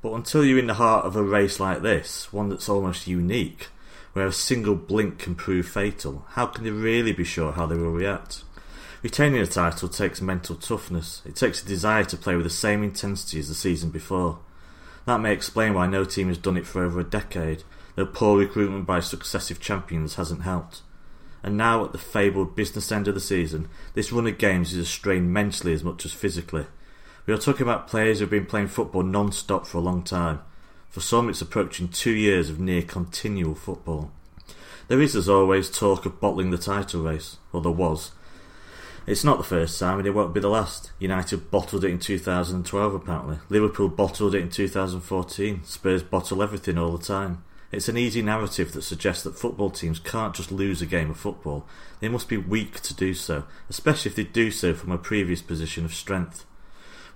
But 0.01 0.13
until 0.13 0.43
you're 0.43 0.59
in 0.59 0.67
the 0.67 0.75
heart 0.75 1.05
of 1.05 1.15
a 1.15 1.23
race 1.23 1.59
like 1.59 1.81
this, 1.81 2.31
one 2.31 2.49
that's 2.49 2.69
almost 2.69 3.07
unique, 3.07 3.67
where 4.13 4.27
a 4.27 4.31
single 4.31 4.75
blink 4.75 5.19
can 5.19 5.35
prove 5.35 5.67
fatal, 5.67 6.25
how 6.29 6.45
can 6.45 6.63
they 6.63 6.71
really 6.71 7.11
be 7.11 7.23
sure 7.23 7.51
how 7.51 7.65
they 7.65 7.75
will 7.75 7.91
react? 7.91 8.43
Retaining 9.01 9.41
a 9.41 9.47
title 9.47 9.89
takes 9.89 10.21
mental 10.21 10.55
toughness. 10.55 11.21
It 11.25 11.35
takes 11.35 11.61
a 11.61 11.67
desire 11.67 12.05
to 12.05 12.17
play 12.17 12.35
with 12.35 12.45
the 12.45 12.49
same 12.49 12.83
intensity 12.83 13.39
as 13.39 13.49
the 13.49 13.53
season 13.53 13.89
before. 13.89 14.39
That 15.05 15.19
may 15.19 15.33
explain 15.33 15.73
why 15.73 15.87
no 15.87 16.05
team 16.05 16.29
has 16.29 16.37
done 16.37 16.55
it 16.55 16.65
for 16.65 16.85
over 16.85 17.01
a 17.01 17.03
decade, 17.03 17.63
though 17.95 18.05
poor 18.05 18.39
recruitment 18.39 18.85
by 18.85 19.01
successive 19.01 19.59
champions 19.59 20.15
hasn't 20.15 20.43
helped. 20.43 20.81
And 21.43 21.57
now, 21.57 21.83
at 21.83 21.91
the 21.91 21.97
fabled 21.97 22.55
business 22.55 22.89
end 22.89 23.09
of 23.09 23.15
the 23.15 23.19
season, 23.19 23.67
this 23.93 24.13
run 24.13 24.27
of 24.27 24.37
games 24.37 24.71
is 24.71 24.79
a 24.79 24.85
strain 24.85 25.33
mentally 25.33 25.73
as 25.73 25.83
much 25.83 26.05
as 26.05 26.13
physically. 26.13 26.67
We 27.25 27.33
are 27.33 27.37
talking 27.37 27.63
about 27.63 27.89
players 27.89 28.19
who 28.19 28.23
have 28.23 28.31
been 28.31 28.45
playing 28.45 28.67
football 28.67 29.03
non 29.03 29.33
stop 29.33 29.67
for 29.67 29.79
a 29.79 29.81
long 29.81 30.03
time. 30.03 30.39
For 30.93 31.01
some, 31.01 31.27
it's 31.27 31.41
approaching 31.41 31.87
two 31.87 32.11
years 32.11 32.51
of 32.51 32.59
near 32.59 32.83
continual 32.83 33.55
football. 33.55 34.11
There 34.89 35.01
is, 35.01 35.15
as 35.15 35.27
always, 35.27 35.71
talk 35.71 36.05
of 36.05 36.19
bottling 36.21 36.51
the 36.51 36.57
title 36.59 37.01
race, 37.01 37.37
or 37.51 37.61
there 37.61 37.71
was. 37.71 38.11
It's 39.07 39.23
not 39.23 39.39
the 39.39 39.43
first 39.43 39.79
time, 39.79 39.97
and 39.97 40.07
it 40.07 40.11
won't 40.11 40.35
be 40.35 40.39
the 40.39 40.49
last. 40.49 40.91
United 40.99 41.49
bottled 41.49 41.83
it 41.83 41.89
in 41.89 41.97
2012, 41.97 42.93
apparently. 42.93 43.39
Liverpool 43.49 43.89
bottled 43.89 44.35
it 44.35 44.43
in 44.43 44.51
2014. 44.51 45.63
Spurs 45.63 46.03
bottle 46.03 46.43
everything 46.43 46.77
all 46.77 46.95
the 46.95 47.03
time. 47.03 47.43
It's 47.71 47.89
an 47.89 47.97
easy 47.97 48.21
narrative 48.21 48.71
that 48.73 48.83
suggests 48.83 49.23
that 49.23 49.39
football 49.39 49.71
teams 49.71 49.97
can't 49.97 50.35
just 50.35 50.51
lose 50.51 50.79
a 50.79 50.85
game 50.85 51.09
of 51.09 51.17
football. 51.17 51.65
They 52.01 52.07
must 52.07 52.29
be 52.29 52.37
weak 52.37 52.81
to 52.81 52.93
do 52.93 53.15
so, 53.15 53.45
especially 53.67 54.11
if 54.11 54.15
they 54.15 54.25
do 54.25 54.51
so 54.51 54.75
from 54.75 54.91
a 54.91 54.99
previous 54.99 55.41
position 55.41 55.85
of 55.85 55.95
strength. 55.95 56.45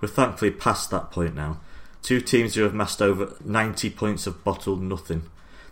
We're 0.00 0.08
thankfully 0.08 0.50
past 0.50 0.90
that 0.90 1.12
point 1.12 1.36
now. 1.36 1.60
Two 2.02 2.20
teams 2.20 2.54
who 2.54 2.62
have 2.62 2.72
amassed 2.72 3.02
over 3.02 3.34
90 3.44 3.90
points 3.90 4.24
have 4.24 4.44
bottled 4.44 4.82
nothing. 4.82 5.24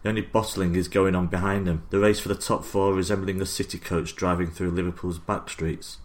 The 0.02 0.10
only 0.10 0.22
bottling 0.22 0.74
is 0.74 0.88
going 0.88 1.14
on 1.14 1.26
behind 1.26 1.66
them, 1.66 1.84
the 1.90 1.98
race 1.98 2.20
for 2.20 2.28
the 2.28 2.34
top 2.34 2.64
four 2.64 2.94
resembling 2.94 3.40
a 3.40 3.46
city 3.46 3.78
coach 3.78 4.14
driving 4.14 4.50
through 4.50 4.70
Liverpool's 4.70 5.18
back 5.18 5.48
streets. 5.50 5.98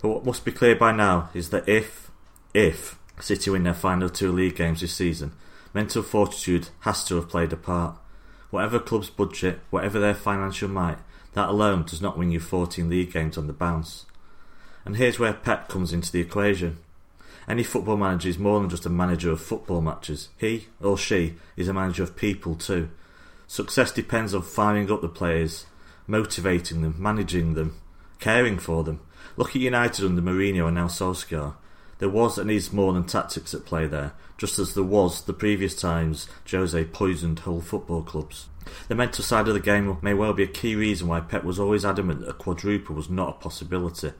But 0.00 0.08
what 0.08 0.24
must 0.24 0.44
be 0.44 0.52
clear 0.52 0.74
by 0.74 0.92
now 0.92 1.30
is 1.34 1.50
that 1.50 1.68
if, 1.68 2.10
if 2.54 2.98
City 3.20 3.50
win 3.50 3.62
their 3.62 3.74
final 3.74 4.08
two 4.08 4.32
league 4.32 4.56
games 4.56 4.80
this 4.80 4.94
season, 4.94 5.32
mental 5.72 6.02
fortitude 6.02 6.68
has 6.80 7.04
to 7.04 7.16
have 7.16 7.28
played 7.28 7.52
a 7.52 7.56
part. 7.56 7.96
Whatever 8.50 8.78
club's 8.78 9.10
budget, 9.10 9.60
whatever 9.70 10.00
their 10.00 10.14
financial 10.14 10.68
might, 10.68 10.98
that 11.34 11.48
alone 11.48 11.84
does 11.84 12.02
not 12.02 12.18
win 12.18 12.30
you 12.30 12.40
14 12.40 12.88
league 12.88 13.12
games 13.12 13.38
on 13.38 13.46
the 13.46 13.52
bounce. 13.52 14.06
And 14.84 14.96
here's 14.96 15.18
where 15.18 15.32
Pep 15.32 15.68
comes 15.68 15.92
into 15.92 16.10
the 16.10 16.20
equation. 16.20 16.78
Any 17.48 17.62
football 17.62 17.96
manager 17.96 18.28
is 18.28 18.38
more 18.38 18.60
than 18.60 18.70
just 18.70 18.86
a 18.86 18.90
manager 18.90 19.30
of 19.30 19.40
football 19.40 19.80
matches. 19.80 20.28
He 20.38 20.68
or 20.80 20.96
she 20.96 21.34
is 21.56 21.68
a 21.68 21.72
manager 21.72 22.02
of 22.02 22.16
people 22.16 22.54
too. 22.54 22.90
Success 23.46 23.92
depends 23.92 24.34
on 24.34 24.42
firing 24.42 24.90
up 24.90 25.02
the 25.02 25.08
players, 25.08 25.66
motivating 26.06 26.82
them, 26.82 26.94
managing 26.98 27.54
them, 27.54 27.80
caring 28.18 28.58
for 28.58 28.84
them. 28.84 29.00
Look 29.36 29.50
at 29.50 29.62
United 29.62 30.04
under 30.04 30.22
Mourinho 30.22 30.66
and 30.66 30.76
now 30.76 30.86
Solskjaer. 30.86 31.54
There 31.98 32.08
was 32.08 32.38
and 32.38 32.50
is 32.50 32.72
more 32.72 32.92
than 32.92 33.04
tactics 33.04 33.54
at 33.54 33.64
play 33.64 33.86
there, 33.86 34.12
just 34.36 34.58
as 34.58 34.74
there 34.74 34.82
was 34.82 35.22
the 35.22 35.32
previous 35.32 35.74
times 35.74 36.28
Jose 36.50 36.84
poisoned 36.86 37.40
whole 37.40 37.60
football 37.60 38.02
clubs. 38.02 38.48
The 38.88 38.94
mental 38.94 39.22
side 39.22 39.48
of 39.48 39.54
the 39.54 39.60
game 39.60 39.98
may 40.02 40.14
well 40.14 40.32
be 40.32 40.42
a 40.42 40.48
key 40.48 40.74
reason 40.74 41.08
why 41.08 41.20
Pep 41.20 41.44
was 41.44 41.60
always 41.60 41.84
adamant 41.84 42.20
that 42.20 42.30
a 42.30 42.34
quadruple 42.34 42.96
was 42.96 43.08
not 43.08 43.28
a 43.28 43.40
possibility. 43.40 44.12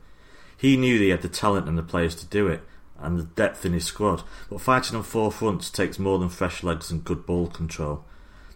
He 0.57 0.77
knew 0.77 0.99
that 0.99 1.05
he 1.05 1.11
had 1.11 1.23
the 1.23 1.29
talent 1.29 1.69
and 1.69 1.77
the 1.77 1.83
players 1.83 2.15
to 2.17 2.27
do 2.27 2.47
it, 2.49 2.63
and 3.03 3.19
the 3.19 3.25
depth 3.25 3.65
in 3.65 3.73
his 3.73 3.85
squad, 3.85 4.23
but 4.49 4.61
fighting 4.61 4.97
on 4.97 5.03
four 5.03 5.33
fronts 5.33 5.71
takes 5.71 5.99
more 5.99 6.19
than 6.19 6.29
fresh 6.29 6.63
legs 6.63 6.91
and 6.91 7.05
good 7.05 7.27
ball 7.27 7.49
control. 7.49 8.05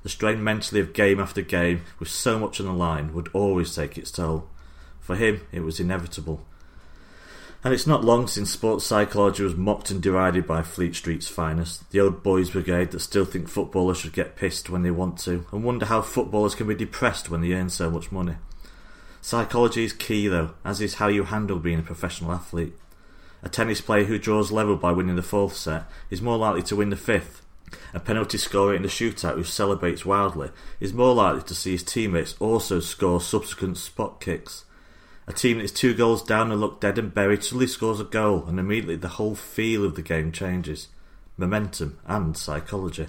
The 0.02 0.08
strain 0.08 0.42
mentally 0.44 0.80
of 0.80 0.92
game 0.92 1.18
after 1.18 1.42
game, 1.42 1.82
with 1.98 2.08
so 2.08 2.38
much 2.38 2.60
on 2.60 2.66
the 2.66 2.72
line, 2.72 3.12
would 3.12 3.28
always 3.32 3.74
take 3.74 3.98
its 3.98 4.10
toll. 4.10 4.48
For 5.00 5.16
him, 5.16 5.40
it 5.50 5.60
was 5.60 5.80
inevitable. 5.80 6.44
And 7.64 7.74
it's 7.74 7.86
not 7.86 8.04
long 8.04 8.28
since 8.28 8.50
sports 8.50 8.84
psychology 8.86 9.42
was 9.42 9.56
mocked 9.56 9.90
and 9.90 10.00
derided 10.00 10.46
by 10.46 10.62
Fleet 10.62 10.94
Street's 10.94 11.26
finest, 11.26 11.90
the 11.90 12.00
old 12.00 12.22
boys' 12.22 12.50
brigade 12.50 12.92
that 12.92 13.00
still 13.00 13.24
think 13.24 13.48
footballers 13.48 13.98
should 13.98 14.12
get 14.12 14.36
pissed 14.36 14.70
when 14.70 14.82
they 14.82 14.92
want 14.92 15.18
to, 15.20 15.44
and 15.50 15.64
wonder 15.64 15.86
how 15.86 16.02
footballers 16.02 16.54
can 16.54 16.68
be 16.68 16.76
depressed 16.76 17.28
when 17.28 17.40
they 17.40 17.52
earn 17.52 17.68
so 17.68 17.90
much 17.90 18.12
money. 18.12 18.36
Psychology 19.20 19.84
is 19.84 19.92
key, 19.92 20.28
though, 20.28 20.54
as 20.64 20.80
is 20.80 20.94
how 20.94 21.08
you 21.08 21.24
handle 21.24 21.58
being 21.58 21.80
a 21.80 21.82
professional 21.82 22.30
athlete. 22.30 22.74
A 23.46 23.48
tennis 23.48 23.80
player 23.80 24.02
who 24.02 24.18
draws 24.18 24.50
level 24.50 24.74
by 24.74 24.90
winning 24.90 25.14
the 25.14 25.22
fourth 25.22 25.54
set 25.54 25.84
is 26.10 26.20
more 26.20 26.36
likely 26.36 26.64
to 26.64 26.74
win 26.74 26.90
the 26.90 26.96
fifth. 26.96 27.46
A 27.94 28.00
penalty 28.00 28.38
scorer 28.38 28.74
in 28.74 28.84
a 28.84 28.88
shootout 28.88 29.36
who 29.36 29.44
celebrates 29.44 30.04
wildly 30.04 30.50
is 30.80 30.92
more 30.92 31.14
likely 31.14 31.42
to 31.42 31.54
see 31.54 31.70
his 31.70 31.84
teammates 31.84 32.34
also 32.40 32.80
score 32.80 33.20
subsequent 33.20 33.78
spot 33.78 34.20
kicks. 34.20 34.64
A 35.28 35.32
team 35.32 35.58
that 35.58 35.62
is 35.62 35.70
two 35.70 35.94
goals 35.94 36.24
down 36.24 36.50
and 36.50 36.60
look 36.60 36.80
dead 36.80 36.98
and 36.98 37.14
buried 37.14 37.44
suddenly 37.44 37.68
scores 37.68 38.00
a 38.00 38.04
goal, 38.04 38.46
and 38.48 38.58
immediately 38.58 38.96
the 38.96 39.10
whole 39.10 39.36
feel 39.36 39.84
of 39.84 39.94
the 39.94 40.02
game 40.02 40.32
changes. 40.32 40.88
Momentum 41.36 42.00
and 42.04 42.36
psychology. 42.36 43.06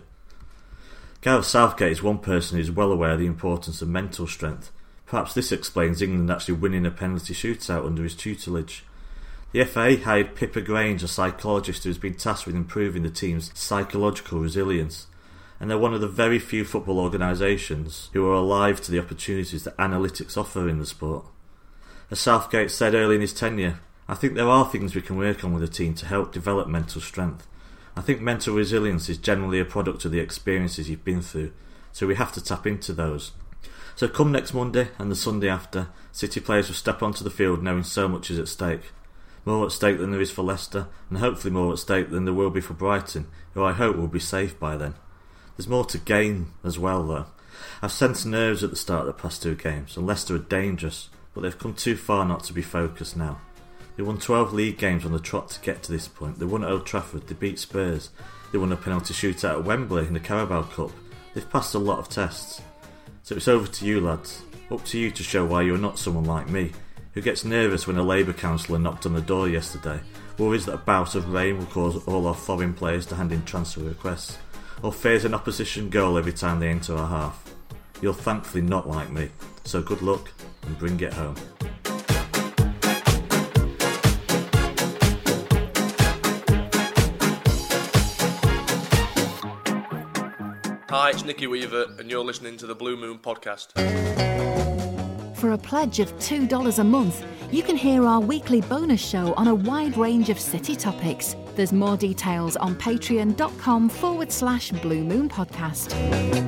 Gareth 1.21 1.47
Southgate 1.47 1.93
is 1.93 2.03
one 2.03 2.19
person 2.19 2.57
who 2.57 2.61
is 2.61 2.69
well 2.69 2.91
aware 2.91 3.13
of 3.13 3.19
the 3.19 3.25
importance 3.25 3.81
of 3.81 3.89
mental 3.89 4.27
strength, 4.27 4.71
Perhaps 5.07 5.33
this 5.33 5.53
explains 5.53 6.01
England 6.01 6.29
actually 6.29 6.55
winning 6.55 6.85
a 6.85 6.91
penalty 6.91 7.33
shootout 7.33 7.85
under 7.85 8.03
his 8.03 8.13
tutelage. 8.13 8.83
The 9.53 9.63
FA 9.63 9.97
hired 9.97 10.35
Pippa 10.35 10.59
Grange, 10.59 11.03
a 11.03 11.07
psychologist 11.07 11.83
who 11.83 11.89
has 11.89 11.97
been 11.97 12.15
tasked 12.15 12.45
with 12.45 12.55
improving 12.55 13.03
the 13.03 13.09
team's 13.09 13.57
psychological 13.57 14.39
resilience, 14.39 15.07
and 15.57 15.69
they're 15.69 15.77
one 15.77 15.93
of 15.93 16.01
the 16.01 16.07
very 16.07 16.37
few 16.37 16.65
football 16.65 16.99
organisations 16.99 18.09
who 18.11 18.27
are 18.27 18.33
alive 18.33 18.81
to 18.81 18.91
the 18.91 18.99
opportunities 18.99 19.63
that 19.63 19.77
analytics 19.77 20.35
offer 20.35 20.67
in 20.67 20.79
the 20.79 20.85
sport. 20.85 21.25
As 22.11 22.19
Southgate 22.19 22.71
said 22.71 22.93
early 22.93 23.15
in 23.15 23.21
his 23.21 23.33
tenure, 23.33 23.79
I 24.09 24.15
think 24.15 24.33
there 24.33 24.49
are 24.49 24.65
things 24.65 24.93
we 24.93 25.01
can 25.01 25.17
work 25.17 25.45
on 25.45 25.53
with 25.53 25.61
the 25.61 25.67
team 25.69 25.93
to 25.95 26.05
help 26.05 26.33
develop 26.33 26.67
mental 26.67 26.99
strength. 26.99 27.47
I 27.95 28.01
think 28.01 28.19
mental 28.19 28.53
resilience 28.53 29.07
is 29.07 29.17
generally 29.17 29.61
a 29.61 29.65
product 29.65 30.03
of 30.03 30.11
the 30.11 30.19
experiences 30.19 30.89
you've 30.89 31.05
been 31.05 31.21
through, 31.21 31.53
so 31.93 32.05
we 32.05 32.15
have 32.15 32.33
to 32.33 32.43
tap 32.43 32.67
into 32.67 32.91
those. 32.91 33.31
So 33.95 34.09
come 34.09 34.33
next 34.33 34.53
Monday 34.53 34.89
and 34.99 35.09
the 35.09 35.15
Sunday 35.15 35.47
after, 35.47 35.87
City 36.11 36.41
players 36.41 36.67
will 36.67 36.75
step 36.75 37.01
onto 37.01 37.23
the 37.23 37.29
field 37.29 37.63
knowing 37.63 37.83
so 37.83 38.09
much 38.09 38.29
is 38.29 38.39
at 38.39 38.49
stake. 38.49 38.91
More 39.47 39.65
at 39.65 39.71
stake 39.71 39.97
than 39.97 40.11
there 40.11 40.19
is 40.19 40.29
for 40.29 40.43
Leicester, 40.43 40.87
and 41.09 41.19
hopefully 41.19 41.53
more 41.53 41.71
at 41.71 41.79
stake 41.79 42.09
than 42.09 42.25
there 42.25 42.33
will 42.33 42.49
be 42.49 42.59
for 42.59 42.73
Brighton, 42.73 43.27
who 43.53 43.63
I 43.63 43.71
hope 43.71 43.95
will 43.95 44.09
be 44.09 44.19
safe 44.19 44.59
by 44.59 44.75
then. 44.75 44.95
There's 45.55 45.69
more 45.69 45.85
to 45.85 45.97
gain 45.97 46.47
as 46.65 46.77
well, 46.77 47.07
though. 47.07 47.27
I've 47.81 47.93
sensed 47.93 48.25
nerves 48.25 48.61
at 48.61 48.71
the 48.71 48.75
start 48.75 49.07
of 49.07 49.07
the 49.07 49.13
past 49.13 49.41
two 49.41 49.55
games, 49.55 49.95
and 49.95 50.05
Leicester 50.05 50.35
are 50.35 50.39
dangerous, 50.39 51.07
but 51.33 51.43
they've 51.43 51.57
come 51.57 51.73
too 51.73 51.95
far 51.95 52.25
not 52.25 52.43
to 52.43 52.53
be 52.53 52.61
focused 52.61 53.15
now. 53.15 53.39
They 53.95 54.03
won 54.03 54.17
12 54.17 54.51
league 54.51 54.77
games 54.77 55.05
on 55.05 55.13
the 55.13 55.17
trot 55.17 55.47
to 55.51 55.61
get 55.61 55.81
to 55.83 55.93
this 55.93 56.09
point. 56.09 56.39
They 56.39 56.45
won 56.45 56.65
at 56.65 56.69
Old 56.69 56.85
Trafford, 56.85 57.27
they 57.27 57.33
beat 57.33 57.57
Spurs, 57.57 58.09
they 58.51 58.57
won 58.57 58.73
a 58.73 58.75
penalty 58.75 59.13
shootout 59.13 59.59
at 59.59 59.63
Wembley 59.63 60.07
in 60.07 60.13
the 60.13 60.19
Carabao 60.19 60.63
Cup. 60.63 60.91
They've 61.33 61.49
passed 61.49 61.73
a 61.73 61.79
lot 61.79 61.99
of 61.99 62.09
tests. 62.09 62.61
So 63.23 63.37
it's 63.37 63.47
over 63.47 63.65
to 63.65 63.85
you, 63.85 64.01
lads. 64.01 64.41
Up 64.69 64.83
to 64.87 64.99
you 64.99 65.09
to 65.09 65.23
show 65.23 65.45
why 65.45 65.61
you're 65.61 65.77
not 65.77 65.97
someone 65.97 66.25
like 66.25 66.49
me, 66.49 66.73
who 67.17 67.21
gets 67.23 67.43
nervous 67.43 67.87
when 67.87 67.97
a 67.97 68.03
Labour 68.03 68.31
councillor 68.31 68.77
knocked 68.77 69.07
on 69.07 69.13
the 69.13 69.21
door 69.21 69.49
yesterday, 69.49 69.99
worries 70.37 70.67
that 70.67 70.75
a 70.75 70.77
bout 70.77 71.15
of 71.15 71.33
rain 71.33 71.57
will 71.57 71.65
cause 71.65 72.07
all 72.07 72.27
our 72.27 72.35
foreign 72.35 72.75
players 72.75 73.07
to 73.07 73.15
hand 73.15 73.31
in 73.31 73.43
transfer 73.43 73.81
requests, 73.81 74.37
or 74.83 74.93
fears 74.93 75.25
an 75.25 75.33
opposition 75.33 75.89
goal 75.89 76.19
every 76.19 76.31
time 76.31 76.59
they 76.59 76.69
enter 76.69 76.95
our 76.95 77.07
half. 77.07 77.55
You're 78.03 78.13
thankfully 78.13 78.61
not 78.61 78.87
like 78.87 79.09
me, 79.09 79.31
so 79.63 79.81
good 79.81 80.03
luck 80.03 80.31
and 80.61 80.77
bring 80.77 80.99
it 80.99 81.11
home. 81.11 81.35
Hi, 90.91 91.09
it's 91.09 91.25
Nicky 91.25 91.47
Weaver, 91.47 91.95
and 91.97 92.11
you're 92.11 92.23
listening 92.23 92.57
to 92.57 92.67
the 92.67 92.75
Blue 92.75 92.95
Moon 92.95 93.17
Podcast. 93.17 94.56
For 95.37 95.51
a 95.51 95.57
pledge 95.57 95.99
of 95.99 96.11
$2 96.13 96.79
a 96.79 96.83
month, 96.83 97.23
you 97.51 97.61
can 97.61 97.75
hear 97.75 98.07
our 98.07 98.19
weekly 98.19 98.59
bonus 98.61 98.99
show 98.99 99.35
on 99.35 99.47
a 99.47 99.53
wide 99.53 99.95
range 99.95 100.31
of 100.31 100.39
city 100.39 100.75
topics. 100.75 101.35
There's 101.57 101.73
more 101.73 101.97
details 101.97 102.55
on 102.55 102.75
patreon.com 102.75 103.89
forward 103.89 104.31
slash 104.31 104.69
Blue 104.73 105.03
Moon 105.03 105.27
Podcast. 105.27 105.91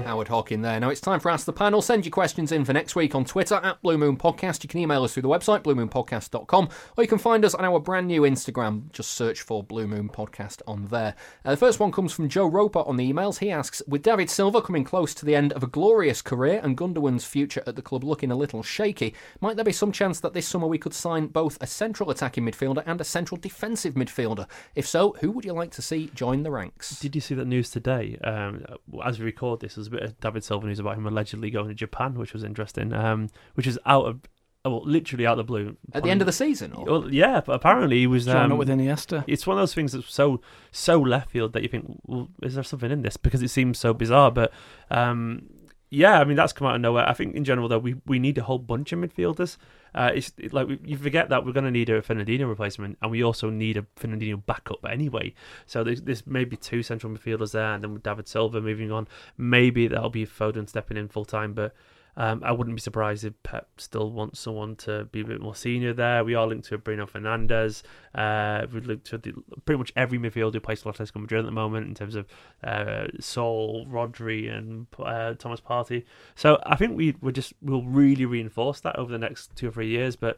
Howard 0.03 0.27
Hockin 0.27 0.61
there. 0.61 0.79
Now 0.79 0.89
it's 0.89 1.01
time 1.01 1.19
for 1.19 1.31
Ask 1.31 1.47
the 1.47 1.53
Panel. 1.53 1.81
Send 1.81 2.05
your 2.05 2.11
questions 2.11 2.51
in 2.51 2.63
for 2.63 2.73
next 2.73 2.95
week 2.95 3.15
on 3.15 3.25
Twitter 3.25 3.55
at 3.55 3.81
Blue 3.81 3.97
Moon 3.97 4.17
Podcast. 4.17 4.61
You 4.61 4.69
can 4.69 4.79
email 4.79 5.03
us 5.03 5.13
through 5.13 5.23
the 5.23 5.27
website, 5.29 5.63
bluemoonpodcast.com, 5.63 6.69
or 6.95 7.03
you 7.03 7.07
can 7.07 7.17
find 7.17 7.43
us 7.43 7.55
on 7.55 7.65
our 7.65 7.79
brand 7.79 8.05
new 8.05 8.21
Instagram. 8.21 8.91
Just 8.91 9.13
search 9.13 9.41
for 9.41 9.63
Blue 9.63 9.87
Moon 9.87 10.09
Podcast 10.09 10.61
on 10.67 10.85
there. 10.89 11.15
Uh, 11.43 11.51
the 11.51 11.57
first 11.57 11.79
one 11.79 11.91
comes 11.91 12.13
from 12.13 12.29
Joe 12.29 12.45
Roper 12.45 12.79
on 12.81 12.97
the 12.97 13.11
emails. 13.11 13.39
He 13.39 13.49
asks 13.49 13.81
With 13.87 14.03
David 14.03 14.29
Silva 14.29 14.61
coming 14.61 14.83
close 14.83 15.15
to 15.15 15.25
the 15.25 15.35
end 15.35 15.53
of 15.53 15.63
a 15.63 15.67
glorious 15.67 16.21
career 16.21 16.61
and 16.63 16.77
Gundogan's 16.77 17.25
future 17.25 17.63
at 17.65 17.75
the 17.75 17.81
club 17.81 18.03
looking 18.03 18.29
a 18.29 18.35
little 18.35 18.61
shaky, 18.61 19.15
might 19.41 19.55
there 19.55 19.65
be 19.65 19.71
some 19.71 19.91
chance 19.91 20.19
that 20.19 20.33
this 20.33 20.47
summer 20.47 20.67
we 20.67 20.77
could 20.77 20.93
sign 20.93 21.25
both 21.25 21.57
a 21.61 21.65
central 21.67 22.11
attacking 22.11 22.45
midfielder 22.45 22.83
and 22.85 23.01
a 23.01 23.03
central 23.03 23.41
defensive 23.41 23.95
midfielder? 23.95 24.47
If 24.75 24.87
so, 24.87 24.98
who 25.21 25.31
would 25.31 25.45
you 25.45 25.53
like 25.53 25.71
to 25.71 25.81
see 25.81 26.11
join 26.13 26.43
the 26.43 26.51
ranks? 26.51 26.99
Did 26.99 27.15
you 27.15 27.21
see 27.21 27.35
that 27.35 27.45
news 27.45 27.69
today? 27.69 28.17
Um, 28.23 28.65
as 29.03 29.17
we 29.19 29.25
record 29.25 29.59
this, 29.61 29.75
there's 29.75 29.87
a 29.87 29.91
bit 29.91 30.03
of 30.03 30.19
David 30.19 30.43
Silva 30.43 30.67
news 30.67 30.79
about 30.79 30.97
him 30.97 31.07
allegedly 31.07 31.49
going 31.49 31.69
to 31.69 31.73
Japan, 31.73 32.15
which 32.15 32.33
was 32.33 32.43
interesting. 32.43 32.93
Um, 32.93 33.29
which 33.55 33.65
is 33.67 33.79
out 33.85 34.05
of, 34.05 34.19
well, 34.65 34.81
literally 34.83 35.25
out 35.25 35.33
of 35.33 35.37
the 35.37 35.43
blue. 35.45 35.77
At 35.93 36.03
the 36.03 36.09
end 36.11 36.21
of 36.21 36.25
the 36.25 36.33
season? 36.33 36.73
Or? 36.73 36.85
Well, 36.85 37.13
yeah, 37.13 37.41
but 37.45 37.53
apparently 37.53 37.99
he 37.99 38.07
was. 38.07 38.25
Join 38.25 38.35
Um, 38.35 38.51
up 38.53 38.57
with 38.57 38.67
Iniesta. 38.69 39.23
it's 39.27 39.47
one 39.47 39.57
of 39.57 39.61
those 39.61 39.73
things 39.73 39.93
that's 39.93 40.13
so 40.13 40.41
so 40.71 40.99
left 40.99 41.31
field 41.31 41.53
that 41.53 41.63
you 41.63 41.69
think, 41.69 41.99
well, 42.05 42.27
is 42.43 42.55
there 42.55 42.63
something 42.63 42.91
in 42.91 43.01
this? 43.01 43.15
Because 43.17 43.41
it 43.41 43.49
seems 43.49 43.79
so 43.79 43.93
bizarre. 43.93 44.31
But 44.31 44.51
um, 44.91 45.43
yeah, 45.91 46.19
I 46.19 46.23
mean 46.23 46.35
that's 46.37 46.53
come 46.53 46.67
out 46.67 46.75
of 46.75 46.81
nowhere. 46.81 47.07
I 47.07 47.13
think 47.13 47.35
in 47.35 47.43
general 47.43 47.67
though, 47.67 47.79
we 47.79 47.95
we 48.05 48.19
need 48.19 48.37
a 48.37 48.43
whole 48.43 48.59
bunch 48.59 48.91
of 48.91 48.99
midfielders. 48.99 49.57
Uh, 49.95 50.11
it's 50.13 50.31
it- 50.37 50.53
like 50.53 50.67
we, 50.67 50.79
you 50.85 50.97
forget 50.97 51.29
that 51.29 51.45
we're 51.45 51.51
going 51.51 51.63
to 51.65 51.71
need 51.71 51.89
a 51.89 52.01
Fernandinho 52.01 52.47
replacement, 52.47 52.97
and 53.01 53.09
we 53.09 53.23
also 53.23 53.49
need 53.49 53.75
a 53.77 53.81
Fernandinho 53.99 54.45
backup 54.45 54.85
anyway. 54.87 55.33
So 55.65 55.83
there's, 55.83 56.01
there's 56.03 56.27
maybe 56.27 56.55
two 56.57 56.83
central 56.83 57.11
midfielders 57.11 57.53
there, 57.53 57.73
and 57.73 57.83
then 57.83 57.93
with 57.93 58.03
David 58.03 58.27
Silva 58.27 58.61
moving 58.61 58.91
on, 58.91 59.07
maybe 59.37 59.87
that'll 59.87 60.11
be 60.11 60.27
Foden 60.27 60.69
stepping 60.69 60.97
in 60.97 61.07
full 61.07 61.25
time. 61.25 61.53
But 61.53 61.73
um, 62.19 62.43
I 62.45 62.51
wouldn't 62.51 62.75
be 62.75 62.81
surprised 62.81 63.23
if 63.23 63.31
Pep 63.43 63.69
still 63.77 64.11
wants 64.11 64.41
someone 64.41 64.75
to 64.77 65.05
be 65.05 65.21
a 65.21 65.25
bit 65.25 65.39
more 65.39 65.55
senior 65.55 65.93
there. 65.93 66.21
We 66.25 66.35
are 66.35 66.45
linked 66.45 66.67
to 66.67 66.77
Bruno 66.77 67.05
Fernandes. 67.05 67.81
Uh, 68.13 68.67
we're 68.73 68.81
linked 68.81 69.05
to 69.07 69.17
the, 69.17 69.33
pretty 69.63 69.79
much 69.79 69.93
every 69.95 70.19
midfielder 70.19 70.55
who 70.55 70.59
plays 70.59 70.81
for 70.81 70.91
Atletico 70.91 71.21
Madrid 71.21 71.39
at 71.39 71.45
the 71.45 71.53
moment 71.53 71.87
in 71.87 71.95
terms 71.95 72.15
of 72.15 72.27
uh, 72.61 73.05
Saul, 73.21 73.87
Rodri, 73.89 74.53
and 74.53 74.87
uh, 74.99 75.35
Thomas 75.35 75.61
Partey. 75.61 76.03
So 76.35 76.61
I 76.65 76.75
think 76.75 76.97
we 76.97 77.15
we 77.21 77.31
just 77.31 77.53
will 77.61 77.83
really 77.83 78.25
reinforce 78.25 78.81
that 78.81 78.97
over 78.97 79.09
the 79.09 79.17
next 79.17 79.55
two 79.55 79.69
or 79.69 79.71
three 79.71 79.87
years. 79.87 80.17
But 80.17 80.37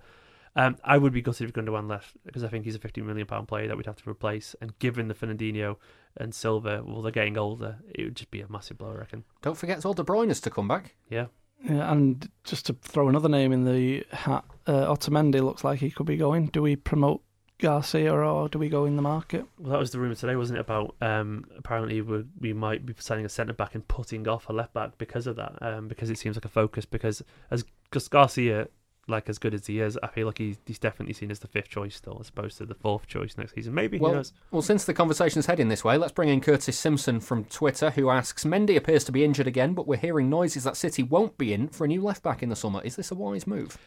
um, 0.55 0.77
I 0.83 0.99
would 0.99 1.13
be 1.13 1.23
gutted 1.23 1.49
if 1.49 1.55
Gundogan 1.55 1.89
left 1.89 2.15
because 2.25 2.43
I 2.43 2.47
think 2.47 2.65
he's 2.65 2.75
a 2.75 2.79
50 2.79 3.01
million 3.01 3.25
pound 3.25 3.47
player 3.47 3.67
that 3.67 3.75
we'd 3.75 3.87
have 3.87 4.03
to 4.03 4.09
replace. 4.09 4.55
And 4.61 4.77
given 4.77 5.07
the 5.07 5.15
Fernandinho 5.15 5.77
and 6.15 6.35
Silva, 6.35 6.83
well, 6.85 7.01
they're 7.01 7.11
getting 7.11 7.39
older, 7.39 7.77
it 7.95 8.03
would 8.03 8.15
just 8.15 8.29
be 8.29 8.41
a 8.41 8.51
massive 8.51 8.77
blow, 8.77 8.91
I 8.91 8.99
reckon. 8.99 9.23
Don't 9.41 9.57
forget 9.57 9.77
it's 9.77 9.85
all 9.85 9.95
De 9.95 10.03
Bruyne's 10.03 10.41
to 10.41 10.51
come 10.51 10.67
back. 10.67 10.95
Yeah. 11.09 11.27
Yeah, 11.63 11.91
and 11.91 12.29
just 12.43 12.65
to 12.67 12.73
throw 12.81 13.07
another 13.07 13.29
name 13.29 13.51
in 13.51 13.65
the 13.65 14.05
hat, 14.11 14.43
uh, 14.65 14.93
Otamendi 14.93 15.41
looks 15.41 15.63
like 15.63 15.79
he 15.79 15.91
could 15.91 16.05
be 16.05 16.17
going. 16.17 16.47
Do 16.47 16.61
we 16.61 16.75
promote 16.75 17.21
Garcia 17.59 18.11
or 18.11 18.49
do 18.49 18.57
we 18.57 18.67
go 18.67 18.85
in 18.85 18.95
the 18.95 19.01
market? 19.01 19.45
Well, 19.59 19.71
that 19.71 19.79
was 19.79 19.91
the 19.91 19.99
rumor 19.99 20.15
today, 20.15 20.35
wasn't 20.35 20.57
it? 20.57 20.61
About 20.61 20.95
um, 21.01 21.45
apparently 21.57 22.01
we 22.01 22.25
we 22.39 22.53
might 22.53 22.85
be 22.85 22.95
signing 22.97 23.25
a 23.25 23.29
centre 23.29 23.53
back 23.53 23.75
and 23.75 23.87
putting 23.87 24.27
off 24.27 24.49
a 24.49 24.53
left 24.53 24.73
back 24.73 24.97
because 24.97 25.27
of 25.27 25.35
that, 25.35 25.61
um, 25.61 25.87
because 25.87 26.09
it 26.09 26.17
seems 26.17 26.35
like 26.35 26.45
a 26.45 26.49
focus. 26.49 26.85
Because 26.85 27.23
as 27.51 27.63
Garcia, 28.09 28.67
like 29.07 29.27
as 29.29 29.39
good 29.39 29.53
as 29.53 29.65
he 29.67 29.79
is, 29.79 29.97
I 30.03 30.07
feel 30.07 30.27
like 30.27 30.37
he's 30.37 30.57
he's 30.65 30.79
definitely 30.79 31.13
seen 31.13 31.31
as 31.31 31.39
the 31.39 31.47
fifth 31.47 31.69
choice 31.69 31.95
still, 31.95 32.17
as 32.19 32.29
opposed 32.29 32.57
to 32.59 32.65
the 32.65 32.75
fourth 32.75 33.07
choice 33.07 33.37
next 33.37 33.55
season. 33.55 33.73
Maybe 33.73 33.97
who 33.97 34.03
Well, 34.03 34.13
knows? 34.15 34.33
well, 34.51 34.61
since 34.61 34.85
the 34.85 34.93
conversation's 34.93 35.47
heading 35.47 35.69
this 35.69 35.83
way, 35.83 35.97
let's 35.97 36.11
bring 36.11 36.29
in 36.29 36.41
Curtis 36.41 36.77
Simpson 36.77 37.19
from 37.19 37.45
Twitter, 37.45 37.91
who 37.91 38.09
asks 38.09 38.43
Mendy 38.45 38.75
appears 38.75 39.03
to 39.05 39.11
be 39.11 39.23
injured 39.23 39.47
again, 39.47 39.73
but 39.73 39.87
we're 39.87 39.97
hearing 39.97 40.29
noises 40.29 40.63
that 40.65 40.77
City 40.77 41.03
won't 41.03 41.37
be 41.37 41.53
in 41.53 41.67
for 41.69 41.85
a 41.85 41.87
new 41.87 42.01
left 42.01 42.23
back 42.23 42.43
in 42.43 42.49
the 42.49 42.55
summer. 42.55 42.81
Is 42.83 42.95
this 42.95 43.11
a 43.11 43.15
wise 43.15 43.47
move? 43.47 43.77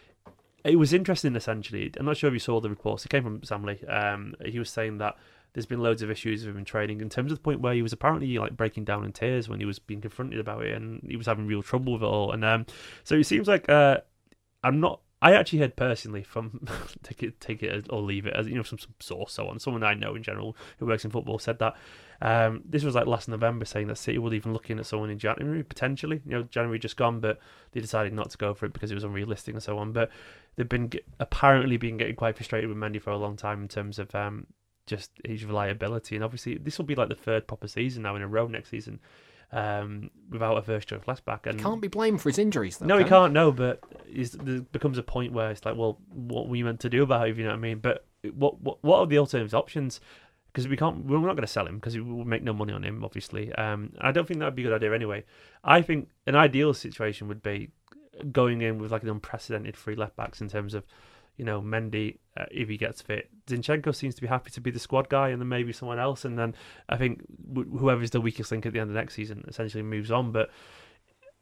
It 0.64 0.76
was 0.78 0.92
interesting, 0.94 1.36
essentially. 1.36 1.92
I'm 1.98 2.06
not 2.06 2.16
sure 2.16 2.28
if 2.28 2.34
you 2.34 2.40
saw 2.40 2.58
the 2.60 2.70
reports. 2.70 3.04
It 3.04 3.10
came 3.10 3.22
from 3.22 3.42
Sam 3.42 3.64
Lee. 3.64 3.84
Um, 3.86 4.34
he 4.44 4.58
was 4.58 4.70
saying 4.70 4.96
that 4.98 5.16
there's 5.52 5.66
been 5.66 5.80
loads 5.82 6.00
of 6.02 6.10
issues 6.10 6.44
with 6.44 6.54
him 6.54 6.58
in 6.58 6.64
training 6.64 7.00
in 7.02 7.08
terms 7.10 7.30
of 7.30 7.38
the 7.38 7.42
point 7.42 7.60
where 7.60 7.74
he 7.74 7.82
was 7.82 7.92
apparently 7.92 8.38
like 8.38 8.56
breaking 8.56 8.84
down 8.84 9.04
in 9.04 9.12
tears 9.12 9.48
when 9.48 9.60
he 9.60 9.66
was 9.66 9.78
being 9.78 10.00
confronted 10.00 10.40
about 10.40 10.64
it 10.64 10.74
and 10.74 11.00
he 11.08 11.16
was 11.16 11.26
having 11.26 11.46
real 11.46 11.62
trouble 11.62 11.92
with 11.92 12.02
it 12.02 12.06
all. 12.06 12.32
And 12.32 12.44
um, 12.44 12.66
so 13.04 13.14
it 13.14 13.24
seems 13.24 13.46
like 13.46 13.68
uh, 13.68 13.98
I'm 14.64 14.80
not. 14.80 15.00
I 15.22 15.32
actually 15.32 15.60
heard 15.60 15.76
personally 15.76 16.22
from 16.22 16.66
take 17.02 17.22
it, 17.22 17.40
take 17.40 17.62
it 17.62 17.86
or 17.88 18.02
leave 18.02 18.26
it 18.26 18.34
as 18.34 18.46
you 18.46 18.56
know 18.56 18.62
some, 18.62 18.78
some 18.78 18.94
source, 18.98 19.32
so 19.32 19.46
on. 19.48 19.58
Someone 19.58 19.84
I 19.84 19.94
know 19.94 20.14
in 20.14 20.22
general 20.22 20.56
who 20.78 20.86
works 20.86 21.04
in 21.04 21.10
football 21.10 21.38
said 21.38 21.58
that 21.60 21.76
um, 22.20 22.62
this 22.64 22.82
was 22.82 22.94
like 22.94 23.06
last 23.06 23.28
November, 23.28 23.64
saying 23.64 23.86
that 23.88 23.96
City 23.96 24.18
were 24.18 24.34
even 24.34 24.52
looking 24.52 24.78
at 24.78 24.86
someone 24.86 25.10
in 25.10 25.18
January 25.18 25.62
potentially. 25.62 26.20
You 26.26 26.32
know, 26.32 26.42
January 26.44 26.78
just 26.78 26.96
gone, 26.96 27.20
but 27.20 27.38
they 27.72 27.80
decided 27.80 28.12
not 28.12 28.30
to 28.30 28.38
go 28.38 28.54
for 28.54 28.66
it 28.66 28.72
because 28.72 28.90
it 28.90 28.94
was 28.94 29.04
unrealistic 29.04 29.54
and 29.54 29.62
so 29.62 29.78
on. 29.78 29.92
But 29.92 30.10
they've 30.56 30.68
been 30.68 30.90
apparently 31.20 31.76
been 31.76 31.96
getting 31.96 32.16
quite 32.16 32.36
frustrated 32.36 32.68
with 32.68 32.78
Mendy 32.78 33.00
for 33.00 33.10
a 33.10 33.18
long 33.18 33.36
time 33.36 33.62
in 33.62 33.68
terms 33.68 33.98
of 33.98 34.14
um, 34.14 34.46
just 34.86 35.10
his 35.24 35.44
reliability. 35.44 36.16
And 36.16 36.24
obviously, 36.24 36.56
this 36.56 36.78
will 36.78 36.86
be 36.86 36.94
like 36.94 37.08
the 37.08 37.14
third 37.14 37.46
proper 37.46 37.68
season 37.68 38.02
now 38.02 38.16
in 38.16 38.22
a 38.22 38.28
row 38.28 38.46
next 38.46 38.70
season 38.70 39.00
um, 39.54 40.10
without 40.30 40.58
a 40.58 40.62
first 40.62 40.88
choice 40.88 41.02
left 41.06 41.24
back. 41.24 41.46
And 41.46 41.58
Can't 41.60 41.80
be 41.80 41.88
blamed 41.88 42.20
for 42.20 42.28
his 42.28 42.38
injuries, 42.38 42.78
though. 42.78 42.86
no, 42.86 42.98
he 42.98 43.04
can 43.04 43.10
can't. 43.10 43.32
No, 43.32 43.52
but 43.52 43.80
there 44.12 44.60
becomes 44.60 44.98
a 44.98 45.02
point 45.02 45.32
where 45.32 45.50
it's 45.50 45.64
like, 45.64 45.76
well, 45.76 45.98
what 46.12 46.48
were 46.48 46.56
you 46.56 46.64
meant 46.64 46.80
to 46.80 46.90
do 46.90 47.04
about 47.04 47.28
it? 47.28 47.30
If 47.30 47.38
you 47.38 47.44
know 47.44 47.50
what 47.50 47.56
I 47.56 47.60
mean? 47.60 47.78
But 47.78 48.04
what 48.34 48.60
what 48.60 48.82
what 48.82 48.98
are 48.98 49.06
the 49.06 49.18
alternative 49.18 49.54
options? 49.54 50.00
Because 50.52 50.68
we 50.68 50.76
can't, 50.76 51.04
we're 51.04 51.18
not 51.18 51.34
going 51.34 51.38
to 51.38 51.46
sell 51.48 51.66
him 51.66 51.76
because 51.76 51.96
we 51.96 52.02
will 52.02 52.24
make 52.24 52.42
no 52.42 52.52
money 52.52 52.72
on 52.72 52.84
him. 52.84 53.04
Obviously, 53.04 53.52
um, 53.54 53.92
I 54.00 54.12
don't 54.12 54.26
think 54.26 54.38
that 54.40 54.46
would 54.46 54.54
be 54.54 54.62
a 54.62 54.66
good 54.66 54.74
idea 54.74 54.94
anyway. 54.94 55.24
I 55.64 55.82
think 55.82 56.10
an 56.26 56.36
ideal 56.36 56.74
situation 56.74 57.26
would 57.26 57.42
be 57.42 57.70
going 58.30 58.62
in 58.62 58.78
with 58.78 58.92
like 58.92 59.02
an 59.02 59.08
unprecedented 59.08 59.76
three 59.76 59.96
left 59.96 60.14
backs 60.16 60.40
in 60.40 60.48
terms 60.48 60.74
of, 60.74 60.84
you 61.36 61.44
know, 61.44 61.60
Mendy 61.60 62.18
uh, 62.36 62.46
if 62.50 62.68
he 62.68 62.76
gets 62.76 63.02
fit. 63.02 63.30
Zinchenko 63.46 63.94
seems 63.94 64.14
to 64.14 64.20
be 64.20 64.26
happy 64.26 64.50
to 64.50 64.60
be 64.60 64.70
the 64.70 64.78
squad 64.78 65.08
guy, 65.08 65.30
and 65.30 65.40
then 65.40 65.48
maybe 65.48 65.72
someone 65.72 65.98
else, 65.98 66.24
and 66.24 66.38
then 66.38 66.54
I 66.88 66.96
think 66.96 67.22
wh- 67.54 67.78
whoever's 67.78 68.10
the 68.10 68.20
weakest 68.20 68.50
link 68.50 68.66
at 68.66 68.72
the 68.72 68.80
end 68.80 68.90
of 68.90 68.96
next 68.96 69.14
season 69.14 69.44
essentially 69.48 69.82
moves 69.82 70.10
on. 70.10 70.32
But 70.32 70.50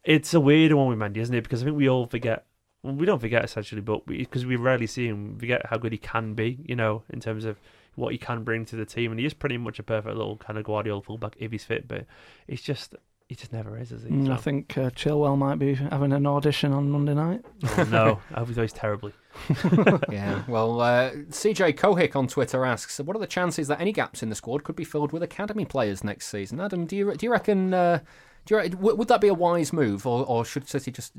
it's 0.04 0.34
a 0.34 0.40
weird 0.40 0.72
one 0.72 0.88
with 0.88 0.98
Mendy, 0.98 1.18
isn't 1.18 1.34
it? 1.34 1.42
Because 1.42 1.62
I 1.62 1.66
think 1.66 1.76
we 1.76 1.88
all 1.88 2.06
forget 2.06 2.46
well, 2.82 2.94
we 2.94 3.06
don't 3.06 3.20
forget 3.20 3.44
essentially, 3.44 3.80
but 3.80 4.06
because 4.06 4.44
we, 4.44 4.56
rarely 4.56 4.86
see 4.86 5.06
him, 5.06 5.34
we 5.34 5.40
forget 5.40 5.66
how 5.66 5.78
good 5.78 5.92
he 5.92 5.98
can 5.98 6.34
be. 6.34 6.58
You 6.64 6.76
know, 6.76 7.04
in 7.10 7.20
terms 7.20 7.44
of 7.44 7.60
what 7.94 8.12
he 8.12 8.18
can 8.18 8.42
bring 8.42 8.64
to 8.66 8.76
the 8.76 8.86
team, 8.86 9.12
and 9.12 9.20
he 9.20 9.26
is 9.26 9.34
pretty 9.34 9.56
much 9.56 9.78
a 9.78 9.82
perfect 9.82 10.16
little 10.16 10.36
kind 10.36 10.58
of 10.58 10.64
Guardiola 10.64 11.02
fullback 11.02 11.36
if 11.38 11.52
he's 11.52 11.64
fit. 11.64 11.86
But 11.86 12.06
it's 12.48 12.62
just 12.62 12.94
he 13.32 13.36
just 13.36 13.52
never 13.52 13.78
is, 13.78 13.90
is 13.92 14.02
he? 14.02 14.10
Mm, 14.10 14.30
I 14.30 14.36
think 14.36 14.76
uh, 14.76 14.90
Chilwell 14.90 15.38
might 15.38 15.58
be 15.58 15.72
having 15.72 16.12
an 16.12 16.26
audition 16.26 16.70
on 16.70 16.90
Monday 16.90 17.14
night. 17.14 17.40
Oh, 17.78 17.88
no, 17.90 18.20
I 18.34 18.40
hope 18.40 18.48
he 18.48 18.54
plays 18.54 18.74
terribly. 18.74 19.14
yeah. 20.10 20.42
Well, 20.46 20.82
uh, 20.82 21.12
CJ 21.12 21.78
Kohik 21.78 22.14
on 22.14 22.28
Twitter 22.28 22.66
asks, 22.66 22.98
"What 22.98 23.16
are 23.16 23.20
the 23.20 23.26
chances 23.26 23.68
that 23.68 23.80
any 23.80 23.90
gaps 23.90 24.22
in 24.22 24.28
the 24.28 24.34
squad 24.34 24.64
could 24.64 24.76
be 24.76 24.84
filled 24.84 25.12
with 25.12 25.22
academy 25.22 25.64
players 25.64 26.04
next 26.04 26.26
season?" 26.26 26.60
Adam, 26.60 26.84
do 26.84 26.94
you 26.94 27.14
do 27.14 27.24
you 27.24 27.32
reckon? 27.32 27.72
Uh, 27.72 28.00
do 28.44 28.54
you, 28.54 28.60
re- 28.60 28.68
would 28.74 29.08
that 29.08 29.22
be 29.22 29.28
a 29.28 29.34
wise 29.34 29.72
move, 29.72 30.06
or, 30.06 30.26
or 30.26 30.44
should 30.44 30.68
City 30.68 30.90
just 30.90 31.12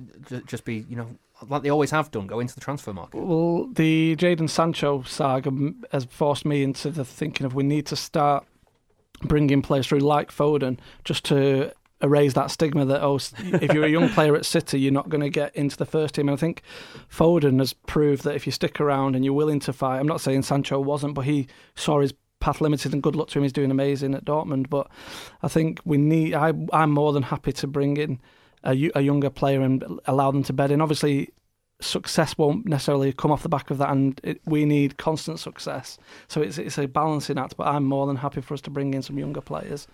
just 0.46 0.66
be, 0.66 0.86
you 0.88 0.96
know, 0.96 1.10
like 1.48 1.64
they 1.64 1.72
always 1.72 1.90
have 1.90 2.12
done, 2.12 2.28
go 2.28 2.40
into 2.40 2.54
the 2.54 2.62
transfer 2.62 2.94
market? 2.94 3.24
Well, 3.24 3.70
the 3.74 4.16
Jadon 4.18 4.50
Sancho 4.50 5.02
saga 5.02 5.52
has 5.92 6.06
forced 6.06 6.46
me 6.46 6.62
into 6.62 6.92
the 6.92 7.06
thinking 7.06 7.48
of 7.48 7.56
we 7.56 7.64
need 7.64 7.88
to 7.88 7.96
start 7.96 8.46
bringing 9.24 9.64
players 9.64 9.88
through 9.88 10.00
like 10.00 10.30
Foden 10.30 10.78
just 11.04 11.24
to 11.26 11.74
erase 12.04 12.34
that 12.34 12.52
stigma 12.52 12.86
that 12.86 13.02
oh, 13.02 13.16
if 13.16 13.74
you're 13.74 13.86
a 13.86 13.90
young 13.90 14.10
player 14.10 14.36
at 14.36 14.46
City, 14.46 14.80
you're 14.80 14.92
not 14.92 15.10
going 15.10 15.22
to 15.22 15.30
get 15.30 15.56
into 15.56 15.78
the 15.78 15.86
first 15.86 16.16
team. 16.16 16.28
And 16.28 16.38
I 16.38 16.40
think 16.40 16.62
Foden 17.10 17.60
has 17.60 17.74
proved 17.74 18.24
that 18.26 18.36
if 18.36 18.46
you 18.46 18.52
stick 18.52 18.80
around 18.80 19.16
and 19.16 19.24
you're 19.24 19.34
willing 19.34 19.62
to 19.62 19.74
fight, 19.74 20.00
I'm 20.00 20.08
not 20.08 20.22
saying 20.22 20.44
Sancho 20.44 20.80
wasn't, 20.80 21.16
but 21.16 21.22
he 21.26 21.48
saw 21.76 22.02
his 22.02 22.14
path 22.40 22.60
limited 22.60 22.94
and 22.94 23.02
good 23.02 23.16
luck 23.16 23.30
to 23.30 23.40
him. 23.40 23.44
He's 23.44 23.54
doing 23.54 23.72
amazing 23.72 24.14
at 24.14 24.26
Dortmund. 24.26 24.70
But 24.70 24.90
I 25.42 25.48
think 25.48 25.80
we 25.86 25.98
need. 25.98 26.36
I, 26.36 26.54
I'm 26.74 26.92
more 26.92 27.14
than 27.14 27.24
happy 27.24 27.54
to 27.54 27.68
bring 27.68 27.98
in 27.98 28.20
a, 28.64 28.92
a 28.96 29.02
younger 29.02 29.30
player 29.30 29.62
and 29.62 29.84
allow 30.06 30.30
them 30.30 30.44
to 30.44 30.54
bed 30.54 30.70
in. 30.70 30.82
Obviously, 30.82 31.30
success 31.80 32.38
won't 32.38 32.66
necessarily 32.66 33.14
come 33.14 33.32
off 33.32 33.44
the 33.44 33.50
back 33.50 33.72
of 33.72 33.78
that, 33.78 33.90
and 33.90 34.20
it, 34.24 34.42
we 34.46 34.66
need 34.66 34.98
constant 34.98 35.40
success. 35.40 35.98
So 36.28 36.42
it's 36.42 36.58
it's 36.58 36.78
a 36.78 36.88
balancing 36.88 37.38
act. 37.40 37.56
But 37.56 37.68
I'm 37.68 37.86
more 37.86 38.08
than 38.08 38.18
happy 38.18 38.42
for 38.42 38.54
us 38.54 38.62
to 38.62 38.70
bring 38.70 38.94
in 38.94 39.02
some 39.02 39.18
younger 39.18 39.42
players. 39.42 39.88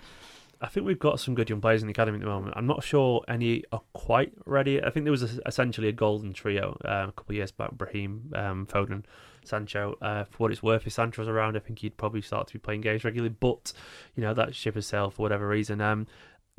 I 0.61 0.67
think 0.67 0.85
we've 0.85 0.99
got 0.99 1.19
some 1.19 1.35
good 1.35 1.49
young 1.49 1.61
players 1.61 1.81
in 1.81 1.87
the 1.87 1.91
academy 1.91 2.17
at 2.17 2.21
the 2.21 2.27
moment. 2.27 2.53
I'm 2.57 2.67
not 2.67 2.83
sure 2.83 3.23
any 3.27 3.63
are 3.71 3.81
quite 3.93 4.33
ready. 4.45 4.83
I 4.83 4.89
think 4.89 5.05
there 5.05 5.11
was 5.11 5.37
a, 5.37 5.39
essentially 5.45 5.87
a 5.87 5.93
golden 5.93 6.33
trio 6.33 6.77
uh, 6.83 7.07
a 7.07 7.11
couple 7.13 7.31
of 7.31 7.35
years 7.35 7.51
back: 7.51 7.71
Brahim, 7.71 8.31
um, 8.35 8.65
Foden, 8.65 9.03
Sancho. 9.45 9.97
Uh, 10.01 10.25
for 10.25 10.37
what 10.37 10.51
it's 10.51 10.61
worth, 10.61 10.85
if 10.85 10.93
Sancho's 10.93 11.29
around, 11.29 11.55
I 11.55 11.59
think 11.59 11.79
he'd 11.79 11.95
probably 11.95 12.21
start 12.21 12.47
to 12.47 12.53
be 12.53 12.59
playing 12.59 12.81
games 12.81 13.05
regularly. 13.05 13.35
But 13.39 13.71
you 14.15 14.21
know 14.21 14.33
that 14.33 14.53
ship 14.53 14.75
has 14.75 14.85
sailed 14.85 15.13
for 15.13 15.21
whatever 15.21 15.47
reason. 15.47 15.79
Um, 15.79 16.07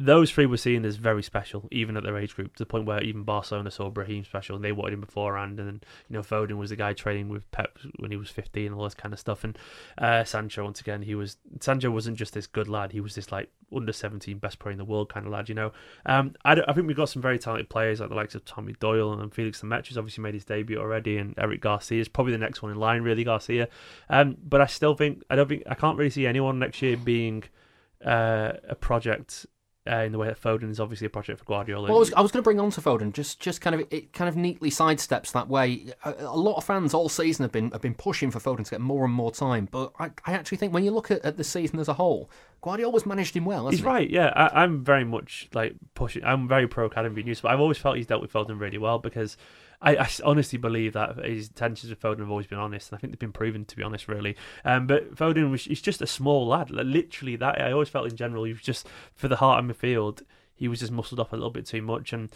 those 0.01 0.30
three 0.30 0.46
were 0.46 0.57
seen 0.57 0.86
as 0.86 0.96
very 0.96 1.22
special, 1.22 1.68
even 1.70 1.94
at 1.94 2.03
their 2.03 2.16
age 2.16 2.34
group, 2.34 2.57
to 2.57 2.62
the 2.62 2.66
point 2.66 2.86
where 2.86 3.03
even 3.03 3.22
Barcelona 3.22 3.70
saw 3.70 3.90
Brahim 3.90 4.24
special 4.24 4.57
and 4.57 4.64
they 4.64 4.72
wanted 4.72 4.94
him 4.94 5.01
beforehand. 5.03 5.61
And 5.61 5.68
then, 5.68 5.80
you 6.09 6.14
know, 6.14 6.22
Foden 6.22 6.57
was 6.57 6.70
the 6.70 6.76
guy 6.76 6.94
training 6.94 7.28
with 7.28 7.48
Pep 7.51 7.78
when 7.98 8.11
he 8.11 8.16
was 8.16 8.30
15 8.30 8.66
and 8.66 8.74
all 8.74 8.84
this 8.84 8.94
kind 8.94 9.12
of 9.12 9.20
stuff. 9.20 9.44
And 9.44 9.59
uh, 9.98 10.24
Sancho, 10.24 10.64
once 10.64 10.80
again, 10.80 11.03
he 11.03 11.14
was, 11.14 11.36
Sancho 11.61 11.90
wasn't 11.90 12.16
just 12.16 12.32
this 12.32 12.46
good 12.46 12.66
lad, 12.66 12.92
he 12.92 13.01
was 13.01 13.14
this 13.14 13.30
like 13.30 13.51
under 13.76 13.92
17 13.92 14.38
best 14.38 14.59
player 14.59 14.72
in 14.72 14.78
the 14.78 14.86
world 14.86 15.12
kind 15.12 15.26
of 15.26 15.32
lad, 15.32 15.51
you 15.51 15.55
know. 15.55 15.70
Um, 16.07 16.34
I, 16.46 16.53
I 16.66 16.72
think 16.72 16.86
we've 16.86 16.96
got 16.96 17.11
some 17.11 17.20
very 17.20 17.38
talented 17.38 17.68
players 17.68 18.01
like 18.01 18.09
the 18.09 18.14
likes 18.14 18.34
of 18.34 18.42
Tommy 18.46 18.74
Doyle 18.80 19.12
and 19.12 19.34
Felix 19.34 19.62
Lemaitre, 19.62 19.98
obviously 19.98 20.22
made 20.22 20.34
his 20.34 20.46
debut 20.46 20.78
already, 20.78 21.18
and 21.18 21.34
Eric 21.36 21.61
Garcia 21.61 22.01
is 22.01 22.09
probably 22.09 22.32
the 22.32 22.38
next 22.38 22.62
one 22.62 22.72
in 22.72 22.78
line, 22.78 23.03
really, 23.03 23.22
Garcia. 23.22 23.68
Um, 24.09 24.38
but 24.42 24.62
I 24.62 24.66
still 24.66 24.94
think, 24.94 25.24
I 25.28 25.36
don't 25.36 25.48
think, 25.48 25.64
I 25.68 25.74
can't 25.74 25.98
really 25.98 26.11
see 26.11 26.26
anyone 26.26 26.59
next 26.59 26.80
year 26.80 26.96
being 26.96 27.44
uh, 28.03 28.53
a 28.66 28.74
project 28.74 29.44
uh, 29.89 29.97
in 29.97 30.12
the 30.12 30.18
way 30.18 30.26
that 30.26 30.41
Foden 30.41 30.70
is 30.70 30.78
obviously 30.78 31.07
a 31.07 31.11
project 31.11 31.39
for 31.39 31.45
Guardiola. 31.47 31.89
Well, 31.89 31.97
I 31.97 32.01
was, 32.01 32.12
I 32.12 32.20
was 32.20 32.31
going 32.31 32.43
to 32.43 32.45
bring 32.45 32.61
on 32.61 32.70
to 32.72 32.81
Foden. 32.81 33.12
Just, 33.12 33.41
just 33.41 33.61
kind 33.61 33.74
of, 33.74 33.87
it 33.91 34.12
kind 34.12 34.28
of 34.28 34.37
neatly 34.37 34.70
sidesteps 34.70 35.33
that 35.33 35.49
way. 35.49 35.87
A, 36.05 36.14
a 36.20 36.37
lot 36.37 36.57
of 36.57 36.64
fans 36.64 36.93
all 36.93 37.09
season 37.09 37.45
have 37.45 37.53
been 37.53 37.70
have 37.70 37.81
been 37.81 37.95
pushing 37.95 38.31
for 38.31 38.41
Foden 38.41 38.64
to 38.64 38.70
get 38.70 38.81
more 38.81 39.05
and 39.05 39.14
more 39.14 39.33
time. 39.33 39.68
But 39.70 39.93
I, 39.99 40.11
I 40.26 40.33
actually 40.35 40.59
think 40.59 40.74
when 40.74 40.85
you 40.85 40.91
look 40.91 41.11
at, 41.11 41.24
at 41.24 41.37
the 41.39 41.45
season 41.45 41.78
as 41.78 41.89
a 41.89 41.95
whole, 41.95 42.31
Guardiola's 42.61 43.07
managed 43.07 43.35
him 43.35 43.47
well. 43.47 43.68
He's 43.70 43.81
he? 43.81 43.87
right, 43.87 44.09
yeah. 44.09 44.33
I, 44.37 44.62
I'm 44.62 44.85
very 44.85 45.05
much 45.05 45.49
like 45.55 45.76
pushing. 45.95 46.24
I'm 46.24 46.47
very 46.47 46.68
pro 46.68 46.85
academy 46.87 47.22
news, 47.22 47.41
but 47.41 47.51
I've 47.51 47.61
always 47.61 47.78
felt 47.78 47.97
he's 47.97 48.07
dealt 48.07 48.20
with 48.20 48.33
Foden 48.33 48.61
really 48.61 48.78
well 48.78 48.99
because 48.99 49.39
I, 49.83 49.97
I 49.97 50.09
honestly 50.24 50.59
believe 50.59 50.93
that 50.93 51.24
his 51.24 51.49
intentions 51.49 51.91
with 51.91 52.01
Foden 52.01 52.18
have 52.20 52.31
always 52.31 52.47
been 52.47 52.59
honest, 52.59 52.91
and 52.91 52.99
I 52.99 53.01
think 53.01 53.12
they've 53.12 53.18
been 53.18 53.33
proven 53.33 53.64
to 53.64 53.76
be 53.76 53.83
honest, 53.83 54.09
really. 54.09 54.37
Um, 54.64 54.87
but 54.87 55.14
Foden 55.14 55.51
was 55.51 55.64
he's 55.64 55.81
just 55.81 56.03
a 56.03 56.07
small 56.07 56.47
lad, 56.47 56.70
like, 56.70 56.87
literally 56.87 57.37
that. 57.37 57.61
I 57.61 57.72
always 57.72 57.89
felt 57.89 58.11
in 58.11 58.16
general 58.16 58.45
he 58.45 58.53
was 58.53 58.62
just 58.62 58.87
for 59.14 59.28
the 59.28 59.37
heart 59.37 59.64
of 59.64 59.70
midfield. 59.70 60.22
He 60.55 60.68
was 60.68 60.81
just 60.81 60.93
muscled 60.93 61.20
up 61.20 61.33
a 61.33 61.37
little 61.37 61.51
bit 61.51 61.66
too 61.66 61.81
much, 61.81 62.12
and 62.12 62.31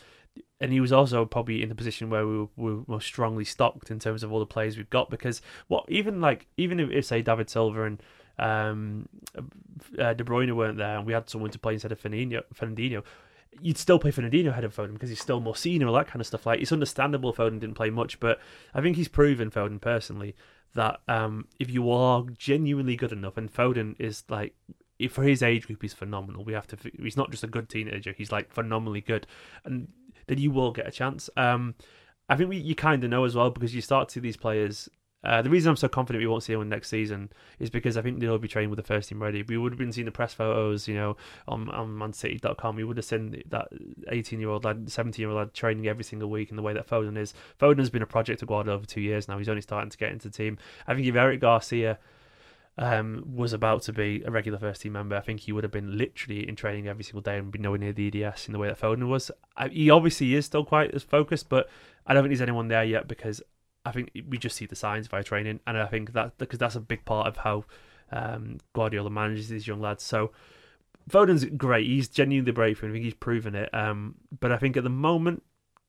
and 0.60 0.72
he 0.72 0.80
was 0.80 0.92
also 0.92 1.24
probably 1.26 1.62
in 1.62 1.68
the 1.68 1.74
position 1.74 2.08
where 2.08 2.26
we 2.26 2.38
were, 2.38 2.48
we 2.56 2.74
were 2.74 2.82
most 2.86 3.06
strongly 3.06 3.44
stocked 3.44 3.90
in 3.90 3.98
terms 3.98 4.22
of 4.22 4.32
all 4.32 4.40
the 4.40 4.46
players 4.46 4.76
we've 4.76 4.88
got. 4.88 5.10
Because 5.10 5.42
what 5.68 5.84
even 5.88 6.20
like 6.20 6.46
even 6.56 6.80
if, 6.80 6.90
if 6.90 7.04
say 7.04 7.20
David 7.20 7.50
Silva 7.50 7.84
and 7.84 8.02
um, 8.38 9.08
uh, 9.98 10.14
De 10.14 10.24
Bruyne 10.24 10.56
weren't 10.56 10.78
there, 10.78 10.96
and 10.96 11.06
we 11.06 11.12
had 11.12 11.28
someone 11.28 11.50
to 11.50 11.58
play 11.58 11.74
instead 11.74 11.92
of 11.92 12.00
Fernandinho, 12.00 12.42
Fernandinho 12.54 13.02
you'd 13.60 13.78
still 13.78 13.98
play 13.98 14.10
Fernandinho 14.10 14.48
ahead 14.48 14.64
of 14.64 14.74
Foden 14.74 14.94
because 14.94 15.08
he's 15.08 15.20
still 15.20 15.40
more 15.40 15.56
senior, 15.56 15.86
all 15.86 15.94
that 15.94 16.06
kind 16.06 16.20
of 16.20 16.26
stuff. 16.26 16.46
Like 16.46 16.60
it's 16.60 16.72
understandable 16.72 17.32
Foden 17.32 17.60
didn't 17.60 17.74
play 17.74 17.90
much, 17.90 18.20
but 18.20 18.40
I 18.74 18.80
think 18.80 18.96
he's 18.96 19.08
proven 19.08 19.50
Foden 19.50 19.80
personally 19.80 20.34
that 20.74 21.00
um, 21.08 21.46
if 21.58 21.70
you 21.70 21.90
are 21.90 22.24
genuinely 22.36 22.96
good 22.96 23.12
enough, 23.12 23.36
and 23.36 23.52
Foden 23.52 23.94
is 23.98 24.24
like 24.28 24.54
for 25.10 25.22
his 25.22 25.42
age 25.42 25.66
group, 25.66 25.82
he's 25.82 25.94
phenomenal. 25.94 26.44
We 26.44 26.52
have 26.52 26.66
to. 26.68 26.76
He's 27.00 27.16
not 27.16 27.30
just 27.30 27.44
a 27.44 27.48
good 27.48 27.68
teenager; 27.68 28.14
he's 28.16 28.32
like 28.32 28.52
phenomenally 28.52 29.00
good, 29.00 29.26
and 29.64 29.88
then 30.26 30.38
you 30.38 30.50
will 30.50 30.72
get 30.72 30.86
a 30.86 30.90
chance. 30.90 31.30
Um, 31.36 31.74
I 32.28 32.36
think 32.36 32.48
we, 32.48 32.56
you 32.56 32.74
kind 32.74 33.02
of 33.04 33.10
know 33.10 33.24
as 33.24 33.34
well 33.34 33.50
because 33.50 33.74
you 33.74 33.80
start 33.80 34.08
to 34.08 34.14
see 34.14 34.20
these 34.20 34.36
players. 34.36 34.88
Uh, 35.24 35.40
the 35.40 35.48
reason 35.48 35.70
I'm 35.70 35.76
so 35.76 35.88
confident 35.88 36.20
we 36.22 36.26
won't 36.26 36.42
see 36.42 36.52
anyone 36.52 36.68
next 36.68 36.88
season 36.88 37.30
is 37.58 37.70
because 37.70 37.96
I 37.96 38.02
think 38.02 38.20
they'll 38.20 38.38
be 38.38 38.48
training 38.48 38.70
with 38.70 38.76
the 38.76 38.82
first 38.82 39.08
team 39.08 39.22
ready. 39.22 39.42
We 39.42 39.56
would 39.56 39.72
have 39.72 39.78
been 39.78 39.92
seeing 39.92 40.04
the 40.04 40.12
press 40.12 40.34
photos, 40.34 40.86
you 40.86 40.94
know, 40.94 41.16
on 41.48 41.70
on 41.70 41.88
ManCity.com. 41.96 42.76
We 42.76 42.84
would 42.84 42.98
have 42.98 43.06
seen 43.06 43.42
that 43.48 43.68
18 44.08 44.38
year 44.38 44.50
old 44.50 44.64
lad, 44.64 44.90
17 44.90 45.22
year 45.22 45.30
old 45.30 45.38
lad 45.38 45.54
training 45.54 45.86
every 45.86 46.04
single 46.04 46.28
week 46.28 46.50
in 46.50 46.56
the 46.56 46.62
way 46.62 46.74
that 46.74 46.86
Foden 46.86 47.16
is. 47.16 47.32
Foden 47.58 47.78
has 47.78 47.90
been 47.90 48.02
a 48.02 48.06
project 48.06 48.42
of 48.42 48.48
Guardiola 48.48 48.80
for 48.80 48.86
two 48.86 49.00
years 49.00 49.26
now. 49.26 49.38
He's 49.38 49.48
only 49.48 49.62
starting 49.62 49.90
to 49.90 49.98
get 49.98 50.12
into 50.12 50.28
the 50.28 50.36
team. 50.36 50.58
I 50.86 50.94
think 50.94 51.06
if 51.06 51.14
Eric 51.14 51.40
Garcia 51.40 51.98
um, 52.76 53.24
was 53.34 53.52
about 53.52 53.82
to 53.82 53.92
be 53.92 54.22
a 54.26 54.30
regular 54.30 54.58
first 54.58 54.82
team 54.82 54.92
member, 54.92 55.16
I 55.16 55.20
think 55.20 55.40
he 55.40 55.52
would 55.52 55.64
have 55.64 55.72
been 55.72 55.96
literally 55.96 56.46
in 56.46 56.56
training 56.56 56.88
every 56.88 57.04
single 57.04 57.22
day 57.22 57.38
and 57.38 57.50
be 57.50 57.58
nowhere 57.58 57.78
near 57.78 57.92
the 57.92 58.24
EDS 58.24 58.46
in 58.46 58.52
the 58.52 58.58
way 58.58 58.68
that 58.68 58.80
Foden 58.80 59.08
was. 59.08 59.30
I, 59.56 59.68
he 59.68 59.90
obviously 59.90 60.34
is 60.34 60.44
still 60.44 60.64
quite 60.64 60.92
as 60.92 61.02
focused, 61.02 61.48
but 61.48 61.68
I 62.06 62.14
don't 62.14 62.24
think 62.24 62.30
there's 62.30 62.42
anyone 62.42 62.68
there 62.68 62.84
yet 62.84 63.06
because 63.06 63.40
I 63.84 63.92
think 63.92 64.10
we 64.28 64.38
just 64.38 64.56
see 64.56 64.66
the 64.66 64.76
signs 64.76 65.06
via 65.06 65.22
training, 65.22 65.60
and 65.66 65.78
I 65.78 65.86
think 65.86 66.12
that 66.12 66.38
because 66.38 66.58
that's 66.58 66.76
a 66.76 66.80
big 66.80 67.04
part 67.04 67.26
of 67.26 67.36
how 67.38 67.64
um, 68.10 68.58
Guardiola 68.72 69.10
manages 69.10 69.48
these 69.48 69.66
young 69.66 69.80
lads. 69.80 70.02
So 70.02 70.32
Foden's 71.08 71.44
great; 71.44 71.86
he's 71.86 72.08
genuinely 72.08 72.52
brave, 72.52 72.82
and 72.82 72.90
I 72.90 72.94
think 72.94 73.04
he's 73.04 73.14
proven 73.14 73.54
it. 73.54 73.72
Um, 73.74 74.14
but 74.40 74.52
I 74.52 74.56
think 74.56 74.76
at 74.76 74.84
the 74.84 74.90
moment, 74.90 75.42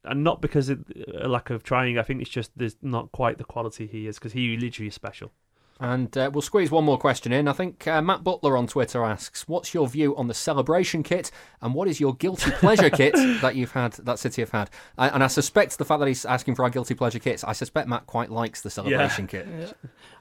and 0.03 0.23
not 0.23 0.41
because 0.41 0.69
of 0.69 0.83
a 1.21 1.27
lack 1.27 1.49
of 1.49 1.63
trying, 1.63 1.97
I 1.97 2.03
think 2.03 2.21
it's 2.21 2.29
just 2.29 2.51
there's 2.55 2.77
not 2.81 3.11
quite 3.11 3.37
the 3.37 3.43
quality 3.45 3.87
he 3.87 4.07
is 4.07 4.19
because 4.19 4.33
he 4.33 4.57
literally 4.57 4.87
is 4.87 4.95
special. 4.95 5.31
And 5.79 6.17
uh, 6.17 6.31
we'll 6.33 6.41
squeeze 6.41 6.71
one 6.71 6.85
more 6.85 6.97
question 6.97 7.33
in. 7.33 7.49
I 7.49 7.53
think 7.53 7.85
uh, 7.85 8.01
Matt 8.01 8.23
Butler 8.23 8.55
on 8.55 8.65
Twitter 8.65 9.03
asks, 9.03 9.45
"What's 9.47 9.73
your 9.73 9.87
view 9.89 10.15
on 10.15 10.27
the 10.27 10.33
celebration 10.33 11.03
kit, 11.03 11.31
and 11.61 11.73
what 11.73 11.89
is 11.89 11.99
your 11.99 12.15
guilty 12.15 12.51
pleasure 12.51 12.89
kit 12.89 13.13
that 13.41 13.55
you've 13.55 13.73
had 13.73 13.93
that 13.93 14.17
City 14.17 14.41
have 14.41 14.51
had?" 14.51 14.69
I, 14.97 15.09
and 15.09 15.21
I 15.21 15.27
suspect 15.27 15.77
the 15.77 15.83
fact 15.83 15.99
that 15.99 16.07
he's 16.07 16.23
asking 16.23 16.55
for 16.55 16.63
our 16.63 16.69
guilty 16.69 16.93
pleasure 16.93 17.19
kits, 17.19 17.43
I 17.43 17.51
suspect 17.51 17.89
Matt 17.89 18.07
quite 18.07 18.31
likes 18.31 18.61
the 18.61 18.69
celebration 18.69 19.27
kit. 19.27 19.47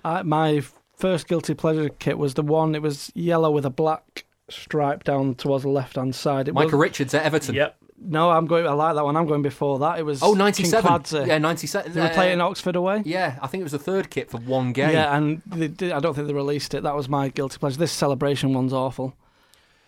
Uh, 0.05 0.25
my 0.25 0.61
first 0.97 1.29
guilty 1.29 1.55
pleasure 1.55 1.89
kit 1.89 2.19
was 2.19 2.35
the 2.35 2.43
one. 2.43 2.75
It 2.75 2.83
was 2.83 3.13
yellow 3.15 3.53
with 3.53 3.65
a 3.65 3.71
black 3.71 4.25
stripe 4.51 5.05
down 5.05 5.35
towards 5.37 5.63
the 5.63 5.71
left 5.71 5.97
hand 5.97 6.15
side. 6.15 6.49
It 6.49 6.55
Micah 6.55 6.77
was, 6.77 6.81
Richards 6.81 7.15
at 7.15 7.25
Everton. 7.25 7.55
Yep. 7.55 7.77
No, 8.07 8.31
I'm 8.31 8.47
going. 8.47 8.67
I 8.67 8.73
like 8.73 8.95
that 8.97 9.05
one. 9.05 9.17
I'm 9.17 9.27
going 9.27 9.43
before 9.43 9.79
that. 9.81 9.99
It 9.99 10.03
was 10.05 10.23
Oh, 10.23 10.35
97. 10.35 10.91
Kinkladze. 10.91 11.27
Yeah, 11.27 11.39
97. 11.39 11.93
They 11.93 12.01
were 12.01 12.07
uh, 12.07 12.13
playing 12.15 12.41
Oxford 12.41 12.77
away. 12.77 13.03
Yeah, 13.05 13.39
I 13.41 13.47
think 13.47 13.61
it 13.61 13.65
was 13.65 13.73
the 13.73 13.79
third 13.79 14.11
kit 14.11 14.31
for 14.31 14.39
one 14.39 14.73
game. 14.73 14.91
Yeah, 14.91 15.17
and 15.17 15.43
they 15.47 15.69
did, 15.69 15.93
I 15.93 16.01
don't 16.01 16.15
think 16.15 16.27
they 16.27 16.35
released 16.35 16.75
it. 16.75 16.83
That 16.83 16.95
was 16.95 17.09
my 17.09 17.29
guilty 17.29 17.59
pleasure. 17.59 17.79
This 17.79 17.93
celebration 17.93 18.53
one's 18.53 18.73
awful. 18.73 19.15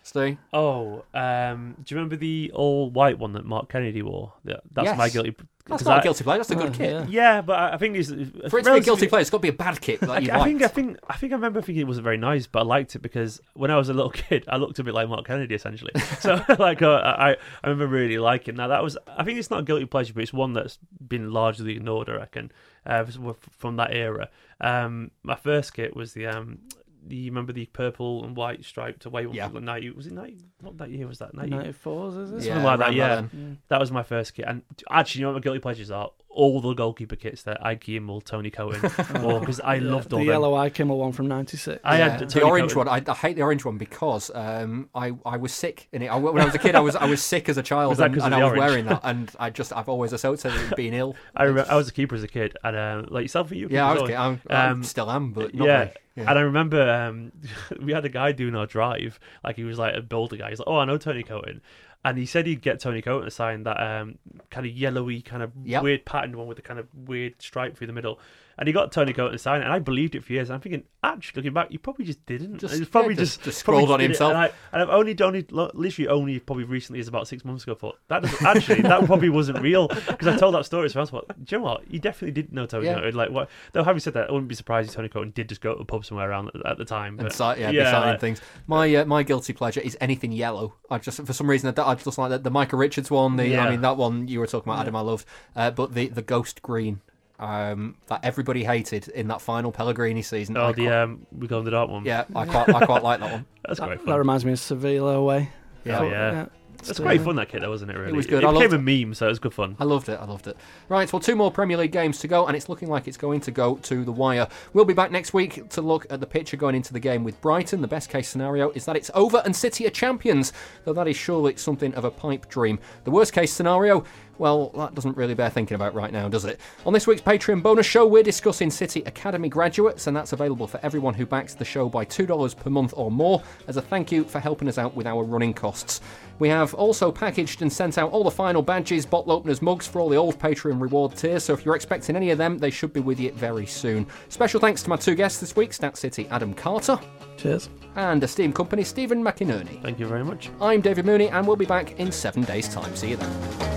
Steve? 0.03 0.37
Oh, 0.53 1.03
um, 1.13 1.75
do 1.83 1.93
you 1.93 1.97
remember 1.97 2.15
the 2.15 2.51
all 2.55 2.89
white 2.89 3.19
one 3.19 3.33
that 3.33 3.43
Mark 3.45 3.69
Kennedy 3.69 4.01
wore? 4.01 4.33
Yeah, 4.45 4.55
that's 4.71 4.85
Yes. 4.85 4.97
my 4.97 5.09
guilty. 5.09 5.35
That's 5.67 5.81
'cause 5.83 5.87
not 5.87 5.97
I- 5.97 5.99
a 5.99 6.03
guilty 6.03 6.23
pleasure. 6.23 6.37
That's 6.39 6.51
a 6.51 6.55
good 6.55 6.67
Oh, 6.67 6.71
kit. 6.71 6.91
yeah. 6.91 7.05
Yeah, 7.35 7.41
but 7.41 7.59
I 7.59 7.73
I 7.73 7.77
think 7.77 7.95
it's 7.97 8.09
For 8.49 8.59
it 8.59 8.63
to 8.63 8.71
be 8.73 8.77
a 8.77 8.81
guilty 8.81 9.07
pleasure, 9.07 9.21
it's 9.21 9.29
got 9.29 9.37
to 9.37 9.41
be 9.41 9.49
a 9.49 9.53
bad 9.53 9.79
kit 9.81 9.99
that 10.01 10.23
you 10.23 10.31
I, 10.31 10.39
I 10.39 10.43
think 10.43 10.61
I 10.61 10.67
think 10.67 10.97
I 11.09 11.15
think 11.17 11.33
I 11.33 11.35
remember 11.35 11.61
thinking 11.61 11.81
it 11.81 11.87
wasn't 11.87 12.03
very 12.05 12.17
nice, 12.17 12.47
but 12.47 12.59
I 12.59 12.63
liked 12.63 12.95
it 12.95 12.99
because 12.99 13.41
when 13.53 13.69
I 13.71 13.77
was 13.77 13.89
a 13.89 13.93
little 13.93 14.11
kid, 14.27 14.45
I 14.47 14.57
looked 14.57 14.79
a 14.79 14.83
bit 14.83 14.93
like 14.93 15.07
Mark 15.09 15.25
Kennedy 15.27 15.55
essentially. 15.55 15.91
so 16.19 16.41
like 16.59 16.81
uh, 16.81 17.01
I 17.03 17.31
I 17.63 17.67
remember 17.69 17.87
really 17.87 18.17
liking. 18.17 18.55
Now 18.55 18.67
that 18.67 18.83
was 18.83 18.97
I 19.07 19.23
think 19.23 19.39
it's 19.39 19.49
not 19.49 19.59
a 19.59 19.63
guilty 19.63 19.85
pleasure, 19.85 20.13
but 20.13 20.23
it's 20.23 20.33
one 20.33 20.53
that's 20.53 20.79
been 21.07 21.31
largely 21.31 21.75
ignored. 21.75 22.09
I 22.09 22.13
reckon 22.13 22.51
uh, 22.85 23.03
from 23.51 23.75
that 23.77 23.93
era. 23.93 24.29
Um, 24.61 25.11
my 25.23 25.35
first 25.35 25.73
kit 25.73 25.95
was 25.95 26.13
the 26.13 26.27
um. 26.27 26.59
The, 27.07 27.15
you 27.15 27.31
remember 27.31 27.53
the 27.53 27.65
purple 27.67 28.23
and 28.23 28.35
white 28.35 28.63
striped 28.65 29.05
away 29.05 29.25
one? 29.25 29.35
Yeah. 29.35 29.49
from 29.49 29.65
Ninety 29.65 29.89
was 29.91 30.07
it 30.07 30.13
ninety? 30.13 30.37
What 30.61 30.77
that 30.77 30.89
year 30.89 31.07
was 31.07 31.19
that? 31.19 31.33
90, 31.33 31.55
94s, 31.55 32.23
is 32.23 32.31
it? 32.31 32.35
Yeah, 32.41 32.53
something 32.53 32.63
like 32.63 32.79
that. 32.79 32.97
around 32.97 33.29
Yeah, 33.33 33.55
that 33.69 33.79
was 33.79 33.91
my 33.91 34.03
first 34.03 34.33
kit. 34.33 34.45
And 34.47 34.63
actually, 34.89 35.19
you 35.19 35.25
know 35.25 35.33
what 35.33 35.39
my 35.39 35.41
guilty 35.41 35.59
pleasures 35.59 35.91
are? 35.91 36.11
All 36.37 36.61
the 36.61 36.73
goalkeeper 36.73 37.15
kits 37.15 37.41
that 37.43 37.59
Eike 37.63 37.99
Immel, 37.99 38.23
Tony 38.23 38.51
Coton, 38.51 38.81
wore 39.23 39.39
because 39.39 39.59
I 39.59 39.79
loved 39.79 40.13
all 40.13 40.19
the 40.19 40.25
them. 40.25 40.33
yellow 40.33 40.53
Eike 40.53 40.75
Immel 40.75 40.97
one 40.97 41.11
from 41.11 41.27
'96. 41.27 41.81
I 41.83 41.97
Yeah, 41.97 42.17
had 42.19 42.29
the 42.29 42.43
orange 42.43 42.73
Coton. 42.73 42.87
one. 42.93 43.03
I, 43.07 43.11
I 43.11 43.15
hate 43.15 43.35
the 43.35 43.41
orange 43.41 43.65
one 43.65 43.77
because 43.79 44.29
um, 44.35 44.87
I 44.93 45.13
I 45.25 45.37
was 45.37 45.51
sick 45.51 45.87
in 45.91 46.03
it. 46.03 46.07
I, 46.09 46.15
when 46.15 46.39
I 46.41 46.45
was 46.45 46.53
a 46.53 46.59
kid, 46.59 46.75
I 46.75 46.79
was 46.79 46.95
I 46.95 47.05
was 47.05 47.23
sick 47.23 47.49
as 47.49 47.57
a 47.57 47.63
child, 47.63 47.89
Was 47.89 47.97
that 47.97 48.05
and, 48.11 48.13
'cause 48.15 48.21
of 48.23 48.31
and 48.31 48.33
the 48.33 48.37
I 48.37 48.43
was 48.43 48.57
orange? 48.57 48.59
wearing 48.69 48.85
that, 48.85 49.01
and 49.03 49.31
I 49.39 49.49
just 49.49 49.73
I've 49.73 49.89
always 49.89 50.13
associated 50.13 50.61
it 50.61 50.69
with 50.69 50.75
being 50.77 50.93
ill. 50.93 51.15
I 51.35 51.43
remember 51.45 51.71
I 51.71 51.75
was 51.75 51.89
a 51.89 51.91
keeper 51.93 52.13
as 52.15 52.21
a 52.23 52.27
kid, 52.27 52.55
and 52.63 52.75
uh, 52.77 53.03
like 53.09 53.23
yourself, 53.23 53.51
you? 53.51 53.67
Yeah, 53.71 53.87
I 53.89 53.93
was. 53.93 54.03
as 54.03 54.09
well? 54.09 54.21
I'm, 54.21 54.41
I 54.49 54.67
Um, 54.67 54.83
still 54.83 55.09
am, 55.09 55.31
but 55.33 55.55
not 55.55 55.65
yeah. 55.67 55.77
very. 55.85 55.91
Yeah. 56.17 56.29
And 56.31 56.39
I 56.39 56.41
remember 56.41 56.81
um, 56.89 57.31
we 57.81 57.93
had 57.93 58.03
a 58.05 58.09
guy 58.09 58.31
doing 58.31 58.55
our 58.55 58.65
drive, 58.65 59.19
like 59.43 59.55
he 59.55 59.63
was 59.63 59.77
like 59.79 59.95
a 59.95 60.01
builder 60.01 60.35
guy. 60.37 60.49
He's 60.49 60.59
like, 60.59 60.67
"Oh, 60.67 60.77
I 60.77 60.85
know 60.85 60.97
Tony 60.97 61.21
Coton," 61.23 61.61
and 62.05 62.17
he 62.17 62.25
said 62.25 62.45
he'd 62.45 62.61
get 62.61 62.79
Tony 62.79 63.01
Coton 63.01 63.25
to 63.25 63.31
sign 63.31 63.63
that 63.63 63.77
um, 63.81 64.17
kind 64.49 64.65
of 64.65 64.71
yellowy, 64.71 65.21
kind 65.21 65.43
of 65.43 65.51
Yep. 65.63 65.83
weird 65.83 66.05
patterned 66.05 66.35
one 66.35 66.47
with 66.47 66.57
the 66.57 66.61
kind 66.63 66.79
of 66.79 66.87
weird 66.93 67.41
stripe 67.41 67.75
through 67.77 67.87
the 67.87 67.93
middle. 67.93 68.19
And 68.59 68.67
he 68.67 68.73
got 68.73 68.91
Tony 68.91 69.13
Coton 69.13 69.33
to 69.33 69.37
sign 69.37 69.61
it, 69.61 69.65
and 69.65 69.71
I 69.73 69.77
believed 69.77 70.15
it 70.15 70.23
for 70.23 70.33
years. 70.33 70.49
And 70.49 70.55
I'm 70.55 70.61
thinking, 70.61 70.83
actually, 71.03 71.39
looking 71.41 71.53
back, 71.53 71.71
you 71.71 71.77
probably 71.77 72.05
just 72.05 72.25
didn't. 72.25 72.57
Just- 72.57 72.73
It 72.73 72.79
was 72.79 72.89
probably 72.89 73.13
yeah, 73.13 73.19
just- 73.19 73.43
just 73.43 73.45
just 73.57 73.65
probably 73.65 73.83
scrolled 73.83 73.91
on 73.93 73.99
himself. 73.99 74.29
And, 74.31 74.39
I, 74.39 74.45
and 74.73 74.81
I've 74.81 74.89
only, 74.89 75.15
only, 75.21 75.45
literally, 75.51 76.07
only 76.07 76.39
probably 76.39 76.63
recently, 76.63 76.99
is 76.99 77.07
about 77.07 77.27
six 77.27 77.45
months 77.45 77.63
ago, 77.63 77.75
thought 77.75 77.99
that 78.07 78.23
doesn't, 78.23 78.43
actually 78.47 78.81
that 78.81 79.05
probably 79.05 79.29
wasn't 79.29 79.59
real 79.61 79.87
because 80.07 80.27
I 80.27 80.37
told 80.37 80.55
that 80.55 80.65
story. 80.65 80.89
So 80.89 80.99
I 80.99 81.03
was 81.03 81.13
like, 81.13 81.25
do 81.27 81.33
you 81.49 81.57
know 81.59 81.65
what? 81.65 81.91
You 81.91 81.99
definitely 81.99 82.31
didn't 82.31 82.53
know 82.53 82.65
Tony 82.65 82.87
Yeah. 82.87 83.11
Like, 83.13 83.29
what? 83.29 83.49
Though 83.73 83.83
having 83.83 83.99
said 83.99 84.13
that, 84.15 84.29
I 84.29 84.31
wouldn't 84.31 84.49
be 84.49 84.55
surprised 84.55 84.89
if 84.89 84.95
Tony 84.95 85.09
Coton 85.09 85.31
did 85.31 85.49
just 85.49 85.61
go 85.61 85.75
to 85.75 85.81
a 85.81 85.85
pub 85.85 86.03
somewhere 86.03 86.27
around 86.27 86.49
at, 86.55 86.65
at 86.65 86.77
the 86.79 86.85
time. 86.85 87.19
and 87.19 87.27
But 87.29 87.33
si- 87.33 87.61
yeah, 87.61 87.71
be 87.71 87.77
signing 87.83 88.09
like- 88.09 88.19
things. 88.19 88.41
My 88.65 88.93
uh, 88.95 89.05
my 89.05 89.21
guilty 89.21 89.53
pleasure 89.53 89.81
is 89.81 89.95
anything 90.01 90.31
yellow. 90.31 90.73
I 90.89 90.97
just 90.97 91.23
for 91.23 91.33
some 91.33 91.47
reason 91.47 91.71
I, 91.77 91.81
I 91.83 91.93
just 91.93 92.17
like 92.17 92.31
the, 92.31 92.39
the 92.39 92.49
Micah 92.49 92.75
Richards 92.75 93.11
one. 93.11 93.35
The 93.35 93.49
Yeah. 93.49 93.65
I 93.65 93.69
mean 93.69 93.81
that 93.81 93.97
one 93.97 94.27
you 94.27 94.39
were 94.39 94.47
talking 94.47 94.71
about, 94.71 94.81
Adam. 94.81 94.95
I 94.95 95.01
loved, 95.01 95.25
uh, 95.55 95.69
but 95.69 95.93
the 95.93 96.07
the 96.07 96.23
ghost 96.23 96.63
green. 96.63 97.01
Um, 97.39 97.95
that 98.07 98.21
everybody 98.23 98.63
hated 98.63 99.09
in 99.09 99.27
that 99.27 99.41
final 99.41 99.71
Pellegrini 99.71 100.23
season. 100.23 100.57
I 100.57 100.69
Oh, 100.69 100.73
the 100.73 100.85
quite- 100.85 100.91
um, 100.95 101.27
we 101.37 101.47
go 101.47 101.59
in 101.59 101.65
the 101.65 101.71
dark 101.71 101.89
one. 101.89 102.03
yeah, 102.03 102.23
I 102.35 102.45
quite 102.45 102.67
I 102.73 102.83
quite 102.85 103.03
like 103.03 103.19
that 103.19 103.31
one. 103.31 103.45
that's 103.67 103.79
great 103.79 103.99
That 103.99 104.05
fun. 104.05 104.17
reminds 104.17 104.43
me 104.43 104.53
of 104.53 104.59
Sevilla 104.59 105.15
away. 105.17 105.49
Yeah. 105.85 105.99
Oh, 105.99 106.03
yeah. 106.09 106.45
That's 106.77 106.91
Still, 106.91 107.05
great 107.07 107.21
fun 107.21 107.35
that 107.37 107.49
kid, 107.49 107.63
though, 107.63 107.71
wasn't 107.71 107.89
it? 107.89 107.97
Really, 107.97 108.11
it 108.13 108.15
was 108.15 108.27
good. 108.27 108.43
It 108.43 108.47
I 108.47 108.51
became 108.51 108.69
loved 108.71 108.87
a 108.87 109.05
meme, 109.05 109.15
so 109.15 109.25
it 109.25 109.29
was 109.29 109.39
good 109.39 109.53
fun. 109.53 109.75
I 109.79 109.83
loved 109.83 110.09
it. 110.09 110.19
I 110.21 110.25
loved 110.25 110.45
it. 110.45 110.55
Right, 110.89 111.11
well, 111.11 111.19
two 111.19 111.35
more 111.35 111.49
Premier 111.51 111.75
League 111.75 111.91
games 111.91 112.19
to 112.19 112.27
go, 112.27 112.45
and 112.45 112.55
it's 112.55 112.69
looking 112.69 112.87
like 112.87 113.07
it's 113.07 113.17
going 113.17 113.39
to 113.41 113.51
go 113.51 113.77
to 113.77 114.03
the 114.05 114.11
wire. 114.11 114.47
We'll 114.73 114.85
be 114.85 114.93
back 114.93 115.09
next 115.09 115.33
week 115.33 115.69
to 115.69 115.81
look 115.81 116.05
at 116.11 116.19
the 116.19 116.27
picture 116.27 116.55
going 116.55 116.75
into 116.75 116.93
the 116.93 116.99
game 116.99 117.23
with 117.23 117.41
Brighton. 117.41 117.81
The 117.81 117.87
best 117.87 118.11
case 118.11 118.29
scenario 118.29 118.69
is 118.71 118.85
that 118.85 118.95
it's 118.95 119.09
over 119.15 119.41
and 119.43 119.55
City 119.55 119.87
are 119.87 119.89
champions, 119.89 120.53
though 120.85 120.93
that 120.93 121.07
is 121.07 121.17
surely 121.17 121.55
something 121.55 121.95
of 121.95 122.05
a 122.05 122.11
pipe 122.11 122.47
dream. 122.47 122.77
The 123.05 123.11
worst 123.11 123.33
case 123.33 123.51
scenario, 123.51 124.03
well, 124.39 124.69
that 124.75 124.93
doesn't 124.95 125.17
really 125.17 125.33
bear 125.33 125.49
thinking 125.49 125.75
about 125.75 125.93
right 125.93 126.11
now, 126.11 126.27
does 126.29 126.45
it? 126.45 126.59
On 126.85 126.93
this 126.93 127.07
week's 127.07 127.21
Patreon 127.21 127.61
bonus 127.63 127.85
show, 127.85 128.05
we're 128.05 128.23
discussing 128.23 128.69
City 128.69 129.01
Academy 129.05 129.49
graduates, 129.49 130.07
and 130.07 130.15
that's 130.15 130.33
available 130.33 130.67
for 130.67 130.79
everyone 130.83 131.13
who 131.13 131.25
backs 131.25 131.53
the 131.53 131.65
show 131.65 131.89
by 131.89 132.05
$2 132.05 132.55
per 132.57 132.69
month 132.69 132.93
or 132.95 133.09
more 133.11 133.41
as 133.67 133.77
a 133.77 133.81
thank 133.81 134.11
you 134.11 134.23
for 134.23 134.39
helping 134.39 134.67
us 134.67 134.77
out 134.77 134.95
with 134.95 135.07
our 135.07 135.23
running 135.23 135.53
costs. 135.53 136.01
We 136.39 136.49
have 136.49 136.73
also 136.75 137.11
packaged 137.11 137.61
and 137.61 137.71
sent 137.73 137.97
out 137.97 138.11
all 138.11 138.23
the 138.23 138.31
final 138.31 138.61
badges, 138.61 139.05
bottle 139.05 139.31
openers, 139.31 139.61
mugs 139.61 139.87
for 139.87 139.99
all 139.99 140.09
the 140.09 140.17
old 140.17 140.37
Patreon 140.39 140.79
reward 140.79 141.15
tiers, 141.15 141.43
so 141.43 141.53
if 141.53 141.65
you're 141.65 141.75
expecting 141.75 142.15
any 142.15 142.29
of 142.31 142.37
them, 142.37 142.57
they 142.59 142.69
should 142.69 142.93
be 142.93 142.99
with 142.99 143.19
you 143.19 143.31
very 143.31 143.65
soon. 143.65 144.05
Special 144.29 144.59
thanks 144.59 144.83
to 144.83 144.89
my 144.89 144.95
two 144.97 145.15
guests 145.15 145.39
this 145.39 145.55
week, 145.55 145.73
Stat 145.73 145.97
City 145.97 146.27
Adam 146.29 146.53
Carter 146.53 146.99
Cheers. 147.37 147.69
and 147.95 148.23
esteemed 148.23 148.53
company 148.55 148.83
Stephen 148.83 149.23
McInerney. 149.23 149.81
Thank 149.81 149.99
you 149.99 150.05
very 150.05 150.23
much. 150.23 150.51
I'm 150.61 150.81
David 150.81 151.05
Mooney, 151.05 151.29
and 151.29 151.47
we'll 151.47 151.55
be 151.55 151.65
back 151.65 151.99
in 151.99 152.11
seven 152.11 152.43
days' 152.43 152.69
time. 152.69 152.95
See 152.95 153.09
you 153.09 153.15
then. 153.17 153.76